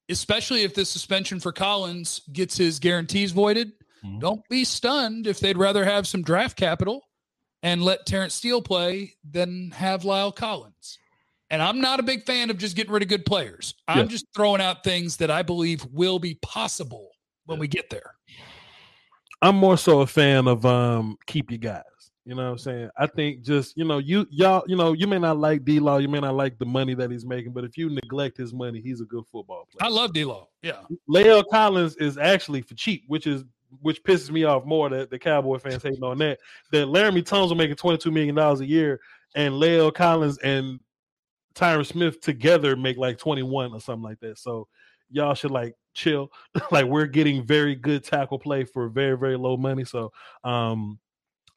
especially 0.10 0.64
if 0.64 0.74
the 0.74 0.86
suspension 0.86 1.40
for 1.40 1.52
Collins 1.52 2.22
gets 2.32 2.58
his 2.58 2.80
guarantees 2.80 3.32
voided. 3.32 3.72
Mhm. 4.04 4.20
Don't 4.20 4.50
be 4.50 4.64
stunned 4.64 5.28
if 5.28 5.40
they'd 5.40 5.58
rather 5.58 5.86
have 5.86 6.08
some 6.08 6.22
draft 6.22 6.58
capital 6.58 7.02
and 7.64 7.84
let 7.84 8.06
Terence 8.06 8.36
Steele 8.36 8.62
play 8.62 9.16
than 9.24 9.72
have 9.72 10.06
Lyle 10.06 10.32
Collins. 10.32 10.98
And 11.50 11.62
I'm 11.62 11.80
not 11.80 12.00
a 12.00 12.04
big 12.04 12.26
fan 12.26 12.50
of 12.50 12.58
just 12.58 12.76
getting 12.76 12.92
rid 12.92 13.04
of 13.04 13.10
good 13.10 13.26
players. 13.26 13.74
I'm 13.88 14.10
just 14.10 14.26
throwing 14.36 14.62
out 14.62 14.84
things 14.84 15.18
that 15.18 15.32
I 15.32 15.44
believe 15.44 15.86
will 15.86 16.20
be 16.20 16.36
possible 16.42 17.10
when 17.46 17.58
we 17.58 17.68
get 17.68 17.90
there. 17.90 18.16
I'm 19.42 19.56
more 19.56 19.78
so 19.78 20.02
a 20.02 20.08
fan 20.08 20.48
of 20.48 20.66
um 20.66 21.18
keep 21.26 21.50
your 21.50 21.60
guys. 21.60 21.84
You 22.28 22.36
know 22.36 22.44
what 22.44 22.52
I'm 22.52 22.58
saying? 22.58 22.90
I 22.98 23.08
think 23.08 23.42
just, 23.42 23.78
you 23.78 23.86
know, 23.86 24.00
you 24.00 24.28
y'all, 24.30 24.62
you 24.68 24.76
know, 24.76 24.92
you 24.92 25.08
may 25.08 25.18
not 25.18 25.38
like 25.38 25.64
D 25.64 25.80
Law, 25.80 25.98
you 25.98 26.10
may 26.10 26.20
not 26.20 26.36
like 26.36 26.60
the 26.60 26.66
money 26.66 26.94
that 26.94 27.10
he's 27.10 27.26
making, 27.26 27.54
but 27.54 27.64
if 27.64 27.78
you 27.78 27.90
neglect 27.90 28.36
his 28.36 28.54
money, 28.54 28.82
he's 28.82 29.00
a 29.00 29.06
good 29.06 29.24
football 29.32 29.66
player. 29.72 29.90
I 29.90 29.94
love 29.94 30.12
D-Lo. 30.12 30.50
Yeah. 30.62 30.82
Lael 31.08 31.42
Collins 31.42 31.96
is 31.96 32.18
actually 32.18 32.64
for 32.64 32.74
cheap, 32.74 33.06
which 33.08 33.28
is 33.28 33.46
which 33.82 34.04
pisses 34.04 34.30
me 34.30 34.44
off 34.44 34.66
more 34.66 34.90
that 34.90 35.10
the 35.10 35.18
Cowboy 35.18 35.58
fans 35.60 35.84
hating 35.84 36.04
on 36.04 36.18
that. 36.18 36.40
That 36.74 36.88
Laremy 36.88 37.24
Tunsil 37.24 37.56
making 37.56 37.78
$22 37.78 38.12
million 38.12 38.38
a 38.38 38.56
year 38.66 39.00
and 39.36 39.58
Lael 39.58 39.90
Collins 39.90 40.38
and 40.40 40.82
Tyron 41.56 41.86
Smith 41.86 42.20
together 42.20 42.76
make 42.76 42.98
like 42.98 43.18
21 43.20 43.72
or 43.72 43.80
something 43.80 44.04
like 44.04 44.20
that. 44.20 44.38
So 44.38 44.68
y'all 45.10 45.34
should 45.34 45.52
like 45.52 45.76
chill. 45.94 46.30
like 46.72 46.88
we're 46.88 47.06
getting 47.06 47.46
very 47.46 47.76
good 47.76 48.04
tackle 48.04 48.38
play 48.38 48.66
for 48.66 48.90
very, 48.90 49.18
very 49.18 49.38
low 49.38 49.56
money. 49.56 49.86
So 49.86 50.12
um 50.44 51.00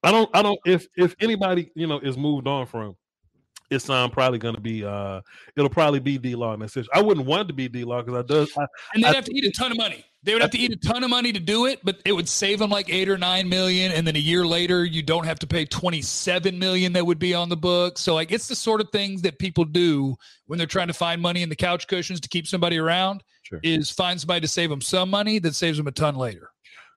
I 0.02 0.10
don't 0.10 0.30
I 0.34 0.42
don't 0.42 0.58
if 0.64 0.86
if 0.96 1.14
anybody, 1.20 1.70
you 1.74 1.86
know, 1.86 1.98
is 1.98 2.16
moved 2.16 2.46
on 2.46 2.66
from 2.66 2.96
it's 3.70 3.88
um 3.88 4.10
probably 4.10 4.38
gonna 4.38 4.60
be 4.60 4.84
uh 4.84 5.20
it'll 5.56 5.70
probably 5.70 6.00
be 6.00 6.18
D 6.18 6.34
Law 6.34 6.54
in 6.54 6.60
that 6.60 6.70
situation. 6.70 6.90
I 6.94 7.02
wouldn't 7.02 7.26
want 7.26 7.42
it 7.42 7.48
to 7.48 7.54
be 7.54 7.68
D 7.68 7.84
Law 7.84 8.02
because 8.02 8.18
I 8.18 8.26
does 8.26 8.50
I, 8.56 8.66
And 8.94 9.04
they'd 9.04 9.08
I 9.10 9.14
have 9.14 9.24
to 9.26 9.36
eat 9.36 9.44
a 9.44 9.50
ton 9.52 9.70
of 9.70 9.76
money. 9.76 10.04
They 10.22 10.34
would 10.34 10.42
have 10.42 10.50
to 10.50 10.58
eat 10.58 10.72
a 10.72 10.76
ton 10.76 11.02
of 11.02 11.08
money 11.08 11.32
to 11.32 11.40
do 11.40 11.64
it, 11.64 11.80
but 11.82 11.98
it 12.04 12.12
would 12.12 12.28
save 12.28 12.58
them 12.58 12.68
like 12.68 12.92
eight 12.92 13.08
or 13.08 13.16
nine 13.16 13.48
million. 13.48 13.90
And 13.90 14.06
then 14.06 14.16
a 14.16 14.20
year 14.20 14.44
later, 14.44 14.84
you 14.84 15.02
don't 15.02 15.24
have 15.24 15.38
to 15.38 15.46
pay 15.46 15.64
27 15.64 16.58
million 16.58 16.92
that 16.92 17.06
would 17.06 17.18
be 17.18 17.32
on 17.32 17.48
the 17.48 17.56
book. 17.56 17.96
So, 17.96 18.14
like, 18.14 18.30
it's 18.30 18.46
the 18.46 18.54
sort 18.54 18.82
of 18.82 18.90
things 18.90 19.22
that 19.22 19.38
people 19.38 19.64
do 19.64 20.16
when 20.46 20.58
they're 20.58 20.66
trying 20.66 20.88
to 20.88 20.92
find 20.92 21.22
money 21.22 21.42
in 21.42 21.48
the 21.48 21.56
couch 21.56 21.86
cushions 21.86 22.20
to 22.20 22.28
keep 22.28 22.46
somebody 22.46 22.76
around 22.76 23.22
Sure. 23.44 23.60
is 23.62 23.90
find 23.90 24.20
somebody 24.20 24.42
to 24.42 24.48
save 24.48 24.68
them 24.68 24.82
some 24.82 25.08
money 25.08 25.38
that 25.38 25.54
saves 25.54 25.78
them 25.78 25.86
a 25.86 25.90
ton 25.90 26.16
later. 26.16 26.49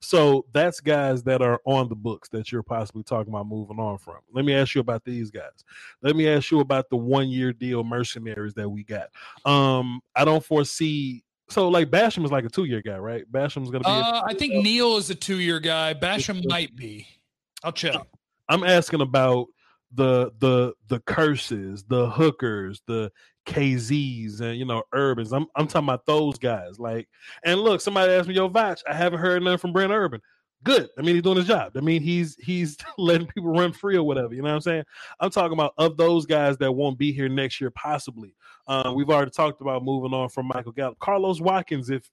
So 0.03 0.45
that's 0.51 0.79
guys 0.81 1.23
that 1.23 1.41
are 1.41 1.59
on 1.65 1.87
the 1.89 1.95
books 1.95 2.27
that 2.29 2.51
you're 2.51 2.61
possibly 2.63 3.03
talking 3.03 3.33
about 3.33 3.47
moving 3.47 3.79
on 3.79 3.97
from. 3.97 4.17
Let 4.31 4.45
me 4.45 4.53
ask 4.53 4.75
you 4.75 4.81
about 4.81 5.03
these 5.05 5.31
guys. 5.31 5.63
Let 6.01 6.15
me 6.15 6.27
ask 6.27 6.51
you 6.51 6.59
about 6.59 6.89
the 6.89 6.97
one 6.97 7.29
year 7.29 7.53
deal 7.53 7.83
mercenaries 7.83 8.53
that 8.55 8.69
we 8.69 8.83
got. 8.83 9.09
Um, 9.45 10.01
I 10.15 10.25
don't 10.25 10.43
foresee 10.43 11.23
so 11.49 11.67
like 11.67 11.89
Basham 11.89 12.23
is 12.25 12.31
like 12.31 12.45
a 12.45 12.49
two 12.49 12.63
year 12.65 12.81
guy, 12.81 12.97
right? 12.97 13.23
Basham's 13.31 13.69
gonna 13.69 13.83
be 13.83 13.89
a- 13.89 13.93
Uh, 13.93 14.21
I 14.27 14.33
think 14.33 14.53
Neal 14.63 14.97
is 14.97 15.09
a 15.09 15.15
two 15.15 15.39
year 15.39 15.59
guy. 15.59 15.93
Basham 15.93 16.43
might 16.47 16.75
be. 16.75 17.07
I'll 17.63 17.71
check. 17.71 17.95
I'm 18.49 18.63
asking 18.63 19.01
about 19.01 19.47
the 19.93 20.31
the 20.39 20.73
the 20.87 20.99
Kearses, 21.01 21.83
the 21.87 22.09
hookers, 22.09 22.81
the 22.87 23.11
Kazees, 23.45 24.41
and 24.41 24.57
you 24.57 24.65
know 24.65 24.83
Urbans. 24.93 25.33
I'm 25.33 25.47
I'm 25.55 25.67
talking 25.67 25.87
about 25.87 26.05
those 26.05 26.37
guys. 26.37 26.79
Like, 26.79 27.07
and 27.43 27.59
look, 27.59 27.81
somebody 27.81 28.13
asked 28.13 28.27
me, 28.27 28.35
"Yo, 28.35 28.49
Voch, 28.49 28.81
I 28.87 28.93
haven't 28.93 29.19
heard 29.19 29.43
nothing 29.43 29.57
from 29.57 29.73
Brent 29.73 29.91
Urban." 29.91 30.21
Good. 30.63 30.89
I 30.97 31.01
mean, 31.01 31.15
he's 31.15 31.23
doing 31.23 31.37
his 31.37 31.47
job. 31.47 31.73
I 31.75 31.81
mean, 31.81 32.01
he's 32.01 32.37
he's 32.39 32.77
letting 32.97 33.27
people 33.27 33.51
run 33.51 33.73
free 33.73 33.97
or 33.97 34.03
whatever. 34.03 34.33
You 34.33 34.41
know 34.41 34.49
what 34.49 34.55
I'm 34.55 34.61
saying? 34.61 34.83
I'm 35.19 35.29
talking 35.29 35.53
about 35.53 35.73
of 35.77 35.97
those 35.97 36.25
guys 36.25 36.57
that 36.57 36.71
won't 36.71 36.97
be 36.97 37.11
here 37.11 37.29
next 37.29 37.59
year, 37.59 37.71
possibly. 37.71 38.33
Uh, 38.67 38.93
we've 38.95 39.09
already 39.09 39.31
talked 39.31 39.61
about 39.61 39.83
moving 39.83 40.13
on 40.13 40.29
from 40.29 40.47
Michael 40.47 40.71
Gallup, 40.71 40.99
Carlos 40.99 41.41
Watkins, 41.41 41.89
if 41.89 42.09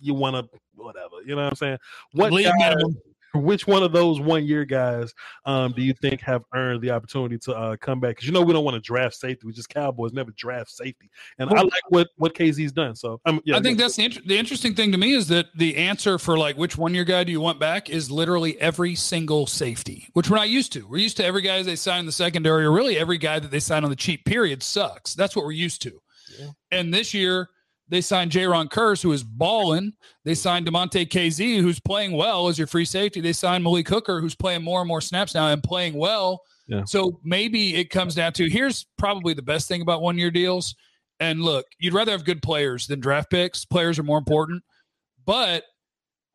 you 0.00 0.14
want 0.14 0.36
to, 0.36 0.58
whatever. 0.74 1.22
You 1.26 1.36
know 1.36 1.42
what 1.42 1.50
I'm 1.50 1.56
saying? 1.56 1.78
What 2.12 2.30
guys- 2.30 2.52
minimum. 2.58 2.96
Which 3.36 3.66
one 3.66 3.82
of 3.82 3.92
those 3.92 4.20
one 4.20 4.44
year 4.44 4.64
guys 4.64 5.14
um, 5.44 5.72
do 5.72 5.82
you 5.82 5.92
think 5.94 6.20
have 6.20 6.42
earned 6.54 6.82
the 6.82 6.90
opportunity 6.90 7.38
to 7.38 7.54
uh, 7.54 7.76
come 7.76 8.00
back? 8.00 8.10
Because 8.10 8.26
you 8.26 8.32
know 8.32 8.42
we 8.42 8.52
don't 8.52 8.64
want 8.64 8.74
to 8.74 8.80
draft 8.80 9.16
safety. 9.16 9.46
We 9.46 9.52
just 9.52 9.68
Cowboys 9.68 10.12
never 10.12 10.30
draft 10.32 10.70
safety, 10.70 11.10
and 11.38 11.50
I 11.50 11.62
like 11.62 11.82
what 11.88 12.08
what 12.16 12.34
Kazee's 12.34 12.72
done. 12.72 12.94
So 12.96 13.20
um, 13.26 13.40
yeah, 13.44 13.56
I 13.56 13.60
think 13.60 13.78
that's 13.78 13.96
the, 13.96 14.04
inter- 14.04 14.22
the 14.24 14.38
interesting 14.38 14.74
thing 14.74 14.92
to 14.92 14.98
me 14.98 15.12
is 15.12 15.28
that 15.28 15.46
the 15.56 15.76
answer 15.76 16.18
for 16.18 16.38
like 16.38 16.56
which 16.56 16.76
one 16.76 16.94
year 16.94 17.04
guy 17.04 17.24
do 17.24 17.32
you 17.32 17.40
want 17.40 17.60
back 17.60 17.90
is 17.90 18.10
literally 18.10 18.60
every 18.60 18.94
single 18.94 19.46
safety, 19.46 20.08
which 20.12 20.30
we're 20.30 20.36
not 20.36 20.48
used 20.48 20.72
to. 20.72 20.86
We're 20.86 20.98
used 20.98 21.16
to 21.18 21.24
every 21.24 21.42
guy 21.42 21.62
they 21.62 21.76
sign 21.76 22.00
in 22.00 22.06
the 22.06 22.12
secondary, 22.12 22.64
or 22.64 22.72
really 22.72 22.98
every 22.98 23.18
guy 23.18 23.38
that 23.38 23.50
they 23.50 23.60
sign 23.60 23.84
on 23.84 23.90
the 23.90 23.96
cheap 23.96 24.24
period 24.24 24.62
sucks. 24.62 25.14
That's 25.14 25.34
what 25.36 25.44
we're 25.44 25.52
used 25.52 25.82
to. 25.82 26.00
Yeah. 26.38 26.48
And 26.70 26.92
this 26.92 27.14
year 27.14 27.48
they 27.88 28.00
signed 28.00 28.32
Jayron 28.32 28.68
Kearse, 28.68 29.02
who 29.02 29.12
is 29.12 29.22
balling. 29.22 29.92
They 30.24 30.34
signed 30.34 30.66
Damontae 30.66 31.08
Kazee, 31.08 31.60
who's 31.60 31.80
playing 31.80 32.12
well 32.12 32.48
as 32.48 32.58
your 32.58 32.66
free 32.66 32.84
safety. 32.84 33.20
They 33.20 33.32
signed 33.32 33.62
Malik 33.62 33.88
Hooker, 33.88 34.20
who's 34.20 34.34
playing 34.34 34.62
more 34.62 34.80
and 34.80 34.88
more 34.88 35.00
snaps 35.00 35.34
now 35.34 35.48
and 35.48 35.62
playing 35.62 35.94
well. 35.94 36.42
Yeah. 36.66 36.82
So 36.84 37.20
maybe 37.22 37.76
it 37.76 37.90
comes 37.90 38.14
down 38.14 38.32
to 38.34 38.48
here's 38.50 38.86
probably 38.98 39.34
the 39.34 39.42
best 39.42 39.68
thing 39.68 39.82
about 39.82 40.02
one 40.02 40.18
year 40.18 40.32
deals. 40.32 40.74
And 41.20 41.42
look, 41.42 41.66
you'd 41.78 41.94
rather 41.94 42.12
have 42.12 42.24
good 42.24 42.42
players 42.42 42.86
than 42.86 43.00
draft 43.00 43.30
picks. 43.30 43.64
Players 43.64 43.98
are 43.98 44.02
more 44.02 44.18
important. 44.18 44.62
But 45.24 45.64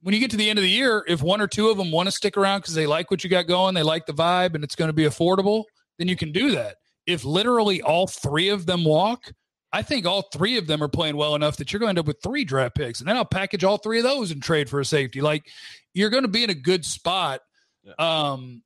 when 0.01 0.15
you 0.15 0.21
get 0.21 0.31
to 0.31 0.37
the 0.37 0.49
end 0.49 0.57
of 0.57 0.63
the 0.63 0.69
year, 0.69 1.03
if 1.07 1.21
one 1.21 1.41
or 1.41 1.47
two 1.47 1.69
of 1.69 1.77
them 1.77 1.91
want 1.91 2.07
to 2.07 2.11
stick 2.11 2.37
around 2.37 2.61
because 2.61 2.73
they 2.73 2.87
like 2.87 3.11
what 3.11 3.23
you 3.23 3.29
got 3.29 3.47
going, 3.47 3.75
they 3.75 3.83
like 3.83 4.05
the 4.05 4.13
vibe, 4.13 4.55
and 4.55 4.63
it's 4.63 4.75
going 4.75 4.89
to 4.89 4.93
be 4.93 5.03
affordable, 5.03 5.65
then 5.99 6.07
you 6.07 6.15
can 6.15 6.31
do 6.31 6.51
that. 6.51 6.77
If 7.05 7.23
literally 7.23 7.81
all 7.81 8.07
three 8.07 8.49
of 8.49 8.65
them 8.65 8.83
walk, 8.83 9.31
I 9.73 9.81
think 9.81 10.05
all 10.05 10.23
three 10.33 10.57
of 10.57 10.67
them 10.67 10.83
are 10.83 10.89
playing 10.89 11.15
well 11.15 11.35
enough 11.35 11.57
that 11.57 11.71
you're 11.71 11.79
going 11.79 11.87
to 11.87 11.91
end 11.91 11.99
up 11.99 12.07
with 12.07 12.21
three 12.21 12.43
draft 12.43 12.75
picks. 12.75 12.99
And 12.99 13.07
then 13.07 13.15
I'll 13.15 13.25
package 13.25 13.63
all 13.63 13.77
three 13.77 13.99
of 13.99 14.03
those 14.03 14.31
and 14.31 14.41
trade 14.41 14.69
for 14.69 14.79
a 14.79 14.85
safety. 14.85 15.21
Like 15.21 15.47
you're 15.93 16.09
going 16.09 16.23
to 16.23 16.29
be 16.29 16.43
in 16.43 16.49
a 16.49 16.55
good 16.55 16.83
spot. 16.83 17.41
Yeah. 17.83 17.93
Um, 17.97 18.63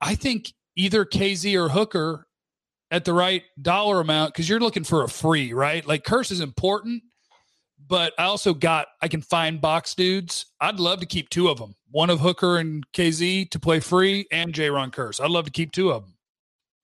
I 0.00 0.14
think 0.14 0.52
either 0.76 1.04
Kazee 1.04 1.62
or 1.62 1.68
Hooker 1.68 2.26
at 2.90 3.04
the 3.04 3.12
right 3.12 3.42
dollar 3.60 4.00
amount 4.00 4.32
because 4.32 4.48
you're 4.48 4.60
looking 4.60 4.84
for 4.84 5.02
a 5.02 5.08
free, 5.08 5.52
right? 5.52 5.86
Like 5.86 6.04
Kearse 6.04 6.30
is 6.30 6.40
important, 6.40 7.02
but 7.86 8.12
I 8.18 8.24
also 8.24 8.54
got 8.54 8.88
I 9.02 9.08
can 9.08 9.22
find 9.22 9.60
box 9.60 9.94
dudes. 9.94 10.46
I'd 10.60 10.80
love 10.80 11.00
to 11.00 11.06
keep 11.06 11.28
two 11.30 11.48
of 11.48 11.58
them. 11.58 11.74
One 11.90 12.10
of 12.10 12.20
Hooker 12.20 12.58
and 12.58 12.84
Kazee 12.92 13.50
to 13.50 13.60
play 13.60 13.80
free, 13.80 14.26
and 14.30 14.52
Jayron 14.52 14.90
Kearse. 14.90 15.20
I'd 15.20 15.30
love 15.30 15.44
to 15.46 15.50
keep 15.50 15.72
two 15.72 15.90
of 15.90 16.02
them. 16.02 16.14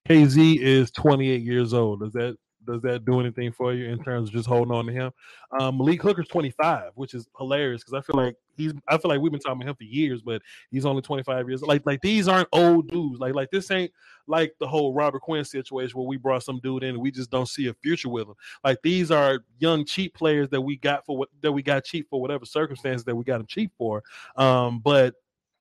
Kazee 0.09 0.59
is 0.61 0.91
28 0.91 1.43
years 1.43 1.73
old. 1.73 2.01
Does 2.01 2.13
that 2.13 2.37
does 2.67 2.83
that 2.83 3.05
do 3.05 3.21
anything 3.21 3.53
for 3.53 3.73
you 3.73 3.89
in 3.89 4.03
terms 4.03 4.29
of 4.29 4.35
just 4.35 4.49
holding 4.49 4.73
on 4.73 4.87
to 4.87 4.93
him? 4.93 5.11
Um, 5.59 5.79
Malik 5.79 6.03
Hooker's 6.03 6.29
25, 6.29 6.93
which 6.95 7.15
is 7.15 7.27
hilarious 7.39 7.83
because 7.83 7.95
I 7.95 8.01
feel 8.01 8.17
like 8.17 8.37
he's 8.57 8.73
I 8.89 8.99
feel 8.99 9.09
like 9.09 9.21
we've 9.21 9.33
been 9.33 9.41
talking 9.41 9.63
about 9.63 9.71
him 9.71 9.77
for 9.77 9.85
years, 9.85 10.23
but 10.23 10.43
he's 10.71 10.87
only 10.87 11.03
25 11.03 11.49
years. 11.49 11.63
Like 11.63 11.83
like 11.85 12.01
these 12.01 12.29
aren't 12.29 12.49
old 12.53 12.89
dudes. 12.89 13.21
Like 13.21 13.35
like 13.35 13.51
this 13.51 13.71
ain't 13.71 13.93
like 14.27 14.55
the 14.61 14.67
whole 14.67 14.95
Robert 14.95 15.21
Quinn 15.21 15.45
situation 15.45 15.99
where 15.99 16.07
we 16.07 16.17
brought 16.17 16.43
some 16.43 16.61
dude 16.63 16.83
in 16.85 16.91
and 16.91 16.99
we 16.99 17.11
just 17.11 17.31
don't 17.31 17.49
see 17.49 17.69
a 17.69 17.75
future 17.75 18.09
with 18.09 18.29
him. 18.29 18.35
Like 18.65 18.81
these 18.83 19.11
are 19.11 19.41
young 19.59 19.85
cheap 19.85 20.15
players 20.15 20.49
that 20.51 20.61
we 20.61 20.77
got 20.77 21.05
for 21.07 21.17
what 21.17 21.29
that 21.41 21.53
we 21.53 21.63
got 21.63 21.85
cheap 21.85 22.09
for 22.09 22.21
whatever 22.21 22.45
circumstances 22.45 23.05
that 23.05 23.15
we 23.15 23.25
got 23.25 23.39
them 23.39 23.47
cheap 23.47 23.73
for. 23.77 24.03
Um, 24.37 24.81
but 24.81 25.15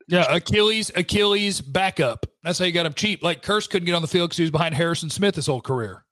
Yeah, 0.07 0.33
Achilles, 0.33 0.91
Achilles 0.95 1.61
backup. 1.61 2.25
That's 2.43 2.59
how 2.59 2.65
you 2.65 2.71
got 2.71 2.85
him 2.85 2.93
cheap. 2.93 3.23
Like 3.23 3.43
Kearse 3.43 3.69
couldn't 3.69 3.85
get 3.85 3.95
on 3.95 4.01
the 4.01 4.07
field 4.07 4.29
because 4.29 4.37
he 4.37 4.43
was 4.43 4.51
behind 4.51 4.75
Harrison 4.75 5.09
Smith 5.09 5.35
his 5.35 5.47
whole 5.47 5.61
career. 5.61 6.05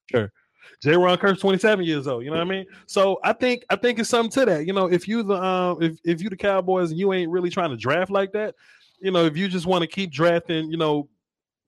Jayron 0.84 1.17
Kearse, 1.17 1.39
27 1.41 1.84
years 1.86 2.07
old. 2.07 2.23
You 2.23 2.32
know 2.32 2.38
what 2.38 2.47
I 2.47 2.49
mean? 2.49 2.65
So 2.86 3.19
I 3.23 3.34
think 3.34 3.63
I 3.69 3.75
think 3.75 3.99
it's 3.99 4.09
something 4.09 4.32
to 4.32 4.45
that. 4.51 4.65
You 4.65 4.73
know, 4.73 4.86
if 4.89 5.07
you 5.07 5.23
the 5.23 5.36
um 5.41 5.82
if 5.82 5.97
if 6.05 6.21
you 6.21 6.30
the 6.30 6.38
Cowboys 6.38 6.91
and 6.91 6.99
you 6.99 7.11
ain't 7.13 7.30
really 7.32 7.49
trying 7.49 7.71
to 7.71 7.77
draft 7.77 8.09
like 8.11 8.32
that, 8.32 8.55
you 9.01 9.11
know, 9.11 9.25
if 9.25 9.36
you 9.36 9.47
just 9.49 9.65
want 9.65 9.82
to 9.82 9.88
keep 9.88 10.11
drafting, 10.11 10.71
you 10.71 10.77
know, 10.77 11.09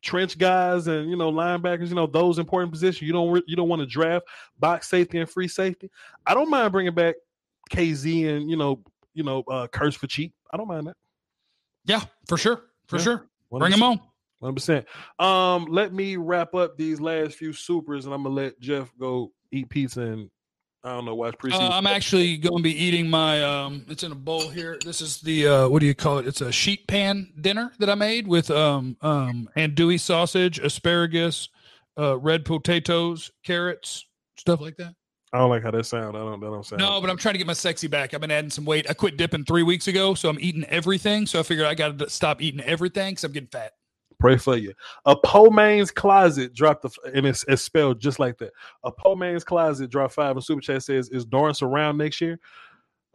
trench 0.02 0.38
guys 0.38 0.88
and 0.88 1.10
you 1.10 1.18
know 1.18 1.32
linebackers, 1.32 1.90
you 1.90 1.96
know, 1.96 2.08
those 2.08 2.40
important 2.40 2.72
positions, 2.72 3.02
you 3.02 3.12
don't 3.14 3.30
re- 3.32 3.44
you 3.48 3.56
don't 3.56 3.68
want 3.70 3.82
to 3.82 3.86
draft 3.86 4.26
box 4.60 4.88
safety 4.88 5.20
and 5.20 5.30
free 5.30 5.48
safety. 5.48 5.90
I 6.26 6.34
don't 6.34 6.50
mind 6.50 6.72
bringing 6.72 6.94
back 6.96 7.16
Kazee 7.70 8.30
and 8.34 8.50
you 8.50 8.56
know 8.56 8.82
you 9.14 9.24
know 9.24 9.44
uh 9.50 9.68
Kearse 9.68 9.96
for 9.96 10.08
cheap. 10.08 10.34
I 10.54 10.58
don't 10.58 10.68
mind 10.68 10.88
that. 10.88 10.96
Yeah, 11.86 12.02
for 12.28 12.38
sure. 12.38 12.64
For 12.88 12.98
Yeah. 12.98 13.04
sure. 13.04 13.28
Bring 13.52 13.72
them 13.72 13.84
on. 13.84 14.00
One 14.42 14.56
percent. 14.56 14.88
Um, 15.20 15.66
let 15.66 15.94
me 15.94 16.18
wrap 16.18 16.56
up 16.56 16.76
these 16.76 17.00
last 17.00 17.36
few 17.36 17.54
supers, 17.54 18.06
and 18.06 18.14
I'm 18.14 18.24
gonna 18.24 18.36
let 18.36 18.60
Jeff 18.60 18.92
go 19.00 19.32
eat 19.52 19.70
pizza 19.70 20.02
and 20.02 20.32
I 20.84 20.94
don't 20.94 21.06
know 21.06 21.14
watch 21.14 21.38
preseason. 21.38 21.70
Uh, 21.70 21.74
I'm 21.74 21.86
actually 21.86 22.38
going 22.38 22.58
to 22.58 22.64
be 22.64 22.76
eating 22.76 23.08
my. 23.08 23.44
Um, 23.44 23.86
it's 23.88 24.02
in 24.02 24.12
a 24.12 24.16
bowl 24.16 24.50
here. 24.50 24.80
This 24.84 25.00
is 25.00 25.22
the 25.22 25.48
uh, 25.48 25.70
what 25.70 25.80
do 25.80 25.86
you 25.86 25.94
call 25.94 26.18
it? 26.18 26.26
It's 26.26 26.42
a 26.42 26.52
sheet 26.52 26.88
pan 26.88 27.32
dinner 27.40 27.72
that 27.78 27.88
I 27.90 27.94
made 27.94 28.28
with 28.28 28.50
um 28.50 28.98
um 29.02 29.48
andouille 29.56 30.00
sausage, 30.00 30.58
asparagus, 30.58 31.50
uh, 32.00 32.18
red 32.18 32.46
potatoes, 32.46 33.32
carrots, 33.44 34.08
stuff 34.38 34.60
like 34.60 34.78
that. 34.78 34.96
I 35.34 35.38
don't 35.38 35.52
like 35.52 35.62
how 35.62 35.72
that 35.72 35.86
sound. 35.86 36.18
I 36.18 36.22
don't. 36.22 36.40
That 36.40 36.48
don't 36.48 36.66
sound. 36.66 36.82
No, 36.82 37.00
but 37.00 37.12
I'm 37.12 37.18
trying 37.18 37.36
to 37.36 37.38
get 37.38 37.48
my 37.48 37.54
sexy 37.54 37.88
back. 37.88 38.16
I've 38.16 38.22
been 38.22 38.32
adding 38.32 38.50
some 38.50 38.66
weight. 38.66 38.90
I 38.90 38.94
quit 38.94 39.18
dipping 39.18 39.46
three 39.46 39.64
weeks 39.64 39.88
ago, 39.88 40.16
so 40.16 40.30
I'm 40.30 40.40
eating 40.40 40.66
everything. 40.66 41.28
So 41.28 41.40
I 41.40 41.44
figured 41.44 41.68
I 41.68 41.76
got 41.76 42.00
to 42.00 42.10
stop 42.10 42.42
eating 42.42 42.62
everything 42.62 43.12
because 43.12 43.24
I'm 43.24 43.34
getting 43.34 43.50
fat. 43.50 43.74
Pray 44.22 44.38
for 44.38 44.56
you. 44.56 44.72
A 45.06 45.16
Pomain's 45.16 45.90
closet 45.90 46.54
dropped 46.54 46.84
the 46.84 46.92
and 47.16 47.26
it's, 47.26 47.44
it's 47.48 47.64
spelled 47.64 48.00
just 48.00 48.20
like 48.20 48.38
that. 48.38 48.52
A 48.84 48.92
Pomain's 48.92 49.44
closet 49.44 49.90
dropped 49.90 50.14
five 50.14 50.36
and 50.36 50.46
super 50.46 50.62
chat 50.62 50.84
says 50.84 51.10
is 51.10 51.26
Dorance 51.26 51.64
around 51.64 51.98
next 51.98 52.22
year? 52.22 52.40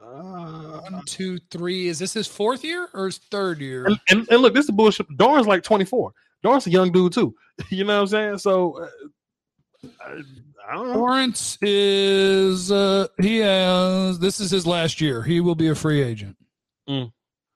Uh, 0.03 0.81
One, 0.81 1.03
two, 1.07 1.39
three. 1.51 1.87
Is 1.87 2.01
this 2.01 2.13
his 2.13 2.27
fourth 2.27 2.65
year 2.65 2.89
or 2.93 3.07
his 3.07 3.19
third 3.19 3.61
year? 3.61 3.87
And, 3.87 4.01
and, 4.11 4.29
and 4.31 4.43
look, 4.43 4.53
this 4.53 4.65
is 4.65 4.73
bullshit. 4.73 5.09
Dorance 5.11 5.47
like 5.47 5.63
24. 5.63 6.13
Dorance 6.45 6.67
a 6.67 6.71
young 6.71 6.91
dude 6.91 7.13
too. 7.13 7.35
you 7.71 7.85
know 7.85 7.95
what 7.95 8.01
I'm 8.01 8.07
saying? 8.09 8.39
So 8.39 8.83
uh, 8.83 9.89
I, 10.05 10.23
I, 10.69 10.75
don't 10.75 10.93
know. 10.93 10.99
Lawrence 10.99 11.57
is 11.63 12.73
uh 12.73 13.07
he 13.21 13.39
has 13.39 14.19
this 14.19 14.41
is 14.41 14.51
his 14.51 14.67
last 14.67 15.01
year. 15.01 15.23
He 15.23 15.41
will 15.41 15.55
be 15.55 15.69
a 15.69 15.75
free 15.77 16.03
agent. 16.03 16.37
Mm. 16.89 17.13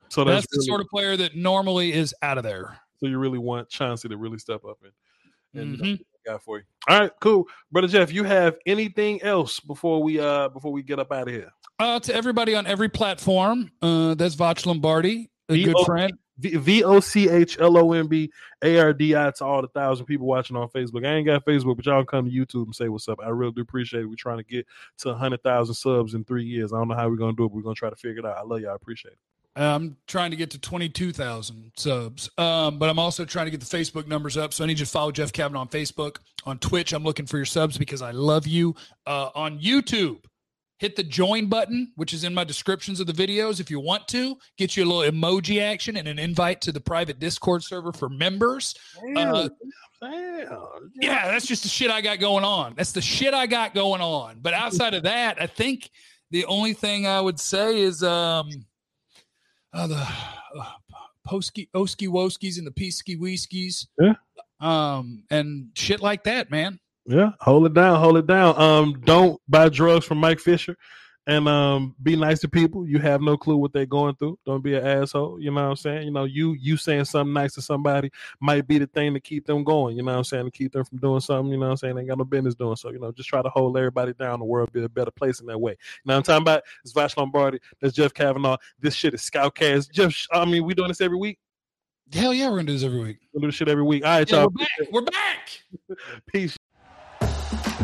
So 0.08 0.22
that's, 0.22 0.42
that's, 0.42 0.46
the 0.52 0.58
really, 0.58 0.66
sort 0.66 0.80
of 0.80 0.86
player 0.86 1.16
that 1.16 1.36
normally 1.36 1.92
is 1.92 2.14
out 2.22 2.38
of 2.38 2.44
there. 2.44 2.78
So 3.00 3.06
you 3.06 3.18
really 3.18 3.38
want 3.38 3.68
Chauncey 3.68 4.08
to 4.08 4.16
really 4.16 4.38
step 4.38 4.64
up 4.64 4.78
and, 4.82 5.62
and 5.62 5.78
Mhm. 5.78 6.00
got 6.26 6.42
for 6.44 6.58
you. 6.58 6.64
All 6.88 7.00
right, 7.00 7.10
cool, 7.20 7.46
brother 7.72 7.88
Jeff. 7.88 8.12
You 8.12 8.24
have 8.24 8.56
anything 8.66 9.22
else 9.22 9.58
before 9.58 10.02
we 10.02 10.20
uh 10.20 10.48
before 10.50 10.70
we 10.72 10.82
get 10.82 10.98
up 10.98 11.10
out 11.12 11.28
of 11.28 11.34
here? 11.34 11.50
Uh, 11.78 11.98
to 11.98 12.14
everybody 12.14 12.54
on 12.54 12.66
every 12.66 12.90
platform, 12.90 13.70
uh, 13.80 14.14
that's 14.14 14.34
Voch 14.34 14.66
Lombardi, 14.66 15.30
a 15.48 15.64
good 15.64 15.76
friend. 15.86 16.12
V 16.38 16.84
O 16.84 17.00
C 17.00 17.28
H 17.28 17.58
L 17.60 17.76
O 17.76 17.92
M 17.92 18.06
B 18.06 18.30
A 18.62 18.78
R 18.78 18.92
D 18.94 19.14
I 19.14 19.30
to 19.30 19.44
all 19.44 19.60
the 19.60 19.68
thousand 19.68 20.06
people 20.06 20.26
watching 20.26 20.56
on 20.56 20.68
Facebook. 20.68 21.06
I 21.06 21.14
ain't 21.14 21.26
got 21.26 21.44
Facebook, 21.44 21.76
but 21.76 21.84
y'all 21.84 22.04
come 22.04 22.24
to 22.24 22.30
YouTube 22.30 22.64
and 22.64 22.74
say 22.74 22.88
what's 22.88 23.08
up. 23.08 23.18
I 23.22 23.28
really 23.28 23.52
do 23.52 23.60
appreciate 23.60 24.02
it. 24.02 24.06
We're 24.06 24.14
trying 24.14 24.38
to 24.38 24.44
get 24.44 24.66
to 24.98 25.14
hundred 25.14 25.42
thousand 25.42 25.74
subs 25.74 26.14
in 26.14 26.24
three 26.24 26.44
years. 26.44 26.72
I 26.72 26.78
don't 26.78 26.88
know 26.88 26.94
how 26.94 27.08
we're 27.10 27.16
gonna 27.16 27.34
do 27.34 27.44
it. 27.44 27.48
But 27.48 27.56
we're 27.56 27.62
gonna 27.62 27.74
try 27.74 27.90
to 27.90 27.96
figure 27.96 28.20
it 28.20 28.24
out. 28.26 28.38
I 28.38 28.42
love 28.42 28.60
y'all. 28.60 28.72
I 28.72 28.74
appreciate 28.74 29.12
it. 29.12 29.18
I'm 29.62 29.96
trying 30.06 30.30
to 30.30 30.36
get 30.36 30.50
to 30.52 30.58
22,000 30.58 31.72
subs, 31.76 32.30
um, 32.38 32.78
but 32.78 32.88
I'm 32.88 32.98
also 32.98 33.24
trying 33.24 33.46
to 33.46 33.50
get 33.50 33.60
the 33.60 33.66
Facebook 33.66 34.06
numbers 34.06 34.36
up. 34.36 34.54
So 34.54 34.64
I 34.64 34.66
need 34.66 34.78
you 34.78 34.86
to 34.86 34.90
follow 34.90 35.12
Jeff 35.12 35.32
Kavanaugh 35.32 35.60
on 35.60 35.68
Facebook. 35.68 36.16
On 36.46 36.58
Twitch, 36.58 36.92
I'm 36.92 37.04
looking 37.04 37.26
for 37.26 37.36
your 37.36 37.44
subs 37.44 37.76
because 37.76 38.00
I 38.00 38.12
love 38.12 38.46
you. 38.46 38.74
Uh, 39.06 39.28
on 39.34 39.58
YouTube, 39.58 40.24
hit 40.78 40.96
the 40.96 41.02
join 41.02 41.46
button, 41.46 41.92
which 41.96 42.14
is 42.14 42.24
in 42.24 42.32
my 42.32 42.42
descriptions 42.42 43.00
of 43.00 43.06
the 43.06 43.12
videos 43.12 43.60
if 43.60 43.70
you 43.70 43.78
want 43.78 44.08
to. 44.08 44.36
Get 44.56 44.76
you 44.76 44.84
a 44.84 44.86
little 44.86 45.12
emoji 45.12 45.60
action 45.60 45.96
and 45.96 46.08
an 46.08 46.18
invite 46.18 46.62
to 46.62 46.72
the 46.72 46.80
private 46.80 47.18
Discord 47.18 47.62
server 47.62 47.92
for 47.92 48.08
members. 48.08 48.74
Uh, 49.14 49.50
Damn. 50.02 50.90
yeah, 50.94 51.26
that's 51.28 51.46
just 51.46 51.62
the 51.62 51.68
shit 51.68 51.90
I 51.90 52.00
got 52.00 52.18
going 52.18 52.44
on. 52.44 52.72
That's 52.76 52.92
the 52.92 53.02
shit 53.02 53.34
I 53.34 53.46
got 53.46 53.74
going 53.74 54.00
on. 54.00 54.38
But 54.40 54.54
outside 54.54 54.94
of 54.94 55.02
that, 55.02 55.40
I 55.40 55.46
think 55.46 55.90
the 56.30 56.46
only 56.46 56.72
thing 56.72 57.06
I 57.06 57.20
would 57.20 57.38
say 57.38 57.80
is 57.80 58.02
um 58.02 58.48
uh, 59.72 59.86
the 59.86 60.06
uh, 60.58 60.64
Posky 61.26 61.68
Oski 61.74 62.08
Woskies 62.08 62.58
and 62.58 62.66
the 62.66 62.70
Peasky 62.70 63.18
Whiskies. 63.18 63.88
Yeah. 64.00 64.14
Um 64.60 65.24
and 65.30 65.68
shit 65.74 66.00
like 66.00 66.24
that, 66.24 66.50
man. 66.50 66.78
Yeah, 67.06 67.30
hold 67.40 67.66
it 67.66 67.74
down, 67.74 67.98
hold 67.98 68.18
it 68.18 68.26
down. 68.26 68.60
Um, 68.60 69.00
don't 69.04 69.40
buy 69.48 69.68
drugs 69.68 70.04
from 70.04 70.18
Mike 70.18 70.38
Fisher, 70.38 70.76
and 71.26 71.46
um, 71.48 71.94
be 72.02 72.16
nice 72.16 72.40
to 72.40 72.48
people. 72.48 72.88
You 72.88 72.98
have 72.98 73.20
no 73.20 73.36
clue 73.36 73.56
what 73.56 73.72
they're 73.72 73.86
going 73.86 74.14
through. 74.16 74.38
Don't 74.46 74.62
be 74.62 74.74
an 74.74 74.86
asshole. 74.86 75.40
You 75.40 75.50
know 75.50 75.62
what 75.62 75.70
I'm 75.70 75.76
saying? 75.76 76.04
You 76.04 76.10
know, 76.10 76.24
you 76.24 76.54
you 76.54 76.76
saying 76.76 77.04
something 77.04 77.32
nice 77.32 77.54
to 77.54 77.62
somebody 77.62 78.10
might 78.40 78.66
be 78.66 78.78
the 78.78 78.86
thing 78.86 79.14
to 79.14 79.20
keep 79.20 79.46
them 79.46 79.62
going. 79.62 79.96
You 79.96 80.02
know 80.02 80.12
what 80.12 80.18
I'm 80.18 80.24
saying? 80.24 80.46
To 80.46 80.50
keep 80.50 80.72
them 80.72 80.84
from 80.84 80.98
doing 80.98 81.20
something. 81.20 81.52
You 81.52 81.58
know 81.58 81.66
what 81.66 81.72
I'm 81.72 81.76
saying? 81.76 81.94
They 81.94 82.00
ain't 82.02 82.08
got 82.08 82.18
no 82.18 82.24
business 82.24 82.54
doing. 82.54 82.76
So 82.76 82.90
you 82.90 82.98
know, 82.98 83.12
just 83.12 83.28
try 83.28 83.42
to 83.42 83.48
hold 83.50 83.76
everybody 83.76 84.12
down. 84.14 84.38
The 84.38 84.44
world 84.46 84.72
be 84.72 84.82
a 84.82 84.88
better 84.88 85.10
place 85.10 85.40
in 85.40 85.46
that 85.46 85.58
way. 85.58 85.72
You 85.72 85.76
know 86.06 86.14
what 86.14 86.16
I'm 86.16 86.22
talking 86.22 86.42
about? 86.42 86.62
It's 86.84 86.92
Voch 86.92 87.16
Lombardi. 87.16 87.58
That's 87.80 87.94
Jeff 87.94 88.14
Kavanaugh. 88.14 88.56
This 88.80 88.94
shit 88.94 89.14
is 89.14 89.20
Scoutcast. 89.22 89.90
Jeff, 89.92 90.14
I 90.32 90.44
mean, 90.44 90.64
we 90.64 90.74
doing 90.74 90.88
this 90.88 91.00
every 91.00 91.18
week. 91.18 91.38
Hell 92.12 92.34
yeah, 92.34 92.48
we're 92.48 92.56
gonna 92.56 92.66
do 92.68 92.72
this 92.72 92.82
every 92.82 93.00
week. 93.00 93.18
We 93.32 93.40
do 93.40 93.46
this 93.46 93.54
shit 93.54 93.68
every 93.68 93.84
week. 93.84 94.04
All 94.04 94.10
right, 94.18 94.28
Yeah, 94.28 94.38
y'all. 94.42 94.50
we're 94.52 94.64
back. 94.64 94.92
We're 94.92 95.02
back. 95.02 95.98
Peace. 96.26 96.56